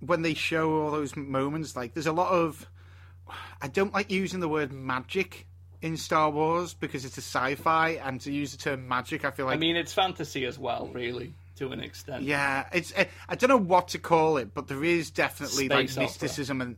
when 0.00 0.22
they 0.22 0.34
show 0.34 0.82
all 0.82 0.90
those 0.90 1.16
moments, 1.16 1.74
like 1.76 1.94
there's 1.94 2.06
a 2.06 2.12
lot 2.12 2.30
of. 2.32 2.68
I 3.62 3.68
don't 3.68 3.94
like 3.94 4.10
using 4.10 4.40
the 4.40 4.48
word 4.48 4.70
magic 4.72 5.46
in 5.80 5.96
Star 5.96 6.30
Wars 6.30 6.74
because 6.74 7.04
it's 7.06 7.16
a 7.16 7.22
sci-fi, 7.22 7.90
and 8.04 8.20
to 8.22 8.32
use 8.32 8.52
the 8.52 8.58
term 8.58 8.86
magic, 8.88 9.24
I 9.24 9.30
feel 9.30 9.46
like 9.46 9.56
I 9.56 9.58
mean, 9.58 9.76
it's 9.76 9.92
fantasy 9.94 10.44
as 10.46 10.58
well, 10.58 10.88
really, 10.92 11.32
to 11.56 11.70
an 11.72 11.80
extent. 11.80 12.22
Yeah, 12.22 12.66
it's 12.72 12.92
uh, 12.96 13.04
I 13.28 13.34
don't 13.36 13.48
know 13.50 13.56
what 13.56 13.88
to 13.88 13.98
call 13.98 14.36
it, 14.38 14.54
but 14.54 14.68
there 14.68 14.82
is 14.84 15.10
definitely 15.10 15.66
Space 15.66 15.70
like 15.70 15.90
opera. 15.90 16.02
mysticism 16.02 16.60
and 16.60 16.76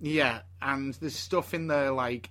yeah, 0.00 0.40
and 0.60 0.94
there's 0.94 1.16
stuff 1.16 1.54
in 1.54 1.66
there 1.68 1.90
like 1.90 2.30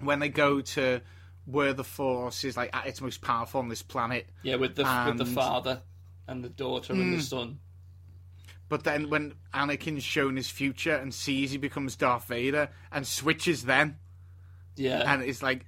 when 0.00 0.18
they 0.18 0.28
go 0.28 0.60
to 0.60 1.00
where 1.46 1.72
the 1.72 1.84
Force 1.84 2.44
is 2.44 2.56
like 2.56 2.70
at 2.74 2.86
its 2.86 3.00
most 3.00 3.20
powerful 3.22 3.60
on 3.60 3.68
this 3.68 3.82
planet, 3.82 4.28
Yeah, 4.42 4.56
with 4.56 4.74
the 4.76 4.84
with 5.08 5.18
the 5.18 5.26
father 5.26 5.82
and 6.28 6.44
the 6.44 6.48
daughter 6.48 6.92
and 6.92 7.18
the 7.18 7.22
son. 7.22 7.58
but 8.68 8.84
then 8.84 9.10
when 9.10 9.34
Anakin's 9.52 10.04
shown 10.04 10.36
his 10.36 10.48
future 10.48 10.94
and 10.94 11.12
sees 11.12 11.50
he 11.50 11.56
becomes 11.58 11.96
Darth 11.96 12.26
Vader 12.28 12.68
and 12.92 13.06
switches 13.06 13.64
then, 13.64 13.96
Yeah, 14.76 15.12
and 15.12 15.22
it's 15.22 15.42
like 15.42 15.66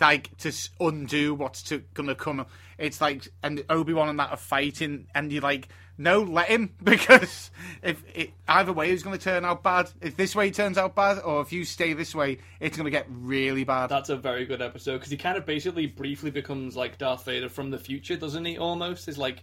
like 0.00 0.36
to 0.38 0.52
undo 0.80 1.34
what's 1.34 1.62
to 1.64 1.78
gonna 1.94 2.14
come. 2.14 2.44
It's 2.78 3.00
like 3.00 3.28
and 3.42 3.64
Obi 3.70 3.92
Wan 3.94 4.08
and 4.08 4.18
that 4.18 4.30
are 4.30 4.36
fighting, 4.36 5.06
and 5.14 5.32
you're 5.32 5.42
like, 5.42 5.68
no, 5.96 6.20
let 6.22 6.48
him 6.48 6.74
because 6.82 7.50
if 7.82 8.02
it, 8.14 8.30
either 8.46 8.72
way 8.72 8.90
it's 8.90 9.02
gonna 9.02 9.18
turn 9.18 9.44
out 9.44 9.62
bad. 9.62 9.90
If 10.00 10.16
this 10.16 10.36
way 10.36 10.50
turns 10.50 10.78
out 10.78 10.94
bad, 10.94 11.18
or 11.24 11.40
if 11.40 11.52
you 11.52 11.64
stay 11.64 11.92
this 11.92 12.14
way, 12.14 12.38
it's 12.60 12.76
gonna 12.76 12.90
get 12.90 13.06
really 13.08 13.64
bad. 13.64 13.88
That's 13.88 14.10
a 14.10 14.16
very 14.16 14.46
good 14.46 14.62
episode 14.62 14.94
because 14.98 15.10
he 15.10 15.16
kind 15.16 15.36
of 15.38 15.44
basically 15.46 15.86
briefly 15.86 16.30
becomes 16.30 16.76
like 16.76 16.98
Darth 16.98 17.24
Vader 17.24 17.48
from 17.48 17.70
the 17.70 17.78
future, 17.78 18.16
doesn't 18.16 18.44
he? 18.44 18.58
Almost 18.58 19.08
is 19.08 19.18
like 19.18 19.42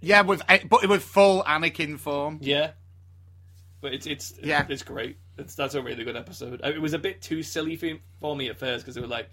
yeah, 0.00 0.20
with 0.20 0.42
eh, 0.48 0.58
but 0.68 0.86
with 0.88 1.02
full 1.02 1.42
Anakin 1.44 1.98
form. 1.98 2.38
yeah, 2.42 2.72
but 3.80 3.94
it's 3.94 4.06
it's 4.06 4.34
Yeah. 4.42 4.66
it's 4.68 4.82
great. 4.82 5.16
It's 5.38 5.54
that's 5.54 5.74
a 5.74 5.82
really 5.82 6.04
good 6.04 6.16
episode. 6.16 6.60
It 6.64 6.80
was 6.80 6.92
a 6.92 6.98
bit 6.98 7.20
too 7.22 7.42
silly 7.42 7.76
for, 7.76 7.88
for 8.20 8.36
me 8.36 8.48
at 8.48 8.58
first 8.58 8.84
because 8.84 8.96
it 8.96 9.00
was 9.00 9.10
like 9.10 9.28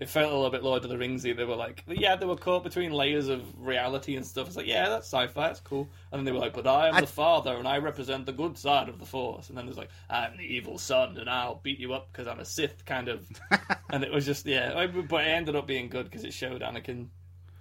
it 0.00 0.08
felt 0.08 0.32
a 0.32 0.34
little 0.34 0.50
bit 0.50 0.62
Lord 0.62 0.84
of 0.84 0.90
the 0.90 0.96
Ringsy. 0.96 1.36
They 1.36 1.44
were 1.44 1.56
like 1.56 1.84
yeah, 1.88 2.16
they 2.16 2.26
were 2.26 2.36
caught 2.36 2.64
between 2.64 2.92
layers 2.92 3.28
of 3.28 3.42
reality 3.58 4.16
and 4.16 4.26
stuff. 4.26 4.46
It's 4.46 4.56
like 4.56 4.66
yeah, 4.66 4.88
that's 4.88 5.06
sci-fi, 5.06 5.48
that's 5.48 5.60
cool. 5.60 5.88
And 6.12 6.18
then 6.18 6.24
they 6.24 6.32
were 6.32 6.38
like, 6.38 6.54
but 6.54 6.66
I 6.66 6.88
am 6.88 6.94
I- 6.94 7.00
the 7.00 7.06
father 7.06 7.56
and 7.56 7.66
I 7.66 7.78
represent 7.78 8.26
the 8.26 8.32
good 8.32 8.56
side 8.56 8.88
of 8.88 8.98
the 8.98 9.06
Force. 9.06 9.48
And 9.48 9.58
then 9.58 9.66
there's 9.66 9.78
like 9.78 9.90
I'm 10.08 10.36
the 10.36 10.44
evil 10.44 10.78
son 10.78 11.16
and 11.18 11.28
I'll 11.28 11.56
beat 11.62 11.78
you 11.78 11.92
up 11.94 12.08
because 12.12 12.26
I'm 12.26 12.40
a 12.40 12.44
Sith 12.44 12.84
kind 12.84 13.08
of. 13.08 13.26
and 13.90 14.04
it 14.04 14.12
was 14.12 14.24
just 14.24 14.46
yeah, 14.46 14.86
but 15.08 15.24
it 15.24 15.28
ended 15.28 15.56
up 15.56 15.66
being 15.66 15.88
good 15.88 16.04
because 16.04 16.24
it 16.24 16.32
showed 16.32 16.62
Anakin. 16.62 17.08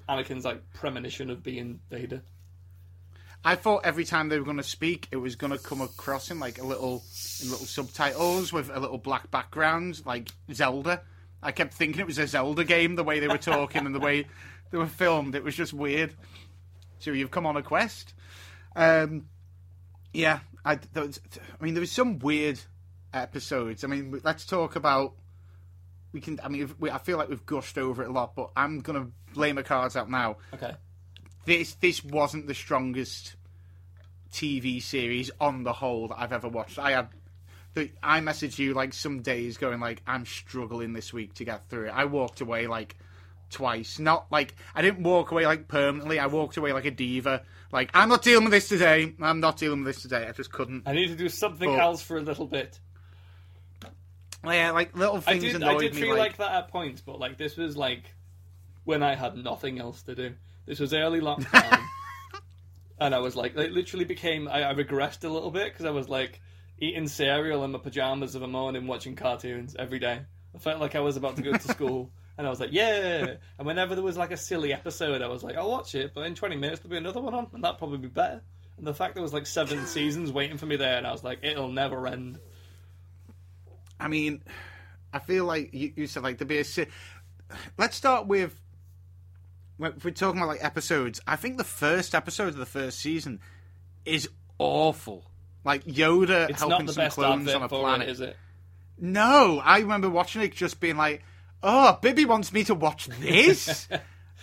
Anakin's 0.10 0.46
like 0.46 0.62
premonition 0.74 1.30
of 1.30 1.44
being 1.44 1.80
Vader. 1.90 2.22
I 3.44 3.56
thought 3.56 3.82
every 3.86 4.04
time 4.04 4.30
they 4.30 4.40
were 4.40 4.46
going 4.46 4.58
to 4.58 4.64
speak, 4.64 5.08
it 5.12 5.18
was 5.18 5.36
going 5.36 5.52
to 5.52 5.60
come 5.60 5.82
across 5.82 6.32
in 6.32 6.40
like 6.40 6.60
a 6.60 6.66
little, 6.66 7.04
in 7.42 7.50
little 7.50 7.66
subtitles 7.66 8.52
with 8.52 8.70
a 8.74 8.80
little 8.80 8.98
black 8.98 9.30
background, 9.32 10.02
like 10.06 10.30
Zelda. 10.52 11.02
I 11.42 11.52
kept 11.52 11.74
thinking 11.74 12.02
it 12.02 12.08
was 12.08 12.18
a 12.18 12.28
Zelda 12.28 12.64
game, 12.64 12.96
the 12.96 13.04
way 13.04 13.20
they 13.20 13.28
were 13.28 13.38
talking 13.38 13.86
and 13.86 13.94
the 13.94 14.00
way 14.00 14.26
they 14.72 14.78
were 14.78 14.88
filmed. 14.88 15.36
It 15.36 15.44
was 15.44 15.56
just 15.56 15.74
weird. 15.74 16.16
So 17.00 17.12
you've 17.12 17.32
come 17.32 17.46
on 17.46 17.56
a 17.58 17.62
quest. 17.62 18.14
Um, 18.76 19.26
yeah, 20.14 20.40
I, 20.66 20.80
was, 20.96 21.20
I 21.60 21.64
mean, 21.64 21.74
there 21.74 21.82
was 21.82 21.92
some 21.92 22.20
weird 22.20 22.60
episodes. 23.14 23.84
I 23.84 23.88
mean, 23.88 24.20
let's 24.24 24.46
talk 24.46 24.76
about. 24.76 25.14
We 26.12 26.22
can. 26.22 26.40
I 26.44 26.48
mean, 26.48 26.74
we, 26.80 26.90
I 26.90 26.98
feel 26.98 27.18
like 27.18 27.30
we've 27.30 27.46
gushed 27.46 27.78
over 27.78 28.02
it 28.04 28.10
a 28.10 28.12
lot, 28.12 28.36
but 28.36 28.50
I'm 28.56 28.80
gonna 28.80 29.08
lay 29.36 29.54
my 29.54 29.62
cards 29.62 29.96
out 29.96 30.10
now 30.10 30.38
Okay. 30.54 30.74
this 31.46 31.76
this 31.76 32.04
wasn't 32.04 32.48
the 32.48 32.54
strongest 32.56 33.36
TV 34.32 34.82
series 34.82 35.30
on 35.40 35.64
the 35.64 35.74
whole 35.74 36.08
that 36.08 36.20
I've 36.20 36.32
ever 36.34 36.48
watched. 36.48 36.80
I 36.80 36.92
had 36.92 37.10
the 37.78 37.92
I 38.04 38.20
messaged 38.20 38.58
you 38.60 38.74
like 38.74 38.94
some 38.94 39.22
days 39.22 39.58
going 39.58 39.80
like 39.80 40.02
I'm 40.08 40.26
struggling 40.26 40.94
this 40.94 41.14
week 41.14 41.36
to 41.36 41.46
get 41.46 41.70
through 41.70 41.88
it. 41.88 41.92
I 41.92 42.06
walked 42.06 42.42
away 42.42 42.68
like 42.68 42.96
twice. 43.50 44.00
Not 44.00 44.28
like 44.32 44.56
I 44.76 44.82
didn't 44.82 45.04
walk 45.04 45.32
away 45.32 45.46
like 45.46 45.68
permanently. 45.68 46.20
I 46.20 46.28
walked 46.28 46.58
away 46.58 46.74
like 46.74 46.86
a 46.86 46.92
diva. 46.92 47.44
Like 47.72 47.92
I'm 47.94 48.10
not 48.10 48.22
dealing 48.24 48.44
with 48.46 48.54
this 48.54 48.68
today. 48.70 49.14
I'm 49.22 49.40
not 49.40 49.58
dealing 49.58 49.84
with 49.84 49.96
this 49.96 50.02
today. 50.02 50.28
I 50.28 50.32
just 50.32 50.52
couldn't. 50.52 50.84
I 50.86 50.94
need 50.94 51.08
to 51.08 51.16
do 51.16 51.30
something 51.30 51.70
But- 51.70 51.80
else 51.80 52.02
for 52.02 52.18
a 52.18 52.22
little 52.22 52.48
bit. 52.48 52.80
Yeah, 54.44 54.72
like 54.72 54.96
little 54.96 55.20
things 55.20 55.44
I 55.44 55.48
did. 55.48 55.56
annoyed 55.58 55.76
I 55.76 55.80
did 55.80 55.96
me. 55.96 56.02
feel 56.02 56.10
like, 56.12 56.20
like 56.20 56.38
that 56.38 56.52
at 56.52 56.68
points, 56.70 57.02
but 57.02 57.20
like 57.20 57.38
this 57.38 57.58
was 57.58 57.76
like 57.76 58.14
when 58.86 59.04
I 59.04 59.16
had 59.16 59.36
nothing 59.36 59.80
else 59.80 60.04
to 60.04 60.16
do. 60.16 60.34
This 60.66 60.80
was 60.80 60.94
early 60.94 61.20
lockdown, 61.20 61.82
and 63.00 63.16
I 63.16 63.20
was 63.20 63.36
like, 63.36 63.58
it 63.58 63.72
literally 63.72 64.06
became. 64.06 64.48
I, 64.48 64.70
I 64.70 64.74
regressed 64.74 65.24
a 65.24 65.30
little 65.30 65.52
bit 65.52 65.74
because 65.74 65.86
I 65.86 65.90
was 65.92 66.08
like 66.08 66.40
eating 66.80 67.08
cereal 67.08 67.64
in 67.64 67.72
my 67.72 67.80
pajamas 67.80 68.36
of 68.36 68.42
a 68.42 68.48
morning, 68.48 68.88
watching 68.88 69.16
cartoons 69.16 69.76
every 69.78 70.00
day. 70.00 70.22
I 70.56 70.60
felt 70.60 70.80
like 70.80 70.96
I 70.96 71.00
was 71.00 71.18
about 71.18 71.36
to 71.38 71.42
go 71.42 71.54
to 71.54 71.68
school, 71.68 72.12
and 72.38 72.46
I 72.46 72.50
was 72.50 72.60
like, 72.60 72.72
yeah. 72.72 73.36
And 73.58 73.68
whenever 73.68 73.96
there 73.96 74.04
was 74.04 74.18
like 74.18 74.32
a 74.32 74.38
silly 74.38 74.74
episode, 74.74 75.22
I 75.22 75.28
was 75.28 75.44
like, 75.44 75.56
I'll 75.56 75.70
watch 75.70 75.96
it, 75.96 76.14
but 76.14 76.26
in 76.26 76.36
twenty 76.36 76.56
minutes 76.56 76.82
there'll 76.82 76.92
be 76.92 76.98
another 76.98 77.22
one 77.22 77.34
on, 77.34 77.48
and 77.54 77.64
that'd 77.64 77.78
probably 77.78 78.00
be 78.00 78.08
better. 78.08 78.42
And 78.78 78.86
the 78.86 78.94
fact 78.94 79.16
there 79.16 79.24
was 79.24 79.34
like 79.34 79.48
seven 79.48 79.86
seasons 79.86 80.32
waiting 80.32 80.58
for 80.58 80.66
me 80.66 80.76
there, 80.76 80.98
and 80.98 81.08
I 81.08 81.12
was 81.12 81.24
like, 81.24 81.40
it'll 81.44 81.72
never 81.72 82.08
end. 82.08 82.40
I 84.00 84.08
mean, 84.08 84.44
I 85.12 85.20
feel 85.20 85.46
like 85.46 85.74
you, 85.74 85.94
you 85.96 86.08
said 86.08 86.24
like 86.24 86.38
to 86.40 86.46
be 86.46 86.64
si- 86.64 86.88
Let's 87.78 87.96
start 87.96 88.28
with. 88.28 88.60
If 89.80 90.04
we're 90.04 90.12
talking 90.12 90.40
about 90.40 90.50
like 90.50 90.64
episodes, 90.64 91.22
I 91.28 91.36
think 91.36 91.58
the 91.58 91.64
first 91.64 92.16
episode 92.16 92.48
of 92.50 92.58
the 92.58 92.66
first 92.66 93.00
season 93.00 93.40
is 94.06 94.28
awful. 94.58 95.30
Like 95.68 95.84
Yoda 95.86 96.50
It's 96.50 96.60
helping 96.60 96.88
some 96.88 97.10
clones 97.12 97.54
on 97.54 97.62
a 97.62 97.70
planet. 97.70 98.08
it, 98.08 98.12
is 98.12 98.22
it? 98.22 98.36
No, 98.98 99.62
I 99.64 99.80
remember 99.80 100.10
watching 100.10 100.42
it 100.42 100.54
just 100.54 100.80
being 100.80 100.98
like, 100.98 101.24
"Oh, 101.62 102.00
Bibby 102.02 102.26
wants 102.26 102.52
me 102.52 102.64
to 102.64 102.74
watch 102.74 103.08
this." 103.08 103.88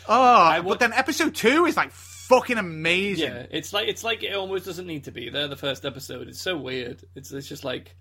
Oh, 0.08 0.56
would- 0.56 0.68
but 0.68 0.78
then 0.80 0.92
episode 0.92 1.34
two 1.34 1.64
is 1.64 1.76
like 1.76 1.90
fucking 1.90 2.58
amazing. 2.58 3.30
Yeah, 3.30 3.46
it's 3.50 3.72
like 3.72 3.88
it's 3.88 4.04
like 4.04 4.22
it 4.22 4.34
almost 4.34 4.66
doesn't 4.66 4.86
need 4.86 5.04
to 5.04 5.12
be 5.12 5.30
there. 5.30 5.48
The 5.48 5.56
first 5.56 5.86
episode, 5.86 6.28
it's 6.28 6.40
so 6.42 6.58
weird. 6.58 7.02
It's 7.14 7.30
it's 7.32 7.48
just 7.48 7.64
like 7.64 7.96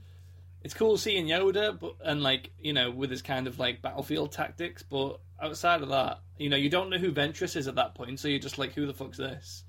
it's 0.64 0.74
cool 0.74 0.98
seeing 0.98 1.28
Yoda, 1.28 1.80
but 1.80 1.96
and 2.04 2.22
like 2.22 2.52
you 2.60 2.74
know 2.74 2.92
with 2.92 3.10
his 3.10 3.22
kind 3.22 3.48
of 3.48 3.58
like 3.60 3.82
battlefield 3.82 4.34
tactics. 4.34 4.84
But 4.84 5.20
outside 5.42 5.82
of 5.82 5.90
that, 5.90 6.20
you 6.38 6.50
know, 6.50 6.58
you 6.58 6.70
don't 6.70 6.90
know 6.90 6.98
who 6.98 7.12
Ventress 7.14 7.56
is 7.56 7.68
at 7.68 7.76
that 7.76 7.96
point, 7.96 8.20
so 8.20 8.28
you're 8.28 8.40
just 8.40 8.58
like, 8.58 8.74
who 8.74 8.86
the 8.86 8.94
fuck's 8.94 9.18
this? 9.20 9.64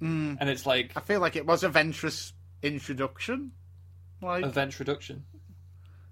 Mm. 0.00 0.36
And 0.40 0.50
it's 0.50 0.66
like 0.66 0.92
I 0.96 1.00
feel 1.00 1.20
like 1.20 1.34
it 1.34 1.46
was 1.46 1.64
a 1.64 1.68
Ventress 1.70 2.32
introduction. 2.62 3.52
Like, 4.20 4.44
a 4.44 4.48
Ventroduction. 4.48 5.24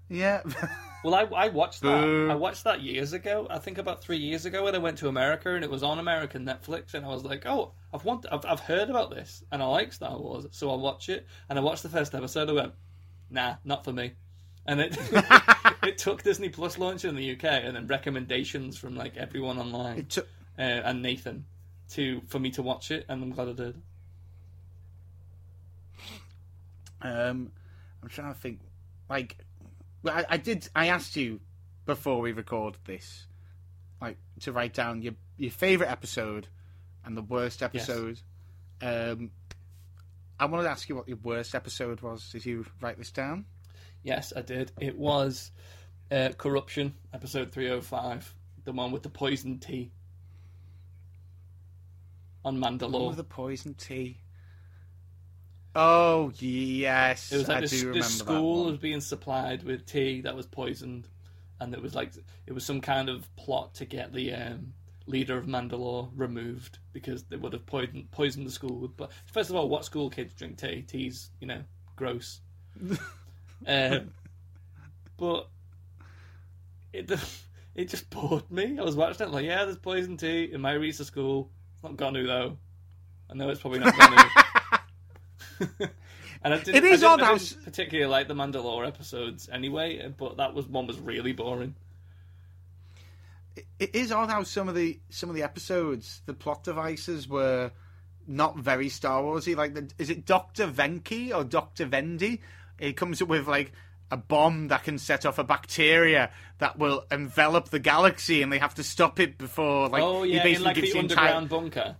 yeah. 0.09 0.41
Well, 1.03 1.15
I, 1.15 1.23
I 1.23 1.47
watched 1.47 1.81
that. 1.81 2.03
Boo. 2.03 2.29
I 2.29 2.35
watched 2.35 2.63
that 2.65 2.81
years 2.81 3.13
ago. 3.13 3.47
I 3.49 3.57
think 3.57 3.79
about 3.79 4.03
three 4.03 4.17
years 4.17 4.45
ago 4.45 4.65
when 4.65 4.75
I 4.75 4.77
went 4.77 4.99
to 4.99 5.07
America 5.07 5.55
and 5.55 5.63
it 5.63 5.71
was 5.71 5.81
on 5.81 5.97
American 5.97 6.45
Netflix, 6.45 6.93
and 6.93 7.03
I 7.03 7.09
was 7.09 7.23
like, 7.23 7.47
"Oh, 7.47 7.71
I've 7.91 8.05
want, 8.05 8.27
I've, 8.31 8.45
I've 8.45 8.59
heard 8.59 8.91
about 8.91 9.09
this, 9.09 9.43
and 9.51 9.63
I 9.63 9.65
like 9.65 9.93
Star 9.93 10.15
Wars, 10.15 10.45
so 10.51 10.69
I'll 10.69 10.79
watch 10.79 11.09
it." 11.09 11.25
And 11.49 11.57
I 11.57 11.61
watched 11.63 11.81
the 11.81 11.89
first 11.89 12.13
episode. 12.13 12.49
I 12.49 12.53
went, 12.53 12.73
"Nah, 13.31 13.55
not 13.63 13.83
for 13.83 13.91
me." 13.91 14.13
And 14.67 14.79
it 14.79 14.95
it 15.83 15.97
took 15.97 16.21
Disney 16.21 16.49
Plus 16.49 16.77
launch 16.77 17.03
in 17.03 17.15
the 17.15 17.31
UK, 17.31 17.45
and 17.45 17.75
then 17.75 17.87
recommendations 17.87 18.77
from 18.77 18.95
like 18.95 19.17
everyone 19.17 19.57
online 19.57 19.97
it 19.97 20.09
took, 20.09 20.27
uh, 20.59 20.61
and 20.61 21.01
Nathan 21.01 21.45
to 21.93 22.21
for 22.27 22.37
me 22.37 22.51
to 22.51 22.61
watch 22.61 22.91
it, 22.91 23.07
and 23.09 23.23
I'm 23.23 23.31
glad 23.31 23.49
I 23.49 23.53
did. 23.53 23.81
Um, 27.01 27.51
I'm 28.01 28.09
trying 28.09 28.33
to 28.33 28.39
think. 28.39 28.59
Like, 29.09 29.37
well, 30.03 30.15
I, 30.15 30.25
I 30.31 30.37
did. 30.37 30.67
I 30.75 30.87
asked 30.87 31.15
you 31.15 31.39
before 31.85 32.21
we 32.21 32.31
recorded 32.31 32.79
this, 32.85 33.27
like, 34.01 34.17
to 34.41 34.51
write 34.51 34.73
down 34.73 35.01
your 35.01 35.13
your 35.37 35.51
favorite 35.51 35.89
episode 35.89 36.47
and 37.05 37.17
the 37.17 37.21
worst 37.21 37.61
episode. 37.63 38.19
Um, 38.81 39.31
I 40.39 40.45
wanted 40.45 40.63
to 40.63 40.69
ask 40.69 40.89
you 40.89 40.95
what 40.95 41.07
your 41.07 41.17
worst 41.17 41.53
episode 41.53 42.01
was. 42.01 42.29
Did 42.31 42.45
you 42.45 42.65
write 42.79 42.97
this 42.97 43.11
down? 43.11 43.45
Yes, 44.03 44.33
I 44.35 44.41
did. 44.41 44.71
It 44.79 44.97
was 44.97 45.51
uh, 46.11 46.29
Corruption, 46.37 46.95
episode 47.13 47.51
305, 47.51 48.33
the 48.63 48.71
one 48.71 48.91
with 48.91 49.03
the 49.03 49.09
poison 49.09 49.59
tea 49.59 49.91
on 52.43 52.57
Mandalore. 52.57 53.11
Oh, 53.11 53.11
the 53.13 53.23
poison 53.23 53.75
tea. 53.75 54.17
Oh 55.73 56.31
yes, 56.37 57.31
it 57.31 57.37
was 57.37 57.47
like 57.47 57.57
I 57.57 57.61
this 57.61 57.81
remember 57.83 58.09
school 58.09 58.65
was 58.65 58.77
being 58.77 58.99
supplied 58.99 59.63
with 59.63 59.85
tea 59.85 60.21
that 60.21 60.35
was 60.35 60.45
poisoned, 60.45 61.07
and 61.61 61.73
it 61.73 61.81
was 61.81 61.95
like 61.95 62.11
it 62.45 62.51
was 62.51 62.65
some 62.65 62.81
kind 62.81 63.07
of 63.07 63.33
plot 63.37 63.73
to 63.75 63.85
get 63.85 64.11
the 64.11 64.33
um, 64.33 64.73
leader 65.05 65.37
of 65.37 65.45
Mandalore 65.45 66.09
removed 66.15 66.79
because 66.91 67.23
they 67.23 67.37
would 67.37 67.53
have 67.53 67.65
poisoned 67.65 68.11
poisoned 68.11 68.45
the 68.45 68.51
school. 68.51 68.79
With, 68.79 68.97
but 68.97 69.11
first 69.31 69.49
of 69.49 69.55
all, 69.55 69.69
what 69.69 69.85
school 69.85 70.09
kids 70.09 70.33
drink 70.33 70.57
tea? 70.57 70.81
Tea's 70.81 71.29
you 71.39 71.47
know 71.47 71.63
gross. 71.95 72.41
um, 73.65 74.11
but 75.17 75.47
it 76.91 77.09
it 77.75 77.87
just 77.87 78.09
bored 78.09 78.49
me. 78.51 78.77
I 78.77 78.83
was 78.83 78.97
watching 78.97 79.27
it 79.27 79.31
like, 79.31 79.45
yeah, 79.45 79.63
there's 79.63 79.77
poison 79.77 80.17
tea 80.17 80.49
in 80.51 80.59
my 80.59 80.73
Risa 80.73 81.05
school. 81.05 81.49
It's 81.75 81.83
not 81.83 81.95
Gonu 81.95 82.25
though. 82.25 82.57
I 83.29 83.35
know 83.35 83.49
it's 83.49 83.61
probably 83.61 83.79
not 83.79 83.93
Gonu. 83.93 84.29
and 86.43 86.53
I 86.53 86.57
didn't, 86.57 86.75
It 86.75 86.83
is 86.83 87.03
I 87.03 87.07
odd 87.07 87.17
didn't, 87.17 87.29
I 87.29 87.37
how 87.37 87.63
particularly 87.63 88.09
like 88.09 88.27
the 88.27 88.33
Mandalore 88.33 88.87
episodes 88.87 89.49
anyway, 89.51 90.11
but 90.17 90.37
that 90.37 90.53
was 90.53 90.67
one 90.67 90.87
was 90.87 90.99
really 90.99 91.33
boring. 91.33 91.75
it 93.79 93.95
is 93.95 94.11
odd 94.11 94.29
how 94.29 94.43
some 94.43 94.69
of 94.69 94.75
the 94.75 94.99
some 95.09 95.29
of 95.29 95.35
the 95.35 95.43
episodes, 95.43 96.21
the 96.25 96.33
plot 96.33 96.63
devices 96.63 97.27
were 97.27 97.71
not 98.27 98.57
very 98.57 98.89
Star 98.89 99.21
Warsy. 99.23 99.55
Like, 99.55 99.73
the, 99.73 99.89
is 99.97 100.09
it 100.09 100.25
Doctor 100.25 100.67
Venki 100.67 101.35
or 101.35 101.43
Doctor 101.43 101.85
Vendi? 101.85 102.41
He 102.79 102.93
comes 102.93 103.21
up 103.21 103.27
with 103.27 103.47
like 103.47 103.73
a 104.09 104.17
bomb 104.17 104.67
that 104.67 104.83
can 104.83 104.97
set 104.97 105.25
off 105.25 105.39
a 105.39 105.43
bacteria 105.43 106.31
that 106.57 106.77
will 106.77 107.05
envelop 107.11 107.69
the 107.69 107.79
galaxy, 107.79 108.41
and 108.41 108.51
they 108.51 108.59
have 108.59 108.75
to 108.75 108.83
stop 108.83 109.19
it 109.19 109.37
before. 109.37 109.89
Like, 109.89 110.03
oh 110.03 110.23
he 110.23 110.33
yeah, 110.33 110.37
in 110.37 110.43
basically 110.43 110.65
like 110.65 110.75
gives 110.75 110.93
the 110.93 110.99
entire- 110.99 111.35
underground 111.35 111.49
bunker. 111.49 111.95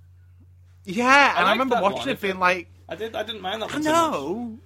Yeah, 0.83 1.31
and 1.37 1.39
I, 1.39 1.41
liked 1.43 1.59
remember 1.59 1.81
watching 1.81 1.99
one. 1.99 2.09
It 2.09 2.21
being 2.21 2.39
like, 2.39 2.67
I 2.91 2.95
did. 2.95 3.15
I 3.15 3.23
didn't 3.23 3.41
mind 3.41 3.61
that 3.61 3.71
I 3.71 3.75
one. 3.75 3.83
know. 3.83 4.59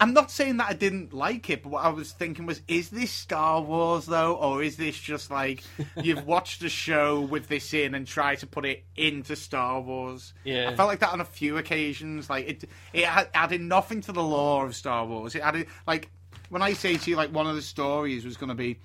I'm 0.00 0.14
not 0.14 0.30
saying 0.30 0.56
that 0.58 0.68
I 0.68 0.72
didn't 0.72 1.12
like 1.12 1.50
it, 1.50 1.62
but 1.62 1.72
what 1.72 1.84
I 1.84 1.88
was 1.88 2.10
thinking 2.12 2.46
was, 2.46 2.62
is 2.68 2.88
this 2.88 3.10
Star 3.10 3.60
Wars 3.60 4.06
though, 4.06 4.34
or 4.34 4.62
is 4.62 4.76
this 4.78 4.98
just 4.98 5.30
like 5.30 5.62
you've 6.02 6.26
watched 6.26 6.62
a 6.62 6.70
show 6.70 7.20
with 7.20 7.48
this 7.48 7.74
in 7.74 7.94
and 7.94 8.06
try 8.06 8.34
to 8.36 8.46
put 8.46 8.64
it 8.64 8.84
into 8.96 9.36
Star 9.36 9.80
Wars? 9.80 10.32
Yeah. 10.42 10.70
I 10.70 10.74
felt 10.74 10.88
like 10.88 11.00
that 11.00 11.12
on 11.12 11.20
a 11.20 11.26
few 11.26 11.58
occasions. 11.58 12.30
Like 12.30 12.48
it, 12.48 12.64
it 12.94 13.04
had 13.04 13.28
added 13.34 13.60
nothing 13.60 14.00
to 14.02 14.12
the 14.12 14.22
lore 14.22 14.64
of 14.64 14.74
Star 14.74 15.04
Wars. 15.04 15.34
It 15.34 15.40
added 15.40 15.66
like 15.86 16.10
when 16.48 16.62
I 16.62 16.72
say 16.72 16.96
to 16.96 17.10
you, 17.10 17.16
like 17.16 17.34
one 17.34 17.46
of 17.46 17.56
the 17.56 17.62
stories 17.62 18.24
was 18.24 18.38
going 18.38 18.48
to 18.48 18.54
be 18.54 18.78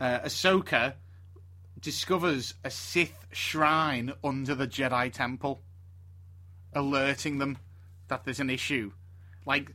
uh, 0.00 0.20
Ahsoka 0.20 0.94
discovers 1.80 2.54
a 2.64 2.70
Sith 2.70 3.26
shrine 3.32 4.12
under 4.22 4.54
the 4.54 4.68
Jedi 4.68 5.12
Temple, 5.12 5.60
alerting 6.72 7.38
them 7.38 7.58
that 8.10 8.24
there's 8.24 8.40
an 8.40 8.50
issue. 8.50 8.92
Like 9.46 9.72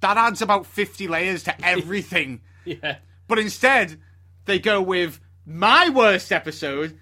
that 0.00 0.16
adds 0.16 0.40
about 0.40 0.64
fifty 0.66 1.08
layers 1.08 1.42
to 1.44 1.64
everything. 1.66 2.40
Yeah. 2.66 2.98
but 3.26 3.38
instead, 3.38 3.98
they 4.44 4.58
go 4.58 4.80
with 4.82 5.18
my 5.46 5.88
worst 5.88 6.30
episode. 6.30 6.98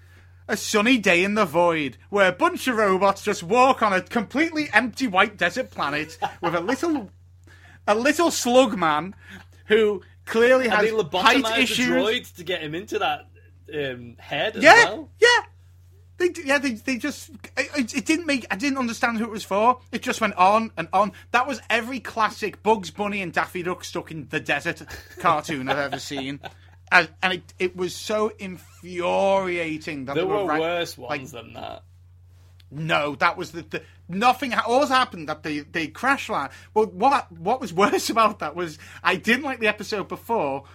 A 0.47 0.57
sunny 0.57 0.97
day 0.97 1.23
in 1.23 1.35
the 1.35 1.45
void, 1.45 1.97
where 2.09 2.27
a 2.29 2.31
bunch 2.31 2.67
of 2.67 2.75
robots 2.77 3.21
just 3.23 3.43
walk 3.43 3.83
on 3.83 3.93
a 3.93 4.01
completely 4.01 4.67
empty 4.73 5.05
white 5.05 5.37
desert 5.37 5.69
planet 5.69 6.17
with 6.41 6.55
a 6.55 6.59
little, 6.59 7.11
a 7.85 7.93
little 7.93 8.31
slug 8.31 8.75
man, 8.75 9.13
who 9.65 10.01
clearly 10.25 10.63
And 10.65 10.73
has 10.73 10.85
they 10.85 10.91
height 11.21 11.59
issues. 11.59 11.87
the 11.87 11.93
to 12.31 12.43
get 12.43 12.61
him 12.63 12.73
into 12.73 12.97
that 12.97 13.27
um, 13.71 14.15
head 14.17 14.55
as 14.55 14.63
Yeah, 14.63 14.85
well. 14.85 15.11
yeah. 15.19 15.27
They, 16.19 16.31
yeah, 16.43 16.57
they, 16.57 16.71
they 16.73 16.97
just 16.97 17.29
it, 17.57 17.93
it 17.95 18.05
didn't 18.05 18.25
make. 18.25 18.45
I 18.51 18.55
didn't 18.57 18.77
understand 18.77 19.17
who 19.17 19.23
it 19.23 19.29
was 19.31 19.43
for. 19.45 19.79
It 19.91 20.01
just 20.01 20.19
went 20.21 20.35
on 20.35 20.71
and 20.77 20.87
on. 20.93 21.13
That 21.31 21.47
was 21.47 21.61
every 21.69 21.99
classic 22.01 22.61
Bugs 22.61 22.91
Bunny 22.91 23.21
and 23.21 23.31
Daffy 23.33 23.63
Duck 23.63 23.83
stuck 23.85 24.11
in 24.11 24.27
the 24.29 24.39
desert 24.41 24.81
cartoon 25.19 25.69
I've 25.69 25.77
ever 25.77 25.99
seen, 25.99 26.41
and, 26.91 27.07
and 27.23 27.33
it 27.33 27.53
it 27.57 27.75
was 27.77 27.95
so 27.95 28.33
infuriating 28.37 30.05
that 30.05 30.15
There 30.15 30.25
were 30.27 30.45
right- 30.45 30.59
worse 30.59 30.97
like, 30.97 31.19
ones 31.19 31.31
than 31.31 31.53
that. 31.53 31.83
no, 32.71 33.15
that 33.15 33.37
was 33.37 33.51
the, 33.51 33.61
the 33.63 33.81
nothing. 34.07 34.53
All 34.53 34.85
happened 34.87 35.29
that 35.29 35.43
they 35.43 35.59
they 35.59 35.87
crash 35.87 36.29
land. 36.29 36.51
Well, 36.73 36.87
what 36.87 37.31
what 37.31 37.61
was 37.61 37.73
worse 37.73 38.09
about 38.15 38.39
that 38.39 38.55
was 38.55 38.77
I 39.03 39.15
didn't 39.15 39.43
like 39.45 39.59
the 39.59 39.67
episode 39.67 40.07
before 40.09 40.65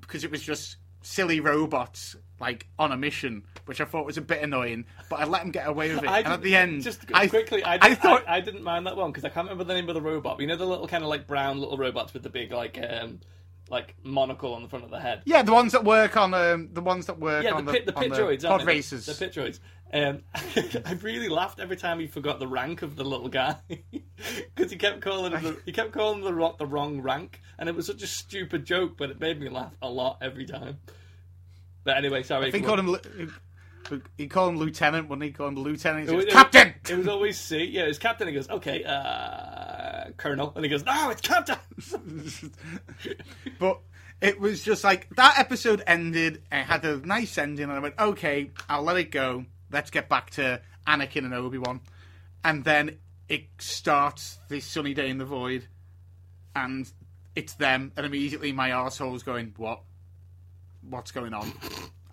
because 0.00 0.24
it 0.24 0.30
was 0.30 0.42
just 0.42 0.76
silly 1.02 1.38
robots 1.40 2.16
like 2.40 2.66
on 2.78 2.92
a 2.92 2.96
mission, 2.96 3.44
which 3.66 3.80
I 3.80 3.84
thought 3.84 4.06
was 4.06 4.16
a 4.16 4.22
bit 4.22 4.42
annoying. 4.42 4.84
But 5.10 5.20
I 5.20 5.24
let 5.24 5.42
him 5.42 5.50
get 5.50 5.68
away 5.68 5.94
with 5.94 6.04
it, 6.04 6.08
I 6.10 6.18
and 6.18 6.28
at 6.28 6.42
the 6.42 6.54
end, 6.56 6.82
just 6.82 7.04
I, 7.12 7.26
quickly, 7.26 7.62
I, 7.64 7.78
I 7.80 7.94
thought 7.94 8.24
I, 8.28 8.36
I 8.36 8.40
didn't 8.40 8.62
mind 8.62 8.86
that 8.86 8.96
one 8.96 9.10
because 9.10 9.24
I 9.24 9.28
can't 9.28 9.46
remember 9.46 9.64
the 9.64 9.74
name 9.74 9.88
of 9.88 9.94
the 9.94 10.02
robot. 10.02 10.40
You 10.40 10.46
know 10.46 10.56
the 10.56 10.66
little 10.66 10.88
kind 10.88 11.02
of 11.02 11.10
like 11.10 11.26
brown 11.26 11.58
little 11.58 11.76
robots 11.76 12.12
with 12.14 12.22
the 12.22 12.30
big 12.30 12.52
like 12.52 12.78
um 12.78 13.20
like 13.70 13.94
monocle 14.02 14.54
on 14.54 14.62
the 14.62 14.68
front 14.68 14.84
of 14.84 14.90
the 14.90 15.00
head. 15.00 15.22
yeah, 15.26 15.42
the 15.42 15.52
ones 15.52 15.72
that 15.72 15.84
work 15.84 16.16
on 16.16 16.32
um, 16.34 16.70
the 16.72 16.80
ones 16.80 17.06
that 17.06 17.18
work 17.18 17.44
Yeah, 17.44 17.52
on 17.52 17.66
the 17.66 17.72
pit, 17.72 17.86
the 17.86 17.94
on 17.94 18.02
pit 18.04 18.12
droids, 18.12 18.42
pod 18.46 18.64
racers. 18.64 19.06
The 19.06 19.14
pit 19.14 19.34
droids. 19.34 19.60
Um, 19.92 20.22
I 20.34 20.92
really 21.02 21.28
laughed 21.28 21.60
every 21.60 21.76
time 21.76 21.98
he 21.98 22.06
forgot 22.06 22.38
the 22.38 22.46
rank 22.46 22.82
of 22.82 22.96
the 22.96 23.04
little 23.04 23.28
guy 23.28 23.56
because 23.68 24.70
he 24.70 24.76
kept 24.76 25.00
calling 25.00 25.32
him 25.32 25.42
the, 25.42 25.56
he 25.64 25.72
kept 25.72 25.92
calling 25.92 26.20
the 26.20 26.34
rock 26.34 26.58
the 26.58 26.66
wrong 26.66 27.00
rank, 27.00 27.40
and 27.58 27.68
it 27.68 27.74
was 27.74 27.86
such 27.86 28.02
a 28.02 28.06
stupid 28.06 28.64
joke, 28.64 28.96
but 28.96 29.10
it 29.10 29.20
made 29.20 29.40
me 29.40 29.48
laugh 29.48 29.74
a 29.80 29.88
lot 29.88 30.18
every 30.20 30.46
time. 30.46 30.78
But 31.84 31.96
anyway, 31.96 32.22
sorry. 32.22 32.48
I 32.48 32.50
think 32.50 32.64
he 32.64 32.66
called 32.68 32.80
him. 32.80 33.32
He 34.18 34.26
called 34.26 34.50
him 34.52 34.58
lieutenant 34.58 35.08
when 35.08 35.20
he 35.22 35.30
called 35.32 35.54
him 35.54 35.60
lieutenant. 35.62 36.08
He 36.08 36.12
It 36.12 36.16
was- 36.16 36.24
it 36.24 36.28
was- 36.28 36.34
Captain. 36.34 36.74
It 36.90 36.96
was 36.98 37.08
always 37.08 37.38
C. 37.40 37.64
Yeah, 37.64 37.82
it's 37.84 37.98
captain. 37.98 38.28
He 38.28 38.34
goes, 38.34 38.48
okay, 38.50 38.84
uh, 38.84 40.10
colonel, 40.18 40.52
and 40.54 40.62
he 40.64 40.68
goes, 40.70 40.84
no, 40.84 41.08
it's 41.10 41.22
captain. 41.22 41.56
But 43.58 43.80
it 44.20 44.38
was 44.40 44.62
just 44.62 44.84
like 44.84 45.08
that 45.16 45.38
episode 45.38 45.82
ended. 45.86 46.42
It 46.52 46.64
had 46.64 46.84
a 46.84 46.98
nice 46.98 47.38
ending, 47.38 47.64
and 47.64 47.72
I 47.72 47.78
went, 47.78 47.94
okay, 47.98 48.50
I'll 48.68 48.82
let 48.82 48.96
it 48.96 49.10
go. 49.10 49.44
Let's 49.70 49.90
get 49.90 50.08
back 50.08 50.30
to 50.32 50.60
Anakin 50.86 51.24
and 51.24 51.34
Obi 51.34 51.58
Wan, 51.58 51.80
and 52.44 52.64
then 52.64 52.98
it 53.28 53.46
starts 53.58 54.38
this 54.48 54.64
sunny 54.64 54.94
day 54.94 55.08
in 55.10 55.18
the 55.18 55.24
void, 55.24 55.66
and 56.54 56.90
it's 57.34 57.54
them, 57.54 57.92
and 57.96 58.04
immediately 58.06 58.52
my 58.52 58.70
arsehole's 58.70 59.22
going, 59.22 59.54
what? 59.56 59.80
What's 60.90 61.10
going 61.12 61.34
on? 61.34 61.52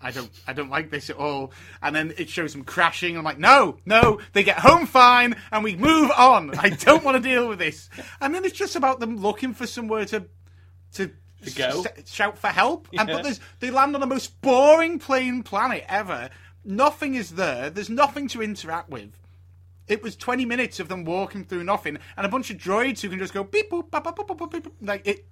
I 0.02 0.10
don't, 0.10 0.30
I 0.46 0.52
don't 0.52 0.70
like 0.70 0.90
this 0.90 1.08
at 1.10 1.16
all. 1.16 1.52
And 1.82 1.96
then 1.96 2.12
it 2.18 2.28
shows 2.28 2.52
them 2.52 2.64
crashing. 2.64 3.16
I'm 3.16 3.24
like, 3.24 3.38
no, 3.38 3.78
no, 3.86 4.20
they 4.34 4.44
get 4.44 4.58
home 4.58 4.86
fine, 4.86 5.36
and 5.50 5.64
we 5.64 5.74
move 5.74 6.10
on. 6.16 6.56
I 6.58 6.68
don't 6.68 7.02
want 7.02 7.16
to 7.16 7.28
deal 7.28 7.48
with 7.48 7.58
this. 7.58 7.88
And 8.20 8.34
then 8.34 8.44
it's 8.44 8.56
just 8.56 8.76
about 8.76 9.00
them 9.00 9.16
looking 9.16 9.54
for 9.54 9.66
somewhere 9.66 10.04
to 10.06 10.26
to, 10.92 11.10
go. 11.56 11.84
s- 11.84 12.10
shout 12.12 12.38
for 12.38 12.48
help. 12.48 12.88
And 12.98 13.08
but 13.08 13.22
there's, 13.24 13.40
they 13.60 13.70
land 13.70 13.94
on 13.94 14.00
the 14.00 14.06
most 14.06 14.40
boring 14.40 14.98
plain 14.98 15.42
planet 15.42 15.84
ever. 15.88 16.30
Nothing 16.64 17.14
is 17.14 17.30
there. 17.30 17.70
There's 17.70 17.90
nothing 17.90 18.28
to 18.28 18.42
interact 18.42 18.88
with. 18.90 19.16
It 19.88 20.02
was 20.02 20.16
20 20.16 20.44
minutes 20.46 20.80
of 20.80 20.88
them 20.88 21.04
walking 21.04 21.44
through 21.44 21.62
nothing 21.64 21.98
and 22.16 22.26
a 22.26 22.28
bunch 22.28 22.50
of 22.50 22.56
droids 22.56 23.00
who 23.00 23.08
can 23.08 23.18
just 23.18 23.32
go 23.32 23.44
beep 23.44 23.70
boop, 23.70 23.90
bop, 23.90 24.02
bop, 24.04 24.16
bop, 24.16 24.36
bop, 24.36 24.50
beep, 24.50 24.64
boop. 24.64 24.72
Like 24.80 25.06
it. 25.06 25.26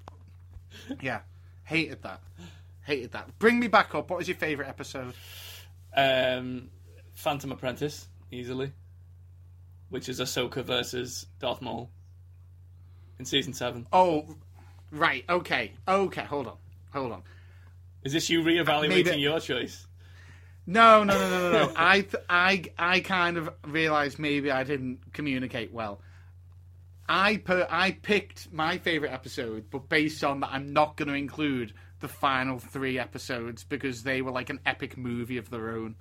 Yeah. 1.01 1.21
Hated 1.65 2.03
that. 2.03 2.21
Hated 2.85 3.13
that. 3.13 3.39
Bring 3.39 3.59
me 3.59 3.69
back 3.69 3.95
up. 3.95 4.11
What 4.11 4.19
was 4.19 4.29
your 4.29 4.37
favourite 4.37 4.69
episode? 4.69 5.15
Um, 5.97 6.69
Phantom 7.15 7.53
Apprentice, 7.53 8.09
easily. 8.31 8.73
Which 9.89 10.09
is 10.09 10.21
Ahsoka 10.21 10.63
versus 10.65 11.27
Darth 11.41 11.63
Maul. 11.63 11.91
In 13.19 13.25
season 13.25 13.53
7. 13.53 13.87
Oh, 13.93 14.27
right. 14.91 15.25
Okay. 15.29 15.73
Okay. 15.87 16.25
Hold 16.25 16.49
on. 16.49 16.57
Hold 16.93 17.13
on. 17.13 17.23
Is 18.03 18.13
this 18.13 18.29
you 18.29 18.43
reevaluating 18.43 18.89
Maybe- 18.89 19.21
your 19.21 19.41
choice? 19.41 19.87
No, 20.67 21.05
no, 21.05 21.17
no, 21.19 21.29
no, 21.29 21.53
no, 21.53 21.67
no. 21.67 21.73
I, 21.77 22.01
th- 22.01 22.25
I, 22.29 22.65
I 22.79 23.01
kind 23.01 23.37
of 23.37 23.51
realized 23.67 24.19
maybe 24.19 24.51
I 24.51 24.65
didn't 24.65 25.13
communicate 25.13 25.73
well. 25.73 26.01
I 27.07 27.37
per- 27.37 27.67
I 27.71 27.91
picked 27.93 28.51
my 28.51 28.79
favorite 28.79 29.13
episode, 29.13 29.67
but 29.71 29.91
based 29.91 30.25
on 30.25 30.41
that, 30.41 30.49
I'm 30.53 30.73
not 30.73 30.97
going 30.97 31.09
to 31.09 31.15
include 31.15 31.75
the 32.05 32.09
final 32.09 32.59
three 32.59 32.99
episodes 32.99 33.65
because 33.65 34.03
they 34.03 34.21
were 34.21 34.31
like 34.31 34.51
an 34.51 34.61
epic 34.67 34.99
movie 34.99 35.39
of 35.39 35.49
their 35.49 35.71
own. 35.71 35.95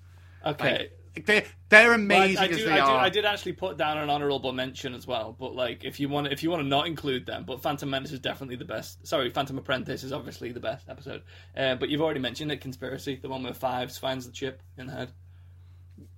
Okay. 0.46 0.90
Like, 1.16 1.26
they 1.26 1.46
they're 1.70 1.90
Well, 1.92 1.96
amazing 1.96 2.40
I, 2.40 2.42
I, 2.42 2.48
as 2.48 2.58
do, 2.58 2.66
they 2.66 2.72
I, 2.72 2.76
do, 2.76 2.82
are. 2.82 3.00
I 3.00 3.10
did 3.10 3.24
actually 3.24 3.54
put 3.54 3.78
down 3.78 3.98
an 4.00 4.10
honourable 4.10 4.52
mention 4.52 4.94
as 4.94 5.08
well, 5.08 5.34
but 5.40 5.56
like 5.56 5.86
if 5.86 6.02
you 6.02 6.10
want 6.10 6.28
if 6.28 6.44
you 6.44 6.50
want 6.50 6.62
to 6.62 6.68
not 6.68 6.88
include 6.88 7.26
them, 7.26 7.46
but 7.46 7.62
Phantom 7.62 7.90
Menace 7.90 8.12
is 8.12 8.20
definitely 8.20 8.58
the 8.58 8.66
best. 8.66 9.08
Sorry, 9.08 9.30
Phantom 9.30 9.58
Apprentice 9.58 10.04
is 10.04 10.12
obviously 10.12 10.52
the 10.52 10.60
best 10.60 10.90
episode. 10.90 11.22
Uh, 11.56 11.76
but 11.76 11.88
you've 11.88 12.02
already 12.02 12.20
mentioned 12.20 12.52
it, 12.52 12.60
Conspiracy, 12.60 13.16
the 13.22 13.30
one 13.30 13.44
where 13.44 13.54
Fives 13.54 13.98
finds 13.98 14.26
the 14.26 14.34
chip 14.34 14.62
in 14.78 14.88
the 14.88 14.94
head. 14.94 15.12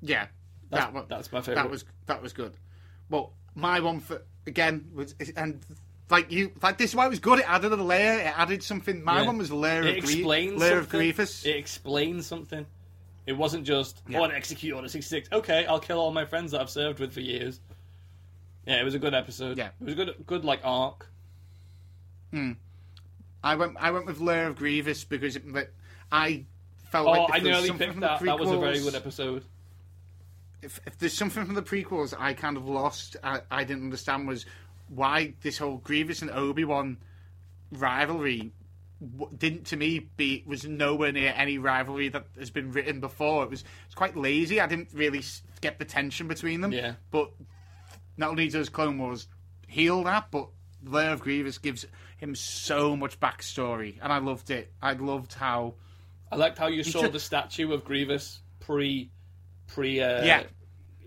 Yeah, 0.02 0.28
That's, 0.72 0.86
that 0.86 0.94
one, 0.94 1.06
that's 1.08 1.32
my 1.32 1.42
favorite. 1.42 1.62
that 1.62 1.70
was 1.70 1.86
that 2.08 2.24
was 2.24 2.34
good. 2.34 2.54
Well, 3.10 3.34
my 3.54 3.82
one 3.82 4.00
for 4.00 4.24
again 4.48 4.90
was 4.96 5.14
and 5.36 5.64
like 6.10 6.32
you 6.32 6.51
like 6.62 6.78
this 6.78 6.91
is 6.91 6.95
why 6.95 7.06
it 7.06 7.10
was 7.10 7.20
good. 7.20 7.39
It 7.39 7.49
added 7.49 7.72
a 7.72 7.76
layer. 7.76 8.20
It 8.20 8.38
added 8.38 8.64
something. 8.64 9.03
My 9.03 9.22
Yeah. 9.22 9.28
one 9.28 9.38
was 9.38 9.51
layer 9.51 9.82
it 9.84 9.97
of 9.97 10.03
explains 10.03 10.60
layer 10.60 10.78
of 10.78 10.84
something. 10.86 10.99
Grievous. 10.99 11.45
It 11.45 11.56
explains 11.56 12.26
something. 12.28 12.66
It 13.26 13.34
wasn't 13.34 13.66
just 13.66 14.01
Yeah. 14.08 14.20
oh, 14.20 14.24
and 14.26 14.34
execute 14.34 14.76
Order 14.76 14.88
sixty 14.88 15.10
six. 15.10 15.30
Okay, 15.32 15.66
I'll 15.66 15.80
kill 15.80 15.99
all 15.99 16.12
my 16.12 16.26
friends 16.26 16.51
that 16.51 16.62
I've 16.62 16.70
served 16.70 16.99
with 16.99 17.14
for 17.14 17.22
years. 17.22 17.60
Yeah, 18.68 18.80
it 18.80 18.84
was 18.84 18.93
a 18.95 18.99
good 18.99 19.14
episode. 19.14 19.58
Yeah. 19.58 19.68
it 19.80 19.84
was 19.84 19.93
a 19.93 19.95
good, 19.95 20.16
good 20.26 20.45
like 20.45 20.62
arc. 20.64 21.08
Hmm. 22.32 22.53
I 23.43 23.56
went 23.56 23.78
I 23.80 23.91
went 23.91 24.06
with 24.06 24.20
Lair 24.20 24.47
of 24.47 24.56
Grievous 24.58 25.03
because 25.03 25.36
it, 25.36 25.43
I 26.12 26.45
felt 26.91 27.08
Oh, 27.08 27.12
like 27.12 27.30
I 27.34 27.39
nearly 27.39 27.72
picked 27.72 27.99
that. 27.99 28.20
That 28.22 28.39
was 28.39 28.51
a 28.51 28.58
very 28.60 28.80
good 28.80 28.95
episode. 28.95 29.43
if, 30.62 30.80
if 30.88 30.97
there's 30.97 31.14
something 31.14 31.45
from 31.45 31.53
the 31.56 31.62
prequels 31.62 32.14
I 32.18 32.34
kind 32.34 32.58
of 32.58 32.68
lost, 32.68 33.18
I, 33.24 33.41
I 33.51 33.64
didn't 33.64 33.84
understand 33.84 34.28
was 34.28 34.45
why 34.88 35.34
this 35.42 35.58
whole 35.58 35.78
Grievous 35.78 36.22
and 36.22 36.32
Obi 36.32 36.64
Wan 36.66 36.98
rivalry 37.72 38.52
didn't 39.38 39.66
to 39.68 39.76
me 39.78 40.00
be 40.18 40.44
was 40.48 40.66
nowhere 40.66 41.12
near 41.12 41.34
any 41.36 41.58
rivalry 41.58 42.10
that 42.10 42.28
has 42.40 42.50
been 42.50 42.72
written 42.72 43.00
before. 43.00 43.44
It 43.44 43.50
was 43.50 43.64
it's 43.86 43.96
quite 43.96 44.16
lazy. 44.16 44.62
I 44.62 44.68
didn't 44.68 44.90
really 44.94 45.22
get 45.62 45.80
the 45.80 45.86
tension 45.86 46.28
between 46.28 46.62
them. 46.62 46.72
Yeah. 46.72 46.94
But 47.12 47.32
not 48.18 48.30
only 48.30 48.48
does 48.48 48.70
Clone 48.70 48.98
Wars 48.98 49.28
heal 49.68 50.04
that, 50.04 50.32
but 50.32 50.48
Lair 50.84 51.12
of 51.12 51.20
Grievous 51.20 51.58
gives 51.58 51.86
him 52.18 52.36
so 52.36 52.96
much 52.96 53.20
backstory, 53.20 53.98
and 54.02 54.14
I 54.14 54.20
loved 54.20 54.50
it. 54.50 54.72
I 54.82 54.94
loved 54.94 55.34
how 55.34 55.74
I 56.32 56.38
liked 56.38 56.58
how 56.58 56.68
you 56.68 56.84
saw 56.84 57.02
ju- 57.02 57.10
the 57.10 57.20
statue 57.20 57.74
of 57.74 57.84
Grievous 57.84 58.40
pre 58.62 59.12
pre 59.68 60.00
uh, 60.00 60.24
Yeah. 60.24 60.44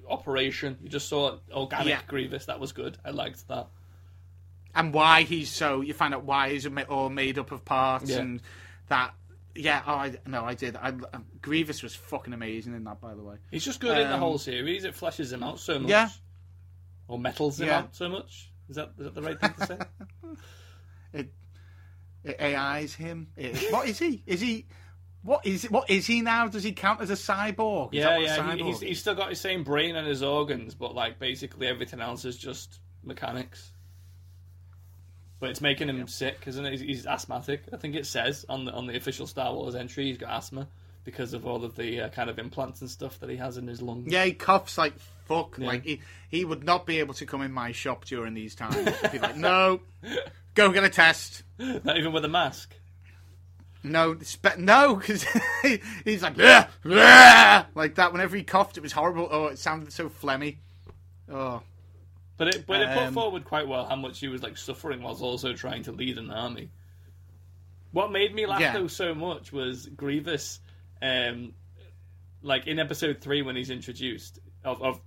Operation. 0.09 0.78
You 0.82 0.88
just 0.88 1.09
saw 1.09 1.38
organic 1.52 1.88
Yeah. 1.88 2.00
Grievous. 2.06 2.46
That 2.46 2.61
was 2.61 2.72
good. 2.72 2.98
I 3.04 3.11
liked 3.11 3.46
that. 3.48 3.68
and 4.74 4.92
why 4.92 5.22
he's 5.22 5.50
so 5.50 5.80
you 5.80 5.94
find 5.94 6.14
out 6.14 6.24
why 6.24 6.50
he's 6.50 6.66
all 6.88 7.09
made 7.11 7.38
up 7.38 7.50
of 7.52 7.64
parts 7.64 8.11
Yeah. 8.11 8.18
and 8.18 8.42
that 8.88 9.14
yeah 9.54 9.82
oh 9.86 9.94
I 9.94 10.16
no 10.26 10.44
I 10.44 10.54
did 10.54 10.76
I 10.76 10.88
um, 10.90 11.24
Grievous 11.42 11.82
was 11.82 11.94
fucking 11.94 12.32
amazing 12.34 12.74
in 12.74 12.84
that 12.84 13.00
by 13.00 13.14
the 13.14 13.22
way 13.22 13.36
He's 13.50 13.64
just 13.64 13.80
good 13.80 13.96
in 13.98 14.06
the 14.09 14.14
Um, 14.14 14.20
whole 14.20 14.38
series. 14.38 14.84
It 14.84 14.94
fleshes 14.94 15.32
him 15.32 15.42
out 15.42 15.59
so 15.59 15.78
much. 15.78 15.90
Yeah. 15.90 16.09
Or 17.09 17.18
metals 17.18 17.59
him 17.61 17.68
Yeah. 17.68 17.78
out 17.78 17.96
so 17.96 18.09
much. 18.11 18.50
Is 18.68 18.76
that 18.76 18.90
is 18.98 19.04
that 19.06 19.14
the 19.14 19.22
right 19.22 19.40
thing 19.40 19.54
to 19.59 19.66
say? 19.66 19.78
it, 21.14 21.32
it 22.24 22.40
AI's 22.40 22.94
him 22.94 23.28
It- 23.36 23.72
what 23.72 23.88
is 23.88 23.98
he 23.98 24.22
is 24.26 24.40
he 24.40 24.66
what 25.23 25.45
is 25.47 25.64
what 25.64 25.91
is 25.91 26.07
he 26.07 26.21
now 26.23 26.47
does 26.49 26.62
he 26.62 26.73
count 26.73 27.01
as 27.01 27.11
a 27.11 27.14
cyborg 27.14 27.93
is 27.95 27.99
yeah, 28.01 28.19
yeah. 28.19 28.35
He, 28.55 28.62
cyborg 28.62 28.66
he's, 28.66 28.81
he's 28.81 29.01
still 29.01 29.14
got 29.14 29.31
his 29.31 29.41
same 29.41 29.64
brain 29.64 29.97
and 29.97 30.07
his 30.07 30.23
organs, 30.23 30.75
but 30.75 30.95
like 30.95 31.19
basically 31.19 31.66
everything 31.66 32.01
else 32.01 32.25
is 32.25 32.37
just 32.37 32.81
mechanics. 33.03 33.73
But 35.41 35.51
it's 35.51 35.61
making 35.61 35.89
him 35.89 36.09
sick, 36.09 36.45
isn't 36.47 36.64
it? 36.66 36.73
He's, 36.73 36.81
he's 36.81 37.07
asthmatic. 37.07 37.62
I 37.73 37.77
think 37.77 37.95
it 37.95 38.07
says 38.07 38.45
on 38.49 38.64
the 38.64 38.73
on 38.73 38.87
the 38.87 38.97
official 38.97 39.27
Star 39.27 39.53
Wars 39.55 39.75
entry 39.75 40.07
he's 40.07 40.19
got 40.19 40.31
asthma 40.31 40.66
because 41.05 41.33
of 41.33 41.47
all 41.47 41.64
of 41.64 41.75
the 41.77 42.03
uh, 42.03 42.09
kind 42.11 42.29
of 42.29 42.39
implants 42.39 42.81
and 42.81 42.91
stuff 42.91 43.19
that 43.21 43.31
he 43.31 43.37
has 43.37 43.57
in 43.57 43.66
his 43.66 43.81
lungs. 43.81 44.12
yeah 44.12 44.25
he 44.25 44.33
coughs 44.33 44.77
like 44.77 44.93
fuck 45.25 45.57
Yeah. 45.57 45.69
like 45.69 45.85
he 45.85 46.01
he 46.29 46.45
would 46.45 46.64
not 46.64 46.85
be 46.87 46.99
able 46.99 47.14
to 47.14 47.25
come 47.25 47.41
in 47.41 47.51
my 47.51 47.73
shop 47.73 48.05
during 48.05 48.35
these 48.35 48.55
times 48.55 48.77
He'd 49.03 49.12
be 49.12 49.19
like 49.19 49.37
no 49.37 49.81
go 50.55 50.71
get 50.71 50.85
a 50.85 50.91
test 50.91 51.45
Not 51.59 51.97
even 51.97 52.12
with 52.12 52.25
a 52.27 52.29
mask. 52.29 52.75
No, 53.83 54.18
spe- 54.20 54.59
no, 54.59 54.97
because 54.97 55.22
he's 56.05 56.22
like 56.22 56.35
"Bleh, 56.35 56.68
bleh," 56.85 57.66
like 57.74 57.95
that. 57.95 58.12
Whenever 58.12 58.37
he 58.37 58.43
coughed, 58.43 58.76
it 58.76 58.83
was 58.83 58.93
horrible. 58.93 59.29
Oh, 59.31 59.47
it 59.47 59.59
sounded 59.59 59.93
so 59.93 60.09
phlegmy. 60.09 60.57
Oh, 61.31 61.62
But 62.37 62.49
it 62.49 62.66
but 62.66 62.81
it 62.81 62.89
put 62.95 63.03
Um, 63.09 63.14
forward 63.14 63.45
quite 63.45 63.68
well 63.68 63.87
how 63.87 63.97
much 63.97 64.18
he 64.18 64.29
was 64.29 64.43
like 64.43 64.57
suffering 64.57 65.03
whilst 65.03 65.22
also 65.22 65.53
trying 65.53 65.83
to 65.85 65.93
lead 65.93 66.18
an 66.18 66.31
army. 66.31 66.70
What 67.93 68.11
made 68.12 68.35
me 68.35 68.47
laugh 68.47 68.61
Yeah. 68.61 68.72
though 68.72 68.87
so 68.89 69.14
much 69.14 69.53
was 69.53 69.87
Grievous, 69.87 70.61
um, 71.01 71.55
like 72.43 72.66
in 72.66 72.79
episode 72.79 73.20
three 73.20 73.43
when 73.43 73.57
he's 73.57 73.70
introduced 73.70 74.41
of, 74.64 74.83
of 74.83 75.01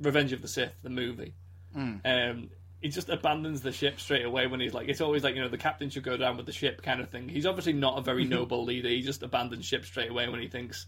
Revenge 0.00 0.32
of 0.32 0.42
the 0.42 0.48
Sith, 0.48 0.74
the 0.82 0.90
movie. 0.90 1.34
Hmm. 1.72 1.96
Um, 2.04 2.50
he 2.82 2.88
just 2.88 3.08
abandons 3.08 3.60
the 3.60 3.72
ship 3.72 4.00
straight 4.00 4.24
away 4.24 4.48
when 4.48 4.58
he's 4.58 4.74
like, 4.74 4.88
it's 4.88 5.00
always 5.00 5.22
like 5.22 5.36
you 5.36 5.40
know 5.40 5.48
the 5.48 5.56
captain 5.56 5.88
should 5.88 6.02
go 6.02 6.16
down 6.16 6.36
with 6.36 6.46
the 6.46 6.52
ship 6.52 6.82
kind 6.82 7.00
of 7.00 7.08
thing. 7.08 7.28
He's 7.28 7.46
obviously 7.46 7.72
not 7.72 7.96
a 7.96 8.02
very 8.02 8.24
noble 8.24 8.64
leader. 8.64 8.88
He 8.88 9.02
just 9.02 9.22
abandons 9.22 9.64
ship 9.64 9.84
straight 9.84 10.10
away 10.10 10.28
when 10.28 10.40
he 10.40 10.48
thinks 10.48 10.86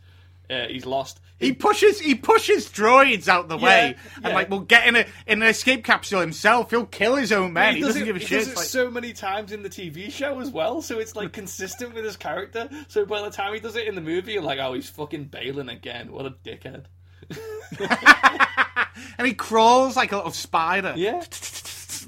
uh, 0.50 0.66
he's 0.66 0.84
lost. 0.84 1.20
he 1.38 1.52
pushes 1.52 2.00
he 2.00 2.14
pushes 2.14 2.68
droids 2.68 3.28
out 3.28 3.48
the 3.48 3.56
way, 3.56 3.96
and 4.16 4.24
yeah. 4.24 4.34
like 4.34 4.50
will 4.50 4.60
get 4.60 4.86
in 4.88 4.96
a 4.96 5.06
in 5.26 5.40
an 5.40 5.48
escape 5.48 5.84
capsule 5.84 6.20
himself. 6.20 6.70
He'll 6.70 6.84
kill 6.84 7.14
his 7.14 7.30
own 7.30 7.52
men. 7.52 7.76
He, 7.76 7.80
does 7.80 7.90
doesn't 7.90 8.02
it- 8.02 8.06
give 8.06 8.16
a 8.16 8.18
he 8.18 8.26
shit. 8.26 8.38
does 8.40 8.48
it 8.48 8.56
like, 8.56 8.66
so 8.66 8.90
many 8.90 9.12
times 9.12 9.52
in 9.52 9.62
the 9.62 9.70
TV 9.70 10.10
show 10.10 10.40
as 10.40 10.50
well, 10.50 10.82
so 10.82 10.98
it's 10.98 11.14
like 11.14 11.32
consistent 11.32 11.94
with 11.94 12.04
his 12.04 12.16
character. 12.16 12.68
So 12.88 13.06
by 13.06 13.22
the 13.22 13.30
time 13.30 13.54
he 13.54 13.60
does 13.60 13.76
it 13.76 13.86
in 13.86 13.94
the 13.94 14.00
movie, 14.00 14.32
you're 14.32 14.42
like, 14.42 14.58
oh, 14.58 14.74
he's 14.74 14.90
fucking 14.90 15.26
bailing 15.26 15.68
again. 15.68 16.10
What 16.10 16.26
a 16.26 16.30
dickhead. 16.30 16.86
and 19.18 19.26
he 19.26 19.32
crawls 19.32 19.96
like 19.96 20.12
a 20.12 20.16
little 20.16 20.32
spider. 20.32 20.92
Yeah. 20.96 21.22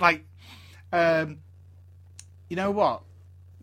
like, 0.01 0.25
um, 0.93 1.39
you 2.49 2.57
know 2.57 2.71
what? 2.71 3.03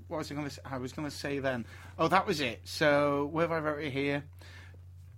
What 0.08 0.18
was 0.18 0.32
I 0.32 0.36
going 0.36 0.50
to? 0.50 0.62
I 0.66 0.78
was 0.78 0.94
going 0.94 1.10
to 1.10 1.16
say 1.16 1.40
then. 1.40 1.66
Oh, 1.98 2.08
that 2.08 2.28
was 2.28 2.42
it. 2.42 2.62
So 2.66 3.30
where 3.32 3.48
have 3.48 3.52
I 3.52 3.60
wrote 3.60 3.84
it 3.84 3.92
here? 3.92 4.24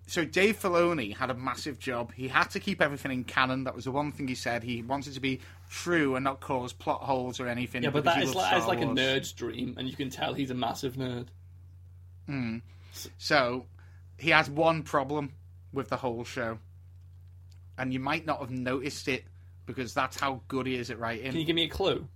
So 0.08 0.24
Dave 0.24 0.60
Filoni 0.60 1.16
had 1.16 1.32
a 1.32 1.34
massive 1.34 1.80
job. 1.80 2.14
He 2.14 2.28
had 2.28 2.52
to 2.52 2.60
keep 2.60 2.80
everything 2.82 3.12
in 3.12 3.24
canon. 3.24 3.64
That 3.64 3.74
was 3.76 3.86
the 3.86 3.92
one 3.92 4.12
thing 4.12 4.28
he 4.28 4.36
said. 4.36 4.62
He 4.62 4.84
wanted 4.84 5.16
to 5.16 5.20
be 5.20 5.40
true 5.70 6.16
and 6.16 6.24
not 6.24 6.42
cause 6.42 6.74
plot 6.74 7.02
holes 7.02 7.40
or 7.40 7.48
anything. 7.48 7.82
Yeah, 7.82 7.90
but 7.90 8.04
that 8.04 8.22
is 8.22 8.36
like, 8.36 8.68
like 8.68 8.82
a 8.82 8.86
nerd's 8.86 9.32
dream, 9.32 9.74
and 9.80 9.90
you 9.90 9.96
can 9.96 10.12
tell 10.12 10.36
he's 10.36 10.52
a 10.52 10.54
massive 10.54 10.96
nerd. 10.96 11.28
So 13.18 13.66
he 14.18 14.30
has 14.30 14.50
one 14.50 14.84
problem 14.84 15.34
with 15.74 15.90
the 15.90 15.98
whole 15.98 16.24
show, 16.24 16.60
and 17.78 17.92
you 17.92 18.00
might 18.00 18.28
not 18.28 18.40
have 18.40 18.52
noticed 18.52 19.08
it 19.08 19.26
because 19.66 19.94
that's 19.94 20.20
how 20.20 20.42
good 20.48 20.68
he 20.68 20.76
is 20.76 20.90
at 20.92 21.00
writing. 21.00 21.32
Can 21.32 21.40
you 21.40 21.46
give 21.46 21.56
me 21.56 21.64
a 21.66 21.70
clue? 21.70 22.08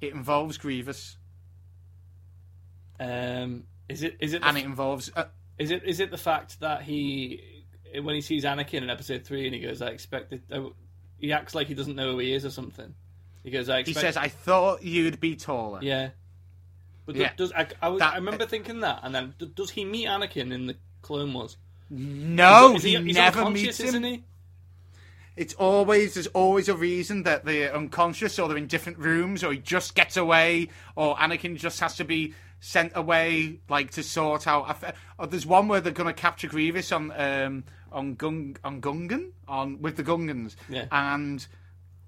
It 0.00 0.12
involves 0.12 0.58
Grievous, 0.58 1.16
Um, 3.00 3.64
is 3.88 4.02
it 4.02 4.16
is 4.20 4.34
it 4.34 4.42
the, 4.42 4.48
and 4.48 4.58
it 4.58 4.64
involves. 4.64 5.10
Uh, 5.14 5.24
is 5.58 5.70
it 5.70 5.84
is 5.84 6.00
it 6.00 6.10
the 6.10 6.16
fact 6.18 6.60
that 6.60 6.82
he 6.82 7.40
when 8.00 8.14
he 8.14 8.20
sees 8.20 8.44
Anakin 8.44 8.82
in 8.82 8.90
Episode 8.90 9.24
Three 9.24 9.46
and 9.46 9.54
he 9.54 9.60
goes, 9.60 9.82
"I 9.82 9.88
expected," 9.88 10.42
uh, 10.52 10.68
he 11.18 11.32
acts 11.32 11.54
like 11.54 11.66
he 11.66 11.74
doesn't 11.74 11.96
know 11.96 12.12
who 12.12 12.18
he 12.18 12.32
is 12.32 12.44
or 12.44 12.50
something. 12.50 12.94
He 13.42 13.50
goes, 13.50 13.68
"I 13.68 13.82
he 13.82 13.92
says, 13.92 14.16
"I 14.16 14.28
thought 14.28 14.82
you'd 14.82 15.20
be 15.20 15.36
taller." 15.36 15.80
Yeah. 15.82 16.10
But 17.06 17.16
Yeah. 17.16 17.32
does 17.36 17.52
I, 17.52 17.66
I, 17.82 17.88
was, 17.90 17.98
That- 17.98 18.14
I 18.14 18.16
remember 18.16 18.46
thinking 18.46 18.80
that, 18.80 19.00
and 19.02 19.14
then 19.14 19.34
does 19.54 19.68
he 19.70 19.84
meet 19.84 20.06
Anakin 20.06 20.52
in 20.52 20.66
the 20.66 20.76
Clone 21.02 21.34
Wars? 21.34 21.58
No, 21.90 22.76
Is 22.76 22.82
he, 22.82 22.96
he's 22.96 23.14
never 23.14 23.50
meets 23.50 23.78
him. 23.78 23.86
isn't 23.88 24.02
he? 24.04 24.24
It's 25.36 25.54
always 25.54 26.14
there's 26.14 26.28
always 26.28 26.68
a 26.68 26.74
reason 26.76 27.24
that 27.24 27.44
they're 27.44 27.74
unconscious 27.74 28.38
or 28.38 28.48
they're 28.48 28.56
in 28.56 28.66
different 28.68 28.98
rooms 28.98 29.42
or 29.42 29.52
he 29.52 29.58
just 29.58 29.94
gets 29.94 30.16
away 30.16 30.68
or 30.96 31.16
Anakin 31.16 31.56
just 31.56 31.80
has 31.80 31.96
to 31.96 32.04
be 32.04 32.34
sent 32.60 32.92
away 32.94 33.58
like 33.68 33.90
to 33.92 34.02
sort 34.02 34.46
out. 34.46 34.82
Oh, 35.18 35.26
there's 35.26 35.44
one 35.46 35.66
where 35.68 35.80
they're 35.80 35.92
going 35.92 36.06
to 36.14 36.18
capture 36.20 36.46
Grievous 36.48 36.92
on 36.92 37.10
um, 37.20 37.64
on 37.90 38.16
Gung 38.16 38.56
on 38.64 38.80
Gungan 38.80 39.30
on 39.48 39.80
with 39.82 39.96
the 39.96 40.04
Gungans, 40.04 40.54
Yeah. 40.68 40.86
and 40.92 41.44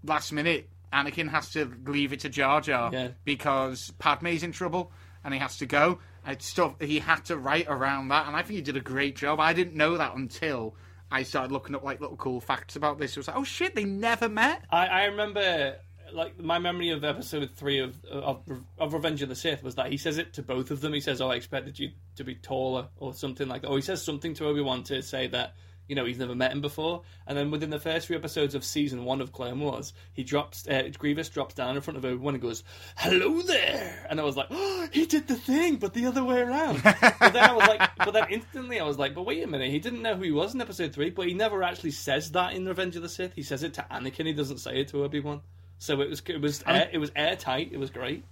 last 0.05 0.33
minute 0.33 0.69
Anakin 0.93 1.29
has 1.31 1.51
to 1.51 1.71
leave 1.85 2.13
it 2.13 2.21
to 2.21 2.29
Jar 2.29 2.61
Jar 2.61 2.91
Yeah. 2.93 3.09
because 3.25 3.93
Padme's 3.99 4.43
in 4.45 4.53
trouble 4.53 4.93
and 5.25 5.35
he 5.35 5.41
has 5.41 5.57
to 5.59 5.67
go. 5.67 5.99
And 6.25 6.41
stuff 6.43 6.75
he 6.81 6.99
had 7.01 7.25
to 7.27 7.37
write 7.37 7.67
around 7.69 8.09
that, 8.09 8.27
and 8.27 8.35
I 8.37 8.43
think 8.43 8.57
he 8.57 8.61
did 8.63 8.77
a 8.77 8.81
great 8.81 9.15
job. 9.17 9.39
I 9.41 9.53
didn't 9.53 9.75
know 9.77 9.97
that 9.97 10.15
until 10.17 10.75
I 11.11 11.23
started 11.23 11.53
looking 11.53 11.75
up 11.75 11.85
like 11.85 12.01
little 12.01 12.17
cool 12.17 12.41
facts 12.41 12.77
about 12.77 12.99
this. 12.99 13.13
It 13.13 13.19
was 13.19 13.29
like, 13.29 13.37
oh 13.37 13.45
shit, 13.45 13.75
they 13.75 13.85
never 13.85 14.29
met. 14.29 14.65
I, 14.71 14.87
I 14.87 15.05
remember, 15.05 15.77
like, 16.13 16.39
my 16.41 16.59
memory 16.59 16.91
of 16.91 17.05
episode 17.05 17.51
three 17.55 17.79
of, 17.79 18.05
of 18.05 18.43
of 18.79 18.93
Revenge 18.93 19.23
of 19.23 19.29
the 19.29 19.37
Sith 19.37 19.63
was 19.63 19.77
that 19.77 19.91
he 19.91 19.97
says 19.97 20.19
it 20.19 20.35
to 20.35 20.43
both 20.43 20.71
of 20.71 20.81
them. 20.81 20.93
He 20.93 21.01
says, 21.01 21.21
"Oh, 21.21 21.31
I 21.31 21.37
expected 21.37 21.79
you 21.79 21.91
to 22.17 22.25
be 22.25 22.35
taller," 22.35 22.89
or 22.97 23.15
something 23.15 23.49
like 23.49 23.63
that. 23.63 23.69
Or 23.69 23.77
he 23.77 23.83
says 23.83 24.03
something 24.03 24.35
to 24.35 24.47
Obi 24.47 24.61
Wan 24.61 24.83
to 24.85 25.03
say 25.03 25.29
that 25.29 25.55
you 25.89 25.95
know 25.95 26.05
he's 26.05 26.19
never 26.19 26.35
met 26.35 26.53
him 26.53 26.61
before. 26.61 27.03
And 27.27 27.37
then 27.37 27.51
within 27.51 27.71
the 27.71 27.79
first 27.79 28.07
few 28.07 28.17
episodes 28.17 28.55
of 28.55 28.65
season 28.65 29.05
one 29.05 29.21
of 29.21 29.33
Clone 29.33 29.61
Wars, 29.61 29.93
he 30.13 30.25
drops 30.25 30.67
uh, 30.69 30.91
Grievous 30.99 31.29
drops 31.29 31.55
down 31.55 31.77
in 31.77 31.83
front 31.83 31.99
of 31.99 32.05
Obi 32.05 32.17
Wan 32.17 32.35
and 32.35 32.43
goes, 32.43 32.65
"Hello 32.97 33.43
there," 33.43 34.07
and 34.11 34.21
I 34.21 34.25
was 34.25 34.37
like, 34.37 34.49
oh, 34.51 34.89
"He 34.93 35.07
did 35.07 35.29
the 35.29 35.37
thing, 35.37 35.77
but 35.77 35.95
the 35.95 36.07
other 36.07 36.25
way 36.25 36.41
around." 36.41 36.83
but 36.83 37.33
then 37.33 37.45
I 37.45 37.53
was 37.53 37.69
like, 37.69 37.91
but 37.99 38.13
then 38.13 38.27
instantly 38.31 38.81
I 38.81 38.85
was 38.85 38.99
like, 38.99 39.15
"But 39.15 39.27
wait 39.27 39.43
a 39.43 39.47
minute, 39.47 39.71
he 39.71 39.79
didn't 39.79 40.03
know 40.03 40.17
who 40.17 40.23
he 40.23 40.33
was 40.33 40.55
in 40.55 40.61
episode 40.61 40.93
three, 40.93 41.11
but 41.11 41.27
he 41.27 41.35
never 41.35 41.63
actually 41.63 41.93
says 41.93 42.31
that 42.33 42.53
in 42.55 42.67
Revenge 42.67 42.97
of 42.97 43.03
the 43.03 43.09
Sith. 43.09 43.35
He 43.35 43.43
says 43.43 43.63
it 43.63 43.75
to 43.75 43.87
Anakin. 43.91 44.27
He 44.27 44.33
doesn't 44.33 44.59
say 44.59 44.81
it 44.81 44.89
to 44.89 45.05
Obi 45.05 45.21
Wan." 45.21 45.41
So 45.79 46.01
it 46.01 46.09
was 46.09 46.23
it 46.27 46.41
was 46.41 46.65
air, 46.67 46.89
it 46.93 46.99
was 46.99 47.13
airtight. 47.15 47.71
It 47.73 47.79
was 47.79 47.91
great. 47.91 48.25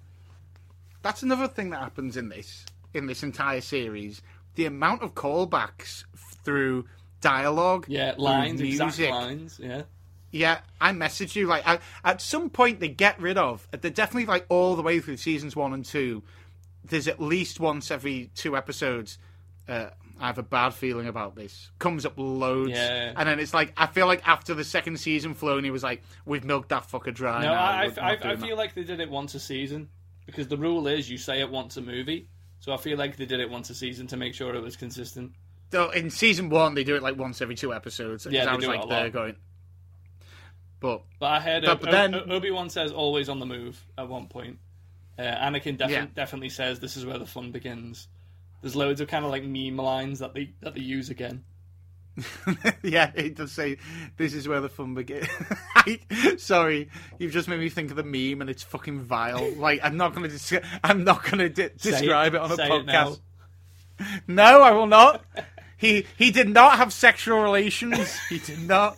That's 1.02 1.22
another 1.22 1.48
thing 1.48 1.70
that 1.70 1.80
happens 1.80 2.16
in 2.16 2.28
this 2.28 2.64
in 2.94 3.06
this 3.06 3.22
entire 3.22 3.60
series. 3.60 4.22
The 4.54 4.66
amount 4.66 5.02
of 5.02 5.14
callbacks 5.14 6.04
through 6.44 6.86
dialogue, 7.24 7.86
Yeah, 7.88 8.14
lines, 8.18 8.60
exact 8.60 8.98
music. 8.98 9.10
lines. 9.10 9.60
Yeah, 9.62 9.82
Yeah, 10.30 10.58
I 10.80 10.92
messaged 10.92 11.34
you 11.36 11.46
like 11.46 11.66
I, 11.66 11.78
at 12.04 12.20
some 12.20 12.50
point 12.50 12.80
they 12.80 12.88
get 12.88 13.20
rid 13.20 13.38
of. 13.38 13.66
They're 13.80 13.90
definitely 13.90 14.26
like 14.26 14.46
all 14.48 14.76
the 14.76 14.82
way 14.82 15.00
through 15.00 15.16
seasons 15.16 15.56
one 15.56 15.72
and 15.72 15.84
two. 15.84 16.22
There's 16.84 17.08
at 17.08 17.20
least 17.20 17.60
once 17.60 17.90
every 17.90 18.30
two 18.34 18.56
episodes. 18.56 19.18
Uh, 19.68 19.88
I 20.20 20.26
have 20.28 20.38
a 20.38 20.42
bad 20.42 20.74
feeling 20.74 21.06
about 21.08 21.34
this. 21.34 21.70
Comes 21.78 22.04
up 22.06 22.12
loads, 22.16 22.70
Yeah. 22.72 23.14
and 23.16 23.28
then 23.28 23.40
it's 23.40 23.54
like 23.54 23.72
I 23.76 23.86
feel 23.86 24.06
like 24.06 24.26
after 24.28 24.54
the 24.54 24.62
second 24.64 24.98
season, 25.00 25.34
Filoni 25.34 25.72
was 25.72 25.82
like, 25.82 26.02
"We've 26.26 26.44
milked 26.44 26.68
that 26.68 26.84
fucker 26.88 27.12
dry." 27.12 27.42
no. 27.42 27.52
I, 27.52 27.90
I, 28.00 28.10
I, 28.12 28.32
I 28.32 28.36
feel 28.36 28.56
like 28.56 28.74
they 28.74 28.84
did 28.84 29.00
it 29.00 29.10
once 29.10 29.34
a 29.34 29.40
season 29.40 29.88
because 30.26 30.46
the 30.48 30.56
rule 30.58 30.86
is 30.86 31.10
you 31.10 31.16
say 31.18 31.40
it 31.40 31.50
once 31.50 31.76
a 31.78 31.80
movie. 31.82 32.28
So 32.60 32.72
I 32.72 32.76
feel 32.76 32.96
like 32.96 33.16
they 33.16 33.26
did 33.26 33.40
it 33.40 33.50
once 33.50 33.70
a 33.70 33.74
season 33.74 34.06
to 34.08 34.16
make 34.16 34.34
sure 34.34 34.54
it 34.54 34.62
was 34.62 34.76
consistent. 34.76 35.32
So 35.74 35.90
in 35.90 36.08
season 36.08 36.50
one, 36.50 36.74
they 36.74 36.84
do 36.84 36.94
it 36.94 37.02
like 37.02 37.16
once 37.18 37.42
every 37.42 37.56
two 37.56 37.74
episodes. 37.74 38.28
Yeah, 38.30 38.48
I 38.48 38.54
was 38.54 38.64
do 38.64 38.70
it 38.70 38.76
like 38.76 38.84
a 38.84 38.88
there 38.88 39.02
lot. 39.06 39.12
going. 39.12 39.36
But 40.78 41.02
But 41.18 41.26
I 41.32 41.40
heard 41.40 41.64
But- 41.64 41.80
but 41.80 41.90
then- 41.90 42.14
Obi 42.30 42.52
Wan 42.52 42.70
says 42.70 42.92
always 42.92 43.28
on 43.28 43.40
the 43.40 43.46
move 43.46 43.84
at 43.98 44.06
one 44.08 44.28
point. 44.28 44.60
Uh, 45.18 45.22
Anakin 45.22 45.76
defi- 45.76 45.92
Yeah. 45.94 46.06
definitely 46.14 46.50
says 46.50 46.78
this 46.78 46.96
is 46.96 47.04
where 47.04 47.18
the 47.18 47.26
fun 47.26 47.50
begins. 47.50 48.06
There's 48.62 48.76
loads 48.76 49.00
of 49.00 49.08
kind 49.08 49.24
of 49.24 49.32
like 49.32 49.42
meme 49.42 49.76
lines 49.76 50.20
that 50.20 50.32
they 50.32 50.52
that 50.60 50.74
they 50.74 50.80
use 50.80 51.10
again. 51.10 51.42
yeah, 52.84 53.10
it 53.16 53.34
does 53.34 53.50
say 53.50 53.78
this 54.16 54.32
is 54.32 54.46
where 54.46 54.60
the 54.60 54.68
fun 54.68 54.94
begins. 54.94 55.26
Sorry, 56.40 56.88
you've 57.18 57.32
just 57.32 57.48
made 57.48 57.58
me 57.58 57.68
think 57.68 57.90
of 57.90 57.96
the 57.96 58.04
meme, 58.04 58.40
and 58.42 58.48
it's 58.48 58.62
fucking 58.62 59.00
vile. 59.00 59.52
Like 59.56 59.80
I'm 59.82 59.96
not 59.96 60.14
going 60.14 60.30
to 60.30 60.38
des- 60.38 60.62
I'm 60.84 61.02
not 61.02 61.24
going 61.24 61.38
to 61.38 61.48
de- 61.48 61.70
describe 61.70 62.34
it, 62.34 62.40
on 62.40 62.52
a 62.52 62.54
say 62.54 62.66
it 62.68 62.70
podcast. 62.86 63.20
no, 64.28 64.62
I 64.62 64.70
will 64.70 64.86
not. 64.86 65.24
He 65.76 66.06
he 66.16 66.30
did 66.30 66.48
not 66.48 66.78
have 66.78 66.92
sexual 66.92 67.40
relations. 67.42 68.16
He 68.28 68.38
did 68.38 68.60
not. 68.66 68.96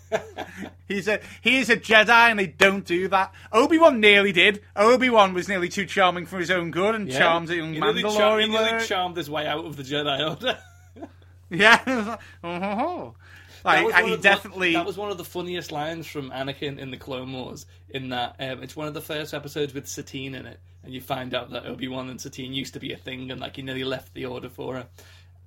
He's 0.88 1.08
a 1.08 1.20
he 1.40 1.58
is 1.58 1.70
a 1.70 1.76
Jedi, 1.76 2.08
and 2.30 2.38
they 2.38 2.46
don't 2.46 2.84
do 2.84 3.08
that. 3.08 3.32
Obi 3.52 3.78
Wan 3.78 3.98
nearly 4.00 4.32
did. 4.32 4.62
Obi 4.76 5.10
Wan 5.10 5.34
was 5.34 5.48
nearly 5.48 5.68
too 5.68 5.86
charming 5.86 6.26
for 6.26 6.38
his 6.38 6.50
own 6.50 6.70
good, 6.70 6.94
and 6.94 7.08
Yeah. 7.08 7.18
charmed 7.18 7.50
a 7.50 7.56
young 7.56 7.74
He 7.74 7.80
nearly, 7.80 8.02
char- 8.02 8.38
he 8.40 8.46
nearly 8.46 8.84
charmed 8.86 9.16
his 9.16 9.28
way 9.30 9.46
out 9.46 9.64
of 9.64 9.76
the 9.76 9.82
Jedi 9.82 10.28
Order. 10.28 10.58
yeah, 11.50 11.80
was 11.86 12.06
like, 12.06 12.18
oh, 12.44 13.14
That 13.64 13.84
was 13.84 13.92
one 13.94 14.04
he 14.04 14.12
of 14.14 14.22
the- 14.22 14.72
that 14.74 14.86
was 14.86 14.96
one 14.96 15.10
of 15.10 15.18
the 15.18 15.24
funniest 15.24 15.72
lines 15.72 16.06
from 16.06 16.30
Anakin 16.30 16.78
in 16.78 16.90
the 16.90 16.96
Clone 16.96 17.32
Wars. 17.32 17.66
In 17.90 18.10
that 18.10 18.36
um, 18.38 18.62
it's 18.62 18.76
one 18.76 18.86
of 18.88 18.94
the 18.94 19.00
first 19.00 19.32
episodes 19.34 19.72
with 19.74 19.88
Satine 19.88 20.34
in 20.34 20.46
it, 20.46 20.60
and 20.84 20.92
you 20.92 21.00
find 21.00 21.34
out 21.34 21.50
that 21.50 21.66
Obi 21.66 21.88
Wan 21.88 22.10
and 22.10 22.20
Satine 22.20 22.52
used 22.52 22.74
to 22.74 22.80
be 22.80 22.92
a 22.92 22.96
thing, 22.96 23.30
and 23.30 23.40
like 23.40 23.56
he 23.56 23.62
nearly 23.62 23.84
left 23.84 24.12
the 24.14 24.26
Order 24.26 24.48
for 24.50 24.74
her. 24.74 24.86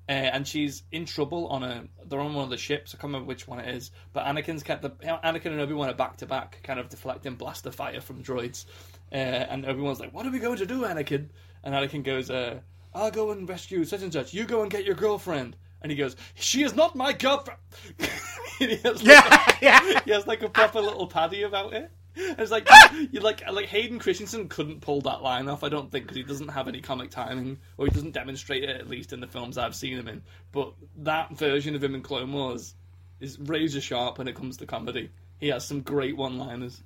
Uh, 0.09 0.13
and 0.13 0.47
she's 0.47 0.81
in 0.91 1.05
trouble 1.05 1.45
on 1.49 1.61
a. 1.61 1.83
They're 2.07 2.19
on 2.19 2.33
one 2.33 2.43
of 2.43 2.49
the 2.49 2.57
ships. 2.57 2.95
I 2.95 2.97
can't 2.97 3.13
remember 3.13 3.27
which 3.27 3.47
one 3.47 3.59
it 3.59 3.75
is. 3.75 3.91
But 4.11 4.25
Anakin's 4.25 4.63
kept 4.63 4.81
the 4.81 4.89
Anakin 4.89 5.51
and 5.51 5.61
Obi 5.61 5.73
Wan 5.73 5.87
are 5.87 5.93
back 5.93 6.17
to 6.17 6.25
back, 6.25 6.59
kind 6.63 6.79
of 6.79 6.89
deflecting 6.89 7.35
blaster 7.35 7.71
fire 7.71 8.01
from 8.01 8.23
droids. 8.23 8.65
Uh, 9.11 9.15
and 9.15 9.67
Obi 9.67 9.81
Wan's 9.81 9.99
like, 9.99 10.11
"What 10.11 10.25
are 10.25 10.31
we 10.31 10.39
going 10.39 10.57
to 10.57 10.65
do, 10.65 10.81
Anakin?" 10.81 11.29
And 11.63 11.75
Anakin 11.75 12.03
goes, 12.03 12.31
uh, 12.31 12.59
"I'll 12.91 13.11
go 13.11 13.29
and 13.29 13.47
rescue 13.47 13.85
such 13.85 14.01
and 14.01 14.11
such. 14.11 14.33
You 14.33 14.45
go 14.45 14.63
and 14.63 14.71
get 14.71 14.83
your 14.83 14.95
girlfriend." 14.95 15.55
And 15.83 15.91
he 15.91 15.95
goes, 15.95 16.15
"She 16.33 16.63
is 16.63 16.73
not 16.73 16.95
my 16.95 17.13
girlfriend." 17.13 17.59
He 18.57 18.75
has 18.75 19.01
like 19.01 19.03
yeah, 19.05 19.55
yeah. 19.61 20.01
he 20.03 20.11
has 20.11 20.27
like 20.27 20.41
a 20.41 20.49
proper 20.49 20.81
little 20.81 21.07
paddy 21.07 21.43
about 21.43 21.71
it. 21.73 21.89
It's 22.37 22.51
like 22.51 22.67
you 23.11 23.21
like 23.21 23.49
like 23.49 23.67
Hayden 23.67 23.99
Christensen 23.99 24.49
couldn't 24.49 24.81
pull 24.81 25.01
that 25.01 25.21
line 25.21 25.47
off. 25.47 25.63
I 25.63 25.69
don't 25.69 25.91
think 25.91 26.05
because 26.05 26.17
he 26.17 26.23
doesn't 26.23 26.49
have 26.49 26.67
any 26.67 26.81
comic 26.81 27.11
timing, 27.11 27.57
or 27.77 27.85
he 27.85 27.91
doesn't 27.91 28.11
demonstrate 28.11 28.63
it 28.63 28.69
at 28.69 28.89
least 28.89 29.13
in 29.13 29.19
the 29.19 29.27
films 29.27 29.57
I've 29.57 29.75
seen 29.75 29.97
him 29.97 30.07
in. 30.07 30.21
But 30.51 30.73
that 30.97 31.37
version 31.37 31.75
of 31.75 31.83
him 31.83 31.95
in 31.95 32.01
Clone 32.01 32.33
Wars 32.33 32.75
is 33.19 33.39
razor 33.39 33.81
sharp 33.81 34.17
when 34.17 34.27
it 34.27 34.35
comes 34.35 34.57
to 34.57 34.65
comedy. 34.65 35.11
He 35.39 35.47
has 35.47 35.65
some 35.65 35.81
great 35.81 36.17
one-liners. 36.17 36.83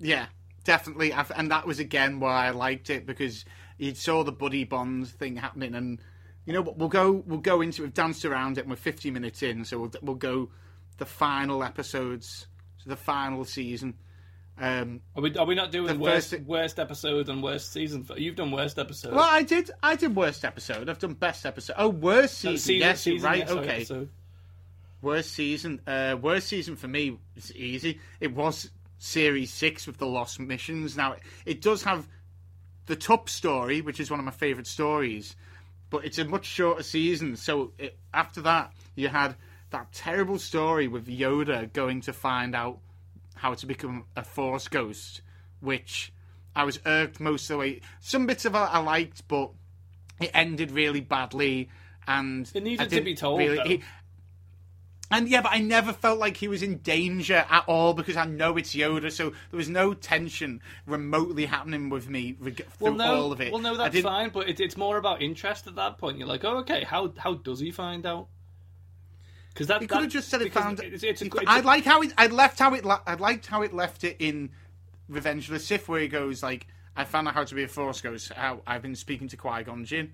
Yeah, 0.00 0.26
definitely. 0.64 1.12
And 1.12 1.50
that 1.50 1.66
was 1.66 1.78
again 1.78 2.18
why 2.20 2.46
I 2.46 2.50
liked 2.50 2.90
it 2.90 3.06
because 3.06 3.44
you 3.78 3.94
saw 3.94 4.24
the 4.24 4.32
buddy 4.32 4.64
bond 4.64 5.08
thing 5.08 5.36
happening, 5.36 5.74
and 5.74 6.00
you 6.44 6.52
know 6.52 6.62
what? 6.62 6.76
We'll 6.76 6.88
go. 6.88 7.22
We'll 7.26 7.38
go 7.38 7.60
into. 7.60 7.82
We've 7.82 7.94
danced 7.94 8.24
around 8.24 8.58
it, 8.58 8.62
and 8.62 8.70
we're 8.70 8.76
50 8.76 9.10
minutes 9.10 9.42
in, 9.42 9.64
so 9.64 9.78
we'll 9.78 9.92
we'll 10.02 10.16
go 10.16 10.50
the 10.98 11.06
final 11.06 11.62
episodes, 11.62 12.46
so 12.78 12.90
the 12.90 12.96
final 12.96 13.44
season. 13.44 13.94
Um, 14.56 15.00
Are 15.16 15.22
we 15.22 15.36
are 15.36 15.46
we 15.46 15.56
not 15.56 15.72
doing 15.72 15.98
worst 15.98 16.30
first- 16.30 16.42
worst 16.44 16.78
episode 16.78 17.28
and 17.28 17.42
worst 17.42 17.72
season? 17.72 18.04
For, 18.04 18.16
You've 18.18 18.36
done 18.36 18.52
worst 18.52 18.78
episode. 18.78 19.12
well, 19.12 19.24
I 19.28 19.42
did. 19.42 19.70
I 19.82 19.96
did 19.96 20.14
worst 20.14 20.44
episode. 20.44 20.88
I've 20.88 21.00
done 21.00 21.14
best 21.14 21.44
episode. 21.44 21.74
Oh, 21.76 21.88
worst 21.88 22.44
No, 22.44 22.52
season. 22.52 22.76
yes, 22.76 23.06
you're 23.06 23.18
right. 23.18 23.48
sorry, 23.48 23.60
okay. 23.60 23.76
episode. 23.76 24.10
Worst 25.02 25.32
season. 25.32 25.80
Uh, 25.86 26.16
worst 26.20 26.46
season 26.48 26.76
for 26.76 26.86
me 26.88 27.18
is 27.36 27.52
easy. 27.54 28.00
It 28.20 28.32
was 28.32 28.70
series 28.98 29.52
six 29.52 29.86
with 29.88 29.98
the 29.98 30.06
lost 30.06 30.38
missions. 30.38 30.96
Now 30.96 31.16
it 31.44 31.60
does 31.60 31.82
have 31.82 32.06
the 32.86 32.96
top 32.96 33.28
story, 33.28 33.80
which 33.80 33.98
is 33.98 34.08
one 34.10 34.20
of 34.20 34.24
my 34.24 34.30
favourite 34.30 34.66
stories, 34.68 35.34
but 35.90 36.04
it's 36.04 36.18
a 36.18 36.24
much 36.24 36.44
shorter 36.46 36.82
season. 36.84 37.34
So 37.36 37.72
it, 37.76 37.98
after 38.14 38.40
that, 38.42 38.72
you 38.94 39.08
had 39.08 39.34
that 39.70 39.90
terrible 39.92 40.38
story 40.38 40.86
with 40.86 41.08
Yoda 41.08 41.72
going 41.72 42.02
to 42.02 42.12
find 42.12 42.54
out 42.54 42.78
how 43.34 43.54
to 43.54 43.66
become 43.66 44.04
a 44.16 44.22
Force 44.24 44.68
ghost, 44.68 45.22
which 45.60 46.12
I 46.56 46.64
was 46.64 46.78
irked 46.86 47.20
most 47.20 47.44
of 47.44 47.54
the 47.54 47.58
way. 47.58 47.80
Some 48.00 48.26
bits 48.26 48.44
of 48.44 48.54
it 48.54 48.58
I 48.58 48.78
liked, 48.78 49.26
but 49.28 49.50
it 50.20 50.30
ended 50.34 50.70
really 50.70 51.00
badly, 51.00 51.68
and 52.06 52.50
It 52.54 52.62
needed 52.62 52.90
to 52.90 53.00
be 53.00 53.14
told, 53.14 53.38
Really, 53.40 53.68
he- 53.68 53.82
and 55.10 55.28
yeah, 55.28 55.42
but 55.42 55.52
I 55.52 55.58
never 55.58 55.92
felt 55.92 56.18
like 56.18 56.36
he 56.38 56.48
was 56.48 56.62
in 56.62 56.78
danger 56.78 57.44
at 57.48 57.64
all 57.68 57.92
because 57.94 58.16
I 58.16 58.24
know 58.24 58.56
it's 58.56 58.74
Yoda, 58.74 59.12
so 59.12 59.30
there 59.50 59.58
was 59.58 59.68
no 59.68 59.92
tension 59.94 60.60
remotely 60.86 61.44
happening 61.44 61.88
with 61.90 62.08
me 62.08 62.36
reg- 62.40 62.66
through 62.78 62.86
Well, 62.86 62.94
no, 62.94 63.14
all 63.14 63.32
of 63.32 63.40
it. 63.40 63.52
well, 63.52 63.60
no, 63.60 63.76
that's 63.76 64.00
fine, 64.00 64.30
but 64.30 64.48
it, 64.48 64.60
it's 64.60 64.76
more 64.76 64.96
about 64.96 65.20
interest 65.22 65.66
at 65.66 65.76
that 65.76 65.98
point. 65.98 66.18
You're 66.18 66.26
like, 66.26 66.42
oh, 66.44 66.58
okay, 66.58 66.84
how 66.84 67.12
how 67.18 67.34
does 67.34 67.60
he 67.60 67.70
find 67.70 68.06
out? 68.06 68.28
Because 69.54 69.68
that 69.68 69.80
He 69.80 69.86
could 69.86 70.02
have 70.02 70.10
just 70.10 70.28
said 70.28 70.42
it 70.42 70.52
found. 70.52 70.80
It's, 70.80 71.04
it's 71.04 71.22
it's 71.22 71.36
I 71.46 71.60
like 71.60 71.84
how 71.84 72.02
it. 72.02 72.12
I 72.18 72.26
left 72.26 72.58
how 72.58 72.74
it. 72.74 72.84
I 72.84 73.14
liked 73.14 73.46
how 73.46 73.62
it 73.62 73.72
left 73.72 74.02
it 74.02 74.16
in 74.18 74.50
Revenge 75.08 75.46
of 75.46 75.54
the 75.54 75.60
Sith, 75.60 75.88
where 75.88 76.00
he 76.00 76.08
goes 76.08 76.42
like, 76.42 76.66
"I 76.96 77.04
found 77.04 77.28
out 77.28 77.34
how 77.34 77.44
to 77.44 77.54
be 77.54 77.62
a 77.62 77.68
Force 77.68 78.00
ghost. 78.00 78.32
How 78.32 78.62
I've 78.66 78.82
been 78.82 78.96
speaking 78.96 79.28
to 79.28 79.36
Qui 79.36 79.62
Gon 79.62 79.84
Jinn." 79.84 80.12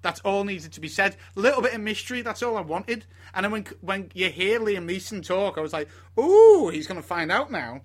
That's 0.00 0.20
all 0.20 0.44
needed 0.44 0.72
to 0.72 0.80
be 0.80 0.88
said. 0.88 1.16
A 1.36 1.40
little 1.40 1.60
bit 1.60 1.74
of 1.74 1.80
mystery. 1.80 2.22
That's 2.22 2.42
all 2.42 2.56
I 2.56 2.62
wanted. 2.62 3.04
And 3.34 3.44
then 3.44 3.52
when 3.52 3.66
when 3.82 4.10
you 4.14 4.30
hear 4.30 4.58
Liam 4.58 4.88
Neeson 4.88 5.26
talk, 5.26 5.58
I 5.58 5.60
was 5.60 5.74
like, 5.74 5.88
"Ooh, 6.18 6.70
he's 6.70 6.86
going 6.86 7.00
to 7.00 7.06
find 7.06 7.30
out 7.30 7.52
now." 7.52 7.82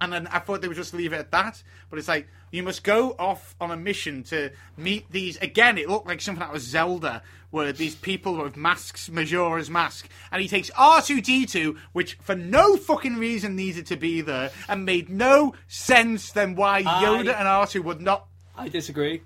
And 0.00 0.12
then 0.12 0.26
I 0.28 0.38
thought 0.38 0.62
they 0.62 0.68
would 0.68 0.76
just 0.76 0.94
leave 0.94 1.12
it 1.12 1.18
at 1.18 1.30
that. 1.32 1.62
But 1.90 1.98
it's 1.98 2.08
like, 2.08 2.26
you 2.50 2.62
must 2.62 2.82
go 2.84 3.14
off 3.18 3.54
on 3.60 3.70
a 3.70 3.76
mission 3.76 4.22
to 4.24 4.50
meet 4.76 5.10
these. 5.10 5.36
Again, 5.38 5.76
it 5.76 5.88
looked 5.88 6.06
like 6.06 6.20
something 6.20 6.40
that 6.40 6.52
was 6.52 6.62
Zelda, 6.62 7.22
where 7.50 7.72
these 7.72 7.94
people 7.94 8.36
with 8.36 8.56
masks, 8.56 9.08
Majora's 9.10 9.68
Mask. 9.68 10.08
And 10.32 10.40
he 10.40 10.48
takes 10.48 10.70
R2D2, 10.70 11.76
which 11.92 12.14
for 12.22 12.34
no 12.34 12.76
fucking 12.76 13.16
reason 13.16 13.56
needed 13.56 13.86
to 13.86 13.96
be 13.96 14.20
there, 14.20 14.50
and 14.68 14.84
made 14.86 15.10
no 15.10 15.54
sense 15.68 16.32
then 16.32 16.54
why 16.54 16.82
Yoda 16.82 17.34
I- 17.34 17.38
and 17.38 17.48
R2 17.48 17.84
would 17.84 18.00
not. 18.00 18.26
I 18.56 18.68
disagree. 18.68 19.22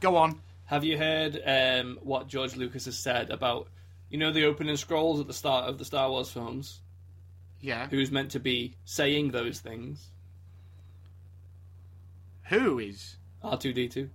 Go 0.00 0.16
on. 0.16 0.40
Have 0.66 0.84
you 0.84 0.96
heard 0.96 1.40
um, 1.44 1.98
what 2.02 2.28
George 2.28 2.56
Lucas 2.56 2.86
has 2.86 2.98
said 2.98 3.30
about, 3.30 3.68
you 4.08 4.18
know, 4.18 4.32
the 4.32 4.46
opening 4.46 4.76
scrolls 4.76 5.20
at 5.20 5.26
the 5.26 5.34
start 5.34 5.68
of 5.68 5.78
the 5.78 5.84
Star 5.84 6.10
Wars 6.10 6.30
films? 6.30 6.80
Yeah. 7.64 7.88
Who's 7.88 8.10
meant 8.10 8.30
to 8.32 8.40
be 8.40 8.76
saying 8.84 9.30
those 9.30 9.60
things? 9.60 10.10
Who 12.50 12.78
is? 12.78 13.16
R2D2. 13.42 14.10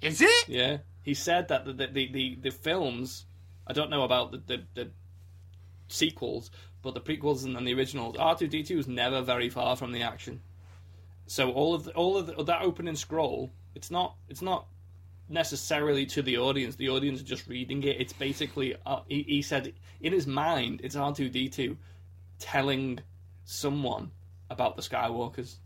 Is 0.00 0.22
it? 0.22 0.48
Yeah. 0.48 0.78
He 1.02 1.12
said 1.12 1.48
that 1.48 1.66
the 1.66 1.74
the, 1.74 1.86
the, 2.10 2.38
the, 2.40 2.50
films, 2.50 3.26
I 3.66 3.74
don't 3.74 3.90
know 3.90 4.04
about 4.04 4.32
the, 4.32 4.38
the, 4.46 4.62
the 4.72 4.90
sequels, 5.88 6.50
but 6.80 6.94
the 6.94 7.02
prequels 7.02 7.44
and, 7.44 7.54
and 7.54 7.66
the 7.66 7.74
originals, 7.74 8.16
R2D2 8.16 8.74
was 8.74 8.88
never 8.88 9.20
very 9.20 9.50
far 9.50 9.76
from 9.76 9.92
the 9.92 10.00
action. 10.00 10.40
So 11.26 11.52
all 11.52 11.74
of 11.74 11.84
the, 11.84 11.92
all 11.92 12.16
of 12.16 12.28
the, 12.28 12.44
that 12.44 12.62
opening 12.62 12.96
scroll, 12.96 13.52
it's 13.74 13.90
not 13.90 14.16
it's 14.30 14.40
not 14.40 14.68
necessarily 15.34 16.06
to 16.06 16.22
the 16.22 16.38
audience. 16.38 16.76
The 16.76 16.88
audience 16.88 17.20
are 17.20 17.24
just 17.24 17.46
reading 17.46 17.82
it. 17.82 18.00
It's 18.00 18.12
basically 18.14 18.74
uh, 18.86 19.00
he, 19.08 19.22
he 19.24 19.42
said 19.42 19.74
in 20.00 20.12
his 20.14 20.26
mind 20.26 20.80
it's 20.82 20.96
R2D2 20.96 21.76
telling 22.38 23.00
someone 23.44 24.10
about 24.48 24.76
the 24.76 24.82
Skywalkers. 24.82 25.56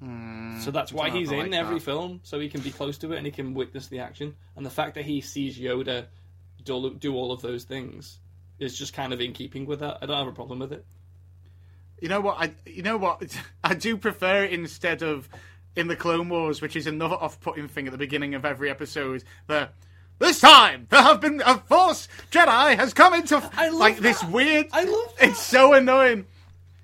so 0.00 0.70
that's 0.70 0.92
why 0.92 1.10
Hmm. 1.10 1.16
he's 1.16 1.30
in 1.30 1.38
like 1.38 1.52
every 1.54 1.76
that. 1.78 1.84
film, 1.84 2.20
so 2.22 2.38
he 2.40 2.48
can 2.48 2.60
be 2.60 2.70
close 2.70 2.98
to 2.98 3.12
it 3.12 3.16
and 3.16 3.26
he 3.26 3.32
can 3.32 3.54
witness 3.54 3.86
the 3.86 4.00
action. 4.00 4.34
And 4.56 4.66
the 4.66 4.70
fact 4.70 4.94
that 4.96 5.04
he 5.04 5.20
sees 5.20 5.58
Yoda 5.58 6.06
do, 6.64 6.94
do 6.98 7.14
all 7.14 7.32
of 7.32 7.40
those 7.42 7.64
things 7.64 8.18
is 8.58 8.76
just 8.76 8.92
kind 8.92 9.12
of 9.12 9.20
in 9.20 9.32
keeping 9.32 9.66
with 9.66 9.80
that. 9.80 9.98
I 10.02 10.06
don't 10.06 10.16
have 10.18 10.26
a 10.26 10.32
problem 10.32 10.58
with 10.58 10.72
it. 10.72 10.84
You 12.00 12.08
know 12.08 12.20
what? 12.20 12.36
I 12.38 12.52
you 12.66 12.82
know 12.82 12.96
what? 12.98 13.22
I 13.64 13.74
do 13.74 13.96
prefer 13.96 14.44
it 14.44 14.52
instead 14.52 15.02
of 15.02 15.28
in 15.76 15.88
the 15.88 15.96
Clone 15.96 16.28
Wars, 16.28 16.60
which 16.60 16.74
is 16.74 16.86
another 16.86 17.14
off-putting 17.14 17.68
thing 17.68 17.86
at 17.86 17.92
the 17.92 17.98
beginning 17.98 18.34
of 18.34 18.44
every 18.44 18.70
episode. 18.70 19.22
The 19.46 19.68
this 20.18 20.40
time 20.40 20.86
there 20.88 21.02
have 21.02 21.20
been 21.20 21.42
a 21.44 21.58
Force 21.58 22.08
Jedi 22.30 22.76
has 22.76 22.94
come 22.94 23.12
into 23.12 23.36
I 23.54 23.68
love 23.68 23.78
like 23.78 23.98
this 23.98 24.24
weird. 24.24 24.66
I 24.72 24.84
love 24.84 25.14
that. 25.18 25.28
It's 25.28 25.40
so 25.40 25.74
annoying. 25.74 26.26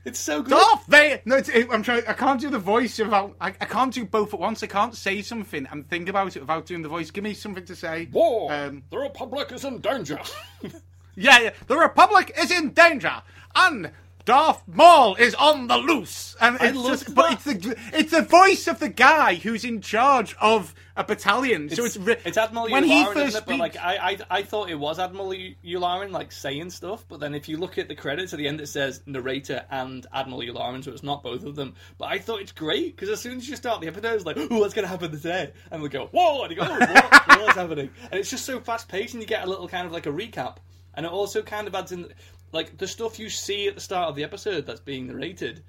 It's 0.04 0.18
so 0.18 0.42
good. 0.42 0.50
Darth 0.50 0.86
Vader. 0.86 1.22
No, 1.24 1.36
it's, 1.36 1.48
it, 1.48 1.68
I'm 1.70 1.82
trying. 1.82 2.02
I 2.08 2.12
can't 2.12 2.40
do 2.40 2.50
the 2.50 2.58
voice 2.58 2.98
without. 2.98 3.36
I, 3.40 3.48
I 3.48 3.64
can't 3.66 3.94
do 3.94 4.04
both 4.04 4.34
at 4.34 4.40
once. 4.40 4.62
I 4.62 4.66
can't 4.66 4.94
say 4.96 5.22
something 5.22 5.66
and 5.70 5.88
think 5.88 6.08
about 6.08 6.36
it 6.36 6.40
without 6.40 6.66
doing 6.66 6.82
the 6.82 6.88
voice. 6.88 7.10
Give 7.10 7.24
me 7.24 7.34
something 7.34 7.64
to 7.64 7.76
say. 7.76 8.08
War. 8.10 8.52
Um, 8.52 8.82
the 8.90 8.98
Republic 8.98 9.52
is 9.52 9.64
in 9.64 9.78
danger. 9.78 10.18
Yeah, 11.14 11.40
yeah. 11.40 11.50
The 11.66 11.76
Republic 11.76 12.32
is 12.38 12.50
in 12.50 12.70
danger, 12.70 13.22
and 13.54 13.90
Darth 14.24 14.62
Maul 14.66 15.14
is 15.16 15.34
on 15.34 15.66
the 15.66 15.76
loose. 15.76 16.36
And 16.40 16.56
it's 16.60 16.76
loved 16.76 17.04
just, 17.04 17.14
but 17.14 17.32
it's 17.32 17.44
the 17.44 17.76
it's 17.92 18.10
the 18.10 18.22
voice 18.22 18.66
of 18.66 18.78
the 18.78 18.88
guy 18.88 19.34
who's 19.34 19.64
in 19.64 19.80
charge 19.80 20.34
of 20.40 20.74
a 20.96 21.04
battalion. 21.04 21.70
so 21.70 21.84
it's 21.84 21.96
re- 21.96 22.18
it's 22.24 22.36
Admiral 22.36 22.68
when 22.68 22.84
he 22.84 23.04
first? 23.06 23.46
But 23.46 23.58
like 23.58 23.76
I, 23.76 23.96
I, 23.96 24.18
I 24.38 24.42
thought 24.42 24.70
it 24.70 24.78
was 24.78 24.98
Admiral 24.98 25.32
Yularen 25.64 26.10
like 26.10 26.32
saying 26.32 26.70
stuff, 26.70 27.04
but 27.08 27.20
then 27.20 27.34
if 27.34 27.48
you 27.48 27.56
look 27.56 27.78
at 27.78 27.88
the 27.88 27.94
credits 27.94 28.32
at 28.32 28.38
the 28.38 28.46
end, 28.46 28.60
it 28.60 28.66
says 28.66 29.02
narrator 29.06 29.64
and 29.70 30.06
Admiral 30.12 30.40
Yularen, 30.40 30.84
so 30.84 30.92
it's 30.92 31.02
not 31.02 31.22
both 31.22 31.44
of 31.44 31.56
them. 31.56 31.74
But 31.98 32.06
I 32.06 32.18
thought 32.18 32.40
it's 32.40 32.52
great 32.52 32.94
because 32.94 33.08
as 33.08 33.20
soon 33.20 33.38
as 33.38 33.48
you 33.48 33.56
start 33.56 33.80
the 33.80 33.88
episode, 33.88 34.14
it's 34.14 34.26
like, 34.26 34.36
oh, 34.38 34.58
what's 34.58 34.74
going 34.74 34.84
to 34.84 34.88
happen 34.90 35.10
today? 35.10 35.52
And 35.70 35.82
we 35.82 35.88
go, 35.88 36.06
whoa, 36.12 36.42
and 36.42 36.50
you 36.50 36.56
go, 36.56 36.66
oh, 36.68 36.78
what? 36.78 37.26
what's 37.26 37.56
happening? 37.56 37.90
And 38.10 38.20
it's 38.20 38.30
just 38.30 38.44
so 38.44 38.60
fast 38.60 38.88
paced, 38.88 39.14
and 39.14 39.22
you 39.22 39.26
get 39.26 39.44
a 39.44 39.48
little 39.48 39.68
kind 39.68 39.86
of 39.86 39.92
like 39.92 40.06
a 40.06 40.12
recap, 40.12 40.56
and 40.94 41.06
it 41.06 41.12
also 41.12 41.42
kind 41.42 41.66
of 41.66 41.74
adds 41.74 41.92
in 41.92 42.12
like 42.52 42.78
the 42.78 42.86
stuff 42.86 43.18
you 43.18 43.28
see 43.28 43.66
at 43.66 43.74
the 43.74 43.80
start 43.80 44.08
of 44.08 44.16
the 44.16 44.24
episode 44.24 44.66
that's 44.66 44.80
being 44.80 45.06
narrated 45.06 45.64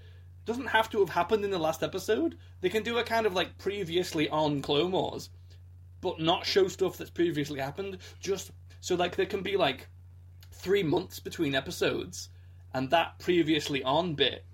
doesn't 0.45 0.67
have 0.67 0.89
to 0.89 0.99
have 0.99 1.09
happened 1.09 1.45
in 1.45 1.51
the 1.51 1.57
last 1.57 1.83
episode. 1.83 2.37
They 2.61 2.69
can 2.69 2.83
do 2.83 2.97
a 2.97 3.03
kind 3.03 3.25
of 3.25 3.33
like 3.33 3.57
previously 3.57 4.27
on 4.29 4.61
Clone 4.61 4.91
Wars, 4.91 5.29
but 6.01 6.19
not 6.19 6.45
show 6.45 6.67
stuff 6.67 6.97
that's 6.97 7.09
previously 7.09 7.59
happened. 7.59 7.97
Just 8.19 8.51
so 8.81 8.95
like 8.95 9.15
there 9.15 9.25
can 9.25 9.41
be 9.41 9.55
like 9.55 9.87
three 10.51 10.83
months 10.83 11.19
between 11.19 11.55
episodes, 11.55 12.29
and 12.73 12.89
that 12.89 13.17
previously 13.19 13.81
on 13.83 14.15
bit 14.15 14.45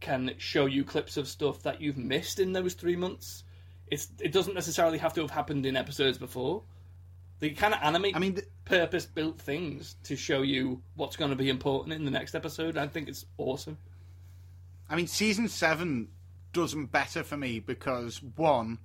can 0.00 0.34
show 0.38 0.66
you 0.66 0.84
clips 0.84 1.16
of 1.16 1.26
stuff 1.26 1.62
that 1.62 1.80
you've 1.80 1.96
missed 1.96 2.38
in 2.38 2.52
those 2.52 2.74
three 2.74 2.96
months. 2.96 3.44
It's 3.86 4.08
it 4.20 4.32
doesn't 4.32 4.54
necessarily 4.54 4.98
have 4.98 5.14
to 5.14 5.22
have 5.22 5.30
happened 5.30 5.64
in 5.64 5.76
episodes 5.76 6.18
before. 6.18 6.62
They 7.40 7.50
kind 7.50 7.72
of 7.72 7.80
animate 7.82 8.16
I 8.16 8.18
mean, 8.18 8.34
th- 8.34 8.48
purpose 8.64 9.06
built 9.06 9.40
things 9.40 9.96
to 10.04 10.16
show 10.16 10.42
you 10.42 10.82
what's 10.96 11.16
going 11.16 11.30
to 11.30 11.36
be 11.36 11.48
important 11.48 11.94
in 11.94 12.04
the 12.04 12.10
next 12.10 12.34
episode. 12.34 12.76
I 12.76 12.86
think 12.88 13.08
it's 13.08 13.24
awesome. 13.36 13.78
I 14.90 14.96
mean, 14.96 15.06
season 15.06 15.48
seven 15.48 16.08
does 16.52 16.72
them 16.72 16.86
better 16.86 17.22
for 17.22 17.36
me 17.36 17.60
because 17.60 18.22
one, 18.22 18.78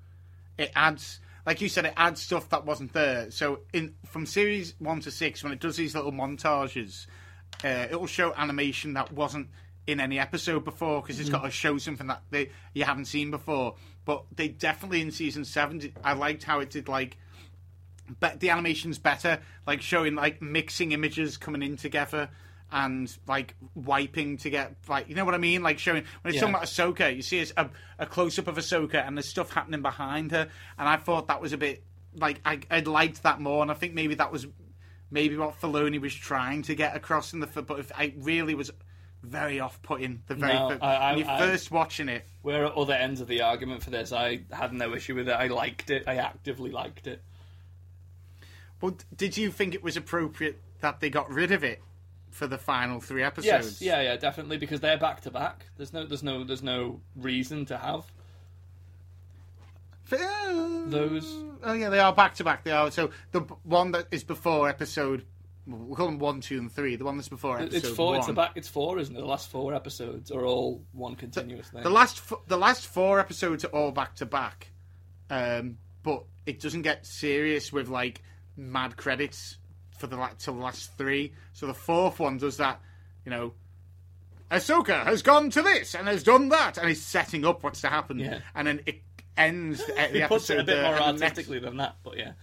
it 0.57 0.71
adds, 0.75 1.19
like 1.45 1.61
you 1.61 1.69
said, 1.69 1.85
it 1.85 1.93
adds 1.97 2.21
stuff 2.21 2.49
that 2.49 2.65
wasn't 2.65 2.93
there. 2.93 3.31
So 3.31 3.61
in 3.73 3.95
from 4.05 4.25
series 4.25 4.75
one 4.79 4.99
to 5.01 5.11
six, 5.11 5.43
when 5.43 5.53
it 5.53 5.59
does 5.59 5.77
these 5.77 5.95
little 5.95 6.11
montages, 6.11 7.07
uh, 7.63 7.87
it 7.89 7.99
will 7.99 8.07
show 8.07 8.33
animation 8.35 8.93
that 8.93 9.11
wasn't 9.11 9.47
in 9.87 9.99
any 9.99 10.19
episode 10.19 10.63
before 10.63 11.01
because 11.01 11.19
it's 11.19 11.29
got 11.29 11.43
to 11.43 11.51
show 11.51 11.77
something 11.77 12.07
that 12.07 12.21
they 12.29 12.49
you 12.73 12.83
haven't 12.83 13.05
seen 13.05 13.31
before. 13.31 13.75
But 14.05 14.25
they 14.35 14.47
definitely 14.49 15.01
in 15.01 15.11
season 15.11 15.45
seven, 15.45 15.93
I 16.03 16.13
liked 16.13 16.43
how 16.43 16.59
it 16.59 16.69
did 16.69 16.87
like. 16.87 17.17
But 18.19 18.39
the 18.39 18.49
animation's 18.49 18.99
better, 18.99 19.39
like 19.65 19.81
showing 19.81 20.15
like 20.15 20.41
mixing 20.41 20.91
images 20.91 21.37
coming 21.37 21.61
in 21.63 21.77
together 21.77 22.29
and 22.71 23.15
like 23.27 23.55
wiping 23.75 24.35
to 24.37 24.49
get 24.49 24.75
like 24.87 25.07
you 25.07 25.15
know 25.15 25.25
what 25.25 25.35
I 25.35 25.37
mean, 25.37 25.63
like 25.63 25.79
showing 25.79 26.03
when 26.21 26.33
it's 26.33 26.35
Yeah. 26.35 26.41
talking 26.51 26.55
about 26.55 26.65
Ahsoka, 26.67 27.15
you 27.15 27.21
see 27.21 27.45
a, 27.55 27.69
a 27.99 28.05
close 28.05 28.37
up 28.39 28.47
of 28.47 28.57
Ahsoka 28.57 28.95
and 29.07 29.15
there's 29.17 29.27
stuff 29.29 29.51
happening 29.53 29.81
behind 29.81 30.31
her, 30.31 30.49
and 30.77 30.89
I 30.89 30.97
thought 30.97 31.27
that 31.27 31.41
was 31.41 31.53
a 31.53 31.57
bit 31.57 31.83
like 32.15 32.41
I 32.45 32.59
I 32.69 32.79
liked 32.81 33.23
that 33.23 33.39
more, 33.39 33.61
and 33.61 33.71
I 33.71 33.75
think 33.75 33.93
maybe 33.93 34.15
that 34.15 34.31
was 34.31 34.47
maybe 35.11 35.37
what 35.37 35.59
Filoni 35.61 36.01
was 36.01 36.13
trying 36.13 36.63
to 36.63 36.75
get 36.75 36.95
across 36.95 37.31
in 37.33 37.39
the 37.39 37.47
but 37.47 37.79
if 37.79 37.91
I 37.95 38.13
really 38.17 38.55
was 38.55 38.71
very 39.21 39.59
off 39.61 39.81
putting 39.83 40.21
the 40.27 40.35
very 40.35 40.53
No, 40.53 40.77
I- 40.81 40.95
I- 40.95 41.09
when 41.11 41.19
you're 41.19 41.29
I- 41.29 41.37
first 41.39 41.71
watching 41.71 42.09
it. 42.09 42.25
We're 42.41 42.65
at 42.65 42.73
other 42.73 42.93
ends 42.93 43.21
of 43.21 43.27
the 43.29 43.41
argument 43.43 43.81
for 43.83 43.89
this. 43.91 44.11
I 44.11 44.41
had 44.51 44.73
no 44.73 44.93
issue 44.93 45.15
with 45.15 45.29
it. 45.29 45.33
I 45.33 45.47
liked 45.47 45.89
it. 45.91 46.03
I 46.07 46.15
actively 46.17 46.71
liked 46.71 47.07
it. 47.07 47.23
Well, 48.83 48.97
did 49.15 49.37
you 49.37 49.49
think 49.49 49.73
it 49.73 49.81
was 49.81 49.95
appropriate 49.95 50.61
that 50.81 50.99
they 50.99 51.09
got 51.09 51.31
rid 51.31 51.53
of 51.53 51.63
it 51.63 51.81
for 52.31 52.47
the 52.47 52.57
final 52.57 52.99
three 52.99 53.23
episodes? 53.23 53.81
Yes, 53.81 53.81
yeah, 53.81 54.01
yeah, 54.01 54.17
definitely 54.17 54.57
because 54.57 54.81
they're 54.81 54.97
back 54.97 55.21
to 55.21 55.31
back. 55.31 55.67
There's 55.77 55.93
no, 55.93 56.05
there's 56.05 56.21
no, 56.21 56.43
there's 56.43 56.61
no 56.61 56.99
reason 57.15 57.63
to 57.67 57.77
have 57.77 58.11
those. 60.09 61.33
Oh 61.63 61.71
yeah, 61.71 61.87
they 61.87 61.99
are 61.99 62.11
back 62.11 62.35
to 62.35 62.43
back. 62.43 62.65
They 62.65 62.71
are. 62.71 62.91
So 62.91 63.11
the 63.31 63.39
one 63.63 63.93
that 63.93 64.07
is 64.11 64.25
before 64.25 64.67
episode, 64.67 65.23
we'll 65.65 65.95
call 65.95 66.07
them 66.07 66.19
one, 66.19 66.41
two, 66.41 66.57
and 66.59 66.69
three. 66.69 66.97
The 66.97 67.05
one 67.05 67.15
that's 67.15 67.29
before 67.29 67.61
episode 67.61 67.77
It's 67.87 67.95
four. 67.95 68.07
one. 68.07 68.19
It's 68.19 68.27
a 68.27 68.33
back. 68.33 68.51
It's 68.55 68.67
four, 68.67 68.99
isn't 68.99 69.15
it? 69.15 69.19
The 69.21 69.25
last 69.25 69.49
four 69.49 69.73
episodes 69.73 70.29
are 70.29 70.45
all 70.45 70.83
one 70.91 71.15
continuous 71.15 71.69
thing. 71.69 71.83
The 71.83 71.89
last, 71.89 72.17
f- 72.17 72.39
the 72.47 72.57
last 72.57 72.85
four 72.85 73.21
episodes 73.21 73.63
are 73.63 73.69
all 73.69 73.93
back 73.93 74.15
to 74.15 74.25
back, 74.25 74.71
um, 75.29 75.77
but 76.03 76.25
it 76.45 76.59
doesn't 76.59 76.81
get 76.81 77.05
serious 77.05 77.71
with 77.71 77.87
like 77.87 78.21
mad 78.57 78.97
credits 78.97 79.57
for 79.97 80.07
the 80.07 80.15
la- 80.17 80.31
till 80.37 80.55
the 80.55 80.61
last 80.61 80.97
three. 80.97 81.33
So 81.53 81.67
the 81.67 81.73
fourth 81.73 82.19
one 82.19 82.37
does 82.37 82.57
that, 82.57 82.79
you 83.25 83.29
know. 83.31 83.53
Ahsoka 84.51 85.03
has 85.05 85.21
gone 85.23 85.49
to 85.51 85.61
this 85.61 85.95
and 85.95 86.07
has 86.07 86.23
done 86.23 86.49
that, 86.49 86.77
and 86.77 86.89
is 86.89 87.01
setting 87.01 87.43
up 87.45 87.63
what's 87.63 87.81
to 87.81 87.87
happen, 87.87 88.19
Yeah. 88.19 88.39
and 88.53 88.67
then 88.67 88.81
it 88.85 89.01
ends 89.35 89.83
the 89.85 89.93
he 90.11 90.21
puts 90.27 90.49
episode 90.49 90.53
it 90.53 90.59
a 90.59 90.63
bit 90.63 90.73
there, 90.75 90.83
more 90.83 90.93
the 90.99 91.11
next- 91.13 91.21
artistically 91.23 91.59
than 91.59 91.77
that, 91.77 91.95
but 92.03 92.17
yeah. 92.17 92.33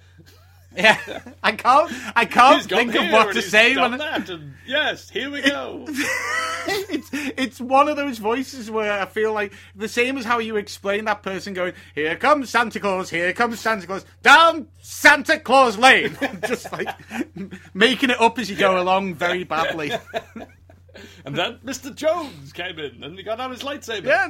Yeah, 0.76 0.98
I 1.42 1.52
can't. 1.52 1.90
I 2.14 2.24
can't 2.24 2.62
think 2.64 2.94
of 2.94 3.10
what 3.10 3.32
to 3.34 3.42
say 3.42 3.74
when 3.76 3.98
that, 3.98 4.30
and 4.30 4.54
yes, 4.64 5.10
here 5.10 5.28
we 5.28 5.42
go. 5.42 5.84
it's 5.88 7.10
it's 7.12 7.60
one 7.60 7.88
of 7.88 7.96
those 7.96 8.18
voices 8.18 8.70
where 8.70 8.92
I 9.02 9.06
feel 9.06 9.32
like 9.32 9.52
the 9.74 9.88
same 9.88 10.16
as 10.16 10.24
how 10.24 10.38
you 10.38 10.54
explain 10.56 11.06
that 11.06 11.24
person 11.24 11.54
going, 11.54 11.72
"Here 11.96 12.14
comes 12.14 12.50
Santa 12.50 12.78
Claus, 12.78 13.10
here 13.10 13.32
comes 13.32 13.58
Santa 13.58 13.84
Claus, 13.84 14.04
down 14.22 14.68
Santa 14.80 15.40
Claus 15.40 15.76
Lane," 15.76 16.16
just 16.46 16.70
like 16.70 16.88
making 17.74 18.10
it 18.10 18.20
up 18.20 18.38
as 18.38 18.48
you 18.48 18.54
go 18.54 18.80
along 18.80 19.16
very 19.16 19.42
badly. 19.42 19.90
and 21.24 21.34
then 21.34 21.58
Mr. 21.64 21.92
Jones 21.92 22.52
came 22.52 22.78
in, 22.78 23.02
and 23.02 23.16
he 23.18 23.24
got 23.24 23.40
out 23.40 23.50
his 23.50 23.62
lightsaber. 23.64 24.04
yeah, 24.04 24.28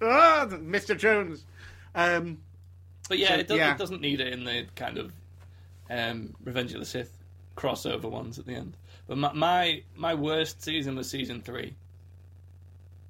ah, 0.00 0.46
Mr. 0.48 0.96
Jones. 0.96 1.44
Um, 1.96 2.38
But 3.08 3.18
yeah, 3.18 3.28
So, 3.28 3.34
it, 3.34 3.48
does, 3.48 3.56
yeah. 3.58 3.72
it 3.74 3.78
doesn't 3.78 4.00
need 4.00 4.20
it 4.20 4.32
in 4.32 4.44
the 4.44 4.66
kind 4.76 4.98
of 4.98 5.12
um, 5.92 6.34
Revenge 6.42 6.72
of 6.72 6.80
the 6.80 6.86
Sith 6.86 7.16
crossover 7.56 8.10
ones 8.10 8.38
at 8.38 8.46
the 8.46 8.54
end. 8.54 8.76
But 9.06 9.18
my 9.18 9.32
my, 9.32 9.82
my 9.94 10.14
worst 10.14 10.62
season 10.62 10.96
was 10.96 11.08
season 11.10 11.40
three. 11.42 11.74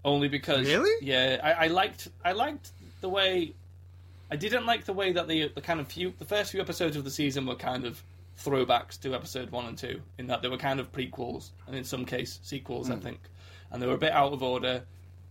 Only 0.04 0.28
because 0.28 0.66
Really? 0.66 1.06
yeah, 1.06 1.38
I, 1.42 1.64
I 1.64 1.66
liked 1.68 2.08
I 2.24 2.32
liked 2.32 2.72
the 3.00 3.08
way 3.08 3.54
I 4.30 4.36
didn't 4.36 4.66
like 4.66 4.84
the 4.84 4.92
way 4.92 5.12
that 5.12 5.28
the 5.28 5.48
the 5.54 5.60
kind 5.60 5.78
of 5.78 5.86
few 5.88 6.12
the 6.18 6.24
first 6.24 6.50
few 6.50 6.60
episodes 6.60 6.96
of 6.96 7.04
the 7.04 7.10
season 7.10 7.46
were 7.46 7.54
kind 7.54 7.84
of 7.84 8.02
throwbacks 8.42 8.98
to 9.02 9.14
episode 9.14 9.50
one 9.50 9.66
and 9.66 9.78
two 9.78 10.00
in 10.18 10.26
that 10.26 10.42
they 10.42 10.48
were 10.48 10.56
kind 10.56 10.80
of 10.80 10.90
prequels 10.90 11.50
and 11.66 11.76
in 11.76 11.84
some 11.84 12.04
case 12.04 12.40
sequels 12.42 12.90
I 12.90 12.96
think 12.96 13.20
and 13.70 13.80
they 13.80 13.86
were 13.86 13.94
a 13.94 13.98
bit 13.98 14.12
out 14.12 14.32
of 14.32 14.42
order 14.42 14.82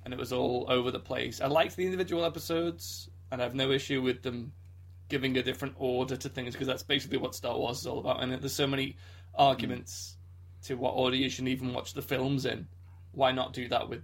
and 0.06 0.14
it 0.14 0.20
was 0.20 0.32
all 0.32 0.66
over 0.70 0.90
the 0.92 1.00
place. 1.00 1.42
I 1.42 1.48
liked 1.48 1.76
the 1.76 1.84
individual 1.86 2.24
episodes 2.24 3.10
and 3.32 3.42
I 3.42 3.44
have 3.44 3.56
no 3.56 3.72
issue 3.72 4.02
with 4.02 4.22
them 4.22 4.54
giving 5.12 5.38
a 5.38 5.44
different 5.44 5.76
order 5.78 6.16
to 6.16 6.30
things 6.30 6.54
because 6.54 6.68
that's 6.68 6.84
basically 6.84 7.18
what 7.18 7.36
Star 7.36 7.56
Wars 7.56 7.82
is 7.82 7.86
all 7.86 8.00
about. 8.00 8.24
And 8.24 8.32
there's 8.32 8.54
so 8.54 8.66
many 8.66 8.96
arguments 9.36 10.16
to 10.64 10.76
what 10.76 10.92
order 10.92 11.18
you 11.18 11.30
should 11.30 11.50
even 11.50 11.74
watch 11.74 11.94
the 11.94 12.02
films 12.02 12.46
in. 12.46 12.66
Why 13.12 13.34
not 13.34 13.52
do 13.52 13.68
that 13.68 13.90
with 13.90 14.02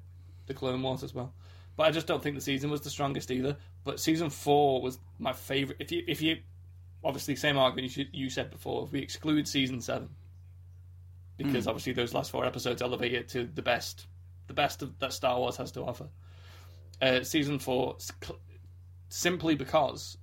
the 0.47 0.53
Clone 0.53 0.81
Wars 0.83 1.03
as 1.03 1.13
well? 1.13 1.33
But 1.77 1.87
I 1.87 1.91
just 1.91 2.07
don't 2.07 2.21
think 2.21 2.35
the 2.35 2.41
season 2.41 2.69
was 2.69 2.81
the 2.81 2.89
strongest 2.89 3.31
either. 3.31 3.55
But 3.85 4.01
season 4.01 4.29
four 4.29 4.81
was 4.81 4.99
my 5.17 5.31
favorite. 5.31 5.77
If 5.79 5.93
you 5.93 6.03
if 6.07 6.21
you 6.21 6.39
obviously 7.05 7.37
same 7.37 7.57
argument 7.57 7.95
you, 7.95 8.05
you 8.11 8.29
said 8.29 8.51
before, 8.51 8.83
if 8.83 8.91
we 8.91 8.99
exclude 8.99 9.47
season 9.47 9.79
seven, 9.79 10.09
because 11.37 11.67
obviously 11.67 11.93
those 11.93 12.13
last 12.13 12.31
four 12.31 12.45
episodes 12.45 12.81
elevate 12.81 13.13
it 13.13 13.29
to 13.29 13.45
the 13.45 13.61
best, 13.61 14.07
the 14.47 14.53
best 14.53 14.81
of, 14.81 14.99
that 14.99 15.13
Star 15.13 15.39
Wars 15.39 15.55
has 15.55 15.71
to 15.71 15.83
offer. 15.83 16.07
Uh, 17.01 17.23
season 17.23 17.59
four, 17.59 17.95
simply 19.07 19.55
because 19.55 20.17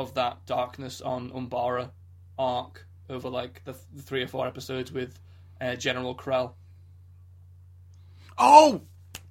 of 0.00 0.14
that 0.14 0.46
darkness 0.46 1.00
on 1.00 1.30
Umbara 1.30 1.90
arc 2.38 2.86
over 3.08 3.28
like 3.28 3.62
the, 3.64 3.72
th- 3.72 3.84
three 4.04 4.22
or 4.22 4.28
four 4.28 4.46
episodes 4.46 4.90
with 4.90 5.18
uh, 5.60 5.74
General 5.76 6.14
Krell. 6.14 6.52
Oh, 8.38 8.80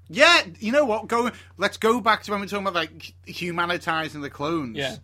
yeah. 0.08 0.44
You 0.60 0.72
know 0.72 0.86
what? 0.86 1.08
Go. 1.08 1.32
Let's 1.58 1.78
go 1.78 2.00
back 2.00 2.24
to 2.24 2.32
when 2.32 2.40
we 2.40 2.46
were 2.46 2.50
talking 2.50 2.68
about 2.68 2.76
like 2.76 3.14
humanitizing 3.28 4.22
the 4.22 4.30
clones. 4.30 4.78
Yeah. 4.78 4.98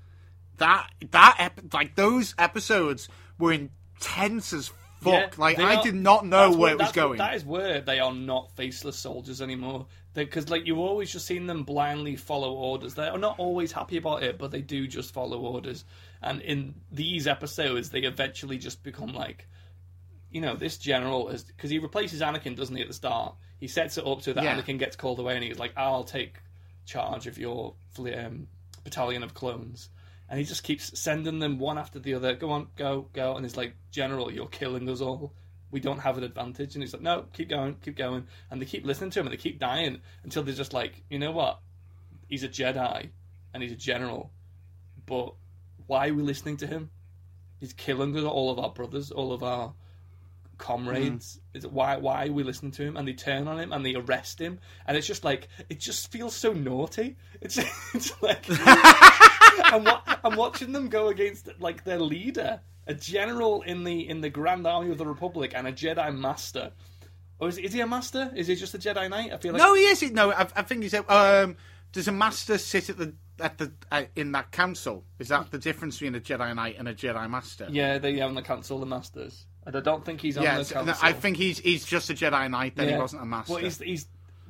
That 0.58 0.90
that 1.12 1.36
ep- 1.40 1.74
like 1.74 1.96
those 1.96 2.36
episodes 2.38 3.10
were 3.40 3.52
intense 3.52 4.54
as 4.54 4.72
fuck. 5.06 5.36
Yeah, 5.38 5.42
like 5.42 5.60
I 5.60 5.76
are- 5.76 5.84
did 5.84 5.96
not 5.96 6.26
know 6.26 6.52
where 6.52 6.74
it 6.74 6.80
was 6.80 6.92
going. 6.92 7.18
that 7.20 7.36
is 7.36 7.46
where 7.46 7.82
they 7.82 8.00
are 8.00 8.14
not 8.14 8.52
faceless 8.56 8.98
soldiers 8.98 9.42
anymore. 9.42 9.86
Because 10.14 10.50
like 10.50 10.66
you've 10.66 10.78
always 10.80 11.12
just 11.12 11.26
seen 11.26 11.46
them 11.48 11.64
blindly 11.64 12.16
follow 12.16 12.54
orders. 12.54 12.94
They 12.96 13.08
are 13.08 13.18
not 13.18 13.38
always 13.40 13.72
happy 13.72 13.98
about 13.98 14.24
it, 14.24 14.38
but 14.38 14.52
they 14.52 14.62
do 14.62 14.88
just 14.88 15.14
follow 15.14 15.40
orders. 15.40 15.84
And 16.22 16.42
in 16.42 16.76
these 16.92 17.28
episodes, 17.28 17.90
they 17.90 18.00
eventually 18.00 18.58
just 18.58 18.82
become 18.84 19.14
like, 19.14 19.48
you 20.32 20.42
know, 20.42 20.56
this 20.56 20.78
general 20.78 21.30
is 21.30 21.44
because 21.44 21.70
he 21.70 21.80
replaces 21.80 22.22
Anakin, 22.22 22.56
doesn't 22.56 22.76
he? 22.76 22.82
At 22.82 22.88
the 22.88 22.94
start, 22.94 23.36
he 23.58 23.68
sets 23.68 23.98
it 23.98 24.06
up 24.08 24.22
so 24.22 24.34
that 24.34 24.44
Yeah. 24.44 24.56
Anakin 24.60 24.80
gets 24.80 24.96
called 24.96 25.20
away, 25.20 25.36
and 25.36 25.44
he's 25.44 25.60
like, 25.60 25.74
"I'll 25.78 26.04
take 26.04 26.36
charge 26.86 27.28
of 27.28 27.38
your 27.38 27.74
um, 28.00 28.48
battalion 28.84 29.22
of 29.24 29.34
clones." 29.34 29.90
And 30.30 30.40
he 30.40 30.46
just 30.46 30.64
keeps 30.64 31.00
sending 31.00 31.40
them 31.40 31.60
one 31.60 31.78
after 31.78 32.00
the 32.00 32.16
other. 32.16 32.36
Go 32.36 32.52
on, 32.52 32.68
go, 32.76 33.08
go. 33.14 33.36
And 33.36 33.46
he's 33.46 33.58
like, 33.58 33.76
General, 33.92 34.32
you're 34.32 34.48
killing 34.48 34.90
us 34.90 35.02
all. 35.02 35.34
We 35.72 35.80
don't 35.80 36.00
have 36.00 36.18
an 36.18 36.24
advantage. 36.24 36.76
And 36.76 36.84
he's 36.84 36.94
like, 36.94 37.02
no, 37.02 37.26
keep 37.34 37.50
going, 37.50 37.76
keep 37.84 37.98
going. 37.98 38.28
And 38.50 38.62
they 38.62 38.66
keep 38.66 38.86
listening 38.86 39.12
to 39.12 39.20
him 39.20 39.28
and 39.28 39.34
they 39.34 39.38
keep 39.38 39.60
dying 39.60 40.02
until 40.24 40.44
they're 40.44 40.54
just 40.54 40.74
like, 40.74 41.04
you 41.10 41.20
know 41.20 41.32
what? 41.32 41.60
He's 42.28 42.44
a 42.44 42.48
Jedi 42.48 43.10
and 43.54 43.62
he's 43.62 43.72
a 43.72 43.78
general. 43.78 44.32
But 45.06 45.34
why 45.86 46.10
are 46.10 46.14
we 46.14 46.24
listening 46.24 46.58
to 46.58 46.68
him? 46.68 46.90
He's 47.60 47.74
killing 47.74 48.16
us, 48.18 48.24
all 48.24 48.52
of 48.52 48.60
our 48.60 48.72
brothers, 48.72 49.12
all 49.12 49.34
of 49.34 49.44
our 49.44 49.74
comrades. 50.58 51.38
Mm. 51.54 51.58
Is 51.58 51.66
it, 51.66 51.72
why 51.72 51.98
why 51.98 52.28
are 52.28 52.32
we 52.32 52.44
listening 52.44 52.72
to 52.74 52.84
him? 52.84 52.98
And 52.98 53.08
they 53.08 53.14
turn 53.14 53.48
on 53.48 53.60
him 53.60 53.72
and 53.72 53.86
they 53.86 53.96
arrest 53.96 54.40
him. 54.40 54.60
And 54.88 54.98
it's 54.98 55.08
just 55.08 55.24
like 55.24 55.48
it 55.70 55.80
just 55.80 56.12
feels 56.12 56.34
so 56.36 56.54
naughty. 56.54 57.18
It's 57.42 57.58
it's 57.94 58.22
like 58.22 58.46
I'm, 59.64 59.84
wa- 59.84 60.02
I'm 60.24 60.36
watching 60.36 60.72
them 60.72 60.88
go 60.90 61.08
against 61.08 61.50
like 61.60 61.84
their 61.84 62.00
leader, 62.00 62.60
a 62.88 62.94
general 62.94 63.62
in 63.64 63.84
the 63.84 64.08
in 64.10 64.22
the 64.22 64.30
Grand 64.30 64.66
Army 64.68 64.92
of 64.92 64.98
the 64.98 65.06
Republic, 65.06 65.54
and 65.56 65.68
a 65.68 65.72
Jedi 65.72 66.16
Master. 66.18 66.72
Or 67.40 67.50
is, 67.50 67.58
is 67.58 67.74
he 67.74 67.82
a 67.82 67.88
master? 67.88 68.32
Is 68.34 68.48
he 68.48 68.56
just 68.56 68.74
a 68.76 68.78
Jedi 68.78 69.10
Knight? 69.10 69.34
I 69.34 69.38
feel 69.38 69.52
like 69.52 69.60
no, 69.62 69.74
he 69.74 69.82
is. 69.84 70.02
No, 70.12 70.32
I, 70.32 70.48
I 70.56 70.62
think 70.62 70.84
he's. 70.84 70.92
said. 70.92 71.04
Um, 71.10 71.58
does 71.92 72.08
a 72.08 72.12
master 72.12 72.58
sit 72.58 72.90
at 72.90 72.98
the 72.98 73.14
at 73.40 73.58
the 73.58 73.72
uh, 73.92 74.04
in 74.16 74.32
that 74.34 74.52
council? 74.52 75.04
Is 75.20 75.28
that 75.30 75.52
the 75.52 75.58
difference 75.58 75.96
between 76.00 76.16
a 76.16 76.20
Jedi 76.22 76.56
Knight 76.56 76.76
and 76.80 76.88
a 76.88 76.94
Jedi 76.94 77.30
Master? 77.30 77.68
yeah, 77.70 77.98
they 77.98 78.18
have 78.20 78.30
on 78.30 78.36
the 78.36 78.42
Council 78.42 78.78
of 78.78 78.80
the 78.82 78.86
Masters, 78.86 79.48
and 79.66 79.76
I 79.76 79.82
don't 79.82 80.06
think 80.06 80.22
he's 80.22 80.38
on 80.38 80.44
Yeah, 80.44 80.62
the 80.62 80.74
council. 80.74 80.96
I 81.02 81.12
think 81.12 81.36
he's 81.38 81.60
he's 81.60 81.86
just 81.86 82.10
a 82.10 82.14
Jedi 82.14 82.50
Knight. 82.50 82.76
Then 82.78 82.88
he 82.88 82.94
Yeah. 82.94 83.00
wasn't 83.00 83.22
a 83.24 83.26
master. 83.26 83.54
Well, 83.54 83.64
he's 83.64 83.80
he's 83.80 84.08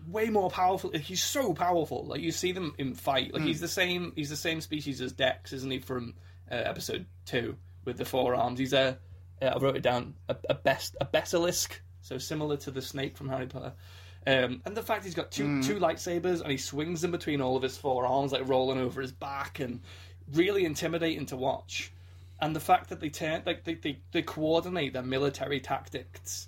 way 0.08 0.30
more 0.30 0.50
powerful. 0.50 0.92
He's 0.92 1.24
so 1.24 1.54
powerful. 1.54 2.06
Like 2.06 2.22
you 2.22 2.32
see 2.32 2.52
them 2.52 2.74
in 2.78 2.94
fight. 2.94 3.34
Like 3.34 3.42
Hmm. 3.44 3.48
he's 3.48 3.60
the 3.62 3.68
same. 3.68 4.14
He's 4.16 4.30
the 4.30 4.36
same 4.36 4.62
species 4.62 5.02
as 5.02 5.12
Dex, 5.14 5.54
isn't 5.54 5.72
he? 5.72 5.80
From 5.80 6.14
uh, 6.52 6.56
episode 6.56 7.06
two 7.26 7.58
with 7.86 7.98
the 7.98 8.06
four 8.06 8.36
arms. 8.36 8.60
He's 8.60 8.74
a. 8.74 8.98
Uh, 9.42 9.46
I 9.46 9.58
wrote 9.60 9.76
it 9.76 9.84
down. 9.84 10.16
A, 10.30 10.36
a 10.50 10.54
best 10.54 10.96
a 11.02 11.06
basilisk. 11.06 11.82
So 12.02 12.18
similar 12.18 12.58
to 12.58 12.72
the 12.72 12.82
snake 12.82 13.18
from 13.18 13.30
Harry 13.30 13.48
Potter. 13.48 13.74
Um, 14.28 14.62
and 14.66 14.76
the 14.76 14.82
fact 14.84 15.06
he's 15.06 15.14
got 15.16 15.32
two 15.32 15.46
Hmm. 15.46 15.62
two 15.62 15.76
lightsabers 15.80 16.42
and 16.42 16.52
he 16.52 16.58
swings 16.58 17.02
them 17.02 17.12
between 17.12 17.42
all 17.42 17.56
of 17.58 17.64
his 17.64 17.78
four 17.78 18.06
arms, 18.06 18.32
like 18.32 18.48
rolling 18.48 18.80
over 18.80 19.02
his 19.02 19.12
back, 19.12 19.60
and 19.60 19.82
really 20.34 20.66
intimidating 20.66 21.26
to 21.28 21.38
watch. 21.38 21.92
And 22.42 22.56
the 22.56 22.60
fact 22.60 22.90
that 22.90 23.00
they 23.00 23.10
turn 23.10 23.44
like 23.46 23.64
they, 23.64 23.76
they, 23.76 24.00
they 24.12 24.22
coordinate 24.22 24.94
their 24.94 25.04
military 25.04 25.60
tactics 25.60 26.48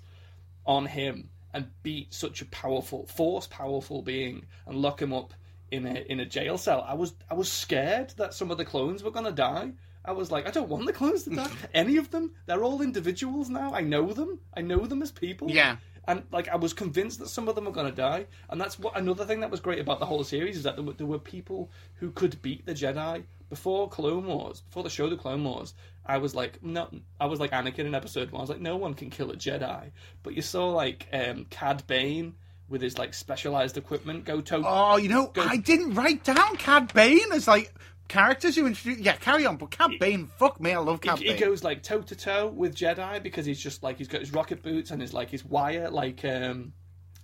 on 0.66 0.86
him 0.86 1.30
and 1.52 1.68
beat 1.82 2.12
such 2.12 2.42
a 2.42 2.46
powerful, 2.46 3.06
force 3.06 3.46
powerful 3.46 4.02
being 4.02 4.46
and 4.66 4.76
lock 4.76 5.00
him 5.00 5.12
up 5.12 5.32
in 5.70 5.86
a 5.86 6.04
in 6.10 6.20
a 6.20 6.26
jail 6.26 6.58
cell. 6.58 6.84
I 6.86 6.94
was 6.94 7.14
I 7.30 7.34
was 7.34 7.50
scared 7.50 8.10
that 8.16 8.34
some 8.34 8.50
of 8.50 8.58
the 8.58 8.64
clones 8.64 9.02
were 9.02 9.10
gonna 9.10 9.32
die. 9.32 9.72
I 10.04 10.12
was 10.12 10.30
like, 10.30 10.46
I 10.46 10.50
don't 10.50 10.68
want 10.68 10.86
the 10.86 10.92
clones 10.92 11.24
to 11.24 11.30
die. 11.30 11.50
Any 11.74 11.98
of 11.98 12.10
them. 12.10 12.32
They're 12.46 12.64
all 12.64 12.80
individuals 12.80 13.50
now. 13.50 13.74
I 13.74 13.82
know 13.82 14.12
them. 14.12 14.38
I 14.54 14.62
know 14.62 14.86
them 14.86 15.02
as 15.02 15.10
people. 15.10 15.50
Yeah. 15.50 15.76
And 16.06 16.22
like 16.32 16.48
I 16.48 16.56
was 16.56 16.72
convinced 16.72 17.18
that 17.18 17.28
some 17.28 17.48
of 17.48 17.54
them 17.54 17.66
were 17.66 17.72
going 17.72 17.90
to 17.90 17.94
die, 17.94 18.26
and 18.48 18.58
that's 18.58 18.78
what 18.78 18.96
another 18.96 19.26
thing 19.26 19.40
that 19.40 19.50
was 19.50 19.60
great 19.60 19.78
about 19.78 20.00
the 20.00 20.06
whole 20.06 20.24
series 20.24 20.56
is 20.56 20.62
that 20.62 20.76
there 20.76 20.84
were, 20.84 20.94
there 20.94 21.06
were 21.06 21.18
people 21.18 21.70
who 21.96 22.10
could 22.10 22.40
beat 22.40 22.64
the 22.64 22.72
Jedi 22.72 23.24
before 23.48 23.88
Clone 23.88 24.26
Wars, 24.26 24.60
before 24.60 24.82
the 24.82 24.90
show 24.90 25.08
the 25.08 25.16
Clone 25.16 25.44
Wars. 25.44 25.74
I 26.04 26.18
was 26.18 26.34
like, 26.34 26.62
no, 26.62 26.88
I 27.20 27.26
was 27.26 27.38
like 27.38 27.50
Anakin 27.50 27.80
in 27.80 27.94
Episode 27.94 28.30
One. 28.30 28.40
I 28.40 28.42
was 28.42 28.50
like, 28.50 28.60
no 28.60 28.76
one 28.76 28.94
can 28.94 29.10
kill 29.10 29.30
a 29.30 29.36
Jedi. 29.36 29.90
But 30.22 30.34
you 30.34 30.42
saw 30.42 30.70
like 30.70 31.06
um, 31.12 31.46
Cad 31.50 31.86
Bane 31.86 32.34
with 32.68 32.82
his 32.82 32.98
like 32.98 33.14
specialized 33.14 33.76
equipment 33.76 34.24
go 34.24 34.40
toe. 34.40 34.62
Oh, 34.64 34.96
you 34.96 35.08
know, 35.08 35.32
I 35.36 35.56
didn't 35.58 35.94
write 35.94 36.24
down 36.24 36.56
Cad 36.56 36.92
Bane 36.92 37.32
as 37.32 37.46
like 37.46 37.72
characters 38.08 38.56
who 38.56 38.66
introduced. 38.66 39.00
Yeah, 39.00 39.16
carry 39.16 39.46
on. 39.46 39.56
But 39.56 39.70
Cad 39.70 39.92
Bane, 40.00 40.26
fuck 40.26 40.60
me, 40.60 40.72
I 40.72 40.78
love 40.78 41.00
Cad 41.00 41.18
he, 41.18 41.32
he 41.32 41.38
goes 41.38 41.62
like 41.62 41.82
toe 41.82 42.00
to 42.02 42.16
toe 42.16 42.48
with 42.48 42.74
Jedi 42.74 43.22
because 43.22 43.46
he's 43.46 43.60
just 43.60 43.82
like 43.82 43.98
he's 43.98 44.08
got 44.08 44.20
his 44.20 44.32
rocket 44.32 44.62
boots 44.62 44.90
and 44.90 45.00
his 45.00 45.12
like 45.12 45.30
his 45.30 45.44
wire 45.44 45.90
like 45.90 46.24
um 46.24 46.72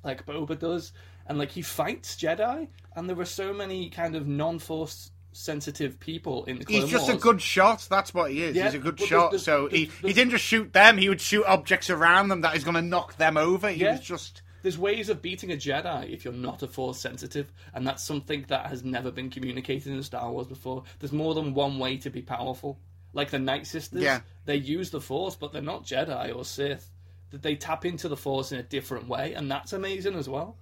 like 0.04 0.26
Boba 0.26 0.58
does, 0.58 0.92
and 1.26 1.38
like 1.38 1.50
he 1.50 1.62
fights 1.62 2.16
Jedi. 2.16 2.68
And 2.94 3.08
there 3.08 3.16
were 3.16 3.24
so 3.24 3.52
many 3.52 3.90
kind 3.90 4.14
of 4.14 4.28
non-force 4.28 5.10
sensitive 5.34 5.98
people 6.00 6.44
in 6.44 6.58
the 6.58 6.64
Clone 6.64 6.82
He's 6.82 6.90
just 6.90 7.08
a 7.08 7.16
good 7.16 7.42
shot. 7.42 7.86
That's 7.90 8.14
what 8.14 8.30
he 8.30 8.42
is. 8.42 8.56
Yeah, 8.56 8.64
He's 8.66 8.74
a 8.74 8.78
good 8.78 8.98
shot. 9.00 9.30
there's- 9.32 9.44
so 9.44 9.68
there's- 9.68 9.90
he, 10.00 10.06
he 10.08 10.12
didn't 10.14 10.30
just 10.30 10.44
shoot 10.44 10.72
them. 10.72 10.96
He 10.98 11.08
would 11.08 11.20
shoot 11.20 11.44
objects 11.46 11.90
around 11.90 12.28
them 12.28 12.40
that 12.42 12.56
is 12.56 12.64
going 12.64 12.74
to 12.76 12.82
knock 12.82 13.16
them 13.16 13.36
over. 13.36 13.70
He 13.70 13.82
Yeah. 13.82 13.92
was 13.92 14.00
just. 14.00 14.42
There's 14.62 14.78
ways 14.78 15.10
of 15.10 15.20
beating 15.20 15.52
a 15.52 15.56
Jedi 15.56 16.10
if 16.10 16.24
you're 16.24 16.32
not 16.32 16.62
a 16.62 16.66
Force 16.66 16.98
sensitive, 16.98 17.52
and 17.74 17.86
that's 17.86 18.02
something 18.02 18.46
that 18.48 18.66
has 18.68 18.82
never 18.82 19.10
been 19.10 19.28
communicated 19.28 19.92
in 19.92 20.02
Star 20.02 20.30
Wars 20.32 20.46
before. 20.46 20.84
There's 21.00 21.12
more 21.12 21.34
than 21.34 21.52
one 21.52 21.78
way 21.78 21.98
to 21.98 22.08
be 22.08 22.22
powerful. 22.22 22.78
Like 23.12 23.30
the 23.30 23.38
Night 23.38 23.66
Sisters, 23.66 24.02
Yeah. 24.02 24.20
they 24.46 24.56
use 24.56 24.90
the 24.90 25.00
Force, 25.02 25.36
but 25.36 25.52
they're 25.52 25.60
not 25.60 25.84
Jedi 25.84 26.34
or 26.34 26.44
Sith. 26.44 26.90
That 27.30 27.42
they 27.42 27.56
tap 27.56 27.84
into 27.84 28.08
the 28.08 28.16
Force 28.16 28.52
in 28.52 28.58
a 28.58 28.62
different 28.62 29.06
way, 29.08 29.34
and 29.34 29.50
that's 29.50 29.72
amazing 29.72 30.14
as 30.14 30.28
well. 30.28 30.56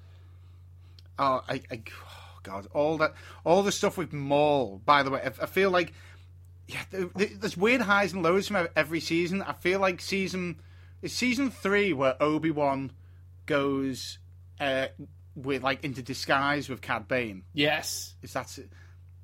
Oh, 1.18 1.42
I, 1.48 1.60
I, 1.70 1.82
God, 2.42 2.66
all 2.72 2.98
that, 2.98 3.14
all 3.44 3.62
the 3.62 3.72
stuff 3.72 3.96
with 3.96 4.12
Maul. 4.12 4.80
By 4.84 5.02
the 5.02 5.10
way, 5.10 5.20
I, 5.22 5.26
I 5.42 5.46
feel 5.46 5.70
like, 5.70 5.92
yeah, 6.68 6.82
there- 6.90 7.10
there- 7.14 7.36
there's 7.38 7.56
weird 7.56 7.80
highs 7.82 8.12
and 8.12 8.22
lows 8.22 8.48
from 8.48 8.68
every 8.76 9.00
season. 9.00 9.42
I 9.42 9.52
feel 9.52 9.80
like 9.80 10.00
season 10.00 10.60
is 11.02 11.12
season 11.12 11.50
three 11.50 11.92
where 11.92 12.20
Obi 12.22 12.50
Wan 12.50 12.92
goes 13.46 14.18
uh, 14.60 14.86
with 15.34 15.62
like 15.62 15.84
into 15.84 16.02
disguise 16.02 16.68
with 16.68 16.80
Cad 16.80 17.08
Bane. 17.08 17.42
Yes, 17.52 18.14
Is 18.22 18.32
that 18.34 18.56
it? 18.58 18.70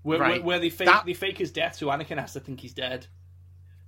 where, 0.03 0.19
Right. 0.19 0.33
where, 0.43 0.43
where 0.47 0.59
they 0.59 0.71
fake 0.71 0.87
That- 0.89 1.07
they 1.07 1.14
fake 1.14 1.39
his 1.39 1.53
death, 1.53 1.77
so 1.77 1.87
Anakin 1.87 2.19
has 2.19 2.33
to 2.33 2.41
think 2.41 2.61
he's 2.61 2.73
dead. 2.75 3.07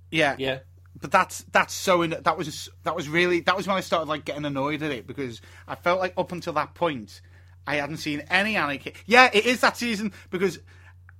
Yeah, 0.09 0.35
Yeah, 0.37 0.59
but 0.99 1.09
that's 1.11 1.39
that's 1.53 1.73
so 1.73 2.01
in, 2.01 2.09
that 2.09 2.37
was 2.37 2.69
that 2.83 2.95
was 2.95 3.07
really 3.07 3.39
that 3.41 3.55
was 3.55 3.65
when 3.67 3.77
I 3.77 3.79
started 3.81 4.09
like 4.09 4.25
getting 4.25 4.43
annoyed 4.45 4.83
at 4.83 4.91
it 4.91 5.07
because 5.07 5.41
I 5.67 5.75
felt 5.75 5.99
like 6.01 6.13
up 6.17 6.31
until 6.33 6.53
that 6.53 6.73
point 6.73 7.21
I 7.65 7.75
hadn't 7.75 7.97
seen 7.97 8.21
any 8.29 8.55
Anakin. 8.55 8.95
Yeah, 9.05 9.29
it 9.33 9.45
is 9.45 9.61
that 9.61 9.77
season 9.77 10.13
because 10.29 10.59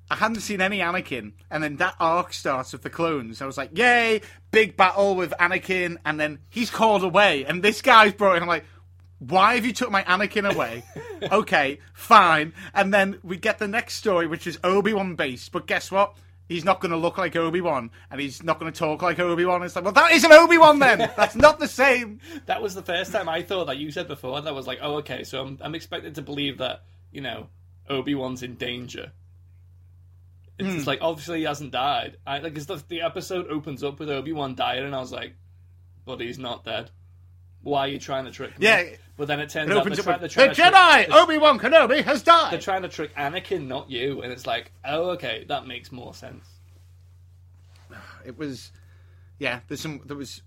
I 0.09 0.15
hadn't 0.15 0.41
seen 0.41 0.59
any 0.61 0.79
Anakin, 0.79 1.33
and 1.49 1.63
then 1.63 1.77
that 1.77 1.95
arc 1.99 2.33
starts 2.33 2.73
with 2.73 2.81
the 2.81 2.89
clones. 2.89 3.41
I 3.41 3.45
was 3.45 3.57
like, 3.57 3.77
yay, 3.77 4.21
big 4.51 4.75
battle 4.75 5.15
with 5.15 5.31
Anakin, 5.39 5.97
and 6.03 6.19
then 6.19 6.39
he's 6.49 6.69
called 6.69 7.03
away, 7.03 7.45
and 7.45 7.63
this 7.63 7.81
guy's 7.81 8.13
brought 8.13 8.37
in. 8.37 8.43
I'm 8.43 8.49
like. 8.49 8.65
Why 9.23 9.53
have 9.53 9.67
you 9.67 9.71
took 9.71 9.91
my 9.91 10.01
Anakin 10.01 10.51
away? 10.51 10.83
okay, 11.31 11.77
fine. 11.93 12.53
And 12.73 12.91
then 12.91 13.19
we 13.21 13.37
get 13.37 13.59
the 13.59 13.67
next 13.67 13.93
story, 13.93 14.25
which 14.25 14.47
is 14.47 14.57
Obi 14.63 14.95
Wan 14.95 15.13
based. 15.13 15.51
But 15.51 15.67
guess 15.67 15.91
what? 15.91 16.17
He's 16.51 16.65
not 16.65 16.81
going 16.81 16.91
to 16.91 16.97
look 16.97 17.17
like 17.17 17.33
Obi 17.37 17.61
Wan, 17.61 17.91
and 18.09 18.19
he's 18.19 18.43
not 18.43 18.59
going 18.59 18.69
to 18.69 18.77
talk 18.77 19.01
like 19.01 19.17
Obi 19.19 19.45
Wan. 19.45 19.63
It's 19.63 19.73
like, 19.73 19.85
well, 19.85 19.93
that 19.93 20.11
isn't 20.11 20.31
Obi 20.33 20.57
Wan 20.57 20.79
then. 20.79 20.97
That's 21.15 21.33
not 21.33 21.59
the 21.59 21.67
same. 21.67 22.19
that 22.45 22.61
was 22.61 22.75
the 22.75 22.81
first 22.81 23.13
time 23.13 23.29
I 23.29 23.41
thought 23.41 23.67
that 23.67 23.77
you 23.77 23.89
said 23.89 24.09
before. 24.09 24.41
That 24.41 24.53
was 24.53 24.67
like, 24.67 24.79
oh, 24.81 24.95
okay, 24.97 25.23
so 25.23 25.41
I'm 25.41 25.57
I'm 25.61 25.75
expected 25.75 26.15
to 26.15 26.21
believe 26.21 26.57
that 26.57 26.83
you 27.09 27.21
know 27.21 27.47
Obi 27.89 28.15
Wan's 28.15 28.43
in 28.43 28.55
danger. 28.55 29.13
It's 30.59 30.67
just 30.67 30.83
hmm. 30.83 30.89
like 30.89 30.99
obviously 31.01 31.39
he 31.39 31.45
hasn't 31.45 31.71
died. 31.71 32.17
I 32.27 32.39
like 32.39 32.53
'cause 32.53 32.65
the, 32.65 32.83
the 32.89 33.01
episode 33.01 33.47
opens 33.47 33.81
up 33.81 33.97
with 33.99 34.09
Obi 34.09 34.33
Wan 34.33 34.53
dying, 34.53 34.83
and 34.83 34.93
I 34.93 34.99
was 34.99 35.13
like, 35.13 35.33
"But 36.05 36.19
he's 36.19 36.37
not 36.37 36.65
dead. 36.65 36.91
Why 37.61 37.85
are 37.85 37.87
you 37.87 37.97
trying 37.97 38.25
to 38.25 38.31
trick 38.31 38.59
me?" 38.59 38.67
Yeah. 38.67 38.83
But 39.22 39.28
then 39.28 39.39
it 39.39 39.51
turns 39.51 39.69
It 39.69 39.78
out 39.78 39.84
they're, 39.86 39.95
try, 39.97 40.17
they're 40.17 40.28
the 40.28 40.34
trying 40.34 40.49
to 40.49 40.55
trick- 40.55 40.74
Jedi 40.74 41.07
they're- 41.07 41.15
Obi 41.15 41.38
Wan 41.38 41.59
Kenobi 41.59 42.03
has 42.03 42.24
died. 42.24 42.53
they're 42.53 42.59
trying 42.59 42.82
to 42.82 42.89
trick 42.89 43.13
Anakin, 43.15 43.67
not 43.67 43.88
you, 43.88 44.24
and 44.24 44.34
it's 44.34 44.47
like, 44.47 44.72
oh, 44.84 45.11
okay, 45.11 45.45
that 45.47 45.67
makes 45.67 45.91
more 45.91 46.15
sense. 46.15 46.43
it 48.26 48.36
was 48.36 48.72
yeah 49.38 49.59
there's 49.67 49.80
some 49.80 50.01
there 50.05 50.17
was 50.17 50.41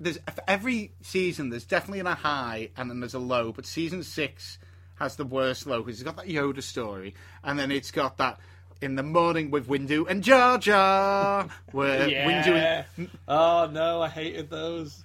there's 0.00 0.18
every 0.48 0.90
season 1.00 1.50
there's 1.50 1.64
definitely 1.64 2.00
a 2.00 2.14
high 2.16 2.70
and 2.76 2.90
then 2.90 2.98
there's 2.98 3.14
a 3.14 3.20
low 3.20 3.52
but 3.52 3.64
season 3.64 4.02
six 4.02 4.58
has 4.96 5.14
the 5.14 5.24
worst 5.24 5.64
low 5.68 5.80
because 5.80 6.00
it's 6.00 6.04
got 6.04 6.16
that 6.16 6.26
yoda 6.26 6.60
story 6.60 7.14
and 7.44 7.56
then 7.56 7.70
it's 7.70 7.92
got 7.92 8.16
that 8.18 8.40
in 8.80 8.96
the 8.96 9.02
morning 9.04 9.48
with 9.52 9.68
windu 9.68 10.08
and 10.10 10.24
jar 10.24 10.58
jar 10.58 11.48
where 11.70 12.08
windu 12.08 12.46
Yeah. 12.48 12.84
Oh 13.28 13.68
no, 13.70 14.02
I 14.02 14.08
hated 14.08 14.50
those. 14.50 15.04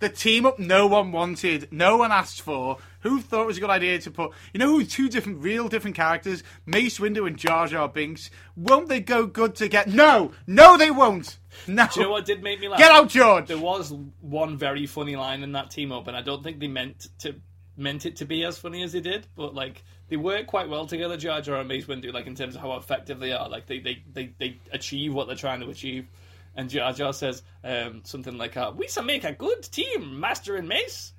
The 0.00 0.08
team 0.08 0.44
up 0.46 0.58
no 0.58 0.86
one 0.86 1.12
wanted, 1.12 1.68
no 1.70 1.96
one 1.98 2.10
asked 2.12 2.40
for. 2.42 2.78
Who 3.02 3.20
thought 3.20 3.42
it 3.42 3.46
was 3.46 3.56
a 3.56 3.60
good 3.60 3.70
idea 3.70 3.98
to 4.00 4.10
put, 4.10 4.32
you 4.52 4.58
know, 4.58 4.66
who 4.66 4.84
two 4.84 5.08
different, 5.08 5.42
real 5.42 5.68
different 5.68 5.96
characters, 5.96 6.42
Mace 6.66 6.98
Windu 6.98 7.26
and 7.26 7.38
Jar 7.38 7.66
Jar 7.66 7.88
Binks? 7.88 8.30
Won't 8.56 8.88
they 8.88 9.00
go 9.00 9.26
good 9.26 9.54
together? 9.54 9.90
No, 9.90 10.32
no, 10.46 10.76
they 10.76 10.90
won't. 10.90 11.38
No, 11.66 11.86
Do 11.92 12.00
you 12.00 12.06
know 12.06 12.12
what 12.12 12.26
did 12.26 12.42
make 12.42 12.60
me 12.60 12.68
laugh? 12.68 12.78
get 12.78 12.90
out, 12.92 13.08
George. 13.08 13.46
There 13.46 13.58
was 13.58 13.92
one 14.20 14.58
very 14.58 14.86
funny 14.86 15.16
line 15.16 15.42
in 15.42 15.52
that 15.52 15.70
team 15.70 15.92
up, 15.92 16.08
and 16.08 16.16
I 16.16 16.22
don't 16.22 16.42
think 16.44 16.60
they 16.60 16.68
meant 16.68 17.08
to 17.20 17.36
meant 17.76 18.04
it 18.04 18.16
to 18.16 18.26
be 18.26 18.44
as 18.44 18.58
funny 18.58 18.82
as 18.82 18.92
they 18.92 19.00
did, 19.00 19.26
but 19.36 19.54
like 19.54 19.82
they 20.08 20.16
work 20.16 20.46
quite 20.46 20.68
well 20.68 20.86
together, 20.86 21.16
Jar 21.16 21.40
Jar 21.40 21.56
and 21.56 21.68
Mace 21.68 21.86
Windu, 21.86 22.12
like 22.12 22.26
in 22.26 22.34
terms 22.34 22.54
of 22.54 22.60
how 22.60 22.72
effective 22.76 23.18
they 23.18 23.32
are. 23.32 23.48
Like 23.48 23.66
they 23.66 23.78
they, 23.78 24.02
they, 24.12 24.32
they 24.38 24.58
achieve 24.72 25.14
what 25.14 25.26
they're 25.26 25.36
trying 25.36 25.60
to 25.60 25.70
achieve. 25.70 26.06
And 26.54 26.68
Jar 26.68 26.92
Jar 26.92 27.12
says 27.12 27.42
um, 27.64 28.02
something 28.04 28.36
like, 28.36 28.56
uh, 28.56 28.72
"We 28.74 28.88
shall 28.88 29.04
make 29.04 29.24
a 29.24 29.32
good 29.32 29.62
team, 29.62 30.18
Master 30.20 30.56
and 30.56 30.68
Mace." 30.68 31.12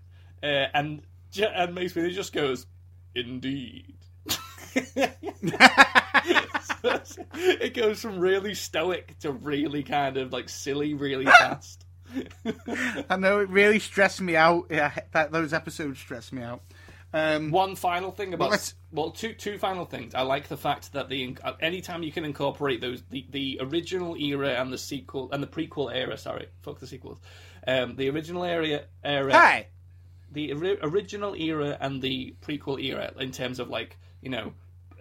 Uh, 0.43 0.67
and 0.73 1.01
Ja- 1.33 1.51
and 1.53 1.73
Mace 1.73 1.93
Windu 1.93 2.11
just 2.13 2.33
goes, 2.33 2.65
"Indeed." 3.15 3.95
it 6.83 7.73
goes 7.73 8.01
from 8.01 8.19
really 8.19 8.53
stoic 8.53 9.17
to 9.19 9.31
really 9.31 9.83
kind 9.83 10.17
of 10.17 10.31
like 10.33 10.49
silly, 10.49 10.93
really 10.93 11.25
fast. 11.39 11.85
I 13.09 13.15
know 13.17 13.39
it 13.39 13.49
really 13.49 13.79
stressed 13.79 14.21
me 14.21 14.35
out. 14.35 14.67
Yeah, 14.69 14.93
that 15.13 15.31
those 15.31 15.53
episodes 15.53 15.99
stressed 15.99 16.33
me 16.33 16.41
out. 16.41 16.61
Um, 17.13 17.51
One 17.51 17.75
final 17.75 18.11
thing 18.11 18.33
about 18.33 18.51
let's- 18.51 18.75
well, 18.91 19.11
two 19.11 19.33
two 19.33 19.57
final 19.57 19.85
things. 19.85 20.15
I 20.15 20.21
like 20.21 20.47
the 20.47 20.55
fact 20.57 20.93
that 20.93 21.09
the 21.09 21.37
uh, 21.43 21.53
anytime 21.59 22.03
you 22.03 22.11
can 22.11 22.23
incorporate 22.25 22.79
those 22.79 23.03
the, 23.09 23.25
the 23.29 23.57
original 23.61 24.15
era 24.15 24.51
and 24.61 24.71
the 24.71 24.77
sequel 24.77 25.29
and 25.31 25.43
the 25.43 25.47
prequel 25.47 25.93
era. 25.93 26.17
Sorry, 26.17 26.47
fuck 26.61 26.79
the 26.79 26.87
sequels. 26.87 27.19
Um, 27.67 27.95
the 27.97 28.09
original 28.09 28.43
era 28.45 28.81
era 29.03 29.33
hey, 29.37 29.67
the 30.31 30.53
ori- 30.53 30.77
original 30.81 31.35
era 31.35 31.77
and 31.81 32.01
the 32.01 32.35
prequel 32.41 32.81
era 32.81 33.11
in 33.19 33.31
terms 33.31 33.59
of 33.59 33.67
like 33.69 33.97
you 34.21 34.29
know 34.29 34.53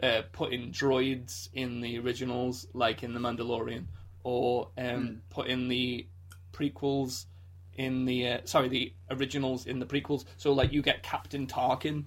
uh, 0.03 0.23
putting 0.33 0.73
droids 0.73 1.49
in 1.55 1.81
the 1.81 1.99
originals 2.01 2.67
like 2.75 3.03
in 3.05 3.15
the 3.15 3.21
Mandalorian 3.21 3.85
or 4.25 4.69
um, 4.77 5.23
putting 5.31 5.69
the 5.69 6.07
prequels 6.53 7.27
in 7.81 8.05
the 8.05 8.29
uh, 8.29 8.39
sorry 8.45 8.69
the 8.69 8.93
originals 9.11 9.67
in 9.67 9.79
the 9.79 9.87
prequels. 9.87 10.27
So 10.37 10.53
like 10.53 10.71
you 10.71 10.83
get 10.83 11.03
Captain 11.03 11.47
Tarkin 11.47 12.05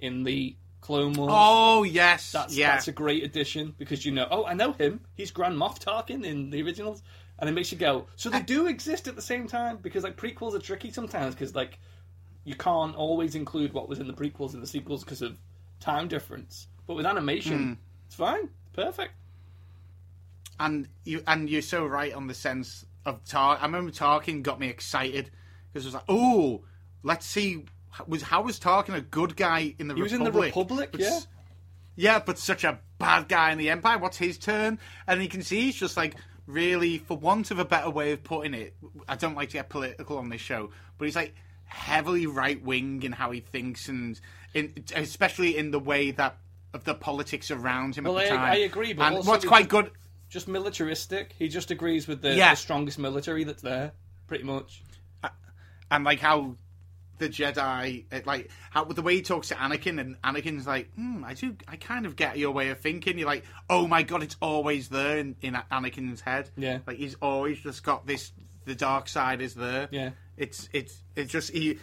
in 0.00 0.24
the 0.24 0.56
Clone 0.80 1.12
Wars. 1.12 1.30
Oh 1.32 1.84
yes, 1.84 2.32
that's 2.32 2.56
yeah. 2.56 2.72
that's 2.72 2.88
a 2.88 2.92
great 2.92 3.22
addition 3.22 3.74
because 3.78 4.04
you 4.04 4.10
know 4.10 4.26
oh 4.28 4.44
I 4.44 4.54
know 4.54 4.72
him. 4.72 5.00
He's 5.14 5.30
Grand 5.30 5.56
Moff 5.56 5.78
Tarkin 5.78 6.24
in 6.24 6.50
the 6.50 6.60
originals. 6.62 7.02
And 7.38 7.48
it 7.48 7.52
makes 7.52 7.72
you 7.72 7.78
go 7.78 8.06
so 8.16 8.30
they 8.30 8.42
do 8.42 8.66
exist 8.68 9.08
at 9.08 9.16
the 9.16 9.22
same 9.22 9.48
time 9.48 9.78
because 9.82 10.04
like 10.04 10.16
prequels 10.16 10.54
are 10.54 10.60
tricky 10.60 10.90
sometimes 10.90 11.34
because 11.34 11.54
like 11.54 11.78
you 12.44 12.54
can't 12.54 12.94
always 12.94 13.34
include 13.34 13.72
what 13.72 13.88
was 13.88 13.98
in 13.98 14.06
the 14.06 14.12
prequels 14.12 14.54
and 14.54 14.62
the 14.62 14.66
sequels 14.66 15.02
because 15.04 15.22
of 15.22 15.38
time 15.80 16.08
difference. 16.08 16.68
But 16.86 16.94
with 16.94 17.06
animation 17.06 17.78
it's 18.06 18.16
fine. 18.16 18.48
Perfect. 18.72 19.12
And 20.58 20.88
you 21.04 21.22
and 21.26 21.48
you're 21.48 21.62
so 21.62 21.86
right 21.86 22.12
on 22.12 22.26
the 22.26 22.34
sense 22.34 22.84
of 23.06 23.24
Tar. 23.24 23.58
I 23.60 23.66
remember 23.66 23.90
Tarkin 23.90 24.42
got 24.42 24.58
me 24.60 24.68
excited 24.68 25.30
because 25.72 25.84
it 25.84 25.88
was 25.88 25.94
like, 25.94 26.04
oh, 26.08 26.62
let's 27.02 27.26
see, 27.26 27.64
was 28.06 28.22
how 28.22 28.42
was 28.42 28.58
Tarkin 28.58 28.94
a 28.94 29.00
good 29.00 29.36
guy 29.36 29.74
in 29.78 29.88
the 29.88 29.94
he 29.94 30.02
was 30.02 30.12
in 30.12 30.24
the 30.24 30.32
Republic 30.32 30.90
But 30.92 31.00
yeah 31.00 31.20
yeah, 31.96 32.18
but 32.18 32.38
such 32.38 32.64
a 32.64 32.80
bad 32.98 33.28
guy 33.28 33.52
in 33.52 33.58
the 33.58 33.70
Empire. 33.70 33.98
What's 33.98 34.16
his 34.16 34.36
turn? 34.36 34.78
And 35.06 35.22
you 35.22 35.28
can 35.28 35.42
see 35.42 35.60
he's 35.62 35.76
just 35.76 35.96
like 35.96 36.16
really, 36.46 36.98
for 36.98 37.16
want 37.16 37.50
of 37.50 37.58
a 37.58 37.64
better 37.64 37.88
way 37.88 38.12
of 38.12 38.22
putting 38.24 38.52
it. 38.54 38.74
I 39.08 39.14
don't 39.16 39.34
like 39.36 39.50
to 39.50 39.54
get 39.54 39.68
political 39.68 40.18
on 40.18 40.28
this 40.28 40.40
show, 40.40 40.70
but 40.98 41.04
he's 41.04 41.16
like 41.16 41.34
heavily 41.66 42.26
right 42.26 42.62
wing 42.62 43.02
in 43.02 43.12
how 43.12 43.30
he 43.30 43.40
thinks, 43.40 43.88
and 43.88 44.20
in, 44.54 44.72
especially 44.96 45.56
in 45.56 45.70
the 45.70 45.78
way 45.78 46.10
that 46.12 46.36
of 46.72 46.82
the 46.84 46.94
politics 46.94 47.50
around 47.52 47.94
him 47.94 48.04
Well, 48.04 48.18
at 48.18 48.26
the 48.26 48.32
I- 48.32 48.36
time. 48.36 48.52
I 48.52 48.56
agree, 48.56 48.92
but 48.92 49.12
and 49.12 49.26
what's 49.26 49.44
quite 49.44 49.68
good. 49.68 49.90
Just 50.34 50.46
militaristic 50.48 51.34
he 51.38 51.48
just 51.48 51.70
agrees 51.70 52.06
with 52.06 52.20
the, 52.20 52.34
Yeah. 52.34 52.50
the 52.50 52.56
strongest 52.56 52.98
military 52.98 53.44
that's 53.44 53.62
there 53.62 53.92
pretty 54.26 54.44
much 54.44 54.82
and 55.90 56.04
like 56.04 56.18
how 56.20 56.56
the 57.18 57.28
Jedi, 57.28 58.06
it, 58.10 58.26
like 58.26 58.50
how 58.70 58.84
the 58.84 59.00
way 59.00 59.14
he 59.14 59.22
talks 59.22 59.48
to 59.48 59.54
Anakin, 59.54 60.00
and 60.00 60.20
Anakin's 60.22 60.66
like, 60.66 60.92
hmm, 60.94 61.22
I 61.24 61.34
do, 61.34 61.54
I 61.68 61.76
kind 61.76 62.06
of 62.06 62.16
get 62.16 62.38
your 62.38 62.50
way 62.50 62.70
of 62.70 62.80
thinking. 62.80 63.18
You're 63.18 63.28
like, 63.28 63.44
oh 63.70 63.86
my 63.86 64.02
god, 64.02 64.24
it's 64.24 64.36
always 64.42 64.88
there 64.88 65.18
in, 65.18 65.36
in 65.40 65.54
Anakin's 65.70 66.20
head. 66.20 66.50
Yeah. 66.56 66.80
like 66.88 66.96
he's 66.96 67.14
always 67.22 67.60
just 67.60 67.84
got 67.84 68.04
this. 68.06 68.32
The 68.64 68.74
dark 68.74 69.08
side 69.08 69.40
is 69.42 69.54
there. 69.54 69.88
Yeah. 69.92 70.10
it's 70.36 70.68
it's 70.72 71.02
it's 71.14 71.30
just 71.30 71.52
he. 71.52 71.78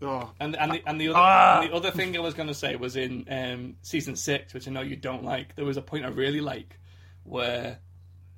Oh, 0.00 0.30
And 0.40 0.56
and 0.56 0.72
the, 0.72 0.82
and 0.86 0.98
the 1.00 1.08
other 1.08 1.18
Ah. 1.18 1.60
and 1.60 1.70
the 1.70 1.74
other 1.76 1.90
thing 1.90 2.16
I 2.16 2.20
was 2.20 2.32
going 2.34 2.48
to 2.48 2.54
say 2.54 2.76
was 2.76 2.96
in 2.96 3.26
um, 3.28 3.76
season 3.82 4.16
six, 4.16 4.54
which 4.54 4.66
I 4.66 4.70
know 4.70 4.80
you 4.80 4.96
don't 4.96 5.24
like. 5.24 5.54
There 5.56 5.64
was 5.66 5.76
a 5.76 5.82
point 5.82 6.04
I 6.06 6.08
really 6.08 6.40
like 6.40 6.78
where 7.24 7.78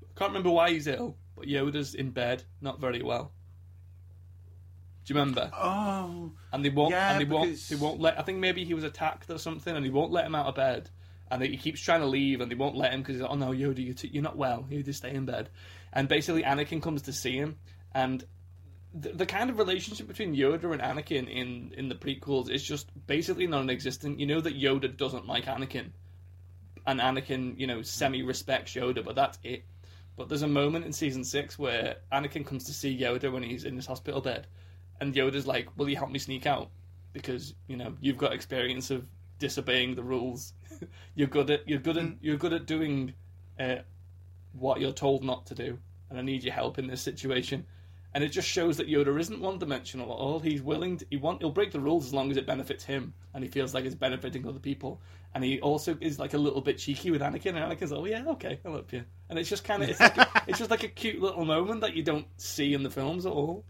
I 0.03 0.19
can't 0.19 0.31
remember 0.31 0.51
why 0.51 0.71
he's 0.71 0.87
ill, 0.87 1.17
but 1.37 1.47
Yoda's 1.47 1.95
in 1.95 2.11
bed, 2.11 2.43
not 2.61 2.81
very 2.81 3.03
well. 3.03 3.33
Do 5.05 5.15
you 5.15 5.21
remember? 5.21 5.51
oh, 5.55 6.33
And 6.53 6.65
they 6.65 6.71
won't 6.71 6.91
Yeah, 6.91 7.13
and 7.13 7.21
they 7.21 7.25
won't 7.33 7.51
because- 7.51 7.69
they 7.69 7.77
won't 7.77 8.01
let. 8.01 8.19
I 8.19 8.23
think 8.23 8.39
maybe 8.39 8.65
he 8.65 8.75
was 8.75 8.83
attacked 8.85 9.31
or 9.31 9.39
something, 9.39 9.75
and 9.77 9.85
he 9.85 9.91
won't 9.91 10.11
let 10.13 10.25
him 10.27 10.35
out 10.35 10.47
of 10.47 10.55
bed. 10.57 10.91
And 11.31 11.43
he 11.43 11.57
keeps 11.57 11.81
trying 11.81 12.01
to 12.01 12.07
leave, 12.07 12.41
and 12.41 12.51
they 12.51 12.55
won't 12.55 12.77
let 12.77 12.93
him 12.93 13.01
because 13.03 13.17
he's 13.17 13.23
like, 13.23 13.31
"Oh 13.31 13.35
no, 13.37 13.51
Yoda, 13.51 13.85
you're, 13.85 13.95
t- 13.95 14.09
you're 14.13 14.23
not 14.23 14.37
well. 14.37 14.65
You 14.71 14.83
just 14.83 14.99
stay 15.01 15.13
in 15.15 15.25
bed." 15.27 15.51
And 15.93 16.09
basically, 16.09 16.43
Anakin 16.45 16.81
comes 16.81 17.03
to 17.03 17.13
see 17.13 17.37
him, 17.37 17.57
and 17.93 18.25
the, 18.95 19.11
the 19.11 19.27
kind 19.27 19.51
of 19.51 19.59
relationship 19.59 20.07
between 20.07 20.37
Yoda 20.37 20.73
and 20.73 20.81
Anakin 20.81 21.29
in 21.29 21.73
in 21.77 21.89
the 21.89 21.97
prequels 21.97 22.49
is 22.49 22.63
just 22.63 22.91
basically 23.09 23.47
non-existent. 23.49 24.21
You 24.21 24.27
know 24.27 24.41
that 24.41 24.57
Yoda 24.57 24.97
doesn't 24.97 25.27
like 25.27 25.47
Anakin, 25.47 25.91
and 26.87 27.01
Anakin, 27.01 27.59
you 27.59 27.67
know, 27.67 27.83
semi 27.83 28.23
respects 28.23 28.75
Yoda, 28.75 29.05
but 29.05 29.17
that's 29.17 29.39
it. 29.43 29.65
But 30.17 30.29
there's 30.29 30.43
a 30.43 30.49
moment 30.49 30.87
in 30.87 30.93
season 30.93 31.25
six 31.25 31.59
where 31.59 31.97
Anakin 32.13 32.47
comes 32.47 32.65
to 32.65 32.73
see 32.73 32.99
Yoda 32.99 33.31
when 33.31 33.43
he's 33.43 33.65
in 33.65 33.77
his 33.77 33.87
hospital 33.87 34.21
bed, 34.21 34.47
and 35.01 35.15
Yoda's 35.15 35.47
like, 35.47 35.69
"Will 35.77 35.89
you 35.89 35.97
help 35.97 36.11
me 36.11 36.19
sneak 36.19 36.47
out? 36.47 36.71
Because 37.13 37.55
you 37.67 37.77
know 37.77 37.97
you've 38.01 38.19
got 38.19 38.33
experience 38.33 38.91
of 38.91 39.05
disobeying 39.39 39.95
the 39.95 40.03
rules. 40.03 40.55
you're 41.15 41.29
good 41.29 41.51
at 41.51 41.69
you're 41.69 41.81
good 41.81 41.99
at 41.99 42.09
you're 42.21 42.37
good 42.37 42.53
at 42.53 42.67
doing 42.67 43.13
uh, 43.59 43.77
what 44.53 44.81
you're 44.81 44.93
told 44.93 45.23
not 45.23 45.47
to 45.47 45.55
do, 45.55 45.79
and 46.09 46.19
I 46.19 46.23
need 46.23 46.45
your 46.45 46.55
help 46.55 46.79
in 46.79 46.87
this 46.87 47.03
situation." 47.03 47.67
And 48.17 48.25
it 48.25 48.31
just 48.31 48.49
shows 48.49 48.79
that 48.79 48.89
Yoda 48.89 49.21
isn't 49.21 49.41
one 49.43 49.59
dimensional 49.59 50.07
at 50.07 50.15
all. 50.17 50.41
He's 50.41 50.63
willing 50.63 50.97
to, 50.97 51.07
he 51.11 51.19
want 51.19 51.43
he'll 51.43 51.51
break 51.51 51.71
the 51.71 51.81
rules 51.81 52.07
as 52.07 52.15
long 52.15 52.31
as 52.31 52.39
it 52.39 52.47
benefits 52.47 52.83
him, 52.83 53.13
and 53.35 53.45
he 53.45 53.51
feels 53.51 53.75
like 53.75 53.85
it's 53.85 53.95
benefiting 53.95 54.49
other 54.49 54.59
people. 54.59 55.03
And 55.35 55.45
he 55.45 55.61
also 55.61 55.99
is 56.01 56.19
like 56.19 56.33
a 56.33 56.39
little 56.39 56.63
bit 56.63 56.79
cheeky 56.79 57.11
with 57.11 57.21
Anakin, 57.21 57.49
and 57.49 57.59
Anakin's 57.59 57.91
like, 57.93 58.01
"Oh 58.01 58.07
yeah, 58.07 58.25
okay, 58.29 58.59
I'll 58.65 58.73
help 58.73 58.91
you." 58.95 59.05
And 59.29 59.39
it's 59.39 59.51
just 59.51 59.65
kind 59.65 59.83
of 59.83 59.91
it's, 59.91 60.01
like 60.01 60.17
a- 60.17 60.31
it's 60.47 60.57
just 60.59 60.71
like 60.71 60.83
a 60.83 60.89
cute 60.89 61.21
little 61.21 61.45
moment 61.45 61.83
that 61.83 61.95
you 61.95 62.03
don't 62.03 62.27
see 62.39 62.73
in 62.73 62.83
the 62.83 62.89
films 62.89 63.27
at 63.27 63.33
all. 63.33 63.65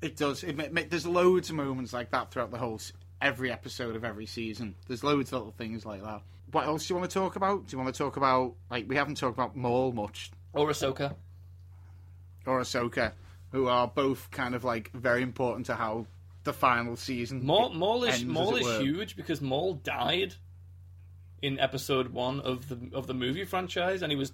it 0.00 0.16
does. 0.16 0.42
It, 0.42 0.56
ma- 0.72 0.80
there's 0.88 1.06
loads 1.06 1.50
of 1.50 1.56
moments 1.56 1.92
like 1.92 2.12
that 2.12 2.30
throughout 2.30 2.50
the 2.50 2.56
whole, 2.56 2.80
every 3.20 3.52
episode 3.52 3.94
of 3.94 4.04
every 4.06 4.24
season. 4.24 4.74
There's 4.88 5.04
loads 5.04 5.32
of 5.34 5.38
little 5.40 5.52
things 5.58 5.84
like 5.84 6.02
that. 6.02 6.22
What 6.50 6.64
else 6.64 6.86
do 6.88 6.94
you 6.94 6.98
want 6.98 7.10
to 7.10 7.14
talk 7.18 7.36
about? 7.36 7.66
Do 7.66 7.76
you 7.76 7.82
want 7.82 7.94
to 7.94 7.98
talk 7.98 8.16
about 8.16 8.54
like 8.70 8.88
we 8.88 8.96
haven't 8.96 9.16
talked 9.18 9.36
about 9.36 9.54
Maul 9.54 9.92
much 9.92 10.30
Or 10.54 10.68
Ahsoka. 10.70 11.14
or 12.46 12.60
Ahsoka, 12.60 13.12
who 13.54 13.68
are 13.68 13.86
both 13.86 14.30
kind 14.32 14.54
of 14.56 14.64
like 14.64 14.90
very 14.92 15.22
important 15.22 15.66
to 15.66 15.74
how 15.76 16.06
the 16.42 16.52
final 16.52 16.96
season. 16.96 17.46
Maul, 17.46 17.70
Maul 17.72 18.02
is 18.04 18.16
ends, 18.16 18.24
Maul 18.26 18.56
is 18.56 18.80
huge 18.82 19.14
because 19.16 19.40
Maul 19.40 19.74
died 19.74 20.34
in 21.40 21.60
episode 21.60 22.08
one 22.08 22.40
of 22.40 22.68
the 22.68 22.78
of 22.96 23.06
the 23.06 23.14
movie 23.14 23.44
franchise, 23.44 24.02
and 24.02 24.10
he 24.10 24.16
was 24.16 24.32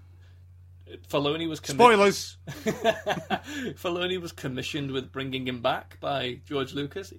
Filoni 1.08 1.48
was 1.48 1.60
commi- 1.60 1.74
Spoilers. 1.74 2.36
Filoni 3.76 4.20
was 4.20 4.32
commissioned 4.32 4.90
with 4.90 5.12
bringing 5.12 5.46
him 5.46 5.60
back 5.62 5.98
by 6.00 6.40
George 6.46 6.72
Lucas. 6.74 7.12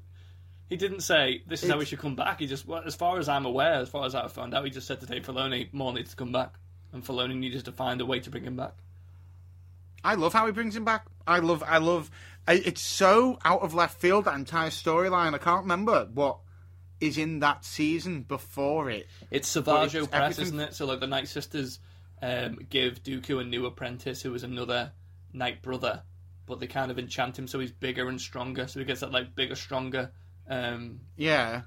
He 0.69 0.77
didn't 0.77 1.01
say 1.01 1.43
this 1.47 1.63
is 1.63 1.69
how 1.69 1.75
he 1.75 1.81
It's- 1.81 1.89
should 1.89 1.99
come 1.99 2.15
back. 2.15 2.39
He 2.39 2.47
just, 2.47 2.65
well, 2.65 2.81
as 2.85 2.95
far 2.95 3.19
as 3.19 3.27
I'm 3.29 3.45
aware, 3.45 3.73
as 3.75 3.89
far 3.89 4.05
as 4.05 4.15
I've 4.15 4.31
found 4.31 4.53
out, 4.53 4.63
he 4.65 4.71
just 4.71 4.87
said 4.87 4.99
to 5.01 5.05
Dave 5.05 5.25
Filoni, 5.25 5.71
Maul 5.73 5.93
needs 5.93 6.11
to 6.11 6.15
come 6.15 6.31
back. 6.31 6.55
and 6.93 7.03
Filoni 7.03 7.35
needed 7.37 7.63
to 7.65 7.71
find 7.71 8.01
a 8.01 8.05
way 8.05 8.19
to 8.19 8.29
bring 8.29 8.43
him 8.43 8.55
back. 8.57 8.73
I 10.03 10.15
love 10.15 10.33
how 10.33 10.45
he 10.45 10.51
brings 10.51 10.75
him 10.75 10.85
back. 10.85 11.05
I 11.27 11.39
love, 11.39 11.63
I 11.65 11.77
love. 11.77 12.09
I, 12.47 12.53
it's 12.53 12.81
so 12.81 13.37
out 13.45 13.61
of 13.61 13.73
left 13.73 13.99
field 14.01 14.25
that 14.25 14.35
entire 14.35 14.69
storyline. 14.69 15.33
I 15.33 15.37
can't 15.37 15.61
remember 15.61 16.09
what 16.13 16.39
is 16.99 17.17
in 17.17 17.39
that 17.39 17.63
season 17.65 18.23
before 18.23 18.89
it. 18.89 19.07
It's 19.29 19.47
Savage 19.47 19.93
Opress, 19.93 20.09
everything- 20.11 20.45
isn't 20.45 20.59
it? 20.59 20.73
So 20.75 20.85
like 20.85 20.99
the 20.99 21.07
Night 21.07 21.27
Sisters 21.27 21.79
um, 22.21 22.59
give 22.69 23.03
Dooku 23.03 23.41
a 23.41 23.43
new 23.43 23.65
apprentice 23.65 24.21
who 24.21 24.33
is 24.33 24.43
another 24.43 24.91
Night 25.33 25.61
Brother, 25.61 26.03
but 26.45 26.59
they 26.59 26.67
kind 26.67 26.91
of 26.91 26.99
enchant 26.99 27.37
him 27.37 27.47
so 27.47 27.59
he's 27.59 27.71
bigger 27.71 28.07
and 28.09 28.19
stronger. 28.19 28.67
So 28.67 28.79
he 28.79 28.85
gets 28.85 29.01
that 29.01 29.11
like 29.11 29.35
bigger, 29.35 29.55
stronger, 29.55 30.11
um, 30.49 30.99
Yeah, 31.15 31.61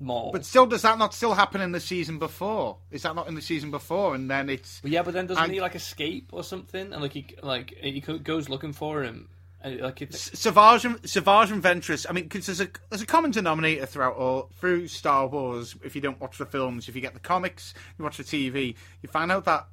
more. 0.00 0.32
but 0.32 0.44
still, 0.44 0.66
does 0.66 0.82
that 0.82 0.98
not 0.98 1.14
still 1.14 1.34
happen 1.34 1.60
in 1.60 1.72
the 1.72 1.80
season 1.80 2.18
before? 2.18 2.78
Is 2.90 3.02
that 3.02 3.14
not 3.14 3.28
in 3.28 3.34
the 3.34 3.42
season 3.42 3.70
before? 3.70 4.14
And 4.14 4.30
then 4.30 4.48
it's 4.48 4.80
But 4.80 4.90
yeah, 4.90 5.02
but 5.02 5.14
then 5.14 5.26
doesn't 5.26 5.42
I- 5.44 5.52
he 5.52 5.60
like 5.60 5.74
escape 5.74 6.30
or 6.32 6.42
something? 6.42 6.92
And 6.92 7.02
like 7.02 7.12
he 7.12 7.26
like 7.42 7.74
he 7.80 8.00
co- 8.00 8.18
goes 8.18 8.48
looking 8.48 8.72
for 8.72 9.02
him. 9.02 9.28
And, 9.62 9.78
like 9.80 10.00
it's, 10.00 10.38
Savage 10.38 10.86
and, 10.86 10.98
Savage 11.08 11.50
and 11.50 11.62
Ventress. 11.62 12.06
I 12.08 12.14
mean, 12.14 12.24
because 12.24 12.46
there's 12.46 12.62
a 12.62 12.68
there's 12.88 13.02
a 13.02 13.06
common 13.06 13.30
denominator 13.30 13.84
throughout 13.84 14.16
all 14.16 14.48
through 14.58 14.88
Star 14.88 15.26
Wars. 15.26 15.76
If 15.84 15.94
you 15.94 16.00
don't 16.00 16.18
watch 16.18 16.38
the 16.38 16.46
films, 16.46 16.88
if 16.88 16.94
you 16.94 17.02
get 17.02 17.12
the 17.12 17.20
comics, 17.20 17.74
you 17.98 18.04
watch 18.04 18.16
the 18.16 18.24
TV, 18.24 18.74
you 19.02 19.08
find 19.10 19.30
out 19.30 19.44
that 19.44 19.66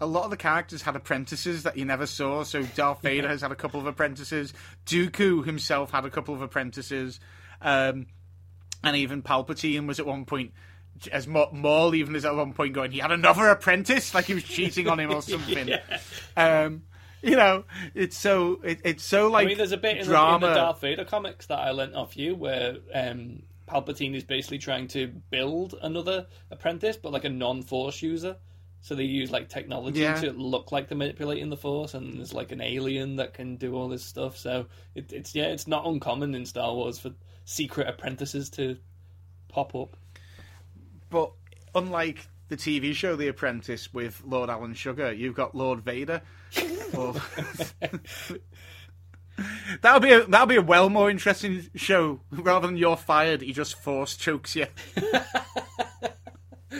a 0.00 0.06
lot 0.06 0.24
of 0.24 0.30
the 0.30 0.36
characters 0.38 0.82
had 0.82 0.96
apprentices 0.96 1.64
that 1.64 1.76
you 1.76 1.84
never 1.84 2.06
saw. 2.06 2.44
So 2.44 2.62
Darth 2.62 3.00
Vader 3.02 3.28
has 3.28 3.42
had 3.42 3.52
a 3.52 3.56
couple 3.56 3.78
of 3.78 3.86
apprentices. 3.86 4.54
Dooku 4.86 5.44
himself 5.44 5.90
had 5.90 6.06
a 6.06 6.10
couple 6.10 6.34
of 6.34 6.40
apprentices, 6.40 7.20
um, 7.60 8.06
and 8.86 8.96
even 8.96 9.22
Palpatine 9.22 9.86
was 9.86 9.98
at 10.00 10.06
one 10.06 10.24
point. 10.24 10.52
As 11.12 11.26
Ma- 11.26 11.50
Maul 11.52 11.94
even 11.94 12.16
is 12.16 12.24
at 12.24 12.34
one 12.34 12.54
point 12.54 12.72
going, 12.72 12.90
he 12.90 13.00
had 13.00 13.12
another 13.12 13.48
apprentice, 13.48 14.14
like 14.14 14.24
he 14.24 14.34
was 14.34 14.44
cheating 14.44 14.88
on 14.88 14.98
him 14.98 15.10
or 15.12 15.20
something. 15.34 15.70
Um, 16.36 16.84
you 17.22 17.36
know, 17.36 17.64
it's 17.94 18.16
so 18.16 18.60
it, 18.64 18.80
it's 18.84 19.04
so 19.04 19.28
like 19.28 19.44
I 19.44 19.48
mean, 19.48 19.58
there's 19.58 19.72
a 19.72 19.76
bit 19.76 19.98
in 19.98 20.08
the, 20.08 20.34
in 20.34 20.40
the 20.40 20.54
Darth 20.54 20.80
Vader 20.80 21.04
comics 21.04 21.46
that 21.46 21.58
I 21.58 21.72
lent 21.72 21.94
off 21.94 22.16
you 22.16 22.34
where 22.34 22.76
um, 22.94 23.42
Palpatine 23.68 24.14
is 24.14 24.24
basically 24.24 24.58
trying 24.58 24.88
to 24.88 25.08
build 25.30 25.74
another 25.82 26.26
apprentice, 26.50 26.96
but 26.96 27.12
like 27.12 27.24
a 27.24 27.30
non-Force 27.30 28.00
user. 28.00 28.36
So 28.80 28.94
they 28.94 29.04
use 29.04 29.30
like 29.32 29.48
technology 29.48 30.00
Yeah. 30.00 30.14
to 30.20 30.30
look 30.32 30.70
like 30.72 30.88
they're 30.88 30.96
manipulating 30.96 31.50
the 31.50 31.56
Force, 31.56 31.92
and 31.94 32.18
there's 32.18 32.32
like 32.32 32.52
an 32.52 32.60
alien 32.60 33.16
that 33.16 33.34
can 33.34 33.56
do 33.56 33.74
all 33.74 33.88
this 33.88 34.04
stuff. 34.04 34.36
So 34.38 34.66
it, 34.94 35.12
it's 35.12 35.34
yeah, 35.34 35.46
it's 35.46 35.66
not 35.66 35.84
uncommon 35.86 36.34
in 36.34 36.46
Star 36.46 36.72
Wars 36.72 36.98
for 36.98 37.10
secret 37.46 37.88
apprentices 37.88 38.50
to 38.50 38.76
pop 39.48 39.74
up. 39.74 39.96
But 41.08 41.32
unlike 41.74 42.26
the 42.48 42.56
TV 42.58 42.92
show 42.92 43.16
The 43.16 43.28
Apprentice 43.28 43.94
with 43.94 44.22
Lord 44.26 44.50
Alan 44.50 44.74
Sugar, 44.74 45.10
you've 45.12 45.34
got 45.34 45.54
Lord 45.54 45.80
Vader. 45.80 46.20
Or- 46.96 47.14
that'll 49.82 50.00
be 50.00 50.12
a 50.12 50.24
that'll 50.24 50.46
be 50.46 50.56
a 50.56 50.62
well 50.62 50.88
more 50.88 51.10
interesting 51.10 51.68
show 51.74 52.20
rather 52.30 52.66
than 52.68 52.76
you're 52.76 52.96
fired. 52.96 53.42
He 53.42 53.52
just 53.52 53.74
force 53.82 54.16
chokes 54.16 54.54
you. 54.54 54.66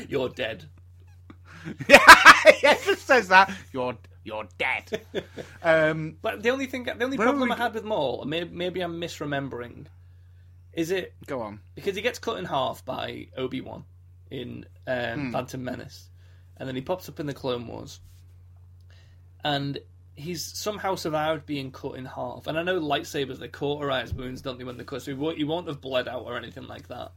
You're 0.09 0.29
dead. 0.29 0.67
yeah, 1.89 1.99
it 2.47 2.83
just 2.85 3.07
says 3.07 3.29
that 3.29 3.51
you're 3.73 3.97
you're 4.25 4.47
dead. 4.59 5.01
Um, 5.63 6.17
But 6.23 6.43
the 6.43 6.51
only 6.51 6.67
thing, 6.67 6.85
the 6.85 7.03
only 7.05 7.17
problem 7.17 7.49
we 7.49 7.55
I 7.55 7.57
had 7.57 7.75
with 7.75 7.85
Maul, 7.85 8.25
maybe, 8.25 8.51
maybe 8.55 8.81
I'm 8.83 9.01
misremembering, 9.01 9.87
is 10.77 10.91
it 10.91 11.15
go 11.27 11.41
on. 11.41 11.61
because 11.75 11.97
he 11.97 12.03
gets 12.03 12.19
cut 12.19 12.39
in 12.39 12.45
half 12.45 12.85
by 12.85 13.29
Obi 13.37 13.63
Wan 13.63 13.85
in 14.31 14.67
um, 14.87 15.33
Phantom 15.33 15.65
Menace, 15.65 16.09
and 16.59 16.69
then 16.69 16.77
he 16.77 16.83
pops 16.83 17.09
up 17.09 17.19
in 17.19 17.27
the 17.27 17.35
Clone 17.35 17.67
Wars, 17.67 17.99
and 19.43 19.79
he's 20.15 20.45
somehow 20.45 20.95
survived 20.95 21.47
being 21.47 21.71
cut 21.71 21.97
in 21.97 22.05
half. 22.05 22.47
And 22.47 22.59
I 22.59 22.63
know 22.63 22.79
lightsabers 22.79 23.39
they 23.39 23.49
cauterize 23.49 24.13
wounds, 24.13 24.43
don't 24.43 24.59
they, 24.59 24.65
when 24.65 24.77
they're 24.77 24.85
cut? 24.85 25.03
So 25.03 25.13
he 25.13 25.17
won't, 25.17 25.39
he 25.39 25.45
won't 25.45 25.67
have 25.67 25.81
bled 25.81 26.09
out 26.09 26.25
or 26.25 26.37
anything 26.37 26.67
like 26.67 26.89
that. 26.89 27.13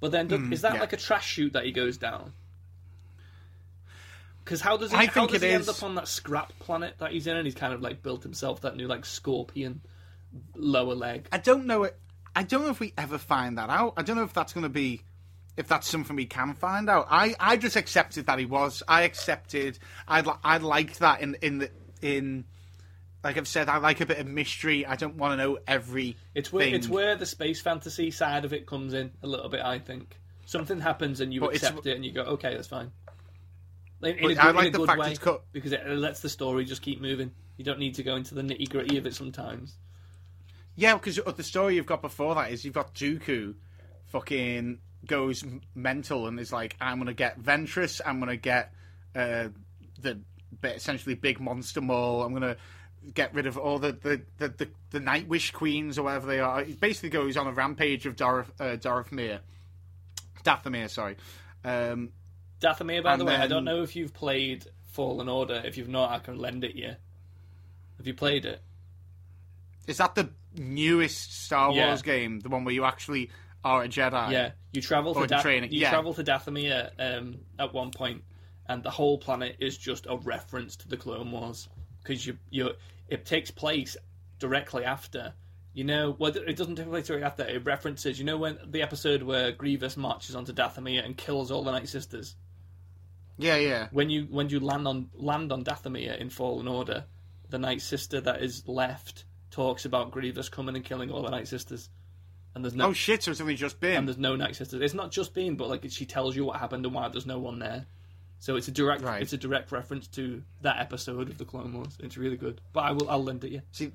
But 0.00 0.12
then, 0.12 0.28
do- 0.28 0.50
is 0.52 0.60
that 0.60 0.74
yeah. 0.74 0.80
like 0.80 0.92
a 0.92 0.96
trash 0.98 1.26
chute 1.26 1.54
that 1.54 1.64
he 1.64 1.72
goes 1.72 1.96
down? 1.96 2.32
Because 4.44 4.60
how 4.60 4.76
does 4.76 4.90
he? 4.90 4.96
I 4.96 5.06
how 5.06 5.26
does 5.26 5.42
he 5.42 5.48
end 5.48 5.68
up 5.68 5.82
on 5.82 5.94
that 5.94 6.08
scrap 6.08 6.52
planet 6.58 6.94
that 6.98 7.12
he's 7.12 7.26
in, 7.26 7.36
and 7.36 7.46
he's 7.46 7.54
kind 7.54 7.72
of 7.72 7.80
like 7.80 8.02
built 8.02 8.22
himself 8.22 8.60
that 8.62 8.76
new 8.76 8.86
like 8.86 9.04
scorpion 9.04 9.80
lower 10.54 10.94
leg? 10.94 11.28
I 11.32 11.38
don't 11.38 11.66
know 11.66 11.84
it. 11.84 11.98
I 12.38 12.44
don't 12.44 12.62
know 12.62 12.70
if 12.70 12.78
we 12.78 12.92
ever 12.96 13.18
find 13.18 13.58
that 13.58 13.68
out. 13.68 13.94
I 13.96 14.02
don't 14.02 14.14
know 14.14 14.22
if 14.22 14.32
that's 14.32 14.52
going 14.52 14.62
to 14.62 14.68
be, 14.68 15.02
if 15.56 15.66
that's 15.66 15.88
something 15.88 16.14
we 16.14 16.24
can 16.24 16.54
find 16.54 16.88
out. 16.88 17.08
I, 17.10 17.34
I 17.40 17.56
just 17.56 17.74
accepted 17.74 18.26
that 18.26 18.38
he 18.38 18.44
was. 18.44 18.80
I 18.86 19.02
accepted. 19.02 19.80
I 20.06 20.20
I 20.44 20.58
liked 20.58 21.00
that 21.00 21.20
in 21.20 21.34
in 21.42 21.58
the 21.58 21.70
in. 22.00 22.44
Like 23.24 23.38
I've 23.38 23.48
said, 23.48 23.68
I 23.68 23.78
like 23.78 24.00
a 24.00 24.06
bit 24.06 24.18
of 24.18 24.28
mystery. 24.28 24.86
I 24.86 24.94
don't 24.94 25.16
want 25.16 25.32
to 25.32 25.44
know 25.44 25.58
every. 25.66 26.16
It's 26.36 26.52
where 26.52 26.66
thing. 26.66 26.74
it's 26.74 26.88
where 26.88 27.16
the 27.16 27.26
space 27.26 27.60
fantasy 27.60 28.12
side 28.12 28.44
of 28.44 28.52
it 28.52 28.68
comes 28.68 28.94
in 28.94 29.10
a 29.24 29.26
little 29.26 29.48
bit. 29.48 29.62
I 29.62 29.80
think 29.80 30.16
something 30.46 30.78
happens 30.78 31.20
and 31.20 31.34
you 31.34 31.40
But 31.40 31.56
accept 31.56 31.86
it 31.86 31.96
and 31.96 32.04
you 32.04 32.12
go, 32.12 32.22
okay, 32.22 32.54
that's 32.54 32.68
fine. 32.68 32.92
In, 34.00 34.10
in 34.10 34.28
good, 34.28 34.38
I 34.38 34.50
in 34.50 34.56
like 34.56 34.68
a 34.68 34.70
the 34.70 34.78
good 34.78 34.86
fact 34.86 35.00
way, 35.00 35.10
it's 35.10 35.18
cut- 35.18 35.42
because 35.50 35.72
it 35.72 35.84
lets 35.88 36.20
the 36.20 36.28
story 36.28 36.64
just 36.64 36.82
keep 36.82 37.00
moving. 37.00 37.32
You 37.56 37.64
don't 37.64 37.80
need 37.80 37.96
to 37.96 38.04
go 38.04 38.14
into 38.14 38.36
the 38.36 38.42
nitty 38.42 38.68
gritty 38.68 38.96
of 38.96 39.06
it 39.06 39.14
sometimes. 39.16 39.76
Yeah, 40.78 40.94
because 40.94 41.16
the 41.16 41.42
story 41.42 41.74
you've 41.74 41.86
got 41.86 42.02
before 42.02 42.36
that 42.36 42.52
is 42.52 42.64
you've 42.64 42.72
got 42.72 42.94
Dooku, 42.94 43.56
fucking 44.12 44.78
goes 45.04 45.44
mental 45.74 46.28
and 46.28 46.38
is 46.38 46.52
like, 46.52 46.76
I'm 46.80 46.98
gonna 46.98 47.14
get 47.14 47.42
Ventress. 47.42 48.00
I'm 48.06 48.20
gonna 48.20 48.36
get 48.36 48.72
uh, 49.12 49.48
the 50.00 50.20
essentially 50.62 51.16
big 51.16 51.40
monster 51.40 51.80
maul. 51.80 52.22
I'm 52.22 52.32
gonna 52.32 52.58
get 53.12 53.34
rid 53.34 53.48
of 53.48 53.58
all 53.58 53.80
the 53.80 53.90
the, 53.90 54.22
the, 54.38 54.48
the, 54.50 54.68
the 54.90 55.00
Nightwish 55.00 55.52
queens 55.52 55.98
or 55.98 56.04
whatever 56.04 56.28
they 56.28 56.38
are. 56.38 56.62
He 56.62 56.74
basically 56.74 57.10
goes 57.10 57.36
on 57.36 57.48
a 57.48 57.52
rampage 57.52 58.06
of 58.06 58.14
Doroth, 58.14 58.52
uh, 58.60 58.76
Dorothmere. 58.76 59.40
Dathomir, 60.44 60.88
sorry. 60.88 61.16
Um, 61.64 62.10
Dathomir, 62.60 63.02
by 63.02 63.16
the 63.16 63.24
way, 63.24 63.34
I 63.34 63.48
don't 63.48 63.64
know 63.64 63.82
if 63.82 63.96
you've 63.96 64.14
played 64.14 64.64
Fallen 64.86 65.28
Order. 65.28 65.60
If 65.64 65.76
you've 65.76 65.88
not, 65.88 66.12
I 66.12 66.20
can 66.20 66.38
lend 66.38 66.62
it 66.62 66.76
you. 66.76 66.94
Have 67.96 68.06
you 68.06 68.14
played 68.14 68.44
it? 68.46 68.62
is 69.88 69.96
that 69.96 70.14
the 70.14 70.28
newest 70.58 71.44
Star 71.44 71.72
Yeah. 71.72 71.88
Wars 71.88 72.02
game? 72.02 72.40
The 72.40 72.48
one 72.48 72.64
where 72.64 72.74
you 72.74 72.84
actually 72.84 73.30
are 73.64 73.82
a 73.82 73.88
Jedi? 73.88 74.32
Yeah, 74.32 74.52
you 74.72 74.80
travel 74.82 75.14
to 75.14 75.26
da- 75.26 75.42
training, 75.42 75.72
you 75.72 75.80
yeah. 75.80 75.90
travel 75.90 76.14
to 76.14 76.24
Dathomir 76.24 76.90
um, 76.98 77.38
at 77.58 77.72
one 77.72 77.90
point, 77.90 78.22
and 78.66 78.82
the 78.82 78.90
whole 78.90 79.18
planet 79.18 79.56
is 79.60 79.76
just 79.76 80.06
a 80.08 80.16
reference 80.16 80.76
to 80.76 80.88
the 80.88 80.96
Clone 80.96 81.30
Wars 81.30 81.68
because 82.02 82.26
you 82.26 82.38
you 82.50 82.70
it 83.08 83.24
takes 83.24 83.50
place 83.50 83.96
directly 84.38 84.84
after. 84.84 85.34
You 85.74 85.84
know, 85.84 86.16
well, 86.18 86.34
it 86.34 86.56
doesn't 86.56 86.76
take 86.76 86.88
place 86.88 87.06
directly 87.06 87.24
after. 87.24 87.44
It 87.46 87.64
references, 87.64 88.18
you 88.18 88.24
know, 88.24 88.36
when 88.36 88.58
the 88.66 88.82
episode 88.82 89.22
where 89.22 89.52
Grievous 89.52 89.96
marches 89.96 90.34
onto 90.34 90.52
Dathomir 90.52 91.04
and 91.04 91.16
kills 91.16 91.50
all 91.50 91.62
the 91.62 91.70
Night 91.70 91.88
Sisters. 91.88 92.34
Yeah, 93.36 93.56
yeah. 93.56 93.88
When 93.92 94.10
you 94.10 94.26
when 94.30 94.48
you 94.48 94.58
land 94.60 94.88
on 94.88 95.10
land 95.14 95.52
on 95.52 95.62
Dathomir 95.62 96.18
in 96.18 96.30
Fallen 96.30 96.66
Order, 96.66 97.04
the 97.48 97.58
Night 97.58 97.80
Sister 97.80 98.20
that 98.22 98.42
is 98.42 98.66
left 98.66 99.24
talks 99.50 99.84
about 99.84 100.10
Grievous 100.10 100.48
coming 100.48 100.76
and 100.76 100.84
killing 100.84 101.10
all 101.10 101.22
the 101.22 101.30
Night 101.30 101.48
Sisters, 101.48 101.88
and 102.54 102.64
there's 102.64 102.74
no 102.74 102.88
Oh 102.88 102.92
shit! 102.92 103.22
So 103.22 103.30
it's 103.30 103.40
only 103.40 103.54
just 103.56 103.80
been. 103.80 103.96
and 103.96 104.08
there's 104.08 104.18
no 104.18 104.36
Night 104.36 104.56
Sisters. 104.56 104.80
It's 104.82 104.94
not 104.94 105.10
just 105.10 105.34
being, 105.34 105.56
but 105.56 105.68
like 105.68 105.84
she 105.90 106.06
tells 106.06 106.36
you 106.36 106.44
what 106.44 106.58
happened 106.58 106.84
and 106.86 106.94
why 106.94 107.08
there's 107.08 107.26
no 107.26 107.38
one 107.38 107.58
there. 107.58 107.86
So 108.40 108.54
it's 108.54 108.68
a 108.68 108.70
direct, 108.70 109.02
Right. 109.02 109.20
it's 109.20 109.32
a 109.32 109.36
direct 109.36 109.72
reference 109.72 110.06
to 110.08 110.42
that 110.62 110.78
episode 110.78 111.28
of 111.28 111.38
the 111.38 111.44
Clone 111.44 111.72
Wars. 111.72 111.96
It's 112.00 112.16
really 112.16 112.36
good. 112.36 112.60
But 112.72 112.80
I 112.84 112.92
will, 112.92 113.10
I'll 113.10 113.24
lend 113.24 113.42
it 113.42 113.50
you. 113.50 113.62
See, 113.72 113.90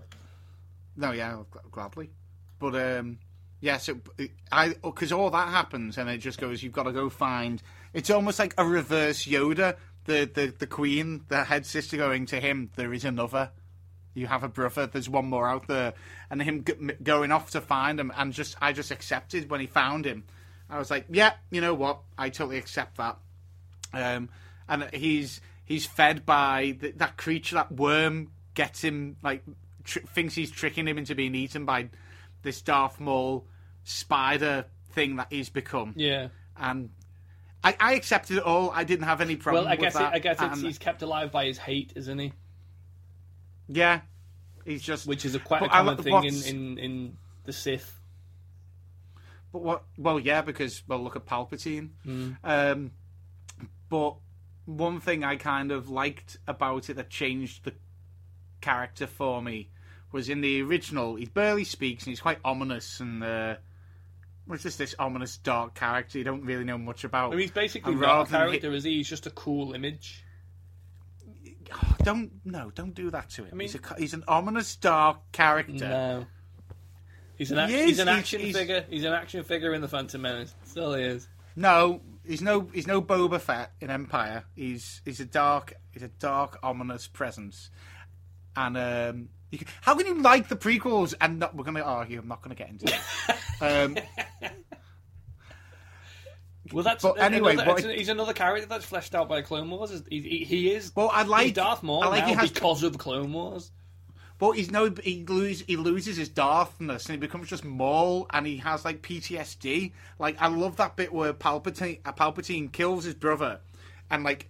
no, 0.97 1.11
yeah, 1.11 1.37
gladly. 1.71 2.09
But 2.59 2.75
um, 2.75 3.19
yeah, 3.61 3.77
so 3.77 3.99
I 4.51 4.75
because 4.83 5.11
all 5.13 5.29
that 5.31 5.47
happens 5.49 5.97
and 5.97 6.09
it 6.09 6.17
just 6.17 6.39
goes. 6.39 6.61
You've 6.61 6.73
got 6.73 6.83
to 6.83 6.91
go 6.91 7.09
find. 7.09 7.61
It's 7.93 8.09
almost 8.09 8.39
like 8.39 8.53
a 8.57 8.65
reverse 8.65 9.25
Yoda. 9.25 9.77
The 10.05 10.29
the 10.33 10.53
the 10.59 10.67
queen, 10.67 11.23
the 11.29 11.45
head 11.45 11.65
sister, 11.65 11.95
going 11.95 12.25
to 12.27 12.39
him. 12.41 12.69
There 12.75 12.93
is 12.93 13.05
another. 13.05 13.51
You 14.13 14.27
have 14.27 14.43
a 14.43 14.47
brother. 14.49 14.85
There's 14.87 15.09
one 15.09 15.25
more 15.25 15.47
out 15.47 15.67
there, 15.67 15.93
and 16.29 16.41
him 16.41 16.63
g- 16.63 16.73
going 17.01 17.31
off 17.31 17.51
to 17.51 17.61
find 17.61 17.99
him. 17.99 18.11
And 18.15 18.31
just 18.33 18.55
I 18.61 18.71
just 18.73 18.91
accepted 18.91 19.49
when 19.49 19.59
he 19.59 19.67
found 19.67 20.05
him. 20.05 20.23
I 20.69 20.77
was 20.79 20.89
like, 20.91 21.05
yeah, 21.09 21.33
you 21.51 21.61
know 21.61 21.73
what? 21.73 21.99
I 22.17 22.29
totally 22.29 22.57
accept 22.57 22.97
that. 22.97 23.17
Um, 23.93 24.29
and 24.67 24.89
he's 24.93 25.41
he's 25.65 25.85
fed 25.85 26.25
by 26.25 26.77
th- 26.79 26.95
that 26.97 27.17
creature, 27.17 27.55
that 27.55 27.71
worm 27.71 28.31
gets 28.53 28.83
him 28.83 29.17
like 29.23 29.43
tr- 29.83 29.99
thinks 29.99 30.35
he's 30.35 30.51
tricking 30.51 30.87
him 30.87 30.97
into 30.97 31.15
being 31.15 31.35
eaten 31.35 31.65
by 31.65 31.89
this 32.43 32.61
Darth 32.61 32.99
Maul 32.99 33.45
spider 33.83 34.65
thing 34.91 35.15
that 35.17 35.27
he's 35.29 35.49
become, 35.49 35.93
Yeah. 35.95 36.27
and 36.57 36.89
I, 37.63 37.75
I 37.79 37.93
accepted 37.95 38.37
it 38.37 38.43
all. 38.43 38.69
I 38.71 38.83
didn't 38.83 39.05
have 39.05 39.21
any 39.21 39.35
problem. 39.37 39.63
Well, 39.65 39.71
I 39.73 39.75
with 39.75 39.81
guess 39.81 39.95
it. 39.95 40.01
I 40.01 40.19
guess 40.19 40.39
and- 40.39 40.61
he's 40.61 40.77
kept 40.77 41.01
alive 41.01 41.31
by 41.31 41.45
his 41.45 41.57
hate, 41.57 41.93
isn't 41.95 42.19
he? 42.19 42.33
Yeah, 43.67 44.01
he's 44.65 44.81
just. 44.81 45.05
Which 45.07 45.25
is 45.25 45.35
a 45.35 45.39
quite 45.39 45.61
a 45.61 45.65
But 45.65 45.73
I 45.73 45.77
common 45.77 45.97
thing 45.97 46.23
in, 46.23 46.43
in, 46.43 46.77
in 46.77 47.17
the 47.45 47.53
Sith. 47.53 47.99
But 49.51 49.61
what? 49.61 49.83
Well, 49.97 50.19
yeah, 50.19 50.41
because 50.41 50.83
well, 50.87 51.03
look 51.03 51.15
at 51.15 51.25
Palpatine. 51.25 51.89
Hmm. 52.03 52.31
Um, 52.43 52.91
but 53.89 54.15
one 54.65 54.99
thing 54.99 55.23
I 55.23 55.35
kind 55.35 55.71
of 55.71 55.89
liked 55.89 56.37
about 56.47 56.89
it 56.89 56.95
that 56.95 57.09
changed 57.09 57.65
the 57.65 57.73
character 58.61 59.07
for 59.07 59.41
me 59.41 59.69
was 60.11 60.29
in 60.29 60.41
the 60.41 60.61
original. 60.61 61.15
He 61.15 61.25
barely 61.25 61.63
speaks 61.63 62.03
and 62.03 62.11
he's 62.11 62.21
quite 62.21 62.39
ominous 62.43 62.99
and. 62.99 63.23
Uh, 63.23 63.55
was 64.47 64.63
just 64.63 64.77
this 64.77 64.95
ominous 64.99 65.37
dark 65.37 65.73
character 65.73 66.17
you 66.17 66.23
don't 66.23 66.43
really 66.43 66.63
know 66.63 66.77
much 66.77 67.03
about. 67.03 67.27
I 67.27 67.29
mean, 67.31 67.39
he's 67.39 67.51
basically 67.51 67.95
not 67.95 68.27
a 68.27 68.29
character, 68.29 68.71
hit- 68.71 68.77
is 68.77 68.83
he? 68.83 68.97
He's 68.97 69.09
just 69.09 69.25
a 69.25 69.29
cool 69.29 69.73
image. 69.73 70.23
don't 72.03 72.31
no, 72.45 72.71
don't 72.73 72.93
do 72.93 73.09
that 73.11 73.29
to 73.31 73.43
him. 73.43 73.49
I 73.51 73.55
mean- 73.55 73.67
he's, 73.69 73.75
a, 73.75 73.95
he's 73.97 74.13
an 74.13 74.23
ominous 74.27 74.75
dark 74.75 75.31
character. 75.31 75.73
No. 75.87 76.25
He's 77.37 77.51
an, 77.51 77.67
He 77.67 77.75
ac- 77.75 77.85
he's 77.85 77.99
an 77.99 78.07
action 78.07 78.41
he's- 78.41 78.55
figure. 78.55 78.85
He's 78.89 79.03
an 79.03 79.13
action 79.13 79.43
figure 79.43 79.73
in 79.73 79.81
the 79.81 79.87
Phantom 79.87 80.21
Menace. 80.21 80.53
All 80.77 80.93
he 80.93 81.03
is. 81.03 81.27
No, 81.55 82.01
he's 82.25 82.41
no 82.41 82.69
he's 82.73 82.87
no 82.87 83.01
Boba 83.01 83.39
Fett 83.41 83.71
in 83.81 83.89
Empire. 83.89 84.43
He's 84.55 85.01
he's 85.05 85.19
a 85.19 85.25
dark 85.25 85.73
he's 85.91 86.03
a 86.03 86.07
dark 86.07 86.59
ominous 86.63 87.07
presence. 87.07 87.69
And 88.55 88.77
um, 88.77 89.29
you 89.49 89.57
can, 89.59 89.67
how 89.81 89.95
can 89.95 90.05
you 90.05 90.21
like 90.21 90.47
the 90.47 90.55
prequels 90.55 91.15
and 91.19 91.39
not? 91.39 91.55
We're 91.55 91.63
going 91.63 91.75
to 91.77 91.83
argue. 91.83 92.19
I'm 92.19 92.27
not 92.27 92.43
going 92.43 92.55
to 92.55 92.63
get 92.63 92.69
into 92.69 92.85
it. 92.93 93.01
um, 93.61 94.51
Well, 96.73 96.83
that's 96.83 97.03
But 97.03 97.17
another- 97.17 97.35
anyway, 97.35 97.53
it's- 97.53 97.83
it- 97.83 97.97
he's 97.97 98.09
another 98.09 98.33
character 98.33 98.67
that's 98.67 98.85
fleshed 98.85 99.13
out 99.15 99.29
by 99.29 99.41
Clone 99.41 99.69
Wars. 99.69 100.03
He, 100.09 100.21
he, 100.43 100.71
is. 100.71 100.91
Well, 100.95 101.09
I 101.13 101.23
like- 101.23 101.53
Darth 101.53 101.83
Maul 101.83 102.03
I 102.03 102.07
like 102.07 102.21
now 102.21 102.27
he 102.27 102.33
has- 102.33 102.51
because 102.51 102.83
of 102.83 102.97
Clone 102.97 103.31
Wars. 103.33 103.71
but 104.39 104.53
he's 104.53 104.71
no 104.71 104.93
he 105.03 105.23
lose 105.25 105.61
he 105.67 105.77
loses 105.77 106.17
his 106.17 106.27
Darthness 106.27 107.05
and 107.05 107.13
he 107.13 107.17
becomes 107.19 107.47
just 107.47 107.63
Maul 107.63 108.25
and 108.33 108.45
he 108.45 108.57
has 108.57 108.83
like 108.83 109.01
PTSD. 109.01 109.93
Like 110.19 110.35
I 110.41 110.47
love 110.47 110.77
that 110.77 110.95
bit 110.97 111.13
where 111.13 111.33
Palpatine 111.33 111.99
uh, 112.05 112.11
Palpatine 112.11 112.71
kills 112.71 113.05
his 113.05 113.13
brother 113.15 113.59
and 114.09 114.23
like. 114.23 114.49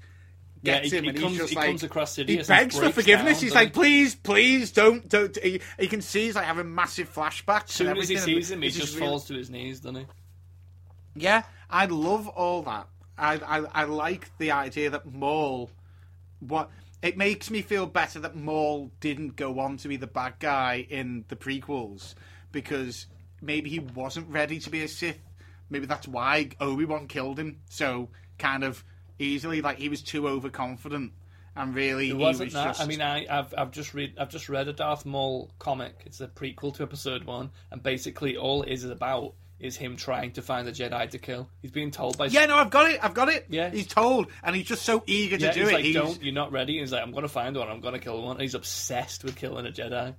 Yeah, 0.66 0.80
Gets 0.80 0.92
he- 0.92 0.98
him 1.00 1.04
he 1.04 1.10
and 1.10 1.20
comes- 1.20 1.32
he's 1.32 1.40
just 1.42 1.50
he 1.50 1.56
like 1.58 1.66
comes 1.68 1.84
across 1.84 2.16
he 2.16 2.24
begs 2.24 2.80
for 2.80 2.90
forgiveness. 2.90 3.40
down, 3.40 3.44
he's 3.44 3.54
like, 3.54 3.74
please, 3.74 4.16
please 4.16 4.72
don't, 4.72 5.10
don't. 5.10 5.38
He, 5.44 5.60
he 5.78 5.88
can 5.88 6.00
see 6.02 6.28
he's 6.28 6.36
like 6.36 6.46
having 6.46 6.74
massive 6.74 7.14
flashbacks. 7.14 7.66
As 7.66 7.72
soon 7.72 7.88
and 7.90 8.00
as 8.00 8.08
he 8.08 8.16
sees 8.16 8.50
him, 8.50 8.62
he 8.62 8.70
just 8.70 8.96
really- 8.96 9.06
falls 9.06 9.26
to 9.28 9.34
his 9.34 9.50
knees, 9.50 9.82
doesn't 9.82 9.98
he? 9.98 10.06
Yeah, 11.16 11.44
I 11.74 11.86
love 11.86 12.28
all 12.28 12.62
that. 12.64 12.88
I, 13.18 13.34
I 13.36 13.82
I 13.82 13.84
like 13.86 14.30
the 14.38 14.52
idea 14.52 14.90
that 14.92 15.12
Maul. 15.12 15.70
What 16.40 16.70
it 17.02 17.18
makes 17.18 17.50
me 17.50 17.62
feel 17.62 17.86
better 17.86 18.20
that 18.20 18.36
Maul 18.36 18.92
didn't 19.00 19.36
go 19.36 19.60
on 19.60 19.78
to 19.78 19.88
be 19.88 19.98
the 19.98 20.08
bad 20.08 20.36
guy 20.40 20.86
in 20.90 21.26
the 21.28 21.36
prequels 21.36 22.16
because 22.52 23.08
maybe 23.42 23.70
he 23.70 23.80
wasn't 23.80 24.30
ready 24.30 24.60
to 24.60 24.70
be 24.70 24.84
a 24.84 24.88
Sith. 24.88 25.20
Maybe 25.70 25.86
that's 25.86 26.08
why 26.08 26.50
Obi 26.62 26.86
Wan 26.86 27.08
killed 27.08 27.40
him 27.40 27.60
so 27.70 28.10
kind 28.38 28.64
of 28.64 28.84
easily. 29.20 29.62
Like 29.62 29.78
he 29.80 29.90
was 29.90 30.02
too 30.02 30.28
overconfident 30.28 31.14
and 31.56 31.76
really 31.76 32.10
It 32.10 32.16
he 32.18 32.22
wasn't 32.22 32.48
was 32.48 32.54
that. 32.54 32.68
just. 32.68 32.82
I 32.82 32.86
mean, 32.86 33.02
I, 33.02 33.26
I've 33.30 33.54
I've 33.58 33.72
just 33.72 33.94
read 33.94 34.14
I've 34.18 34.30
just 34.30 34.50
read 34.50 34.68
a 34.68 34.74
Darth 34.74 35.06
Maul 35.06 35.52
comic. 35.60 36.04
It's 36.06 36.22
a 36.22 36.28
prequel 36.28 36.74
to 36.76 36.84
Episode 36.84 37.24
One, 37.26 37.52
and 37.72 37.82
basically 37.82 38.38
all 38.38 38.64
it 38.64 38.72
is 38.72 38.84
about 38.84 39.34
is 39.64 39.78
him 39.78 39.96
trying 39.96 40.34
to 40.34 40.42
find 40.42 40.68
a 40.68 40.72
Jedi 40.72 41.10
to 41.10 41.18
kill. 41.18 41.48
He's 41.62 41.72
being 41.72 41.90
told 41.90 42.18
by 42.18 42.26
yeah, 42.26 42.46
no, 42.46 42.58
I've 42.58 42.70
got 42.70 42.90
it. 42.92 43.00
I've 43.02 43.14
got 43.14 43.30
it. 43.30 43.46
Yeah. 43.50 43.70
he's 43.70 43.88
told, 43.88 44.28
and 44.44 44.56
he's 44.56 44.68
just 44.68 44.84
so 44.84 45.04
eager 45.08 45.38
to 45.38 45.46
yeah, 45.46 45.52
do 45.54 45.60
he's 45.62 45.70
it. 45.70 45.74
like, 45.74 45.86
he's, 45.86 45.96
"Don't, 45.96 46.22
you're 46.22 46.34
not 46.34 46.52
ready." 46.52 46.74
And 46.74 46.82
he's 46.82 46.92
like, 46.92 47.02
"I'm 47.02 47.12
going 47.12 47.24
to 47.24 47.30
find 47.30 47.56
one. 47.56 47.70
I'm 47.70 47.80
going 47.80 47.94
to 47.94 48.00
kill 48.00 48.22
one." 48.22 48.32
And 48.32 48.42
he's 48.42 48.56
obsessed 48.56 49.24
with 49.24 49.36
killing 49.36 49.66
a 49.66 49.72
Jedi. 49.72 50.16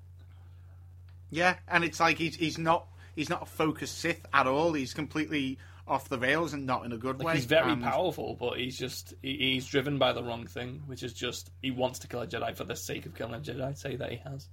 Yeah, 1.31 1.57
and 1.69 1.85
it's 1.85 2.01
like 2.01 2.17
he's 2.17 2.37
he's 2.37 2.59
not 2.59 2.87
he's 3.15 3.29
not 3.29 3.43
a 3.43 3.47
focused 3.47 3.99
Sith 3.99 4.25
at 4.33 4.47
all. 4.47 4.73
He's 4.73 4.95
completely 4.95 5.59
off 5.87 6.09
the 6.09 6.19
rails 6.19 6.55
and 6.55 6.65
not 6.65 6.87
in 6.87 6.93
a 6.93 6.97
good 6.97 7.19
Like, 7.19 7.27
way. 7.27 7.35
he's 7.35 7.45
very 7.45 7.73
And- 7.73 7.83
powerful, 7.83 8.35
but 8.41 8.59
he's 8.59 8.79
just 8.79 9.13
he, 9.21 9.37
he's 9.37 9.67
driven 9.67 9.99
by 9.99 10.13
the 10.13 10.23
wrong 10.23 10.47
thing, 10.47 10.83
which 10.87 11.03
is 11.03 11.13
just 11.13 11.51
he 11.61 11.71
wants 11.71 11.99
to 12.01 12.09
kill 12.09 12.23
a 12.23 12.27
Jedi 12.27 12.57
for 12.57 12.65
the 12.65 12.77
sake 12.77 13.05
of 13.05 13.15
killing 13.15 13.35
a 13.35 13.41
Jedi. 13.41 13.63
I'd 13.63 13.79
say 13.79 13.97
that 13.97 14.11
he 14.11 14.17
has, 14.19 14.49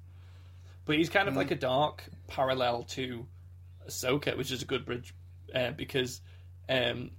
but 0.86 0.98
he's 0.98 1.10
kind 1.10 1.28
of 1.28 1.36
hmm. 1.36 1.40
like 1.40 1.52
a 1.52 1.56
dark 1.56 2.04
parallel 2.28 2.84
to 2.84 3.26
Ahsoka, 3.88 4.38
which 4.38 4.52
is 4.52 4.62
a 4.62 4.66
good 4.66 4.86
bridge 4.86 5.14
uh, 5.53 5.72
because 5.72 6.22
um, 6.70 7.12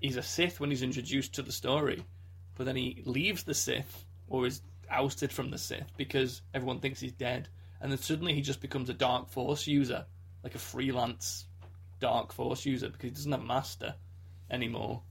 he's 0.00 0.16
a 0.16 0.22
Sith 0.22 0.60
when 0.60 0.70
he's 0.70 0.82
introduced 0.82 1.34
to 1.34 1.42
the 1.42 1.52
story, 1.52 2.04
but 2.54 2.66
then 2.66 2.76
he 2.76 3.02
leaves 3.04 3.42
the 3.44 3.54
Sith 3.54 4.04
or 4.28 4.46
is 4.46 4.62
ousted 4.90 5.32
from 5.32 5.50
the 5.50 5.58
Sith 5.58 5.90
because 5.96 6.42
everyone 6.54 6.80
thinks 6.80 7.00
he's 7.00 7.12
dead, 7.12 7.48
and 7.80 7.90
then 7.90 7.98
suddenly 7.98 8.34
he 8.34 8.42
just 8.42 8.60
becomes 8.60 8.88
a 8.88 8.94
Dark 8.94 9.30
Force 9.30 9.66
user, 9.66 10.04
like 10.42 10.54
a 10.54 10.58
freelance 10.58 11.46
Dark 12.00 12.32
Force 12.32 12.64
user 12.66 12.88
because 12.88 13.04
he 13.10 13.10
doesn't 13.10 13.32
have 13.32 13.40
a 13.40 13.44
master 13.44 13.94
anymore. 14.50 15.02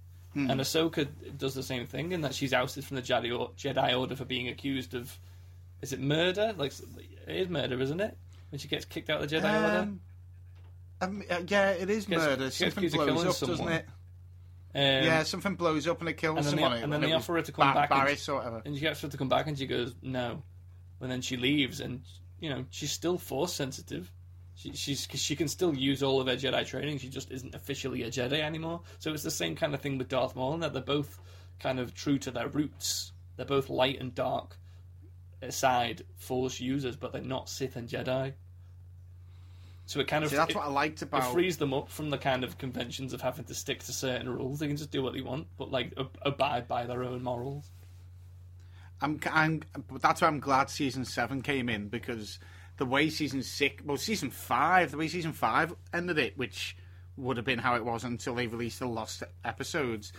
And 0.52 0.60
Ahsoka 0.60 1.08
does 1.38 1.54
the 1.54 1.64
same 1.64 1.88
thing 1.88 2.12
in 2.12 2.20
that 2.22 2.36
she's 2.36 2.54
ousted 2.54 2.84
from 2.84 2.96
the 2.98 3.02
Jedi, 3.02 3.38
Or- 3.38 3.52
Jedi 3.58 3.98
Order 3.98 4.18
for 4.18 4.26
being 4.26 4.50
accused 4.50 4.94
of, 4.94 5.18
is 5.82 5.94
it 5.94 6.02
murder? 6.02 6.54
Like 6.58 6.74
it 7.26 7.36
is 7.38 7.48
murder, 7.48 7.80
isn't 7.80 8.02
it? 8.02 8.18
When 8.50 8.60
she 8.60 8.68
gets 8.68 8.84
kicked 8.84 9.10
out 9.10 9.24
of 9.24 9.30
the 9.30 9.36
Jedi 9.38 9.44
Order. 9.64 9.92
Um, 11.02 11.24
uh, 11.30 11.42
yeah, 11.48 11.72
it 11.72 11.90
is 11.90 12.06
Gets- 12.06 12.22
murder. 12.22 12.44
gets 12.46 12.58
Something 12.58 12.90
blows 12.90 13.26
up, 13.26 13.34
someone. 13.36 13.58
doesn't 13.58 13.74
it? 13.74 13.86
Um, 14.76 15.06
yeah, 15.06 15.24
something 15.24 15.56
blows 15.56 15.88
up 15.88 16.00
and 16.02 16.10
it 16.10 16.18
kills 16.18 16.38
and 16.38 16.46
they- 16.46 16.52
someone. 16.62 16.74
and 16.84 16.92
then 16.92 17.02
they 17.02 17.14
offer 17.14 17.34
her 17.34 17.42
to 17.42 17.52
come 17.52 17.70
Ba- 17.70 17.74
back 17.82 17.92
and- 17.92 18.00
Barriss 18.02 18.28
or 18.30 18.36
whatever. 18.36 18.62
and 18.66 18.76
she 18.76 18.82
gets 18.82 19.02
her 19.02 19.08
to 19.08 19.18
come 19.18 19.30
back, 19.30 19.48
and 19.48 19.58
she 19.58 19.68
goes 19.68 19.96
no, 20.02 20.44
and 21.02 21.12
then 21.12 21.22
she 21.22 21.38
leaves, 21.38 21.80
and 21.80 22.04
you 22.40 22.50
know 22.50 22.66
she's 22.72 22.92
still 22.92 23.18
force 23.18 23.54
sensitive. 23.54 24.12
She, 24.58 24.74
she's 24.74 25.08
she 25.14 25.36
can 25.36 25.48
still 25.50 25.76
use 25.76 26.02
all 26.02 26.22
of 26.22 26.28
her 26.28 26.36
Jedi 26.36 26.66
training. 26.66 26.98
She 27.00 27.10
just 27.10 27.30
isn't 27.32 27.54
officially 27.56 28.04
a 28.04 28.08
Jedi 28.10 28.40
anymore. 28.42 28.82
So 29.00 29.14
it's 29.14 29.24
the 29.24 29.32
same 29.32 29.56
kind 29.56 29.74
of 29.74 29.82
thing 29.82 29.98
with 29.98 30.08
Darth 30.10 30.36
Maul, 30.36 30.54
in 30.56 30.60
that 30.62 30.72
they're 30.74 30.82
both 30.82 31.20
kind 31.60 31.80
of 31.80 31.94
true 31.94 32.18
to 32.20 32.32
their 32.32 32.48
roots. 32.48 33.12
They're 33.36 33.46
both 33.46 33.70
light 33.70 34.00
and 34.00 34.16
dark 34.16 34.58
side 35.50 36.04
Force 36.16 36.60
users, 36.60 36.96
but 36.96 37.12
they're 37.12 37.22
not 37.22 37.50
Sith 37.50 37.76
and 37.76 37.88
Jedi. 37.88 38.34
So 39.88 40.00
it 40.00 40.08
kind 40.08 40.24
of 40.24 40.32
See, 40.32 40.36
that's 40.36 40.52
it- 40.52 40.56
what 40.56 40.66
I 40.66 40.70
liked 40.70 41.02
about 41.04 41.30
it 41.30 41.34
frees 41.34 41.58
them 41.58 41.74
up 41.74 41.90
from 41.90 42.10
the 42.10 42.18
kind 42.18 42.44
of 42.44 42.58
conventions 42.58 43.14
of 43.14 43.22
having 43.22 43.46
to 43.46 43.54
stick 43.54 43.84
to 43.84 43.94
certain 43.94 44.28
rules. 44.30 44.60
They 44.60 44.68
can 44.68 44.78
just 44.78 44.92
do 44.92 45.04
what 45.04 45.14
they 45.14 45.22
want, 45.22 45.48
but 45.58 45.72
like 45.72 45.94
ab- 45.98 46.18
abide 46.24 46.68
by 46.68 46.86
their 46.86 47.04
own 47.04 47.22
morals. 47.24 47.70
I'm, 49.02 49.20
I'm, 49.32 49.62
but 49.92 50.02
that's 50.02 50.22
why 50.22 50.28
I'm 50.28 50.40
glad 50.40 50.70
season 50.70 51.06
seven 51.06 51.42
came 51.42 51.70
in 51.70 51.90
because 51.90 52.40
the 52.78 52.86
way 52.86 53.10
season 53.10 53.44
six, 53.44 53.84
well, 53.84 53.98
season 53.98 54.30
five, 54.32 54.92
the 54.92 54.98
way 54.98 55.08
season 55.08 55.34
five 55.34 55.74
ended 55.94 56.18
it, 56.18 56.38
which 56.38 56.78
would 57.18 57.38
have 57.38 57.46
been 57.46 57.60
how 57.60 57.76
it 57.76 57.84
was 57.86 58.04
until 58.04 58.36
they 58.36 58.48
released 58.48 58.80
the 58.80 58.88
lost 58.88 59.24
episodes. 59.44 60.14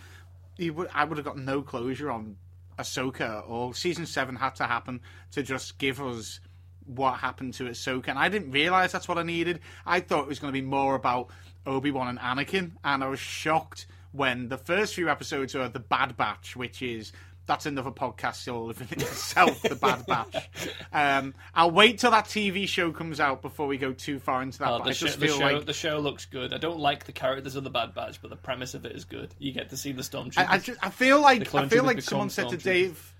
You 0.57 0.73
would, 0.75 0.89
I 0.93 1.03
would 1.03 1.17
have 1.17 1.25
got 1.25 1.37
no 1.37 1.61
closure 1.61 2.09
on 2.11 2.37
Ahsoka, 2.79 3.47
or 3.49 3.73
season 3.73 4.05
seven 4.05 4.35
had 4.35 4.55
to 4.55 4.65
happen 4.65 5.01
to 5.31 5.43
just 5.43 5.77
give 5.79 5.99
us 6.01 6.39
what 6.87 7.19
happened 7.19 7.53
to 7.55 7.65
Ahsoka, 7.65 8.07
and 8.09 8.19
I 8.19 8.29
didn't 8.29 8.51
realize 8.51 8.91
that's 8.91 9.07
what 9.07 9.17
I 9.17 9.23
needed. 9.23 9.59
I 9.85 9.99
thought 9.99 10.23
it 10.23 10.27
was 10.27 10.39
going 10.39 10.53
to 10.53 10.59
be 10.59 10.65
more 10.65 10.95
about 10.95 11.29
Obi 11.65 11.91
Wan 11.91 12.07
and 12.07 12.19
Anakin, 12.19 12.71
and 12.83 13.03
I 13.03 13.07
was 13.07 13.19
shocked 13.19 13.87
when 14.11 14.49
the 14.49 14.57
first 14.57 14.95
few 14.95 15.09
episodes 15.09 15.55
are 15.55 15.69
the 15.69 15.79
Bad 15.79 16.17
Batch, 16.17 16.55
which 16.55 16.81
is 16.81 17.11
that's 17.47 17.65
another 17.65 17.91
podcast 17.91 18.53
all 18.53 18.69
of 18.69 18.81
in 18.81 19.01
itself, 19.01 19.61
the 19.61 19.75
Bad 19.75 20.05
Batch. 20.07 20.49
Um, 20.91 21.33
I'll 21.55 21.71
wait 21.71 21.99
till 21.99 22.11
that 22.11 22.25
TV 22.25 22.67
show 22.67 22.91
comes 22.91 23.19
out 23.19 23.41
before 23.41 23.67
we 23.67 23.77
go 23.77 23.93
too 23.93 24.19
far 24.19 24.43
into 24.43 24.59
that. 24.59 24.69
Oh, 24.69 24.77
but 24.79 24.83
the, 24.83 24.89
I 24.89 24.93
sh- 24.93 24.99
just 24.99 25.19
the 25.19 25.27
show 25.29 25.37
like 25.37 25.65
the 25.65 25.73
show 25.73 25.99
looks 25.99 26.25
good. 26.25 26.53
I 26.53 26.57
don't 26.57 26.79
like 26.79 27.05
the 27.05 27.13
characters 27.13 27.55
of 27.55 27.63
the 27.63 27.69
Bad 27.69 27.95
Batch, 27.95 28.21
but 28.21 28.29
the 28.29 28.35
premise 28.35 28.73
of 28.73 28.85
it 28.85 28.91
is 28.91 29.05
good. 29.05 29.33
You 29.39 29.53
get 29.53 29.69
to 29.69 29.77
see 29.77 29.93
the 29.93 30.01
stormtroopers. 30.01 30.37
I, 30.37 30.53
I, 30.53 30.57
just, 30.57 30.79
I 30.83 30.89
feel 30.89 31.21
like 31.21 31.53
I 31.55 31.67
feel 31.67 31.83
like 31.83 32.01
someone 32.01 32.29
said 32.29 32.49
to. 32.49 32.57
Dave. 32.57 33.13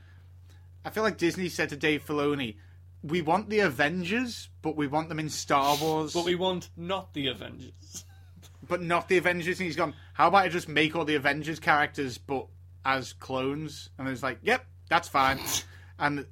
I 0.85 0.89
feel 0.89 1.03
like 1.03 1.18
Disney 1.18 1.49
said 1.49 1.69
to 1.69 1.76
Dave 1.76 2.06
Filoni, 2.06 2.56
"We 3.03 3.22
want 3.22 3.49
the 3.49 3.60
Avengers, 3.60 4.49
but 4.61 4.76
we 4.76 4.88
want 4.88 5.10
them 5.10 5.19
in 5.19 5.30
Star 5.30 5.78
Wars, 5.78 6.14
but 6.14 6.26
we 6.26 6.36
want 6.36 6.69
not 6.76 7.14
the 7.14 7.28
Avengers. 7.28 8.06
but 8.68 8.82
not 8.82 9.07
the 9.07 9.18
Avengers." 9.18 9.60
And 9.60 9.65
he's 9.65 9.76
gone, 9.76 9.94
"How 10.14 10.28
about 10.28 10.45
I 10.45 10.49
just 10.49 10.68
make 10.68 10.95
all 10.95 11.06
the 11.06 11.15
Avengers 11.15 11.60
characters, 11.60 12.18
but 12.18 12.48
as 12.86 13.14
clones?" 13.14 13.90
And 13.98 14.07
it's 14.07 14.24
like, 14.24 14.40
"Yep, 14.41 14.65
that's 14.90 15.07
fine." 15.07 15.40
and 15.99 16.26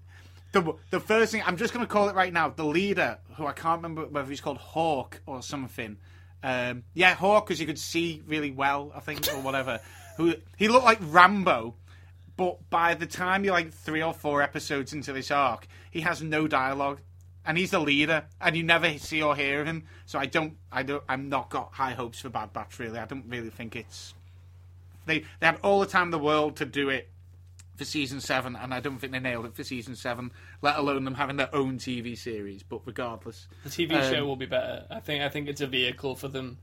the 0.56 0.74
the 0.90 1.00
first 1.00 1.32
thing 1.32 1.44
I'm 1.46 1.58
just 1.58 1.74
going 1.74 1.86
to 1.86 1.92
call 1.92 2.10
it 2.10 2.16
right 2.16 2.34
now, 2.34 2.50
the 2.50 2.66
leader, 2.66 3.20
who 3.36 3.46
I 3.46 3.52
can't 3.52 3.78
remember 3.78 4.06
whether 4.06 4.30
he's 4.30 4.42
called 4.42 4.58
Hawk 4.58 5.22
or 5.26 5.42
something. 5.42 5.98
Um, 6.42 6.84
yeah, 6.94 7.14
Hawk, 7.16 7.48
because 7.48 7.60
you 7.60 7.66
could 7.66 7.80
see 7.80 8.22
really 8.28 8.52
well, 8.52 8.92
I 8.96 9.00
think, 9.00 9.28
or 9.34 9.42
whatever. 9.42 9.80
Who 10.18 10.36
he 10.58 10.68
looked 10.68 10.86
like 10.86 11.00
Rambo, 11.02 11.76
but 12.38 12.70
by 12.70 12.94
the 12.94 13.06
time 13.06 13.44
you're 13.44 13.54
like 13.54 13.74
three 13.74 14.02
or 14.02 14.14
four 14.14 14.42
episodes 14.42 14.94
into 14.94 15.12
this 15.12 15.32
arc, 15.32 15.68
he 15.96 16.02
has 16.02 16.22
no 16.22 16.46
dialogue, 16.46 17.00
and 17.46 17.58
he's 17.58 17.72
the 17.72 17.80
leader, 17.80 18.26
and 18.42 18.54
you 18.58 18.64
never 18.64 18.98
see 18.98 19.22
or 19.22 19.34
hear 19.34 19.62
of 19.62 19.68
him. 19.68 19.86
So 20.06 20.20
I 20.20 20.26
don't, 20.26 20.58
I 20.70 20.84
don't, 20.84 21.02
I'm 21.08 21.30
not 21.30 21.50
got 21.50 21.72
high 21.72 21.94
hopes 21.94 22.20
for 22.20 22.28
Bad 22.28 22.52
Batch. 22.52 22.78
Really, 22.80 23.00
I 23.00 23.06
don't 23.06 23.24
really 23.30 23.50
think 23.50 23.78
it's. 23.78 24.14
They 25.06 25.20
they 25.40 25.46
had 25.46 25.58
all 25.64 25.80
the 25.80 25.86
time 25.86 26.08
in 26.08 26.12
the 26.12 26.20
world 26.20 26.58
to 26.58 26.66
do 26.66 26.90
it 26.90 27.08
for 27.78 27.86
season 27.86 28.20
seven, 28.20 28.58
and 28.58 28.74
I 28.74 28.82
don't 28.82 28.98
think 29.00 29.14
they 29.14 29.20
nailed 29.20 29.46
it 29.46 29.56
for 29.56 29.64
season 29.64 29.96
seven. 29.96 30.32
Let 30.62 30.76
alone 30.78 31.06
them 31.06 31.14
having 31.16 31.38
their 31.38 31.56
own 31.56 31.78
TV 31.78 32.18
series. 32.18 32.62
But 32.62 32.82
regardless, 32.86 33.48
The 33.64 33.70
TV 33.70 33.94
Um, 33.94 34.14
show 34.14 34.26
will 34.26 34.36
be 34.36 34.48
better. 34.48 34.86
I 34.90 35.00
think. 35.00 35.24
I 35.24 35.30
think 35.30 35.48
it's 35.48 35.62
a 35.62 35.68
vehicle 35.68 36.16
for 36.16 36.28
them 36.28 36.58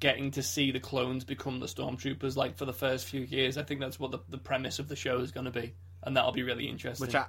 getting 0.00 0.32
to 0.32 0.42
see 0.42 0.72
the 0.72 0.80
clones 0.80 1.24
become 1.24 1.60
the 1.60 1.66
stormtroopers 1.66 2.34
like 2.36 2.56
for 2.56 2.64
the 2.64 2.72
first 2.72 3.06
few 3.06 3.20
years. 3.20 3.56
I 3.56 3.62
think 3.62 3.78
that's 3.80 4.00
what 4.00 4.10
the, 4.10 4.18
the 4.28 4.38
premise 4.38 4.80
of 4.80 4.88
the 4.88 4.96
show 4.96 5.18
is 5.18 5.30
going 5.30 5.46
to 5.46 5.52
be, 5.52 5.72
and 6.02 6.16
that'll 6.16 6.32
be 6.32 6.42
really 6.42 6.68
interesting. 6.68 7.06
which 7.06 7.14
I, 7.14 7.26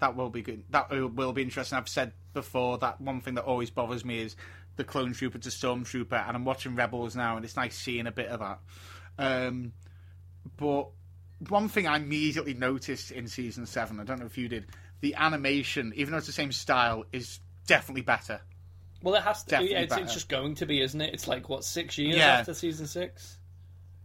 that 0.00 0.16
will 0.16 0.30
be 0.30 0.42
good. 0.42 0.64
That 0.70 0.90
will- 0.90 1.08
will 1.08 1.32
be 1.32 1.42
interesting. 1.42 1.78
I've 1.78 1.88
said 1.88 2.12
before 2.34 2.78
that 2.78 3.00
one 3.00 3.20
thing 3.20 3.34
that 3.34 3.44
always 3.44 3.70
bothers 3.70 4.04
me 4.04 4.20
is 4.20 4.36
the 4.76 4.84
clone 4.84 5.12
trooper 5.12 5.38
to 5.38 5.48
stormtrooper, 5.48 6.26
and 6.26 6.36
I'm 6.36 6.44
watching 6.44 6.74
Rebels 6.74 7.14
now, 7.16 7.36
and 7.36 7.44
it's 7.44 7.56
nice 7.56 7.76
seeing 7.76 8.06
a 8.06 8.12
bit 8.12 8.28
of 8.28 8.40
that. 8.40 8.58
Um, 9.18 9.72
but 10.56 10.88
one 11.48 11.68
thing 11.68 11.86
I 11.86 11.96
immediately 11.96 12.54
noticed 12.54 13.10
in 13.10 13.28
season 13.28 13.66
seven, 13.66 14.00
I 14.00 14.04
don't 14.04 14.20
know 14.20 14.26
if 14.26 14.38
you 14.38 14.48
did, 14.48 14.66
the 15.00 15.14
animation, 15.14 15.92
even 15.96 16.12
though 16.12 16.18
it's 16.18 16.26
the 16.26 16.32
same 16.32 16.52
style, 16.52 17.04
is 17.12 17.40
definitely 17.66 18.02
better. 18.02 18.40
well, 19.02 19.14
it 19.14 19.22
has 19.22 19.42
to. 19.44 19.50
definitely 19.50 19.74
Yeah, 19.76 19.80
it's, 19.82 19.96
it's 19.96 20.12
just 20.14 20.28
going 20.28 20.54
to 20.56 20.66
be, 20.66 20.80
isn't 20.82 21.00
it? 21.00 21.14
It's 21.14 21.26
like 21.26 21.48
what 21.48 21.64
six 21.64 21.96
years 21.98 22.16
Yeah. 22.16 22.38
after 22.38 22.52
season 22.54 22.86
six. 22.86 23.38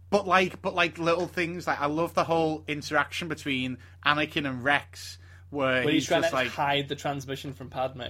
But 0.08 0.26
like, 0.26 0.62
but 0.62 0.74
like 0.74 0.98
little 0.98 1.26
things, 1.26 1.66
like 1.66 1.80
I 1.80 1.86
love 1.86 2.14
the 2.14 2.24
whole 2.24 2.64
interaction 2.68 3.28
between 3.28 3.76
Anakin 4.06 4.48
and 4.48 4.62
Rex, 4.64 5.18
where 5.50 5.82
But 5.84 5.92
he's, 5.92 6.02
he's, 6.02 6.08
trying 6.08 6.22
just 6.22 6.30
to 6.30 6.36
like, 6.36 6.48
hide 6.48 6.88
the 6.88 6.96
transmission 6.96 7.52
from 7.52 7.70
Padme. 7.70 8.02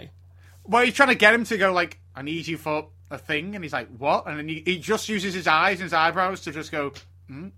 Well, 0.64 0.84
he's 0.84 0.94
trying 0.94 1.10
to 1.10 1.14
get 1.14 1.32
him 1.34 1.44
to 1.44 1.56
go 1.58 1.72
like, 1.72 2.00
"I 2.14 2.22
need 2.22 2.46
you 2.46 2.56
for 2.56 2.88
a 3.10 3.18
thing," 3.18 3.54
and 3.54 3.64
he's 3.64 3.72
like, 3.72 3.88
"What?" 3.96 4.26
And 4.26 4.38
then 4.38 4.48
he, 4.48 4.62
he 4.64 4.78
just 4.78 5.08
uses 5.08 5.34
his 5.34 5.46
eyes 5.46 5.78
and 5.78 5.84
his 5.84 5.92
eyebrows 5.92 6.40
to 6.42 6.52
just 6.52 6.72
go, 6.72 6.92
hmm? 7.28 7.48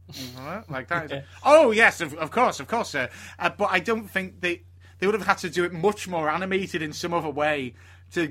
Like 0.69 0.89
that. 0.89 1.11
Like, 1.11 1.25
oh 1.45 1.71
yes, 1.71 2.01
of, 2.01 2.15
of 2.15 2.31
course, 2.31 2.61
of 2.61 2.69
course, 2.69 2.91
sir. 2.91 3.09
Uh, 3.39 3.51
but 3.51 3.69
I 3.71 3.81
don't 3.81 4.09
think 4.11 4.41
they 4.41 4.63
they 4.99 5.07
would 5.07 5.15
have 5.15 5.27
had 5.27 5.39
to 5.39 5.51
do 5.51 5.65
it 5.65 5.73
much 5.73 6.09
more 6.09 6.29
animated 6.29 6.83
in 6.83 6.93
some 6.93 7.15
other 7.15 7.31
way 7.31 7.75
to 8.13 8.29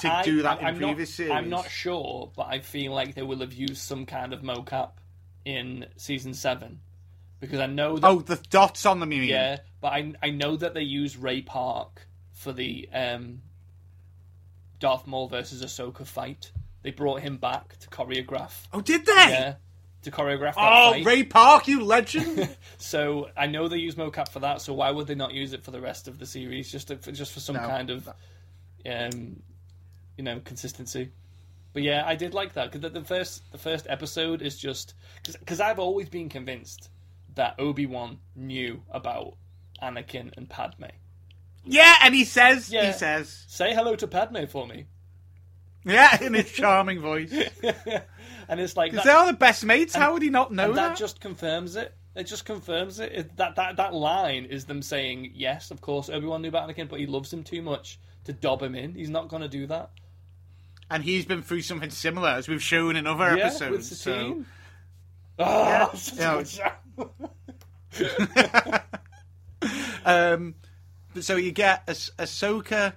to 0.00 0.12
I- 0.12 0.22
do 0.22 0.42
that 0.42 0.60
in 0.60 0.66
I'm 0.66 0.76
previous 0.76 1.10
not, 1.10 1.16
series. 1.16 1.32
I'm 1.32 1.48
not 1.48 1.70
sure, 1.70 2.30
but 2.36 2.48
I 2.48 2.58
feel 2.58 2.92
like 2.92 3.14
they 3.14 3.22
will 3.22 3.38
have 3.40 3.54
used 3.54 3.78
some 3.78 4.04
kind 4.04 4.32
of 4.32 4.42
mocap 4.42 4.90
in 5.44 5.86
season 5.96 6.34
seven 6.34 6.80
because 7.42 7.60
I 7.60 7.66
know 7.66 7.98
that 7.98 8.06
Oh, 8.06 8.20
the 8.20 8.36
dots 8.48 8.86
on 8.86 9.00
them, 9.00 9.12
you 9.12 9.20
mean? 9.20 9.28
yeah, 9.28 9.58
but 9.82 9.88
I 9.92 10.14
I 10.22 10.30
know 10.30 10.56
that 10.56 10.72
they 10.72 10.82
use 10.82 11.16
Ray 11.18 11.42
Park 11.42 12.06
for 12.32 12.52
the 12.52 12.88
um, 12.94 13.42
Darth 14.78 15.06
Maul 15.06 15.28
versus 15.28 15.62
Ahsoka 15.62 16.06
fight. 16.06 16.52
They 16.82 16.90
brought 16.90 17.20
him 17.20 17.36
back 17.36 17.76
to 17.80 17.88
choreograph. 17.88 18.66
Oh, 18.72 18.80
did 18.80 19.04
they? 19.06 19.12
Yeah, 19.12 19.54
to 20.02 20.10
choreograph 20.10 20.54
that 20.54 20.58
Oh, 20.58 20.90
fight. 20.92 21.04
Ray 21.04 21.22
Park, 21.24 21.68
you 21.68 21.84
legend! 21.84 22.56
So 22.78 23.28
I 23.36 23.46
know 23.46 23.68
they 23.68 23.78
use 23.78 23.94
mocap 23.94 24.28
for 24.28 24.40
that. 24.40 24.60
So 24.60 24.72
why 24.72 24.90
would 24.90 25.06
they 25.06 25.14
not 25.14 25.32
use 25.34 25.52
it 25.52 25.62
for 25.62 25.70
the 25.70 25.80
rest 25.80 26.08
of 26.08 26.18
the 26.18 26.26
series? 26.26 26.70
Just 26.70 26.88
to, 26.88 26.96
for, 26.96 27.12
just 27.12 27.32
for 27.32 27.40
some 27.40 27.54
No. 27.56 27.60
kind 27.68 27.90
of, 27.90 28.08
um, 28.86 29.40
you 30.16 30.24
know, 30.24 30.40
consistency. 30.44 31.10
But 31.72 31.82
yeah, 31.84 32.02
I 32.04 32.16
did 32.16 32.34
like 32.34 32.54
that 32.54 32.66
because 32.72 32.80
the, 32.82 32.90
the 33.00 33.04
first 33.06 33.50
the 33.52 33.58
first 33.58 33.86
episode 33.88 34.42
is 34.42 34.58
just 34.58 34.94
because 35.38 35.60
I've 35.60 35.78
always 35.78 36.08
been 36.08 36.28
convinced 36.28 36.90
that 37.34 37.54
Obi 37.58 37.86
Wan 37.86 38.18
knew 38.36 38.82
about 38.90 39.36
Anakin 39.82 40.32
and 40.36 40.48
Padme. 40.48 40.84
yeah, 41.64 41.96
and 42.02 42.14
he 42.14 42.24
says, 42.24 42.70
Yeah. 42.70 42.86
he 42.86 42.92
says, 42.92 43.44
Say 43.48 43.74
hello 43.74 43.96
to 43.96 44.06
Padme 44.06 44.44
for 44.46 44.66
me. 44.66 44.86
yeah, 45.84 46.22
in 46.22 46.34
his 46.34 46.50
charming 46.52 47.00
voice. 47.00 47.32
and 48.48 48.60
it's 48.60 48.76
like 48.76 48.92
that, 48.92 49.04
they 49.04 49.10
are 49.10 49.26
the 49.26 49.32
best 49.32 49.64
mates. 49.64 49.94
How 49.94 50.12
would 50.12 50.22
he 50.22 50.30
not 50.30 50.52
know 50.52 50.68
and 50.70 50.76
that 50.76 50.88
that? 50.90 50.98
just 50.98 51.20
confirms 51.20 51.76
it. 51.76 51.94
It 52.14 52.24
just 52.24 52.44
confirms 52.44 53.00
it. 53.00 53.12
it. 53.12 53.36
That 53.38 53.56
that 53.56 53.76
that 53.76 53.94
line 53.94 54.44
is 54.44 54.66
them 54.66 54.82
saying 54.82 55.32
yes, 55.34 55.70
of 55.70 55.80
course, 55.80 56.10
Obi 56.10 56.26
Wan 56.26 56.42
knew 56.42 56.48
about 56.48 56.68
Anakin, 56.68 56.88
but 56.88 57.00
he 57.00 57.06
loves 57.06 57.32
him 57.32 57.42
too 57.42 57.62
much 57.62 57.98
to 58.24 58.32
dob 58.32 58.62
him 58.62 58.74
in. 58.74 58.94
He's 58.94 59.08
not 59.10 59.28
going 59.28 59.42
to 59.42 59.48
do 59.48 59.66
that. 59.68 59.90
and 60.90 61.02
he's 61.02 61.24
been 61.24 61.42
through 61.42 61.62
something 61.62 61.88
similar, 61.90 62.28
as 62.28 62.48
we've 62.48 62.62
shown 62.62 62.96
in 62.96 63.06
other 63.06 63.36
Yeah, 63.36 63.46
episodes. 63.46 63.98
so. 63.98 64.44
Satine. 65.94 66.18
Oh, 66.18 66.44
such 66.44 66.58
Yeah. 66.58 66.72
um, 70.04 70.54
but 71.14 71.24
so 71.24 71.36
you 71.36 71.52
get 71.52 71.82
Ah- 71.88 71.92
Ah- 72.18 72.22
Ahsoka. 72.22 72.92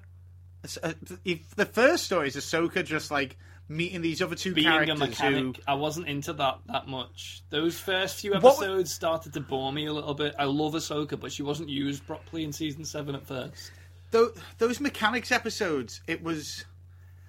Ah- 0.83 0.93
if 1.23 1.55
the 1.55 1.65
first 1.65 2.05
story 2.05 2.27
is 2.27 2.35
Ahsoka 2.35 2.83
just 2.83 3.11
like 3.11 3.37
meeting 3.67 4.01
these 4.01 4.21
other 4.21 4.35
two 4.35 4.53
being 4.53 4.67
a 4.67 4.95
mechanic, 4.95 5.57
who 5.57 5.63
I 5.67 5.73
wasn't 5.75 6.07
into 6.07 6.33
that 6.33 6.59
that 6.67 6.87
much. 6.87 7.43
Those 7.49 7.77
first 7.79 8.19
few 8.21 8.31
What 8.33 8.57
episodes 8.57 8.93
started 8.93 9.33
to 9.33 9.41
bore 9.41 9.71
me 9.71 9.85
a 9.87 9.93
little 9.93 10.13
bit. 10.13 10.35
I 10.39 10.45
love 10.45 10.73
Ahsoka, 10.73 11.19
but 11.19 11.31
she 11.31 11.43
wasn't 11.43 11.69
used 11.69 12.05
properly 12.05 12.43
in 12.43 12.53
season 12.53 12.85
seven 12.85 13.15
at 13.15 13.25
first. 13.27 13.71
Tho- 14.11 14.33
those 14.59 14.79
mechanics 14.79 15.31
episodes, 15.31 16.01
it 16.07 16.23
was. 16.23 16.65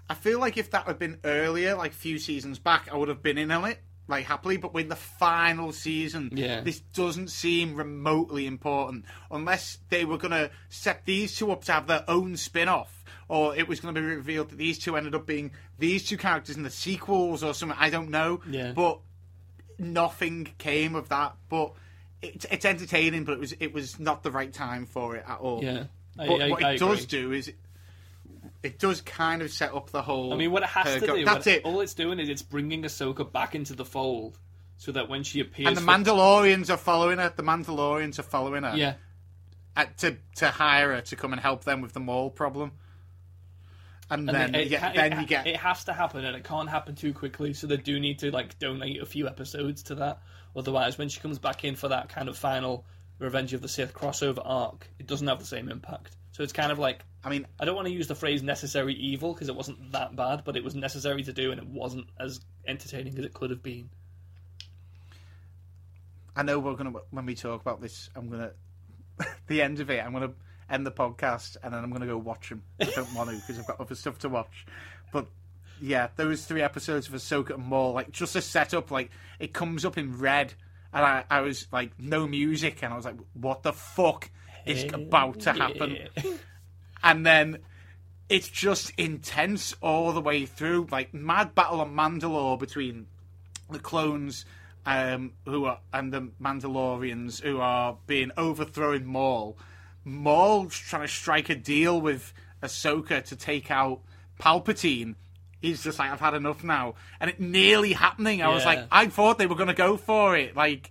I 0.08 0.14
feel 0.14 0.38
like 0.38 0.56
if 0.56 0.70
that 0.70 0.86
had 0.86 1.00
been 1.00 1.18
earlier, 1.24 1.74
like 1.74 1.90
a 1.90 1.94
few 1.94 2.18
seasons 2.18 2.60
back, 2.60 2.88
I 2.92 2.96
would 2.96 3.08
have 3.08 3.24
been 3.24 3.38
in 3.38 3.50
on 3.50 3.64
it, 3.64 3.80
like 4.08 4.24
happily. 4.26 4.56
But 4.56 4.72
with 4.74 4.88
the 4.88 4.96
final 4.96 5.72
season, 5.72 6.30
Yeah. 6.32 6.60
this 6.60 6.80
doesn't 6.80 7.28
seem 7.28 7.74
remotely 7.74 8.46
important 8.46 9.04
unless 9.30 9.78
they 9.88 10.04
were 10.04 10.18
going 10.18 10.32
to 10.32 10.50
set 10.68 11.04
these 11.06 11.36
two 11.36 11.50
up 11.52 11.64
to 11.64 11.72
have 11.72 11.86
their 11.86 12.04
own 12.08 12.36
spin 12.36 12.68
off. 12.68 13.04
Or 13.28 13.56
it 13.56 13.66
was 13.66 13.80
going 13.80 13.94
to 13.94 14.00
be 14.00 14.06
revealed 14.06 14.50
that 14.50 14.56
these 14.58 14.78
two 14.78 14.96
ended 14.96 15.14
up 15.14 15.26
being 15.26 15.50
these 15.78 16.04
two 16.06 16.16
characters 16.16 16.56
in 16.56 16.62
the 16.62 16.70
sequels 16.70 17.42
or 17.42 17.54
something. 17.54 17.76
I 17.80 17.90
don't 17.90 18.10
know. 18.10 18.40
Yeah. 18.48 18.72
But 18.72 19.00
nothing 19.78 20.48
came 20.58 20.94
of 20.94 21.08
that. 21.08 21.34
But 21.48 21.72
it's, 22.22 22.46
it's 22.50 22.64
entertaining, 22.64 23.24
but 23.24 23.32
it 23.32 23.38
was 23.40 23.52
it 23.60 23.72
was 23.72 23.98
not 23.98 24.22
the 24.22 24.30
right 24.30 24.52
time 24.52 24.86
for 24.86 25.16
it 25.16 25.24
at 25.26 25.38
all. 25.38 25.62
Yeah, 25.62 25.84
I, 26.18 26.26
But 26.26 26.42
I- 26.42 26.50
what 26.50 26.64
I 26.64 26.72
it 26.72 26.78
does 26.78 27.04
do 27.06 27.32
is 27.32 27.52
it, 28.66 28.78
does 28.78 29.00
kind 29.00 29.42
of 29.42 29.50
set 29.50 29.74
up 29.74 29.90
the 29.90 30.02
whole. 30.02 30.32
I 30.32 30.36
mean, 30.36 30.50
what 30.52 30.62
it 30.62 30.68
has 30.68 31.00
to 31.00 31.06
go- 31.06 31.16
do, 31.16 31.24
That's 31.24 31.46
it. 31.46 31.64
all 31.64 31.80
it's 31.80 31.94
doing 31.94 32.18
is 32.20 32.28
it's 32.28 32.42
bringing 32.42 32.82
Ahsoka 32.82 33.30
back 33.30 33.54
into 33.54 33.74
the 33.74 33.84
fold, 33.84 34.38
so 34.76 34.92
that 34.92 35.08
when 35.08 35.22
she 35.24 35.40
appears, 35.40 35.68
And 35.68 35.76
the 35.76 35.80
for- 35.80 35.86
Mandalorians 35.86 36.70
are 36.70 36.76
following 36.76 37.18
her. 37.18 37.32
The 37.34 37.42
Mandalorians 37.42 38.18
are 38.18 38.22
following 38.24 38.62
her. 38.64 38.76
yeah, 38.76 38.94
at- 39.76 39.96
to 39.98 40.16
to 40.36 40.50
hire 40.50 40.94
her 40.94 41.00
to 41.02 41.16
come 41.16 41.32
and 41.32 41.40
help 41.40 41.64
them 41.64 41.80
with 41.80 41.92
the 41.92 42.00
Maul 42.00 42.30
problem. 42.30 42.72
And, 44.08 44.28
And 44.30 44.38
then 44.38 44.54
it, 44.54 44.64
you 44.64 44.70
get, 44.70 44.94
it- 44.94 44.96
then 44.96 45.20
you 45.20 45.26
get 45.26 45.46
it 45.48 45.56
has 45.56 45.84
to 45.84 45.92
happen, 45.92 46.24
and 46.24 46.36
it 46.36 46.44
can't 46.44 46.68
happen 46.68 46.94
too 46.94 47.12
quickly. 47.12 47.52
So 47.54 47.66
they 47.66 47.76
do 47.76 47.98
need 47.98 48.20
to 48.20 48.30
like 48.30 48.58
donate 48.58 49.02
a 49.02 49.06
few 49.06 49.26
episodes 49.26 49.82
to 49.84 49.96
that. 49.96 50.20
Otherwise, 50.54 50.96
when 50.96 51.08
she 51.08 51.20
comes 51.20 51.38
back 51.38 51.64
in 51.64 51.74
for 51.74 51.88
that 51.88 52.08
kind 52.08 52.28
of 52.28 52.38
final 52.38 52.84
Revenge 53.18 53.52
of 53.54 53.62
the 53.62 53.68
Sith 53.68 53.92
crossover 53.94 54.42
arc, 54.44 54.86
it 54.98 55.06
doesn't 55.06 55.26
have 55.26 55.38
the 55.40 55.44
same 55.46 55.68
impact. 55.70 56.16
So 56.32 56.42
it's 56.42 56.52
kind 56.52 56.70
of 56.70 56.78
like 56.78 57.02
I 57.26 57.28
mean, 57.28 57.44
I 57.58 57.64
don't 57.64 57.74
want 57.74 57.88
to 57.88 57.92
use 57.92 58.06
the 58.06 58.14
phrase 58.14 58.44
necessary 58.44 58.94
evil 58.94 59.34
because 59.34 59.48
it 59.48 59.56
wasn't 59.56 59.90
that 59.90 60.14
bad, 60.14 60.44
but 60.44 60.56
it 60.56 60.62
was 60.62 60.76
necessary 60.76 61.24
to 61.24 61.32
do, 61.32 61.50
and 61.50 61.60
it 61.60 61.66
wasn't 61.66 62.06
as 62.20 62.38
entertaining 62.68 63.18
as 63.18 63.24
it 63.24 63.34
could 63.34 63.50
have 63.50 63.64
been. 63.64 63.90
I 66.36 66.44
know 66.44 66.60
we're 66.60 66.74
gonna 66.74 66.92
when 67.10 67.26
we 67.26 67.34
talk 67.34 67.60
about 67.60 67.80
this, 67.80 68.10
I'm 68.14 68.30
gonna 68.30 68.52
the 69.48 69.60
end 69.60 69.80
of 69.80 69.90
it. 69.90 70.04
I'm 70.04 70.12
gonna 70.12 70.34
end 70.70 70.86
the 70.86 70.92
podcast 70.92 71.56
and 71.64 71.74
then 71.74 71.82
I'm 71.82 71.90
gonna 71.90 72.06
go 72.06 72.16
watch 72.16 72.50
them. 72.50 72.62
I 72.80 72.84
don't 72.84 73.12
want 73.12 73.30
to 73.30 73.36
because 73.36 73.58
I've 73.58 73.66
got 73.66 73.80
other 73.80 73.96
stuff 73.96 74.20
to 74.20 74.28
watch. 74.28 74.64
But 75.12 75.26
yeah, 75.80 76.08
those 76.14 76.44
three 76.44 76.62
episodes 76.62 77.08
of 77.08 77.14
Ahsoka 77.14 77.54
and 77.54 77.64
Maul, 77.64 77.92
like 77.92 78.12
just 78.12 78.36
a 78.36 78.40
setup, 78.40 78.92
like 78.92 79.10
it 79.40 79.52
comes 79.52 79.84
up 79.84 79.98
in 79.98 80.16
red, 80.16 80.54
and 80.92 81.04
I, 81.04 81.24
I 81.28 81.40
was 81.40 81.66
like 81.72 81.98
no 81.98 82.28
music, 82.28 82.84
and 82.84 82.92
I 82.92 82.96
was 82.96 83.04
like, 83.04 83.18
what 83.32 83.64
the 83.64 83.72
fuck 83.72 84.30
is 84.64 84.84
about 84.92 85.40
to 85.40 85.54
happen? 85.54 85.98
Yeah. 86.14 86.22
And 87.06 87.24
then 87.24 87.58
it's 88.28 88.48
just 88.48 88.92
intense 88.98 89.74
all 89.80 90.12
the 90.12 90.20
way 90.20 90.46
through. 90.46 90.88
Like 90.90 91.14
mad 91.14 91.54
battle 91.54 91.80
on 91.80 91.94
Mandalore 91.94 92.58
between 92.58 93.06
the 93.70 93.78
clones 93.78 94.44
um, 94.84 95.32
who 95.44 95.66
are 95.66 95.78
and 95.92 96.12
the 96.12 96.28
Mandalorians 96.42 97.42
who 97.42 97.60
are 97.60 97.96
being 98.06 98.32
overthrown 98.36 99.06
Maul. 99.06 99.56
Maul's 100.04 100.76
trying 100.76 101.02
to 101.02 101.08
strike 101.08 101.48
a 101.48 101.54
deal 101.54 102.00
with 102.00 102.32
Ahsoka 102.62 103.24
to 103.24 103.36
take 103.36 103.70
out 103.70 104.00
Palpatine. 104.40 105.14
He's 105.60 105.82
just 105.82 105.98
like, 105.98 106.12
I've 106.12 106.20
had 106.20 106.34
enough 106.34 106.62
now, 106.62 106.94
and 107.18 107.30
it 107.30 107.40
nearly 107.40 107.92
happening. 107.92 108.42
I 108.42 108.48
was 108.48 108.64
like, 108.64 108.86
I 108.92 109.06
thought 109.06 109.38
they 109.38 109.46
were 109.46 109.56
going 109.56 109.68
to 109.68 109.74
go 109.74 109.96
for 109.96 110.36
it, 110.36 110.56
like. 110.56 110.90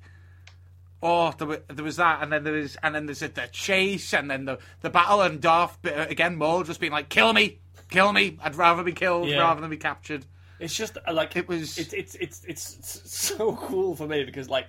Oh, 1.07 1.31
there, 1.37 1.61
there 1.67 1.85
was 1.85 1.97
that, 1.97 2.23
and 2.23 2.31
then 2.31 2.43
there 2.43 2.55
is, 2.57 2.77
and 2.81 2.95
then 2.95 3.05
there's 3.05 3.21
a, 3.21 3.27
the 3.27 3.47
chase, 3.51 4.13
and 4.13 4.29
then 4.31 4.45
the 4.45 4.57
the 4.81 4.89
battle, 4.89 5.21
and 5.21 5.39
Darth 5.39 5.77
uh, 5.85 6.07
again, 6.09 6.35
Maul 6.35 6.63
just 6.63 6.79
being 6.79 6.91
like, 6.91 7.09
"Kill 7.09 7.31
me, 7.31 7.59
kill 7.91 8.11
me! 8.11 8.37
I'd 8.41 8.55
rather 8.55 8.81
be 8.83 8.91
killed 8.93 9.27
Yeah. 9.29 9.37
rather 9.39 9.61
than 9.61 9.69
be 9.69 9.77
captured." 9.77 10.25
It's 10.59 10.73
just 10.75 10.97
uh, 11.05 11.13
like 11.13 11.35
It 11.35 11.47
was- 11.47 11.77
It's 11.77 11.93
it's 11.93 12.15
it's 12.15 12.43
it's 12.45 13.01
so 13.11 13.55
cool 13.61 13.95
for 13.95 14.07
me 14.07 14.23
because 14.23 14.49
like 14.49 14.67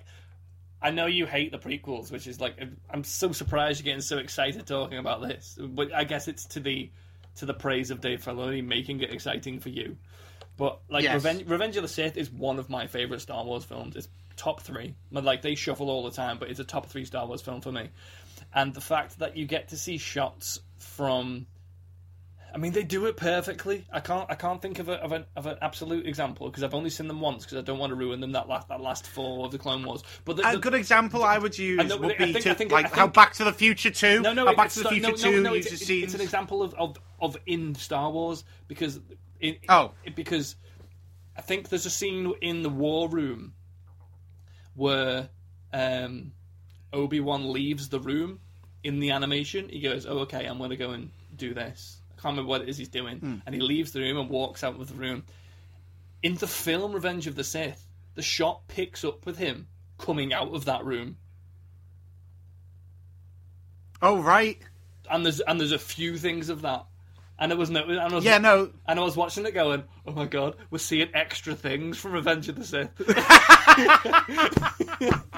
I 0.81 0.91
know 0.91 1.05
you 1.07 1.25
hate 1.25 1.51
the 1.51 1.57
prequels, 1.57 2.11
which 2.11 2.27
is 2.27 2.39
like 2.39 2.55
I'm 2.91 3.03
so 3.03 3.31
surprised 3.31 3.79
you're 3.79 3.85
getting 3.85 4.01
so 4.01 4.17
excited 4.19 4.67
talking 4.67 4.99
about 4.99 5.21
this. 5.21 5.57
But 5.59 5.91
I 5.93 6.03
guess 6.03 6.27
it's 6.27 6.45
to 6.47 6.59
the 6.59 6.91
to 7.37 7.45
the 7.45 7.53
praise 7.53 7.89
of 7.89 8.01
Dave 8.01 8.23
Filoni 8.23 8.63
making 8.63 8.99
it 9.01 9.11
exciting 9.11 9.59
for 9.59 9.69
you. 9.69 9.97
But 10.57 10.79
like 10.89 11.03
Yes. 11.03 11.15
Revenge, 11.15 11.47
Revenge 11.47 11.77
of 11.77 11.83
the 11.83 11.87
Sith 11.87 12.17
is 12.17 12.29
one 12.31 12.59
of 12.59 12.69
my 12.69 12.85
favorite 12.87 13.21
Star 13.21 13.43
Wars 13.43 13.63
films. 13.63 13.95
It's 13.95 14.07
top 14.37 14.61
three. 14.61 14.95
But, 15.11 15.23
Like 15.23 15.41
they 15.41 15.55
shuffle 15.55 15.89
all 15.89 16.03
the 16.03 16.11
time, 16.11 16.37
but 16.39 16.49
it's 16.49 16.59
a 16.59 16.63
top 16.63 16.85
three 16.87 17.05
Star 17.05 17.25
Wars 17.27 17.41
film 17.41 17.61
for 17.61 17.71
me. 17.71 17.89
And 18.53 18.73
the 18.73 18.81
fact 18.81 19.19
that 19.19 19.35
you 19.35 19.45
get 19.45 19.69
to 19.69 19.77
see 19.77 19.97
shots 19.97 20.59
from 20.77 21.47
I 22.53 22.59
mean, 22.59 22.71
they 22.71 22.83
do 22.83 23.05
it 23.07 23.17
perfectly. 23.17 23.85
I 23.91 23.99
can't. 23.99 24.25
I 24.31 24.35
can't 24.35 24.61
think 24.61 24.79
of 24.79 24.87
a, 24.87 24.93
of 24.93 25.11
an 25.11 25.25
of 25.35 25.45
an 25.47 25.57
absolute 25.61 26.07
example 26.07 26.49
because 26.49 26.63
I've 26.63 26.73
only 26.73 26.89
seen 26.89 27.07
them 27.07 27.19
once 27.19 27.43
because 27.43 27.57
I 27.57 27.61
don't 27.61 27.77
want 27.77 27.91
to 27.91 27.95
ruin 27.95 28.21
them 28.21 28.31
that 28.31 28.47
last 28.47 28.69
that 28.69 28.79
last 28.79 29.05
four 29.05 29.45
of 29.45 29.51
the 29.51 29.57
Clone 29.59 29.83
Wars. 29.83 30.01
But 30.23 30.37
the, 30.37 30.49
A 30.49 30.57
good 30.57 30.73
example 30.73 31.23
I 31.25 31.37
would 31.37 31.57
use 31.57 31.77
know, 31.89 31.97
would 31.97 32.17
be 32.17 32.31
think- 32.33 32.45
to, 32.45 32.55
think- 32.55 32.71
like 32.71 32.85
I 32.93 32.95
how 32.95 33.07
Back 33.07 33.33
to 33.33 33.43
the 33.43 33.51
Future 33.51 33.91
Two. 33.91 34.21
no, 34.21 34.31
no, 34.33 34.47
it- 34.47 34.55
Back 34.57 34.67
it's 34.67 34.75
to 34.75 34.83
the 34.83 34.89
Future 34.89 35.09
no, 35.09 35.15
Two 35.17 35.31
no, 35.41 35.49
no, 35.49 35.53
uses 35.55 35.73
it's, 35.73 35.85
scenes. 35.85 36.05
it's 36.05 36.13
an 36.15 36.21
example 36.21 36.63
of, 36.63 36.73
of 36.75 36.97
of 37.19 37.37
in 37.45 37.75
Star 37.75 38.09
Wars 38.09 38.43
because 38.69 39.01
in, 39.41 39.57
Oh. 39.67 39.91
because 40.15 40.55
I 41.35 41.41
think 41.41 41.67
there's 41.67 41.85
a 41.85 41.91
scene 41.91 42.33
in 42.41 42.63
the 42.63 42.69
War 42.69 43.09
Room 43.09 43.53
where 44.77 45.27
um, 45.73 46.31
Obi 46.93 47.19
Wan 47.19 47.51
leaves 47.51 47.89
the 47.89 47.99
room 47.99 48.39
in 48.83 48.99
the 48.99 49.11
animation. 49.11 49.67
He 49.67 49.81
goes, 49.81 50.05
"Oh, 50.05 50.19
okay, 50.19 50.45
I'm 50.45 50.57
going 50.59 50.69
to 50.69 50.77
go 50.77 50.91
and 50.91 51.11
do 51.35 51.53
this." 51.53 51.97
I 52.11 52.21
can't 52.21 52.33
remember 52.33 52.49
what 52.49 52.61
it 52.61 52.69
is 52.69 52.77
he's 52.77 52.87
doing, 52.87 53.19
Hmm. 53.19 53.35
and 53.45 53.53
he 53.53 53.59
leaves 53.61 53.91
the 53.91 53.99
room 53.99 54.17
and 54.17 54.29
walks 54.29 54.63
out 54.63 54.79
of 54.79 54.87
the 54.87 54.93
room. 54.95 55.23
In 56.23 56.35
the 56.35 56.47
film 56.47 56.93
Revenge 56.93 57.27
of 57.27 57.35
the 57.35 57.43
Sith, 57.43 57.85
the 58.15 58.21
shot 58.21 58.67
picks 58.67 59.03
up 59.03 59.25
with 59.25 59.37
him 59.37 59.67
coming 59.97 60.31
out 60.33 60.53
of 60.53 60.65
that 60.65 60.85
room. 60.85 61.17
Oh 64.01 64.21
right, 64.21 64.59
and 65.09 65.25
there's 65.25 65.39
and 65.41 65.59
there's 65.59 65.71
a 65.71 65.79
few 65.79 66.17
things 66.17 66.49
of 66.49 66.61
that. 66.61 66.85
And 67.39 67.51
it 67.51 67.57
was 67.57 67.69
no, 67.69 67.83
and 67.83 67.99
I 67.99 68.11
was, 68.13 68.25
yeah, 68.25 68.39
no, 68.39 68.71
and 68.87 68.99
I 68.99 69.03
was 69.03 69.15
watching 69.15 69.45
it 69.45 69.53
going, 69.53 69.83
oh 70.07 70.11
my 70.11 70.25
god, 70.25 70.55
we're 70.71 70.79
seeing 70.79 71.09
extra 71.13 71.53
things 71.53 71.95
from 71.97 72.13
Revenge 72.13 72.49
of 72.49 72.55
the 72.55 72.65
Sith. 72.65 72.89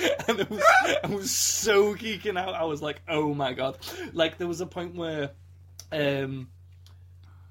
and 0.28 0.40
it 0.40 0.50
was, 0.50 0.62
I 1.04 1.06
was 1.08 1.30
so 1.30 1.94
geeking 1.94 2.38
out. 2.38 2.54
I 2.54 2.64
was 2.64 2.82
like, 2.82 3.02
oh 3.08 3.34
my 3.34 3.52
god! 3.52 3.78
Like 4.12 4.38
there 4.38 4.48
was 4.48 4.60
a 4.60 4.66
point 4.66 4.96
where, 4.96 5.30
um, 5.92 6.48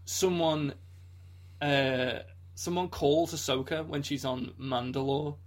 someone, 0.06 0.73
uh, 1.61 2.19
someone 2.56 2.89
calls 2.89 3.34
Ahsoka 3.34 3.88
when 3.88 4.01
she's 4.01 4.26
on 4.26 4.53
Mandalore, 4.60 5.38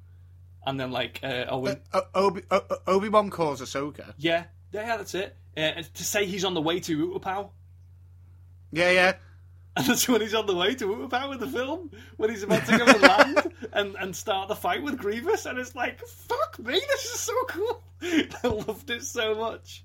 and 0.65 0.81
then 0.81 0.91
like, 0.91 1.21
uh, 1.23 1.45
oh, 1.49 1.59
when, 1.59 1.81
O- 1.93 2.07
Obi 2.15 2.43
Obi 2.87 3.09
Wan 3.09 3.31
calls 3.31 3.61
Ahsoka. 3.61 4.15
yeah, 4.17 4.45
yeah, 4.73 4.87
yeah, 4.87 4.97
that's 4.97 5.15
it. 5.15 5.37
Uh, 5.57 5.83
to 5.95 6.05
say 6.05 6.25
he's 6.25 6.45
on 6.45 6.55
the 6.55 6.63
way 6.63 6.81
to 6.81 7.19
Utapau. 7.19 7.51
Yeah, 8.73 8.91
yeah. 8.91 9.13
And 9.77 9.87
that's 9.87 10.07
when 10.09 10.21
he's 10.21 10.35
on 10.35 10.47
the 10.47 10.55
way 10.55 10.75
to 10.75 10.85
Utapau 10.87 11.33
in 11.33 11.41
the 11.41 11.47
film, 11.47 11.91
when 12.19 12.29
he's 12.29 12.43
about 12.43 12.67
to 12.67 12.77
go 12.79 12.85
and 12.85 13.01
land 13.01 13.53
and, 13.73 13.97
and 13.99 14.15
start 14.15 14.49
the 14.49 14.55
fight 14.57 14.83
with 14.83 14.99
Grievous, 14.99 15.47
and 15.47 15.59
it's 15.59 15.75
like, 15.75 15.99
fuck 16.07 16.59
me, 16.59 16.73
this 16.75 17.05
is 17.07 17.21
so 17.21 17.33
cool. 17.49 17.83
I 18.03 18.49
loved 18.49 18.91
it 18.91 19.03
so 19.03 19.35
much. 19.35 19.85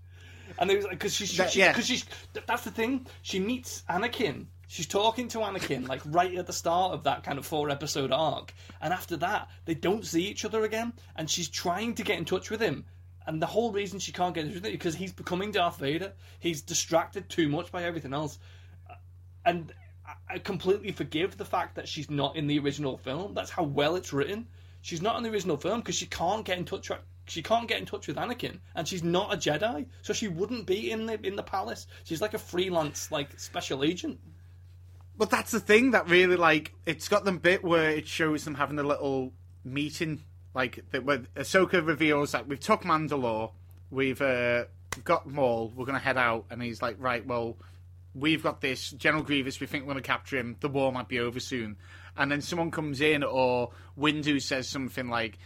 And 0.60 0.70
it 0.70 0.76
was 0.76 0.86
like, 0.86 0.96
because 0.96 1.14
she's, 1.16 1.36
That- 1.38 1.52
she, 1.52 1.60
yeah. 1.60 1.72
cause 1.74 1.86
she's, 1.86 2.06
that's 2.46 2.64
the 2.64 2.72
thing, 2.72 3.06
she 3.22 3.40
meets 3.40 3.84
Anakin. 3.90 4.48
She's 4.68 4.88
talking 4.88 5.30
to 5.30 5.38
Anakin, 5.40 5.88
like 5.88 6.02
right 6.06 6.36
at 6.36 6.48
the 6.48 6.54
start 6.54 6.92
of 6.94 7.04
that 7.06 7.24
kind 7.24 7.38
of 7.38 7.46
four 7.46 7.70
episode 7.70 8.12
arc. 8.12 8.54
And 8.82 8.92
after 8.94 9.16
that, 9.18 9.48
they 9.64 9.74
don't 9.76 10.06
see 10.06 10.24
each 10.24 10.44
other 10.44 10.64
again, 10.66 10.92
and 11.16 11.30
she's 11.30 11.48
trying 11.48 11.94
to 11.96 12.04
get 12.04 12.18
in 12.18 12.26
touch 12.26 12.50
with 12.50 12.60
him. 12.60 12.84
And 13.26 13.42
the 13.42 13.46
whole 13.46 13.72
reason 13.72 14.00
she 14.00 14.12
can't 14.12 14.36
get 14.36 14.42
in 14.42 14.48
touch 14.48 14.56
with 14.56 14.66
him 14.66 14.72
is 14.72 14.78
because 14.78 14.96
he's 14.96 15.14
becoming 15.14 15.52
Darth 15.52 15.78
Vader. 15.80 16.12
He's 16.40 16.62
distracted 16.62 17.30
too 17.30 17.48
much 17.48 17.72
by 17.72 17.84
everything 17.84 18.14
else 18.14 18.40
and 19.48 19.74
I- 20.30 20.40
completely 20.40 20.92
forgive 20.92 21.38
the 21.38 21.46
fact 21.46 21.76
that 21.76 21.88
she's 21.88 22.10
not 22.10 22.36
in 22.36 22.48
the 22.48 22.60
original 22.60 22.98
film. 22.98 23.34
That's 23.34 23.50
how 23.50 23.64
well 23.64 23.96
it's 23.96 24.14
written. 24.14 24.48
She's 24.82 25.02
not 25.02 25.18
in 25.18 25.24
the 25.24 25.30
original 25.30 25.58
film 25.58 25.80
because 25.80 25.96
she 25.96 26.06
can't 26.06 26.46
get 26.46 26.58
in 26.58 26.66
touch. 26.66 26.90
With, 26.90 27.00
She 27.26 27.42
can't 27.42 27.68
get 27.68 27.80
in 27.80 27.86
touch 27.86 28.08
with 28.08 28.18
Anakin, 28.18 28.60
and 28.76 28.88
she's 28.88 29.04
not 29.04 29.34
a 29.34 29.38
Jedi, 29.38 29.88
so 30.02 30.14
she 30.14 30.28
wouldn't 30.28 30.66
be 30.66 30.92
in 30.92 31.06
the 31.08 31.20
in 31.26 31.36
the 31.36 31.44
palace. 31.44 31.88
She's 32.04 32.22
like 32.22 32.34
a 32.34 32.38
freelance, 32.40 33.12
like 33.12 33.38
special 33.40 33.84
agent. 33.84 34.20
But 35.18 35.30
that's 35.30 35.52
the 35.52 35.60
thing 35.60 35.92
that 35.92 36.08
really 36.08 36.36
like 36.36 36.74
it's 36.86 37.08
got 37.08 37.26
them 37.26 37.40
bit 37.40 37.64
where 37.64 37.90
it 37.90 38.08
shows 38.08 38.46
them 38.46 38.56
having 38.56 38.78
a 38.80 38.84
little 38.84 39.34
meeting, 39.66 40.24
like 40.54 40.86
that 40.92 41.04
where 41.04 41.20
Ahsoka 41.36 41.86
reveals 41.86 42.32
that 42.34 42.48
we've 42.48 42.60
took 42.60 42.84
Mandalore, 42.84 43.52
we've 43.90 44.22
uh, 44.22 44.66
got 45.04 45.28
Maul, 45.28 45.74
we're 45.76 45.86
gonna 45.86 46.00
head 46.00 46.18
out, 46.18 46.46
and 46.50 46.62
he's 46.62 46.82
like, 46.82 46.96
right, 47.00 47.26
well, 47.26 47.58
we've 48.20 48.44
got 48.44 48.62
this 48.62 48.92
General 48.92 49.24
Grievous, 49.24 49.60
we 49.60 49.68
think 49.68 49.86
we're 49.86 49.94
gonna 49.94 50.02
capture 50.02 50.38
him. 50.38 50.56
The 50.60 50.70
war 50.70 50.92
might 50.92 51.08
be 51.08 51.20
over 51.20 51.40
soon, 51.40 51.78
and 52.16 52.32
then 52.32 52.42
someone 52.42 52.72
comes 52.72 53.02
in 53.02 53.24
or 53.24 53.72
Windu 53.98 54.42
says 54.42 54.68
something 54.68 55.08
like, 55.10 55.38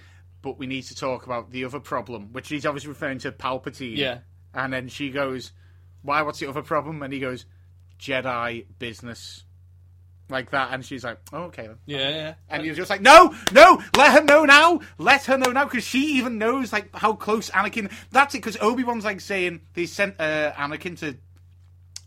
but 0.41 0.57
we 0.57 0.67
need 0.67 0.83
to 0.83 0.95
talk 0.95 1.25
about 1.25 1.51
the 1.51 1.65
other 1.65 1.79
problem, 1.79 2.29
which 2.31 2.49
he's 2.49 2.65
obviously 2.65 2.89
referring 2.89 3.19
to 3.19 3.31
Palpatine. 3.31 3.97
Yeah. 3.97 4.19
and 4.53 4.73
then 4.73 4.87
she 4.87 5.09
goes, 5.11 5.51
why? 6.01 6.21
What's 6.23 6.39
the 6.39 6.47
other 6.47 6.61
problem? 6.61 7.01
And 7.03 7.13
he 7.13 7.19
goes, 7.19 7.45
Jedi 7.99 8.65
business 8.79 9.43
like 10.29 10.51
that, 10.51 10.73
and 10.73 10.83
she's 10.83 11.03
like, 11.03 11.19
oh, 11.33 11.43
okay 11.43 11.67
then. 11.67 11.77
Yeah, 11.85 12.09
yeah. 12.09 12.33
And 12.49 12.65
you're 12.65 12.73
just 12.73 12.89
like, 12.89 13.01
no, 13.01 13.35
no, 13.51 13.81
let 13.95 14.13
her 14.13 14.23
know 14.23 14.45
now, 14.45 14.79
let 14.97 15.25
her 15.25 15.37
know 15.37 15.51
now, 15.51 15.65
because 15.65 15.83
she 15.83 16.17
even 16.17 16.37
knows 16.37 16.71
like 16.71 16.95
how 16.95 17.13
close 17.13 17.49
Anakin. 17.51 17.91
That's 18.11 18.33
it, 18.33 18.39
because 18.39 18.57
Obi 18.61 18.83
Wan's 18.83 19.03
like 19.05 19.19
saying 19.21 19.61
they 19.73 19.85
sent 19.85 20.15
uh, 20.19 20.53
Anakin 20.53 20.97
to 20.99 21.17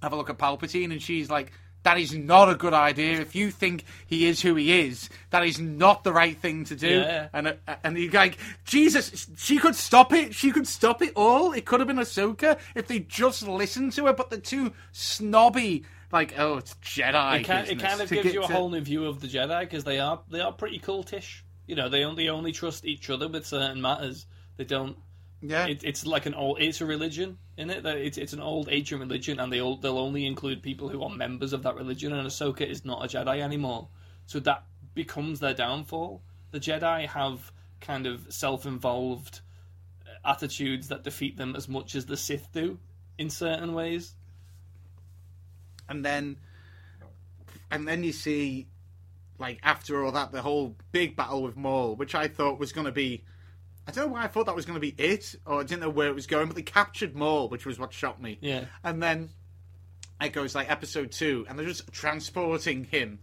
have 0.05 0.13
a 0.13 0.17
look 0.17 0.31
at 0.31 0.39
Palpatine, 0.39 0.93
and 0.93 1.03
she's 1.03 1.29
like, 1.29 1.53
that 1.85 1.99
is 1.99 2.15
not 2.15 2.49
a 2.49 2.55
good 2.55 2.73
idea. 2.73 3.21
If 3.21 3.35
you 3.35 3.51
think 3.51 3.85
he 4.07 4.27
is 4.27 4.41
who 4.41 4.55
he 4.55 4.81
is, 4.81 5.11
that 5.31 5.45
is 5.45 5.61
not 5.61 6.03
the 6.03 6.13
right 6.13 6.37
thing 6.37 6.65
to 6.65 6.77
do. 6.77 6.89
Yeah. 6.89 7.29
And 7.33 7.49
uh, 7.49 7.75
and 7.85 7.99
you're 7.99 8.11
like, 8.11 8.39
Jesus, 8.65 9.27
she 9.37 9.59
could 9.59 9.77
stop 9.77 10.13
it. 10.13 10.35
She 10.35 10.51
could 10.51 10.67
stop 10.67 11.03
it 11.03 11.13
all. 11.15 11.53
It 11.53 11.67
could 11.67 11.81
have 11.81 11.87
been 11.87 11.99
Ahsoka 11.99 12.59
if 12.75 12.89
they 12.89 13.01
just 13.01 13.47
listened 13.47 13.93
to 13.93 14.07
her, 14.07 14.13
but 14.13 14.31
they're 14.31 14.39
too 14.41 14.73
snobby. 14.93 15.85
Like, 16.11 16.39
oh, 16.39 16.57
it's 16.57 16.75
Jedi. 16.77 17.41
It, 17.41 17.45
kind, 17.45 17.69
it 17.69 17.81
kind 17.81 18.01
of 18.01 18.09
gives 18.09 18.33
you 18.33 18.45
a 18.45 18.47
to- 18.47 18.53
whole 18.53 18.71
new 18.71 18.81
view 18.81 19.05
of 19.05 19.21
the 19.21 19.29
Jedi 19.29 19.61
because 19.61 19.85
they 19.85 19.99
are 19.99 20.21
they 20.31 20.41
are 20.41 20.53
pretty 20.53 20.79
cultish. 20.79 21.43
You 21.67 21.77
know, 21.77 21.89
they 21.89 22.05
only 22.05 22.29
only 22.31 22.53
trust 22.53 22.87
each 22.87 23.11
other 23.11 23.29
with 23.29 23.47
certain 23.47 23.83
matters. 23.83 24.27
They 24.57 24.65
don't 24.65 24.97
Yeah. 25.47 25.67
it, 25.67 25.85
it's 25.85 26.07
like 26.07 26.25
an 26.25 26.33
old 26.33 26.61
it's 26.61 26.81
a 26.81 26.87
religion 26.87 27.37
in 27.59 27.69
it? 27.69 27.83
That 27.83 27.99
it's, 27.99 28.17
it's 28.17 28.33
an 28.33 28.41
old 28.41 28.69
ancient 28.71 29.01
religion 29.01 29.39
and 29.39 29.53
they 29.53 29.61
all, 29.61 29.77
they'll 29.77 29.99
only 29.99 30.25
include 30.27 30.63
people 30.63 30.89
who 30.89 31.03
are 31.03 31.11
members 31.11 31.53
of 31.53 31.63
that 31.65 31.75
religion 31.75 32.15
and 32.15 32.27
Ahsoka 32.27 32.63
is 32.63 32.85
not 32.85 33.05
a 33.05 33.09
Jedi 33.09 33.41
anymore. 33.41 33.89
So 34.27 34.41
that 34.41 34.65
becomes 34.95 35.41
their 35.41 35.53
downfall. 35.53 36.23
The 36.51 36.61
Jedi 36.61 37.07
have 37.09 37.53
kind 37.81 38.07
of 38.07 38.27
self-involved 38.31 39.43
uh, 40.07 40.31
attitudes 40.31 40.89
that 40.89 41.05
defeat 41.05 41.37
them 41.37 41.55
as 41.57 41.69
much 41.69 41.95
as 41.95 42.07
the 42.07 42.17
Sith 42.17 42.51
do 42.53 42.79
in 43.19 43.29
certain 43.29 43.75
ways. 43.75 44.15
And 45.91 46.03
then 46.03 46.39
and 47.71 47.87
then 47.87 48.03
you 48.03 48.13
see 48.13 48.69
like 49.39 49.59
after 49.63 50.03
all 50.03 50.13
that 50.13 50.33
the 50.33 50.41
whole 50.41 50.75
big 50.91 51.17
battle 51.17 51.43
with 51.43 51.57
Maul, 51.57 51.97
which 51.97 52.15
I 52.15 52.29
thought 52.29 52.59
was 52.59 52.73
going 52.73 52.87
to 52.87 52.93
be 52.93 53.25
I 53.87 53.91
don't 53.93 54.07
know 54.07 54.13
why 54.13 54.25
I 54.25 54.29
thought 54.29 54.47
that 54.47 54.57
was 54.57 54.65
going 54.65 54.81
to 54.81 54.81
be 54.81 54.95
it, 54.97 55.35
or 55.47 55.61
I 55.61 55.63
didn't 55.63 55.83
know 55.83 55.91
where 55.91 56.09
it 56.09 56.15
was 56.15 56.27
going, 56.27 56.47
but 56.47 56.57
they 56.57 56.63
captured 56.63 57.15
Maul, 57.15 57.49
which 57.49 57.67
was 57.67 57.79
what 57.79 57.93
shocked 57.93 58.21
me. 58.21 58.39
yeah 58.41 58.65
And 58.83 59.03
then 59.03 59.29
it 60.21 60.33
goes 60.33 60.55
like 60.55 60.71
episode 60.71 61.13
two, 61.13 61.45
and 61.49 61.59
they're 61.59 61.67
just 61.67 61.93
transporting 61.93 62.85
him. 62.85 63.19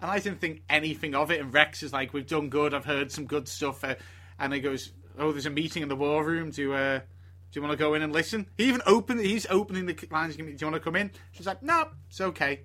And 0.00 0.10
I 0.10 0.18
didn't 0.18 0.40
think 0.40 0.62
anything 0.70 1.14
of 1.14 1.30
it. 1.30 1.40
And 1.40 1.52
Rex 1.52 1.82
is 1.82 1.92
like, 1.92 2.14
"We've 2.14 2.26
done 2.26 2.48
good. 2.48 2.72
I've 2.72 2.84
heard 2.84 3.10
some 3.10 3.26
good 3.26 3.48
stuff." 3.48 3.84
Uh, 3.84 3.96
and 4.38 4.52
he 4.52 4.60
goes, 4.60 4.92
"Oh, 5.18 5.32
there's 5.32 5.46
a 5.46 5.50
meeting 5.50 5.82
in 5.82 5.88
the 5.88 5.96
war 5.96 6.24
room. 6.24 6.50
Do 6.50 6.72
uh, 6.72 6.98
do 7.00 7.04
you 7.52 7.62
want 7.62 7.72
to 7.72 7.76
go 7.76 7.94
in 7.94 8.02
and 8.02 8.12
listen?" 8.12 8.46
He 8.56 8.64
even 8.64 8.80
opened. 8.86 9.20
He's 9.20 9.46
opening 9.50 9.86
the 9.86 10.08
lines. 10.10 10.36
Do 10.36 10.44
you 10.44 10.56
want 10.62 10.74
to 10.74 10.80
come 10.80 10.96
in? 10.96 11.10
She's 11.32 11.46
like, 11.46 11.62
"No, 11.62 11.88
it's 12.08 12.20
okay. 12.20 12.60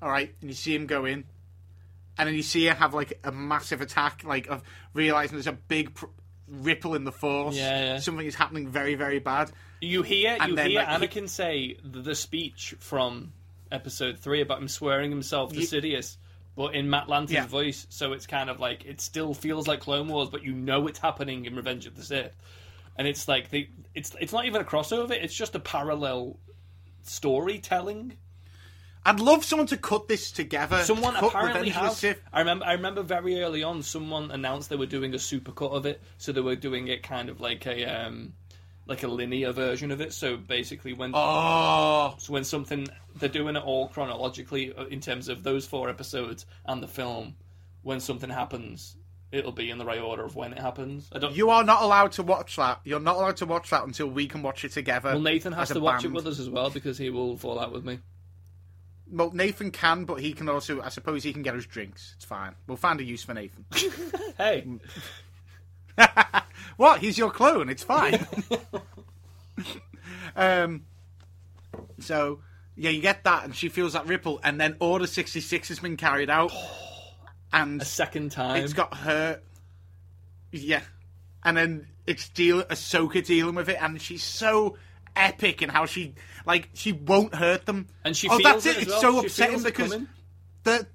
All 0.00 0.10
right." 0.10 0.32
And 0.40 0.50
you 0.50 0.54
see 0.54 0.74
him 0.74 0.86
go 0.86 1.06
in, 1.06 1.24
and 2.18 2.28
then 2.28 2.34
you 2.34 2.42
see 2.42 2.66
her 2.66 2.74
have 2.74 2.94
like 2.94 3.18
a 3.24 3.32
massive 3.32 3.80
attack, 3.80 4.22
like 4.24 4.46
of 4.46 4.62
realizing 4.94 5.36
there's 5.36 5.46
a 5.48 5.52
big 5.52 5.94
pr- 5.94 6.06
ripple 6.48 6.94
in 6.94 7.04
the 7.04 7.12
force. 7.12 7.56
Yeah, 7.56 7.84
yeah. 7.94 7.98
Something 7.98 8.26
is 8.26 8.34
happening 8.34 8.68
very, 8.68 8.94
very 8.94 9.18
bad. 9.18 9.50
You 9.80 10.02
hear 10.02 10.36
And 10.40 10.50
you 10.50 10.56
then, 10.56 10.70
hear 10.70 10.80
like, 10.84 11.00
he- 11.12 11.20
Anakin 11.20 11.28
say 11.28 11.76
the, 11.84 12.00
the 12.00 12.14
speech 12.14 12.74
from 12.78 13.32
episode 13.70 14.18
three 14.18 14.40
about 14.40 14.60
him 14.62 14.68
swearing 14.68 15.10
himself 15.10 15.52
to 15.52 15.58
Ye- 15.60 15.66
Sidious, 15.66 16.16
but 16.56 16.74
in 16.74 16.88
Matt 16.88 17.08
Lanter's 17.08 17.32
Yeah. 17.32 17.46
voice, 17.46 17.86
so 17.90 18.12
it's 18.12 18.26
kind 18.26 18.48
of 18.48 18.60
like 18.60 18.84
it 18.86 19.00
still 19.00 19.34
feels 19.34 19.66
like 19.68 19.80
Clone 19.80 20.08
Wars, 20.08 20.28
but 20.30 20.42
you 20.42 20.52
know 20.54 20.86
it's 20.86 20.98
happening 20.98 21.44
in 21.44 21.54
Revenge 21.56 21.86
of 21.86 21.96
the 21.96 22.02
Sith, 22.02 22.34
and 22.96 23.06
it's 23.06 23.28
like 23.28 23.50
they 23.50 23.68
it's 23.94 24.14
it's 24.20 24.32
not 24.32 24.46
even 24.46 24.60
a 24.60 24.64
crossover; 24.64 25.10
it's 25.10 25.34
just 25.34 25.54
a 25.54 25.60
parallel 25.60 26.38
storytelling. 27.02 28.16
I'd 29.06 29.20
love 29.20 29.44
someone 29.44 29.68
to 29.68 29.76
cut 29.76 30.08
this 30.08 30.32
together. 30.32 30.82
Someone 30.82 31.14
cut 31.14 31.28
apparently 31.28 31.68
Revenge 31.68 31.76
of 31.92 32.00
the 32.00 32.06
has. 32.08 32.16
I 32.32 32.40
remember. 32.40 32.64
I 32.64 32.72
remember 32.72 33.02
very 33.02 33.40
early 33.40 33.62
on, 33.62 33.82
someone 33.84 34.32
announced 34.32 34.68
they 34.68 34.74
were 34.74 34.84
doing 34.84 35.14
a 35.14 35.18
supercut 35.18 35.70
of 35.70 35.86
it. 35.86 36.02
So 36.18 36.32
they 36.32 36.40
were 36.40 36.56
doing 36.56 36.88
it 36.88 37.04
kind 37.04 37.28
of 37.28 37.40
like 37.40 37.66
a 37.66 37.84
um, 37.84 38.32
like 38.86 39.04
a 39.04 39.08
linear 39.08 39.52
version 39.52 39.92
of 39.92 40.00
it. 40.00 40.12
So 40.12 40.36
basically, 40.36 40.92
when 40.92 41.12
Oh, 41.14 42.16
so 42.18 42.32
when 42.32 42.42
something 42.42 42.88
they're 43.14 43.28
doing 43.28 43.54
it 43.54 43.62
all 43.62 43.86
chronologically 43.88 44.74
uh, 44.74 44.86
in 44.86 45.00
terms 45.00 45.28
of 45.28 45.44
those 45.44 45.66
four 45.66 45.88
episodes 45.88 46.44
and 46.64 46.82
the 46.82 46.88
film, 46.88 47.36
when 47.82 48.00
something 48.00 48.28
happens, 48.28 48.96
it'll 49.30 49.52
be 49.52 49.70
in 49.70 49.78
the 49.78 49.84
right 49.84 50.00
order 50.00 50.24
of 50.24 50.34
when 50.34 50.52
it 50.52 50.58
happens. 50.58 51.08
I 51.12 51.20
don't. 51.20 51.32
you 51.32 51.50
are 51.50 51.62
not 51.62 51.82
allowed 51.82 52.10
to 52.12 52.24
watch 52.24 52.56
that. 52.56 52.80
You're 52.82 52.98
not 52.98 53.14
allowed 53.14 53.36
to 53.36 53.46
watch 53.46 53.70
that 53.70 53.84
until 53.84 54.08
we 54.08 54.26
can 54.26 54.42
watch 54.42 54.64
it 54.64 54.72
together. 54.72 55.10
well, 55.10 55.20
Nathan 55.20 55.52
has 55.52 55.68
to 55.68 55.78
watch 55.78 56.04
it 56.04 56.10
with 56.10 56.26
us 56.26 56.40
as 56.40 56.50
well 56.50 56.70
because 56.70 56.98
he 56.98 57.10
will 57.10 57.36
fall 57.36 57.60
out 57.60 57.72
with 57.72 57.84
me. 57.84 58.00
Well, 59.10 59.30
Nathan 59.32 59.70
can, 59.70 60.04
but 60.04 60.16
he 60.20 60.32
can 60.32 60.48
also. 60.48 60.80
I 60.80 60.88
suppose 60.88 61.22
he 61.22 61.32
can 61.32 61.42
get 61.42 61.54
us 61.54 61.64
drinks. 61.64 62.14
It's 62.16 62.24
fine. 62.24 62.54
We'll 62.66 62.76
find 62.76 63.00
a 63.00 63.04
use 63.04 63.22
for 63.22 63.34
Nathan. 63.34 63.64
Hey, 64.36 64.66
what? 66.76 67.00
He's 67.00 67.16
your 67.16 67.30
clone. 67.30 67.70
It's 67.70 67.82
fine. 67.82 68.26
um. 70.36 70.84
So 72.00 72.40
yeah, 72.76 72.90
you 72.90 73.00
get 73.00 73.24
that, 73.24 73.44
and 73.44 73.56
she 73.56 73.70
feels 73.70 73.94
that 73.94 74.06
ripple, 74.06 74.38
and 74.44 74.60
then 74.60 74.76
Order 74.78 75.06
sixty 75.06 75.40
six 75.40 75.68
has 75.68 75.78
been 75.78 75.96
carried 75.96 76.28
out, 76.28 76.52
and 77.52 77.80
a 77.80 77.84
second 77.86 78.32
time. 78.32 78.62
it's 78.62 78.74
got 78.74 78.92
her. 78.94 79.40
Yeah, 80.52 80.82
and 81.42 81.56
then 81.56 81.86
it's 82.06 82.28
deal 82.28 82.62
Ahsoka 82.64 83.24
dealing 83.24 83.54
with 83.54 83.70
it, 83.70 83.78
and 83.80 83.98
she's 84.00 84.22
so 84.22 84.76
epic 85.16 85.62
in 85.62 85.68
how 85.68 85.86
she 85.86 86.14
like 86.44 86.68
she 86.74 86.92
won't 86.92 87.34
hurt 87.34 87.66
them. 87.66 87.88
and 88.04 88.16
she 88.16 88.28
oh, 88.28 88.38
feels 88.38 88.64
that's 88.64 88.66
it. 88.66 88.76
as 88.76 88.82
It's 88.84 89.00
so 89.00 89.20
She 89.20 89.26
upsetting 89.26 89.60
it 89.60 89.64
because 89.64 89.96
the 90.64 90.86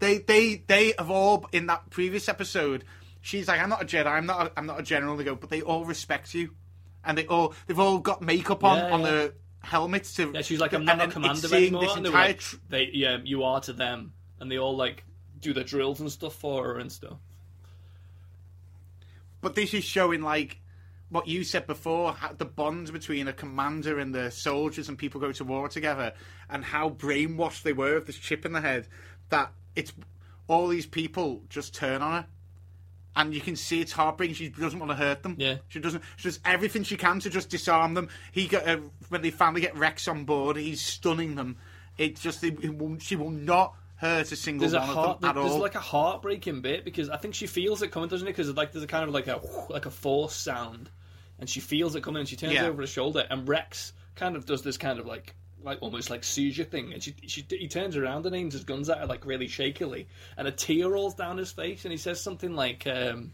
they 0.00 0.18
they 0.18 0.62
they 0.66 0.94
have 0.98 1.10
all 1.10 1.46
in 1.52 1.66
that 1.66 1.88
previous 1.90 2.28
episode. 2.28 2.84
She's 3.22 3.48
like, 3.48 3.60
I'm 3.60 3.68
not 3.68 3.82
a 3.82 3.84
Jedi. 3.84 4.06
I'm 4.06 4.26
not. 4.26 4.46
A, 4.46 4.52
I'm 4.56 4.66
not 4.66 4.80
a 4.80 4.82
general. 4.82 5.16
They 5.16 5.24
go, 5.24 5.34
but 5.34 5.50
they 5.50 5.60
all 5.60 5.84
respect 5.84 6.32
you, 6.34 6.54
and 7.04 7.18
they 7.18 7.26
all 7.26 7.54
they've 7.66 7.78
all 7.78 7.98
got 7.98 8.22
makeup 8.22 8.64
on 8.64 8.78
Yeah, 8.78 8.90
on 8.94 9.00
yeah. 9.02 9.10
the 9.10 9.34
helmets 9.62 10.14
to. 10.14 10.32
Yeah, 10.34 10.40
she's 10.40 10.58
like, 10.58 10.72
I'm 10.72 10.86
not 10.86 11.02
a 11.02 11.08
commander 11.08 11.54
anymore. 11.54 11.82
This 11.82 11.96
entire 11.96 12.12
like, 12.28 12.38
tr- 12.38 12.56
they, 12.70 12.88
yeah, 12.92 13.18
you 13.22 13.44
are 13.44 13.60
to 13.60 13.74
them, 13.74 14.14
and 14.40 14.50
they 14.50 14.58
all 14.58 14.74
like 14.74 15.04
do 15.38 15.52
the 15.52 15.64
drills 15.64 16.00
and 16.00 16.10
stuff 16.10 16.34
for 16.34 16.64
her 16.64 16.78
and 16.78 16.90
stuff. 16.90 17.18
But 19.42 19.54
this 19.54 19.74
is 19.74 19.84
showing 19.84 20.22
like 20.22 20.59
what 21.10 21.28
you 21.28 21.44
said 21.44 21.66
before, 21.66 22.12
how 22.12 22.32
the 22.32 22.44
bond 22.44 22.92
between 22.92 23.28
a 23.28 23.32
commander 23.32 23.98
and 23.98 24.14
the 24.14 24.30
soldiers 24.30 24.88
and 24.88 24.96
people 24.96 25.20
go 25.20 25.32
to 25.32 25.44
war 25.44 25.68
together, 25.68 26.12
and 26.48 26.64
how 26.64 26.90
brainwashed 26.90 27.62
they 27.62 27.72
were 27.72 27.96
of 27.96 28.06
this 28.06 28.16
chip 28.16 28.46
in 28.46 28.52
the 28.52 28.60
head. 28.60 28.88
That 29.28 29.52
it's 29.76 29.92
all 30.48 30.68
these 30.68 30.86
people 30.86 31.42
just 31.48 31.74
turn 31.74 32.00
on 32.02 32.22
her, 32.22 32.26
and 33.16 33.34
you 33.34 33.40
can 33.40 33.56
see 33.56 33.80
it's 33.80 33.92
heartbreaking. 33.92 34.34
She 34.34 34.48
doesn't 34.48 34.78
want 34.78 34.90
to 34.90 34.96
hurt 34.96 35.22
them. 35.22 35.36
Yeah. 35.38 35.56
she 35.68 35.80
doesn't. 35.80 36.02
She 36.16 36.28
does 36.28 36.40
everything 36.44 36.84
she 36.84 36.96
can 36.96 37.20
to 37.20 37.30
just 37.30 37.50
disarm 37.50 37.94
them. 37.94 38.08
He 38.32 38.46
got 38.46 38.68
uh, 38.68 38.78
when 39.08 39.22
they 39.22 39.30
finally 39.30 39.60
get 39.60 39.76
Rex 39.76 40.08
on 40.08 40.24
board, 40.24 40.56
he's 40.56 40.80
stunning 40.80 41.34
them. 41.34 41.56
It's 41.98 42.20
just 42.20 42.42
it, 42.44 42.62
it 42.64 42.78
will, 42.78 42.98
she 42.98 43.16
will 43.16 43.30
not 43.30 43.74
hurt 43.96 44.32
a 44.32 44.36
single 44.36 44.62
There's 44.62 44.72
a 44.72 44.78
one 44.78 44.88
heart, 44.96 45.08
of 45.08 45.20
them 45.20 45.30
at 45.30 45.34
there's 45.34 45.52
all. 45.52 45.58
like 45.58 45.74
a 45.74 45.80
heartbreaking 45.80 46.62
bit 46.62 46.84
because 46.86 47.10
I 47.10 47.18
think 47.18 47.34
she 47.34 47.46
feels 47.46 47.82
it 47.82 47.88
coming, 47.90 48.08
doesn't 48.08 48.26
it? 48.26 48.30
Because 48.30 48.50
like 48.54 48.72
there's 48.72 48.84
a 48.84 48.88
kind 48.88 49.04
of 49.04 49.10
like 49.10 49.26
a 49.26 49.40
like 49.70 49.86
a 49.86 49.90
force 49.90 50.34
sound, 50.34 50.88
and 51.40 51.48
she 51.50 51.58
feels 51.60 51.94
it 51.96 52.02
coming, 52.02 52.20
and 52.20 52.28
she 52.28 52.36
turns 52.36 52.52
Yeah. 52.54 52.66
over 52.66 52.82
her 52.82 52.86
shoulder, 52.86 53.26
and 53.28 53.48
Rex 53.48 53.92
kind 54.14 54.36
of 54.36 54.46
does 54.46 54.62
this 54.62 54.76
kind 54.76 54.98
of 55.00 55.06
like 55.06 55.34
like 55.62 55.78
almost 55.82 56.08
like 56.08 56.24
seizure 56.24 56.64
thing, 56.64 56.92
and 56.92 57.02
she 57.02 57.14
she 57.26 57.44
he 57.50 57.66
turns 57.68 57.96
around 57.96 58.24
and 58.26 58.34
aims 58.36 58.52
his 58.54 58.64
guns 58.64 58.88
at 58.88 58.98
her 58.98 59.06
like 59.06 59.26
really 59.26 59.48
shakily, 59.48 60.06
and 60.36 60.46
a 60.48 60.52
tear 60.52 60.88
rolls 60.88 61.14
down 61.14 61.36
his 61.38 61.50
face, 61.52 61.84
and 61.84 61.90
he 61.92 61.98
says 61.98 62.20
something 62.20 62.54
like. 62.54 62.86
um 62.86 63.32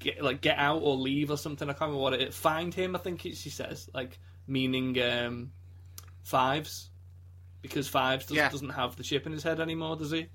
Get, 0.00 0.22
like 0.22 0.42
get 0.42 0.58
out 0.58 0.82
or 0.82 0.96
leave 0.96 1.30
or 1.30 1.38
something. 1.38 1.66
I 1.66 1.72
can't 1.72 1.80
remember 1.92 2.02
what 2.02 2.12
it. 2.12 2.34
Find 2.34 2.74
him. 2.74 2.94
I 2.94 2.98
think 2.98 3.24
it, 3.24 3.38
she 3.38 3.48
says 3.48 3.88
like 3.94 4.18
meaning 4.46 5.00
um, 5.00 5.50
fives 6.22 6.90
because 7.62 7.88
fives 7.88 8.26
does, 8.26 8.36
Yeah. 8.36 8.50
doesn't 8.50 8.68
have 8.68 8.96
the 8.96 9.02
chip 9.02 9.24
in 9.24 9.32
his 9.32 9.42
head 9.42 9.60
anymore, 9.60 9.96
does 9.96 10.10
he? 10.10 10.26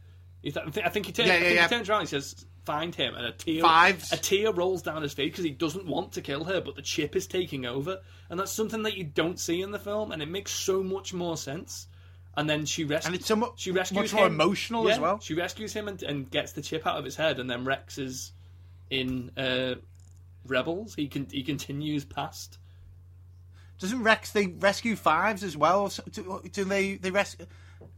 I 0.43 0.89
think 0.89 1.05
he 1.05 1.11
turns. 1.11 1.27
Yeah, 1.29 1.35
I 1.35 1.37
yeah, 1.37 1.43
think 1.43 1.55
yeah. 1.55 1.63
he 1.67 1.75
turns 1.75 1.89
around. 1.89 1.99
and 1.99 2.09
He 2.09 2.15
says, 2.19 2.45
"Find 2.65 2.93
him," 2.95 3.15
and 3.15 3.25
a 3.25 3.31
tear. 3.31 3.61
Fives. 3.61 4.11
A 4.13 4.17
tear 4.17 4.51
rolls 4.53 4.81
down 4.81 5.01
his 5.01 5.13
face 5.13 5.31
because 5.31 5.43
he 5.43 5.51
doesn't 5.51 5.85
want 5.85 6.13
to 6.13 6.21
kill 6.21 6.43
her, 6.45 6.61
but 6.61 6.75
the 6.75 6.81
chip 6.81 7.15
is 7.15 7.27
taking 7.27 7.65
over, 7.65 7.99
and 8.29 8.39
that's 8.39 8.51
something 8.51 8.83
that 8.83 8.97
you 8.97 9.03
don't 9.03 9.39
see 9.39 9.61
in 9.61 9.71
the 9.71 9.79
film, 9.79 10.11
and 10.11 10.21
it 10.21 10.29
makes 10.29 10.51
so 10.51 10.81
much 10.83 11.13
more 11.13 11.37
sense. 11.37 11.87
And 12.35 12.49
then 12.49 12.65
she 12.65 12.83
rescues. 12.83 13.05
And 13.05 13.15
it's 13.15 13.27
so 13.27 13.35
mu- 13.35 13.51
she 13.57 13.69
rescues 13.69 13.95
much 13.95 14.13
more 14.13 14.25
him. 14.25 14.33
emotional 14.33 14.89
as 14.89 14.99
well. 14.99 15.19
She 15.19 15.35
rescues 15.35 15.71
him 15.71 15.87
and, 15.87 16.01
and 16.01 16.31
gets 16.31 16.53
the 16.53 16.63
chip 16.63 16.87
out 16.87 16.97
of 16.97 17.05
his 17.05 17.15
head, 17.15 17.39
and 17.39 17.47
then 17.47 17.63
Rex 17.63 17.99
is 17.99 18.31
in 18.89 19.29
uh, 19.37 19.75
Rebels. 20.45 20.95
He 20.95 21.07
can 21.07 21.27
he 21.29 21.43
continues 21.43 22.05
past. 22.05 22.57
Doesn't 23.79 24.01
Rex 24.03 24.31
they 24.31 24.47
rescue 24.47 24.95
fives 24.95 25.43
as 25.43 25.55
well? 25.57 25.89
So- 25.89 26.03
Do, 26.11 26.41
do 26.51 26.63
they 26.63 26.95
they 26.95 27.11
rescue? 27.11 27.45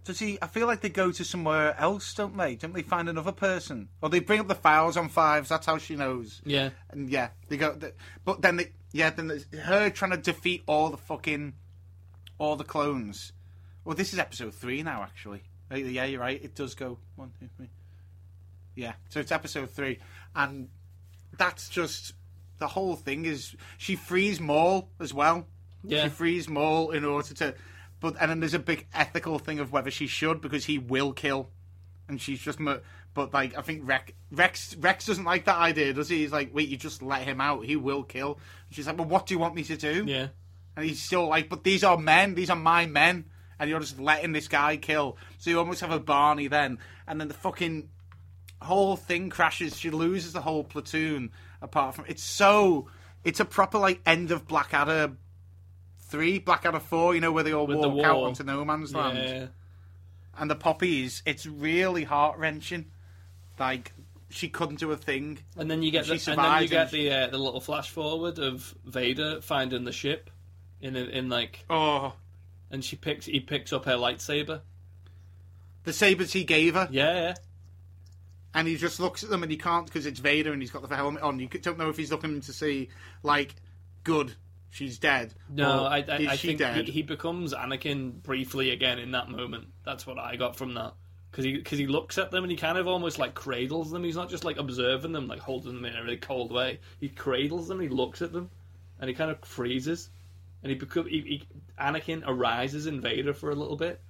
Does 0.03 0.19
he? 0.19 0.37
I 0.41 0.47
feel 0.47 0.67
like 0.67 0.81
they 0.81 0.89
go 0.89 1.11
to 1.11 1.23
somewhere 1.23 1.75
else, 1.79 2.13
don't 2.13 2.37
they? 2.37 2.55
Don't 2.55 2.73
they 2.73 2.81
find 2.81 3.09
another 3.09 3.31
person, 3.31 3.89
or 4.01 4.09
they 4.09 4.19
bring 4.19 4.39
up 4.39 4.47
the 4.47 4.55
files 4.55 4.97
on 4.97 5.09
fives? 5.09 5.49
That's 5.49 5.65
how 5.65 5.77
she 5.77 5.95
knows. 5.95 6.41
Yeah, 6.45 6.69
And 6.89 7.09
yeah, 7.09 7.29
they 7.49 7.57
go. 7.57 7.73
They, 7.73 7.91
but 8.23 8.41
then 8.41 8.57
they 8.57 8.71
yeah, 8.91 9.09
then 9.09 9.27
there's 9.27 9.45
her 9.63 9.89
trying 9.89 10.11
to 10.11 10.17
defeat 10.17 10.63
all 10.67 10.89
the 10.89 10.97
fucking 10.97 11.53
all 12.37 12.55
the 12.55 12.63
clones. 12.63 13.31
Well, 13.83 13.95
this 13.95 14.13
is 14.13 14.19
episode 14.19 14.53
three 14.53 14.83
now, 14.83 15.03
actually. 15.03 15.43
Yeah, 15.71 16.05
you're 16.05 16.19
right. 16.19 16.43
It 16.43 16.55
does 16.55 16.75
go 16.75 16.97
one, 17.15 17.31
two, 17.39 17.49
three. 17.57 17.69
Yeah, 18.75 18.93
so 19.09 19.19
it's 19.19 19.31
episode 19.31 19.69
three, 19.69 19.99
and 20.35 20.69
that's 21.37 21.69
just 21.69 22.13
the 22.59 22.67
whole 22.67 22.95
thing. 22.95 23.25
Is 23.25 23.55
she 23.77 23.95
frees 23.95 24.39
Maul 24.39 24.89
as 24.99 25.13
well? 25.13 25.47
Yeah. 25.83 26.03
she 26.03 26.09
frees 26.09 26.49
Maul 26.49 26.91
in 26.91 27.05
order 27.05 27.33
to. 27.35 27.55
But 28.05 28.17
and 28.21 28.29
then 28.29 28.39
there's 28.39 28.53
a 28.53 28.59
big 28.59 28.85
ethical 28.93 29.39
thing 29.39 29.57
of 29.57 29.71
whether 29.71 29.89
she 29.89 30.05
should 30.05 30.39
because 30.39 30.65
he 30.65 30.77
will 30.77 31.11
kill, 31.11 31.49
and 32.07 32.21
she's 32.21 32.39
just. 32.39 32.59
But 33.15 33.33
like 33.33 33.57
I 33.57 33.63
think 33.63 33.81
Rex 33.83 34.11
Rex 34.31 34.75
Rex 34.75 35.07
doesn't 35.07 35.23
like 35.23 35.45
that 35.45 35.57
idea, 35.57 35.91
does 35.91 36.07
he? 36.07 36.19
He's 36.19 36.31
like, 36.31 36.53
wait, 36.53 36.69
you 36.69 36.77
just 36.77 37.01
let 37.01 37.23
him 37.23 37.41
out. 37.41 37.65
He 37.65 37.75
will 37.75 38.03
kill. 38.03 38.33
And 38.67 38.75
she's 38.75 38.85
like, 38.85 38.99
well, 38.99 39.07
what 39.07 39.25
do 39.25 39.33
you 39.33 39.39
want 39.39 39.55
me 39.55 39.63
to 39.63 39.75
do? 39.75 40.05
yeah. 40.07 40.27
And 40.75 40.85
he's 40.85 41.01
still 41.01 41.27
like, 41.27 41.49
but 41.49 41.63
these 41.63 41.83
are 41.83 41.97
men. 41.97 42.35
These 42.35 42.51
are 42.51 42.55
my 42.55 42.85
men. 42.85 43.25
And 43.57 43.71
you're 43.71 43.79
just 43.79 43.99
letting 43.99 44.33
this 44.33 44.47
guy 44.47 44.77
kill. 44.77 45.17
So 45.39 45.49
you 45.49 45.57
almost 45.57 45.81
have 45.81 45.91
a 45.91 45.99
Barney 45.99 46.47
then. 46.47 46.77
And 47.07 47.19
then 47.19 47.27
the 47.27 47.33
fucking 47.33 47.89
whole 48.61 48.97
thing 48.97 49.31
crashes. 49.31 49.75
She 49.79 49.89
loses 49.89 50.33
the 50.33 50.41
whole 50.41 50.63
platoon. 50.63 51.31
Apart 51.59 51.95
from 51.95 52.05
it's 52.07 52.23
so, 52.23 52.87
it's 53.23 53.39
a 53.39 53.45
proper 53.45 53.79
like 53.79 53.99
end 54.05 54.29
of 54.29 54.47
Blackadder 54.47 55.13
three, 56.15 56.39
Blackadder 56.39 56.79
four. 56.79 57.13
You 57.15 57.21
know 57.21 57.31
where 57.31 57.43
they 57.43 57.53
all 57.53 57.67
With 57.67 57.81
the 57.81 57.89
walk 57.89 58.05
out 58.05 58.15
wall. 58.17 58.25
onto 58.25 58.43
no 58.43 58.63
man's 58.65 58.93
land. 58.93 59.17
Yeah. 59.17 59.47
And 60.37 60.49
the 60.49 60.55
poppies. 60.55 61.21
It's 61.25 61.45
really 61.45 62.03
heart 62.03 62.37
wrenching. 62.37 62.85
Like 63.59 63.93
she 64.29 64.49
couldn't 64.49 64.79
do 64.79 64.91
a 64.91 64.97
thing. 64.97 65.39
And 65.57 65.69
then 65.69 65.81
you 65.83 65.91
get 65.91 66.05
the, 66.07 66.13
and 66.13 66.39
then 66.39 66.61
you 66.63 66.67
get 66.67 66.91
the 66.91 67.11
uh, 67.11 67.27
the 67.27 67.37
little 67.37 67.61
flash 67.61 67.89
forward 67.89 68.39
of 68.39 68.73
Vader 68.85 69.41
finding 69.41 69.83
the 69.83 69.91
ship 69.91 70.29
in 70.81 70.95
in 70.95 71.29
like 71.29 71.65
Oh, 71.69 72.13
and 72.71 72.83
she 72.83 72.95
picks 72.95 73.25
he 73.25 73.39
picks 73.39 73.71
up 73.71 73.85
her 73.85 73.95
lightsaber. 73.95 74.61
the 75.83 75.93
sabers 75.93 76.33
he 76.33 76.43
gave 76.43 76.73
her. 76.75 76.87
Yeah, 76.91 77.13
yeah. 77.13 77.33
and 78.53 78.67
he 78.67 78.75
just 78.75 78.99
looks 78.99 79.23
at 79.23 79.29
them 79.29 79.43
and 79.43 79.51
he 79.51 79.57
can't 79.57 79.85
because 79.85 80.05
it's 80.05 80.19
Vader 80.19 80.51
and 80.51 80.61
he's 80.61 80.71
got 80.71 80.87
the 80.87 80.95
helmet 80.95 81.21
on. 81.23 81.39
You 81.39 81.47
don't 81.47 81.77
know 81.77 81.89
if 81.89 81.95
he's 81.97 82.11
looking 82.11 82.41
to 82.41 82.51
see 82.53 82.89
like, 83.23 83.55
good, 84.03 84.33
she's 84.75 84.99
dead. 84.99 85.33
No, 85.49 85.85
or, 85.85 85.87
I, 85.87 85.97
I, 86.07 86.17
is 86.17 86.27
I 86.27 86.35
she 86.35 86.55
think 86.55 86.87
he, 86.87 86.91
he 86.91 87.01
becomes 87.01 87.53
Anakin 87.53 88.21
briefly 88.21 88.71
again 88.71 88.99
in 88.99 89.11
that 89.11 89.29
moment. 89.29 89.67
That's 89.85 90.05
what 90.05 90.19
I 90.19 90.35
got 90.35 90.57
from 90.57 90.73
that. 90.73 90.93
Because 91.31 91.45
he, 91.45 91.61
cause 91.61 91.79
he 91.79 91.87
looks 91.87 92.17
at 92.17 92.31
them 92.31 92.43
and 92.43 92.51
he 92.51 92.57
kind 92.57 92.77
of 92.77 92.87
almost 92.87 93.17
like 93.19 93.33
cradles 93.33 93.91
them. 93.91 94.03
He's 94.03 94.15
not 94.15 94.29
just 94.29 94.43
like 94.45 94.57
observing 94.57 95.11
them, 95.11 95.27
like 95.27 95.39
holding 95.39 95.75
them 95.75 95.85
in 95.85 95.95
a 95.95 96.01
really 96.03 96.17
cold 96.17 96.51
way. 96.51 96.79
He 96.99 97.09
cradles 97.09 97.67
them, 97.67 97.79
he 97.79 97.89
looks 97.89 98.21
at 98.21 98.31
them, 98.31 98.49
and 98.99 99.09
he 99.09 99.15
kind 99.15 99.31
of 99.31 99.39
freezes. 99.43 100.09
And 100.63 100.71
he 100.71 100.77
becomes 100.77 101.09
he, 101.09 101.21
he, 101.21 101.47
Anakin 101.79 102.23
arises 102.25 102.87
in 102.87 103.01
Vader 103.01 103.33
for 103.33 103.51
a 103.51 103.55
little 103.55 103.75
bit. 103.75 104.01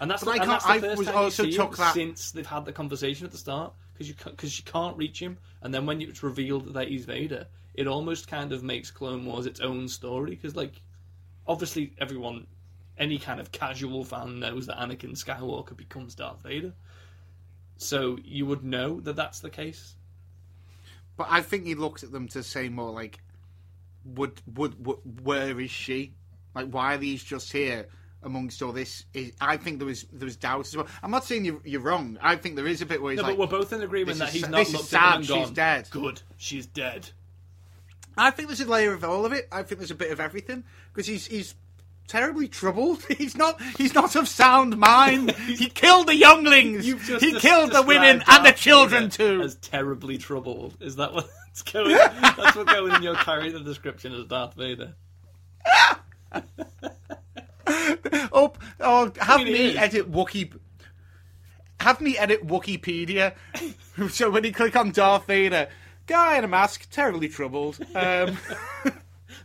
And 0.00 0.10
that's, 0.10 0.24
But 0.24 0.34
the, 0.34 0.40
I 0.40 0.42
and 0.42 0.50
that's 0.50 0.64
the 0.64 0.70
I 0.72 0.80
first 0.80 0.98
was 0.98 1.06
time 1.06 1.16
also 1.16 1.42
you 1.44 1.52
see 1.52 1.58
him 1.58 1.70
that- 1.76 1.94
since 1.94 2.30
they've 2.32 2.46
had 2.46 2.64
the 2.64 2.72
conversation 2.72 3.26
at 3.26 3.32
the 3.32 3.38
start 3.38 3.72
because 3.92 4.08
you 4.08 4.14
because 4.24 4.52
she 4.52 4.62
can't 4.62 4.96
reach 4.96 5.20
him, 5.20 5.38
and 5.62 5.72
then 5.72 5.86
when 5.86 6.00
it's 6.02 6.22
revealed 6.22 6.74
that 6.74 6.88
he's 6.88 7.04
Vader, 7.04 7.46
it 7.74 7.86
almost 7.86 8.28
kind 8.28 8.52
of 8.52 8.62
makes 8.62 8.90
Clone 8.90 9.24
Wars 9.24 9.46
its 9.46 9.60
own 9.60 9.88
story 9.88 10.30
because 10.30 10.56
like 10.56 10.80
obviously 11.46 11.92
everyone, 12.00 12.46
any 12.98 13.18
kind 13.18 13.40
of 13.40 13.52
casual 13.52 14.04
fan 14.04 14.40
knows 14.40 14.66
that 14.66 14.78
Anakin 14.78 15.12
Skywalker 15.12 15.76
becomes 15.76 16.14
Darth 16.14 16.42
Vader, 16.42 16.72
so 17.76 18.16
you 18.24 18.46
would 18.46 18.64
know 18.64 19.00
that 19.00 19.16
that's 19.16 19.40
the 19.40 19.50
case. 19.50 19.96
But 21.16 21.28
I 21.30 21.42
think 21.42 21.64
he 21.64 21.74
looks 21.74 22.02
at 22.02 22.10
them 22.10 22.28
to 22.28 22.42
say 22.42 22.68
more 22.68 22.90
like, 22.90 23.20
would, 24.04 24.40
would, 24.54 24.84
would 24.84 24.98
where 25.22 25.60
is 25.60 25.70
she? 25.70 26.14
Like, 26.54 26.68
why 26.70 26.94
are 26.94 26.98
these 26.98 27.22
just 27.22 27.52
here 27.52 27.86
amongst 28.22 28.62
all 28.62 28.72
this? 28.72 29.04
Is, 29.14 29.32
I 29.40 29.56
think 29.56 29.78
there 29.78 29.86
was 29.86 30.06
there 30.12 30.26
was 30.26 30.36
doubt 30.36 30.66
as 30.66 30.76
well. 30.76 30.86
I'm 31.02 31.10
not 31.10 31.24
saying 31.24 31.44
you're, 31.44 31.60
you're 31.64 31.80
wrong. 31.80 32.18
I 32.20 32.36
think 32.36 32.56
there 32.56 32.66
is 32.66 32.82
a 32.82 32.86
bit 32.86 33.00
where 33.02 33.12
he's 33.12 33.18
No, 33.20 33.28
like, 33.28 33.36
but 33.36 33.52
we're 33.52 33.58
both 33.58 33.72
in 33.72 33.82
agreement 33.82 34.18
that 34.18 34.26
that 34.26 34.34
is- 34.34 34.40
he's 34.42 34.48
not 34.48 34.58
this 34.58 34.68
is 34.68 34.74
looked 34.74 34.94
at 34.94 35.24
sad, 35.24 35.26
she's 35.26 35.50
dead. 35.50 35.88
Good, 35.90 36.22
she's 36.36 36.66
dead. 36.66 37.10
I 38.16 38.30
think 38.30 38.48
there's 38.48 38.60
a 38.60 38.66
layer 38.66 38.92
of 38.92 39.04
all 39.04 39.26
of 39.26 39.32
it. 39.32 39.48
I 39.50 39.62
think 39.62 39.78
there's 39.80 39.90
a 39.90 39.96
bit 39.96 40.10
of 40.10 40.20
everything 40.20 40.64
because 40.92 41.06
he's 41.06 41.26
he's 41.26 41.54
terribly 42.06 42.48
troubled. 42.48 43.02
He's 43.18 43.36
not 43.36 43.60
he's 43.78 43.94
not 43.94 44.14
of 44.16 44.28
sound 44.28 44.76
mind. 44.76 45.30
he 45.46 45.68
killed 45.68 46.08
the 46.08 46.14
younglings. 46.14 46.84
He 46.84 46.94
des- 46.94 47.38
killed 47.40 47.72
the 47.72 47.82
women 47.82 48.22
and 48.26 48.46
the 48.46 48.52
children 48.52 49.10
too. 49.10 49.40
As 49.42 49.54
terribly 49.56 50.18
troubled. 50.18 50.76
Is 50.80 50.96
that 50.96 51.12
what's 51.14 51.62
going? 51.62 51.96
that's 51.96 52.56
what 52.56 52.66
going 52.66 52.94
in 52.94 53.02
your 53.02 53.16
character 53.16 53.58
description 53.60 54.14
as 54.14 54.26
Darth 54.26 54.54
Vader. 54.54 54.94
up 57.66 58.58
or 58.80 59.12
have 59.20 59.40
mean, 59.40 59.52
me 59.52 59.76
edit 59.76 60.10
Wookie. 60.10 60.52
Have 61.80 62.00
me 62.00 62.16
edit 62.16 62.46
Wikipedia. 62.46 63.34
so 64.10 64.30
when 64.30 64.44
you 64.44 64.52
click 64.52 64.76
on 64.76 64.90
Darth 64.90 65.26
Vader, 65.26 65.68
guy 66.06 66.38
in 66.38 66.44
a 66.44 66.48
mask, 66.48 66.88
terribly 66.90 67.28
troubled. 67.28 67.78
Um, 67.94 68.36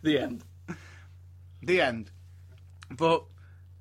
The 0.02 0.18
end. 0.20 0.44
the 1.62 1.82
end. 1.82 2.12
But 2.90 3.26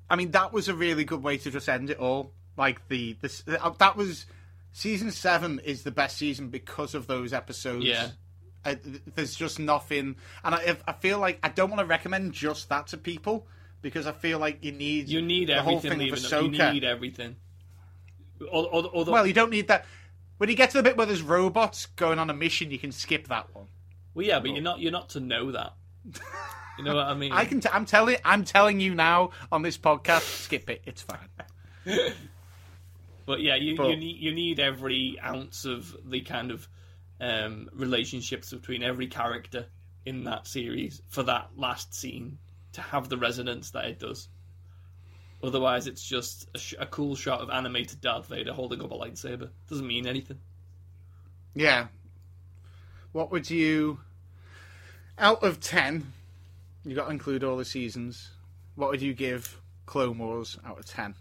I 0.09 0.15
mean, 0.15 0.31
that 0.31 0.51
was 0.51 0.67
a 0.67 0.73
really 0.73 1.03
good 1.05 1.23
way 1.23 1.37
to 1.37 1.51
just 1.51 1.69
end 1.69 1.89
it 1.89 1.97
all. 1.99 2.33
Like 2.57 2.87
the 2.89 3.13
this 3.21 3.43
uh, 3.47 3.69
that 3.77 3.95
was 3.95 4.25
season 4.73 5.11
seven 5.11 5.59
is 5.63 5.83
the 5.83 5.91
best 5.91 6.17
season 6.17 6.49
because 6.49 6.93
of 6.95 7.07
those 7.07 7.31
episodes. 7.31 7.85
Yeah. 7.85 8.09
Uh, 8.65 8.75
th- 8.75 9.01
there's 9.15 9.35
just 9.35 9.59
nothing, 9.59 10.17
and 10.43 10.53
I, 10.55 10.75
I 10.85 10.91
feel 10.91 11.19
like 11.19 11.39
I 11.41 11.47
don't 11.47 11.69
want 11.69 11.79
to 11.79 11.85
recommend 11.85 12.33
just 12.33 12.67
that 12.67 12.87
to 12.87 12.97
people 12.97 13.47
because 13.81 14.05
I 14.05 14.11
feel 14.11 14.39
like 14.39 14.63
you 14.65 14.73
need 14.73 15.07
You 15.07 15.21
need 15.21 15.47
the 15.47 15.61
whole 15.61 15.79
thing 15.79 15.93
of 15.93 16.21
Leaving. 16.21 16.53
You 16.53 16.71
need 16.73 16.83
everything. 16.83 17.37
Or, 18.51 18.67
or, 18.67 18.89
or 18.93 19.05
the, 19.05 19.11
Well, 19.11 19.25
you 19.25 19.33
don't 19.33 19.49
need 19.51 19.69
that. 19.69 19.85
When 20.39 20.49
you 20.49 20.55
get 20.55 20.71
to 20.71 20.77
the 20.77 20.83
bit 20.83 20.97
where 20.97 21.05
there's 21.05 21.21
robots 21.21 21.85
going 21.85 22.17
on 22.17 22.29
a 22.29 22.33
mission, 22.33 22.71
you 22.71 22.79
can 22.79 22.91
skip 22.91 23.27
that 23.27 23.53
one. 23.53 23.67
well, 24.15 24.25
yeah, 24.25 24.39
but 24.39 24.49
you're 24.51 24.61
not. 24.63 24.79
You're 24.79 24.91
not 24.91 25.09
to 25.09 25.19
know 25.19 25.51
that. 25.51 25.73
You 26.77 26.85
know 26.85 26.95
what 26.95 27.07
I 27.07 27.13
mean? 27.13 27.33
I 27.33 27.43
can. 27.43 27.59
T- 27.59 27.67
I'm 27.73 27.83
telling. 27.85 28.15
I'm 28.23 28.45
telling 28.45 28.79
you 28.79 28.95
now 28.95 29.31
on 29.51 29.63
this 29.63 29.77
podcast. 29.77 30.21
Skip 30.21 30.69
it. 30.69 30.81
It's 30.85 31.01
fine. 31.01 31.27
But 33.25 33.41
yeah, 33.41 33.55
you, 33.55 33.75
But- 33.75 33.89
you 33.89 33.95
need 33.97 34.17
you 34.17 34.31
need 34.33 34.59
every 34.59 35.19
ounce 35.23 35.65
of 35.65 35.95
the 36.09 36.21
kind 36.21 36.51
of 36.51 36.67
um, 37.21 37.69
relationships 37.73 38.51
between 38.51 38.81
every 38.81 39.07
character 39.07 39.65
in 40.05 40.23
that 40.23 40.47
series 40.47 41.01
for 41.09 41.23
that 41.23 41.49
last 41.55 41.93
scene 41.93 42.39
to 42.73 42.81
have 42.81 43.09
the 43.09 43.17
resonance 43.17 43.71
that 43.71 43.85
it 43.85 43.99
does. 43.99 44.29
Otherwise, 45.41 45.87
it's 45.87 46.03
just 46.03 46.49
a, 46.53 46.59
sh- 46.59 46.75
a 46.79 46.85
cool 46.85 47.15
shot 47.15 47.39
of 47.39 47.49
animated 47.49 48.01
Darth 48.01 48.27
Vader 48.27 48.53
holding 48.53 48.81
up 48.81 48.91
a 48.91 48.95
lightsaber. 48.95 49.49
Doesn't 49.69 49.87
mean 49.87 50.05
anything. 50.05 50.39
Yeah. 51.55 51.87
What 53.13 53.31
would 53.31 53.49
you, 53.49 54.01
out 55.17 55.43
of 55.43 55.59
ten, 55.59 56.11
you 56.83 56.95
got 56.95 57.05
to 57.05 57.11
include 57.11 57.43
all 57.43 57.57
the 57.57 57.65
seasons. 57.65 58.29
What 58.75 58.89
would 58.89 59.01
you 59.01 59.13
give 59.13 59.59
Clone 59.85 60.17
Wars 60.17 60.57
out 60.65 60.77
of 60.77 60.85
ten? 60.85 61.15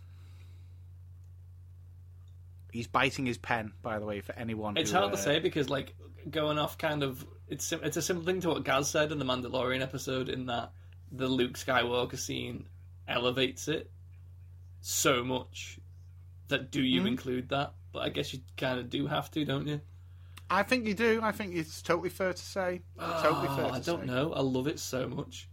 He's 2.72 2.86
biting 2.86 3.24
his 3.24 3.38
pen, 3.38 3.72
by 3.82 3.98
the 3.98 4.04
way, 4.04 4.20
for 4.20 4.32
anyone. 4.32 4.76
It's 4.76 4.90
who, 4.90 4.98
hard 4.98 5.12
to 5.12 5.18
uh, 5.18 5.22
say 5.22 5.38
because, 5.38 5.70
like, 5.70 5.94
going 6.28 6.58
off 6.58 6.76
kind 6.76 7.02
of 7.02 7.24
it's 7.48 7.64
sim- 7.64 7.80
it's 7.82 7.96
a 7.96 8.02
similar 8.02 8.26
thing 8.26 8.40
to 8.42 8.48
what 8.48 8.64
Gaz 8.64 8.90
said 8.90 9.10
in 9.12 9.18
the 9.18 9.24
Mandalorian 9.24 9.80
episode, 9.80 10.28
in 10.28 10.46
that 10.46 10.72
the 11.10 11.26
Luke 11.26 11.54
Skywalker 11.54 12.18
scene 12.18 12.66
elevates 13.06 13.68
it 13.68 13.90
so 14.88 15.22
much 15.22 15.78
that 16.48 16.70
do 16.70 16.82
you 16.82 17.02
Mhm. 17.02 17.08
include 17.08 17.48
that? 17.50 17.74
But 17.92 18.00
I 18.00 18.08
guess 18.08 18.32
you 18.32 18.40
kind 18.56 18.78
of 18.80 18.88
do 18.88 19.06
have 19.06 19.30
to, 19.32 19.44
don't 19.44 19.66
you? 19.66 19.80
I 20.50 20.62
think 20.62 20.86
you 20.86 20.94
do. 20.94 21.20
I 21.22 21.30
think 21.32 21.54
it's 21.54 21.82
totally 21.82 22.08
fair 22.08 22.32
to 22.32 22.42
say. 22.42 22.82
totally 22.98 23.48
fair. 23.48 23.66
Oh, 23.66 23.68
To 23.68 23.74
I 23.74 23.80
don't 23.80 24.00
say. 24.00 24.06
know. 24.06 24.32
I 24.32 24.40
love 24.40 24.66
it 24.66 24.78
so 24.80 25.06
much. 25.06 25.48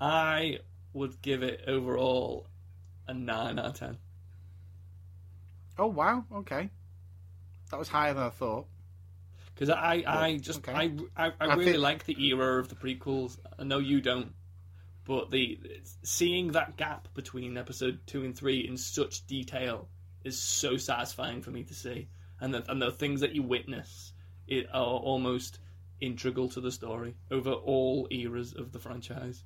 I 0.00 0.60
would 0.94 1.20
give 1.22 1.42
it 1.42 1.64
overall 1.66 2.46
a 3.06 3.12
nine 3.14 3.58
out 3.58 3.66
of 3.66 3.74
ten. 3.74 3.98
Oh 5.76 5.86
wow. 5.88 6.24
Okay. 6.32 6.70
That 7.70 7.78
was 7.78 7.88
higher 7.88 8.14
than 8.14 8.22
I 8.22 8.30
thought. 8.30 8.66
Because 9.54 9.70
I, 9.70 10.02
I 10.06 10.36
just 10.38 10.60
okay. 10.60 10.72
I, 10.72 10.84
I, 11.16 11.32
I 11.40 11.46
I 11.46 11.54
really 11.54 11.76
like 11.76 12.04
the 12.04 12.16
era 12.26 12.58
of 12.60 12.68
the 12.68 12.74
prequels. 12.76 13.38
I 13.58 13.64
know 13.64 13.78
you 13.78 14.00
don't, 14.00 14.32
but 15.08 15.30
the 15.30 15.58
seeing 16.02 16.52
that 16.52 16.76
gap 16.76 17.08
between 17.14 17.56
episode 17.56 17.98
two 18.06 18.24
and 18.24 18.36
three 18.36 18.68
in 18.68 18.76
such 18.76 19.26
detail 19.26 19.88
is 20.22 20.38
so 20.38 20.76
satisfying 20.76 21.40
for 21.40 21.50
me 21.50 21.64
to 21.64 21.74
see, 21.74 22.08
and 22.40 22.52
the 22.52 22.70
and 22.70 22.80
the 22.80 22.92
things 22.92 23.22
that 23.22 23.34
you 23.34 23.42
witness 23.42 24.12
it 24.46 24.66
are 24.70 24.84
almost 24.84 25.60
integral 26.02 26.50
to 26.50 26.60
the 26.60 26.70
story 26.70 27.14
over 27.30 27.52
all 27.52 28.06
eras 28.10 28.54
of 28.54 28.70
the 28.70 28.78
franchise. 28.78 29.44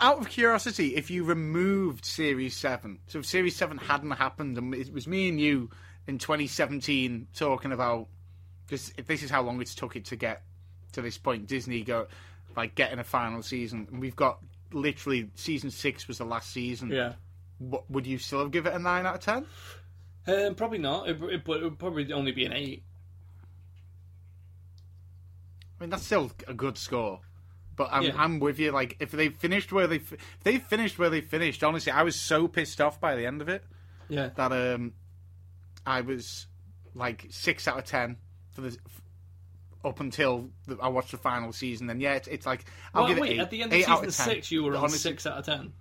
out 0.00 0.18
of 0.18 0.28
curiosity, 0.28 0.96
if 0.96 1.08
you 1.08 1.22
removed 1.24 2.04
Series 2.04 2.56
7, 2.56 2.98
so 3.06 3.20
if 3.20 3.26
Series 3.26 3.56
7 3.56 3.78
hadn't 3.78 4.10
happened 4.10 4.58
and 4.58 4.74
it 4.74 4.92
was 4.92 5.06
me 5.06 5.28
and 5.28 5.40
you 5.40 5.70
in 6.08 6.18
2017 6.18 7.28
talking 7.32 7.72
about 7.72 8.08
if 8.70 9.06
this 9.06 9.22
is 9.22 9.30
how 9.30 9.42
long 9.42 9.60
it's 9.60 9.74
took 9.74 9.94
it 9.94 10.04
to 10.06 10.16
get 10.16 10.42
to 10.92 11.00
this 11.00 11.16
point, 11.16 11.46
Disney 11.46 11.82
go 11.82 12.08
like 12.58 12.74
getting 12.74 12.98
a 12.98 13.04
final 13.04 13.40
season, 13.40 13.86
and 13.92 14.00
we've 14.00 14.16
got 14.16 14.40
literally 14.72 15.30
season 15.36 15.70
6 15.70 16.08
was 16.08 16.18
the 16.18 16.24
last 16.24 16.50
season. 16.50 16.90
Yeah. 16.90 17.12
What, 17.58 17.88
would 17.88 18.04
you 18.04 18.18
still 18.18 18.40
have 18.40 18.50
give 18.50 18.66
it 18.66 18.74
a 18.74 18.78
9 18.80 19.06
out 19.06 19.14
of 19.14 19.20
10? 19.20 19.46
Um, 20.26 20.54
probably 20.56 20.78
not. 20.78 21.08
It, 21.08 21.22
it, 21.22 21.44
but 21.44 21.58
it 21.58 21.62
would 21.62 21.78
probably 21.78 22.12
only 22.12 22.32
be 22.32 22.44
an 22.44 22.52
eight. 22.52 22.82
I 25.78 25.84
mean, 25.84 25.90
that's 25.90 26.04
still 26.04 26.32
a 26.48 26.52
good 26.54 26.76
score. 26.76 27.20
But 27.76 27.90
I'm, 27.92 28.02
Yeah. 28.02 28.12
I'm 28.16 28.40
with 28.40 28.58
you. 28.58 28.72
Like, 28.72 28.96
if 28.98 29.12
they 29.12 29.28
finished 29.28 29.72
where 29.72 29.86
they 29.86 29.96
if 29.96 30.16
they 30.42 30.58
finished 30.58 30.98
where 30.98 31.10
they 31.10 31.20
finished, 31.20 31.62
honestly, 31.62 31.92
I 31.92 32.02
was 32.02 32.16
so 32.20 32.48
pissed 32.48 32.80
off 32.80 33.00
by 33.00 33.14
the 33.14 33.24
end 33.24 33.40
of 33.40 33.48
it. 33.48 33.62
Yeah. 34.08 34.30
that 34.34 34.52
um 34.52 34.94
I 35.86 36.00
was 36.00 36.46
like 36.94 37.26
six 37.30 37.68
out 37.68 37.78
of 37.78 37.84
ten 37.84 38.16
for 38.50 38.62
the 38.62 38.76
up 39.84 40.00
until 40.00 40.48
the, 40.66 40.76
I 40.82 40.88
watched 40.88 41.10
the 41.12 41.16
final 41.18 41.52
season. 41.52 41.88
And 41.90 42.00
yeah, 42.00 42.14
it's, 42.14 42.28
it's 42.28 42.46
like 42.46 42.64
I'll 42.94 43.02
Well, 43.04 43.14
give 43.14 43.20
wait, 43.20 43.30
it 43.30 43.34
eight, 43.34 43.40
at 43.40 43.50
the 43.50 43.62
end 43.62 43.72
of 43.72 43.78
season 43.78 43.96
10. 44.02 44.10
six, 44.34 44.50
you 44.50 44.64
were 44.64 44.72
on 44.72 44.78
Honestly, 44.84 44.98
six 44.98 45.26
out 45.26 45.38
of 45.38 45.46
ten. 45.46 45.72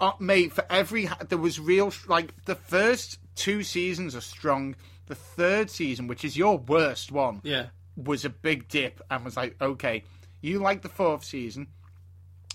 uh, 0.00 0.12
mate. 0.18 0.52
For 0.52 0.64
every 0.70 1.08
there 1.28 1.38
was 1.38 1.58
real 1.60 1.92
like 2.08 2.44
the 2.44 2.54
first 2.54 3.18
two 3.34 3.62
seasons 3.62 4.14
are 4.16 4.20
strong. 4.20 4.74
The 5.06 5.14
third 5.14 5.70
season, 5.70 6.06
which 6.06 6.24
is 6.24 6.36
your 6.36 6.58
worst 6.58 7.12
one, 7.12 7.40
Yeah. 7.42 7.66
was 7.96 8.24
a 8.24 8.30
big 8.30 8.68
dip 8.68 9.00
and 9.10 9.24
was 9.24 9.36
like, 9.36 9.56
okay, 9.60 10.04
you 10.40 10.58
like 10.60 10.82
the 10.82 10.88
fourth 10.88 11.24
season. 11.24 11.66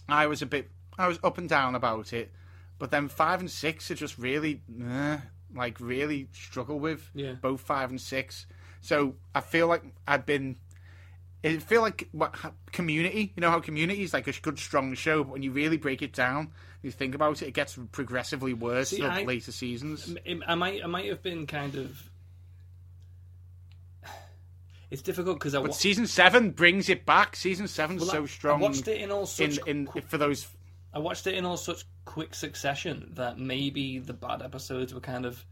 I 0.09 0.27
was 0.27 0.41
a 0.41 0.45
bit, 0.45 0.69
I 0.97 1.07
was 1.07 1.19
up 1.23 1.38
and 1.38 1.47
down 1.49 1.76
about 1.76 2.14
it, 2.14 2.31
but 2.80 2.89
then 2.89 3.09
five 3.09 3.41
and 3.41 3.51
six 3.51 3.91
are 3.91 3.95
just 3.95 4.18
really, 4.18 4.61
meh, 4.68 5.18
like 5.53 5.80
really 5.80 6.30
struggle 6.31 6.80
with. 6.80 7.11
Yeah. 7.14 7.34
Both 7.34 7.61
five 7.61 7.89
and 7.89 7.99
six. 8.01 8.47
So 8.82 9.16
I 9.36 9.41
feel 9.41 9.68
like 9.68 9.84
I've 10.08 10.26
been. 10.26 10.58
It 11.44 11.62
feel 11.62 11.82
like 11.82 12.10
what 12.12 12.36
Community. 12.72 13.34
You 13.36 13.41
know 13.41 13.49
how 13.52 13.60
Community 13.60 14.04
is 14.04 14.14
like 14.14 14.28
a 14.28 14.34
good, 14.41 14.58
strong 14.60 14.94
show, 14.95 15.24
but 15.24 15.34
when 15.34 15.44
you 15.44 15.52
really 15.52 15.78
break 15.78 16.02
it 16.02 16.14
down, 16.14 16.52
you 16.82 16.91
think 16.91 17.16
about 17.16 17.41
it, 17.41 17.49
it 17.49 17.54
gets 17.54 17.78
progressively 17.91 18.54
worse 18.54 18.90
See, 18.90 19.04
I- 19.04 19.24
later 19.24 19.52
seasons. 19.52 20.16
I- 20.48 20.56
might, 20.56 20.84
I 20.84 20.88
might 20.88 21.06
have 21.10 21.22
been 21.22 21.45
kind 21.48 21.76
of. 21.76 22.10
It's 24.90 25.02
difficult 25.02 25.38
because 25.38 25.54
I 25.54 25.60
But 25.60 25.72
wa- 25.72 25.76
season 25.76 26.08
seven 26.08 26.52
brings 26.52 26.88
it 26.90 27.06
back. 27.06 27.36
Season 27.36 27.68
seven's 27.68 28.02
well, 28.02 28.10
so 28.12 28.26
strong. 28.26 28.60
I 28.62 28.64
watched 28.64 28.88
it 28.88 29.02
in 29.02 29.12
all 29.12 29.22
in 29.22 29.28
such 29.28 29.58
in 29.68 29.88
qu- 29.88 30.02
for 30.02 30.18
those 30.18 30.48
I 30.94 30.99
watched 30.99 31.28
it 31.28 31.36
in 31.36 31.45
all 31.45 31.58
such 31.58 31.84
quick 32.06 32.34
succession 32.34 33.12
that 33.16 33.38
maybe 33.38 33.99
the 33.99 34.14
bad 34.14 34.41
episodes 34.41 34.94
were 34.94 35.02
kind 35.02 35.26
of 35.26 35.45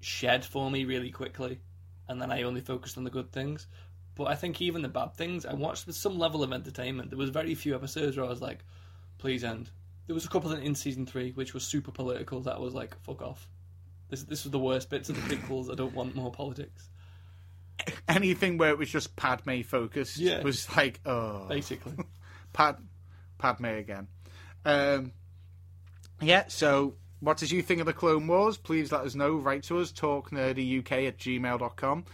shed 0.00 0.44
for 0.44 0.70
me 0.70 0.84
really 0.84 1.10
quickly, 1.10 1.58
and 2.08 2.20
then 2.20 2.30
I 2.32 2.42
only 2.42 2.60
focused 2.60 2.96
on 2.98 3.04
the 3.04 3.10
good 3.10 3.30
things. 3.32 3.66
But 4.14 4.24
I 4.24 4.34
think 4.34 4.60
even 4.60 4.82
the 4.82 4.88
bad 4.88 5.14
things 5.14 5.46
I 5.46 5.54
watched 5.54 5.86
with 5.86 5.94
some 5.96 6.18
level 6.18 6.42
of 6.42 6.52
entertainment. 6.52 7.10
There 7.10 7.18
was 7.18 7.30
very 7.30 7.54
few 7.54 7.74
episodes 7.74 8.16
where 8.16 8.26
I 8.26 8.28
was 8.28 8.42
like, 8.42 8.64
"Please 9.18 9.44
end." 9.44 9.70
There 10.06 10.14
was 10.14 10.24
a 10.24 10.28
couple 10.28 10.50
in 10.52 10.74
season 10.74 11.06
three 11.06 11.32
which 11.32 11.54
was 11.54 11.64
super 11.64 11.92
political. 11.92 12.40
That 12.40 12.60
was 12.60 12.74
like, 12.74 12.98
"Fuck 13.02 13.22
off." 13.22 13.48
This 14.08 14.24
this 14.24 14.44
was 14.44 14.50
the 14.50 14.58
worst 14.58 14.90
bits 14.90 15.08
of 15.08 15.14
the 15.16 15.36
prequels. 15.36 15.70
I 15.70 15.74
don't 15.74 15.94
want 15.94 16.16
more 16.16 16.32
politics. 16.32 16.88
anything 18.08 18.58
where 18.58 18.70
it 18.70 18.78
was 18.78 18.90
just 18.90 19.14
Padme 19.16 19.60
focused 19.62 20.16
Yeah. 20.16 20.42
was 20.42 20.68
like, 20.76 21.00
oh, 21.06 21.46
Basically, 21.48 21.92
Pad, 22.52 22.76
Padme 23.38 23.66
again. 23.66 24.08
Um, 24.64 25.12
yeah. 26.20 26.44
So, 26.48 26.94
what 27.20 27.36
did 27.36 27.50
you 27.50 27.62
think 27.62 27.80
of 27.80 27.86
the 27.86 27.92
Clone 27.92 28.26
Wars? 28.26 28.56
Please 28.56 28.92
let 28.92 29.02
us 29.02 29.14
know. 29.14 29.34
Write 29.34 29.64
to 29.64 29.78
us. 29.78 29.92
TalkNerdyUK 29.92 31.08
at 31.08 31.18
gmail.com. 31.18 32.04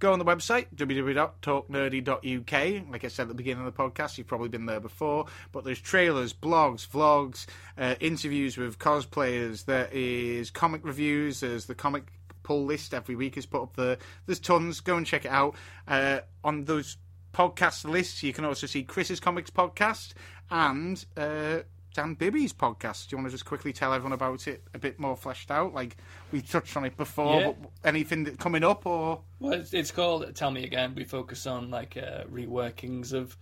Go 0.00 0.12
on 0.12 0.18
the 0.18 0.24
website 0.24 0.66
www.talknerdy.uk. 0.74 2.90
Like 2.90 3.04
I 3.04 3.08
said 3.08 3.22
at 3.22 3.28
the 3.28 3.34
beginning 3.34 3.66
of 3.66 3.74
the 3.74 3.82
podcast, 3.82 4.18
you've 4.18 4.26
probably 4.26 4.48
been 4.48 4.66
there 4.66 4.80
before. 4.80 5.26
But 5.52 5.64
there's 5.64 5.80
trailers, 5.80 6.32
blogs, 6.32 6.88
vlogs, 6.88 7.46
uh, 7.78 7.94
interviews 8.00 8.56
with 8.56 8.78
cosplayers. 8.78 9.64
There 9.64 9.88
is 9.92 10.50
comic 10.50 10.84
reviews. 10.84 11.40
There's 11.40 11.66
the 11.66 11.74
comic 11.74 12.08
pull 12.42 12.64
list 12.64 12.94
every 12.94 13.16
week 13.16 13.36
is 13.36 13.46
put 13.46 13.62
up 13.62 13.76
there. 13.76 13.98
There's 14.26 14.40
tons. 14.40 14.80
Go 14.80 14.96
and 14.96 15.06
check 15.06 15.24
it 15.24 15.30
out. 15.30 15.54
Uh, 15.88 16.20
on 16.42 16.64
those 16.64 16.96
podcast 17.32 17.84
lists, 17.84 18.22
you 18.22 18.32
can 18.32 18.44
also 18.44 18.66
see 18.66 18.84
Chris's 18.84 19.20
Comics 19.20 19.50
podcast 19.50 20.14
and 20.50 21.04
uh, 21.16 21.60
Dan 21.94 22.14
Bibby's 22.14 22.52
podcast. 22.52 23.08
Do 23.08 23.14
you 23.14 23.18
want 23.18 23.28
to 23.28 23.32
just 23.32 23.46
quickly 23.46 23.72
tell 23.72 23.94
everyone 23.94 24.12
about 24.12 24.46
it 24.46 24.62
a 24.74 24.78
bit 24.78 24.98
more 24.98 25.16
fleshed 25.16 25.50
out? 25.50 25.72
Like 25.72 25.96
we 26.32 26.42
touched 26.42 26.76
on 26.76 26.84
it 26.84 26.96
before, 26.96 27.40
Yeah. 27.40 27.52
but 27.58 27.70
anything 27.84 28.24
that 28.24 28.38
coming 28.38 28.64
up 28.64 28.84
or 28.84 29.20
Well, 29.40 29.54
it's, 29.54 29.72
it's 29.72 29.90
called 29.90 30.34
Tell 30.34 30.50
Me 30.50 30.64
Again. 30.64 30.94
We 30.94 31.04
focus 31.04 31.46
on 31.46 31.70
like 31.70 31.96
uh, 31.96 32.24
reworkings 32.24 33.12
of 33.12 33.36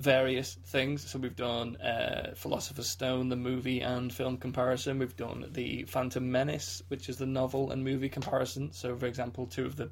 various 0.00 0.54
things. 0.66 1.08
So 1.10 1.18
we've 1.18 1.34
done 1.36 1.76
uh, 1.76 2.34
Philosopher's 2.36 2.88
Stone, 2.88 3.28
the 3.28 3.36
movie 3.36 3.80
and 3.80 4.12
film 4.12 4.36
comparison. 4.36 4.98
We've 4.98 5.16
done 5.16 5.46
the 5.52 5.84
Phantom 5.84 6.30
Menace, 6.30 6.82
which 6.88 7.08
is 7.08 7.16
the 7.16 7.26
novel 7.26 7.70
and 7.70 7.82
movie 7.84 8.08
comparison. 8.08 8.72
So, 8.72 8.96
for 8.96 9.06
example, 9.06 9.46
two 9.46 9.66
of 9.66 9.76
the 9.76 9.90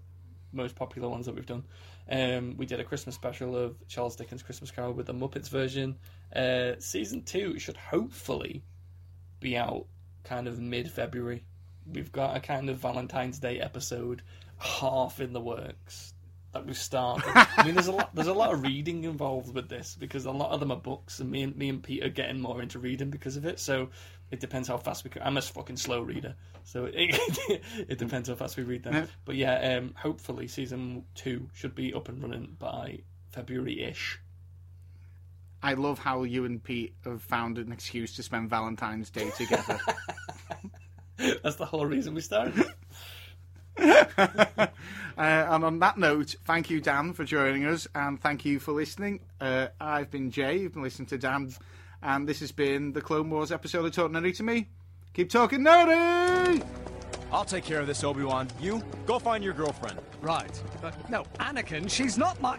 most 0.53 0.75
popular 0.77 1.09
ones 1.09 1.27
that 1.27 1.35
we've 1.35 1.47
done. 1.47 1.65
Um, 2.09 2.57
we 2.57 2.67
did 2.67 2.81
a 2.81 2.85
Christmas 2.85 3.15
special 3.15 3.57
of 3.57 3.77
Charles 3.89 4.17
Dickens' 4.17 4.43
Christmas 4.43 4.71
Carol 4.71 4.93
with 4.93 5.07
the 5.07 5.15
Muppets 5.15 5.49
version. 5.49 5.97
Uh, 6.35 6.73
season 6.79 7.23
two 7.23 7.59
should 7.59 7.77
hopefully 7.77 8.63
be 9.41 9.57
out 9.57 9.87
kind 10.25 10.47
of 10.47 10.61
mid 10.61 10.91
February. 10.91 11.45
We've 11.91 12.13
got 12.13 12.37
a 12.37 12.41
kind 12.41 12.69
of 12.69 12.79
Valentine's 12.79 13.39
Day 13.39 13.61
episode 13.61 14.23
half 14.59 15.21
in 15.21 15.33
the 15.33 15.41
works 15.41 16.15
that 16.53 16.67
we've 16.67 16.77
started. 16.77 17.31
I 17.35 17.65
mean, 17.65 17.75
there's 17.75 17.87
a 17.89 17.93
lot. 17.93 18.15
There's 18.15 18.27
a 18.29 18.35
lot 18.35 18.53
of 18.53 18.63
reading 18.63 19.05
involved 19.05 19.55
with 19.55 19.69
this 19.69 19.97
because 19.99 20.27
a 20.27 20.31
lot 20.31 20.53
of 20.53 20.61
them 20.61 20.73
are 20.73 20.77
books, 20.77 21.21
and 21.21 21.31
me 21.31 21.43
and 21.43 21.57
me 21.57 21.69
and 21.69 21.83
Pete 21.83 22.05
are 22.05 22.09
getting 22.09 22.41
more 22.41 22.63
into 22.63 22.79
reading 22.79 23.11
because 23.11 23.37
of 23.37 23.45
it. 23.45 23.59
So 23.61 23.91
it 24.31 24.41
depends 24.41 24.69
how 24.69 24.77
fast 24.77 25.05
we 25.05 25.11
can. 25.11 25.23
I'm 25.23 25.37
a 25.37 25.43
fucking 25.43 25.77
slow 25.77 26.03
reader, 26.03 26.35
so 26.65 26.85
it, 26.93 27.63
it 27.89 27.99
depends 27.99 28.29
how 28.29 28.35
fast 28.35 28.57
we 28.57 28.63
read 28.63 28.83
them. 28.83 28.95
Yeah. 28.95 29.07
But 29.25 29.37
yeah, 29.37 29.77
um, 29.77 29.95
hopefully 29.97 30.49
season 30.49 31.05
two 31.15 31.49
should 31.53 31.75
be 31.75 31.95
up 31.95 32.09
and 32.09 32.23
running 32.23 32.57
by 32.59 33.01
February 33.31 33.83
ish. 33.83 34.21
I 35.63 35.75
love 35.75 35.99
how 35.99 36.23
you 36.23 36.45
and 36.45 36.63
Pete 36.63 36.95
have 37.05 37.23
found 37.23 37.59
an 37.59 37.73
excuse 37.73 38.15
to 38.17 38.23
spend 38.23 38.51
Valentine's 38.51 39.11
Day 39.11 39.31
together. 39.31 39.81
That's 41.43 41.57
the 41.57 41.65
whole 41.65 41.87
reason 41.87 42.15
we 42.15 42.21
started. 42.21 42.65
Uh, 45.19 45.47
and 45.49 45.65
on 45.65 45.79
that 45.79 45.97
note, 45.97 46.37
thank 46.45 46.69
you, 46.69 46.79
Dan, 46.79 47.15
for 47.15 47.25
joining 47.25 47.65
us, 47.65 47.89
and 47.95 48.21
thank 48.21 48.45
you 48.45 48.59
for 48.59 48.73
listening. 48.73 49.21
Uh, 49.41 49.69
I've 49.81 50.11
been 50.11 50.31
Jay. 50.31 50.59
You've 50.59 50.75
been 50.75 50.83
listening 50.83 51.07
to 51.07 51.17
Dan, 51.17 51.55
and 52.03 52.29
this 52.29 52.41
has 52.41 52.53
been 52.53 52.93
the 52.93 53.01
Clone 53.01 53.31
Wars 53.31 53.53
episode 53.53 53.85
of 53.85 53.93
Talk 53.93 54.11
Nerdy 54.11 54.37
to 54.37 54.43
Me. 54.43 54.69
Keep 55.15 55.31
talking 55.31 55.61
nerdy! 55.61 56.65
I'll 57.33 57.45
take 57.45 57.65
care 57.65 57.81
of 57.81 57.87
this, 57.87 58.05
Obi 58.05 58.23
Wan. 58.23 58.49
You 58.61 58.83
go 59.07 59.19
find 59.19 59.43
your 59.43 59.55
girlfriend. 59.55 59.99
Right. 60.21 60.63
But 60.81 61.11
no, 61.11 61.25
Anakin, 61.41 61.91
she's 61.91 62.17
not 62.17 62.41
my. 62.41 62.59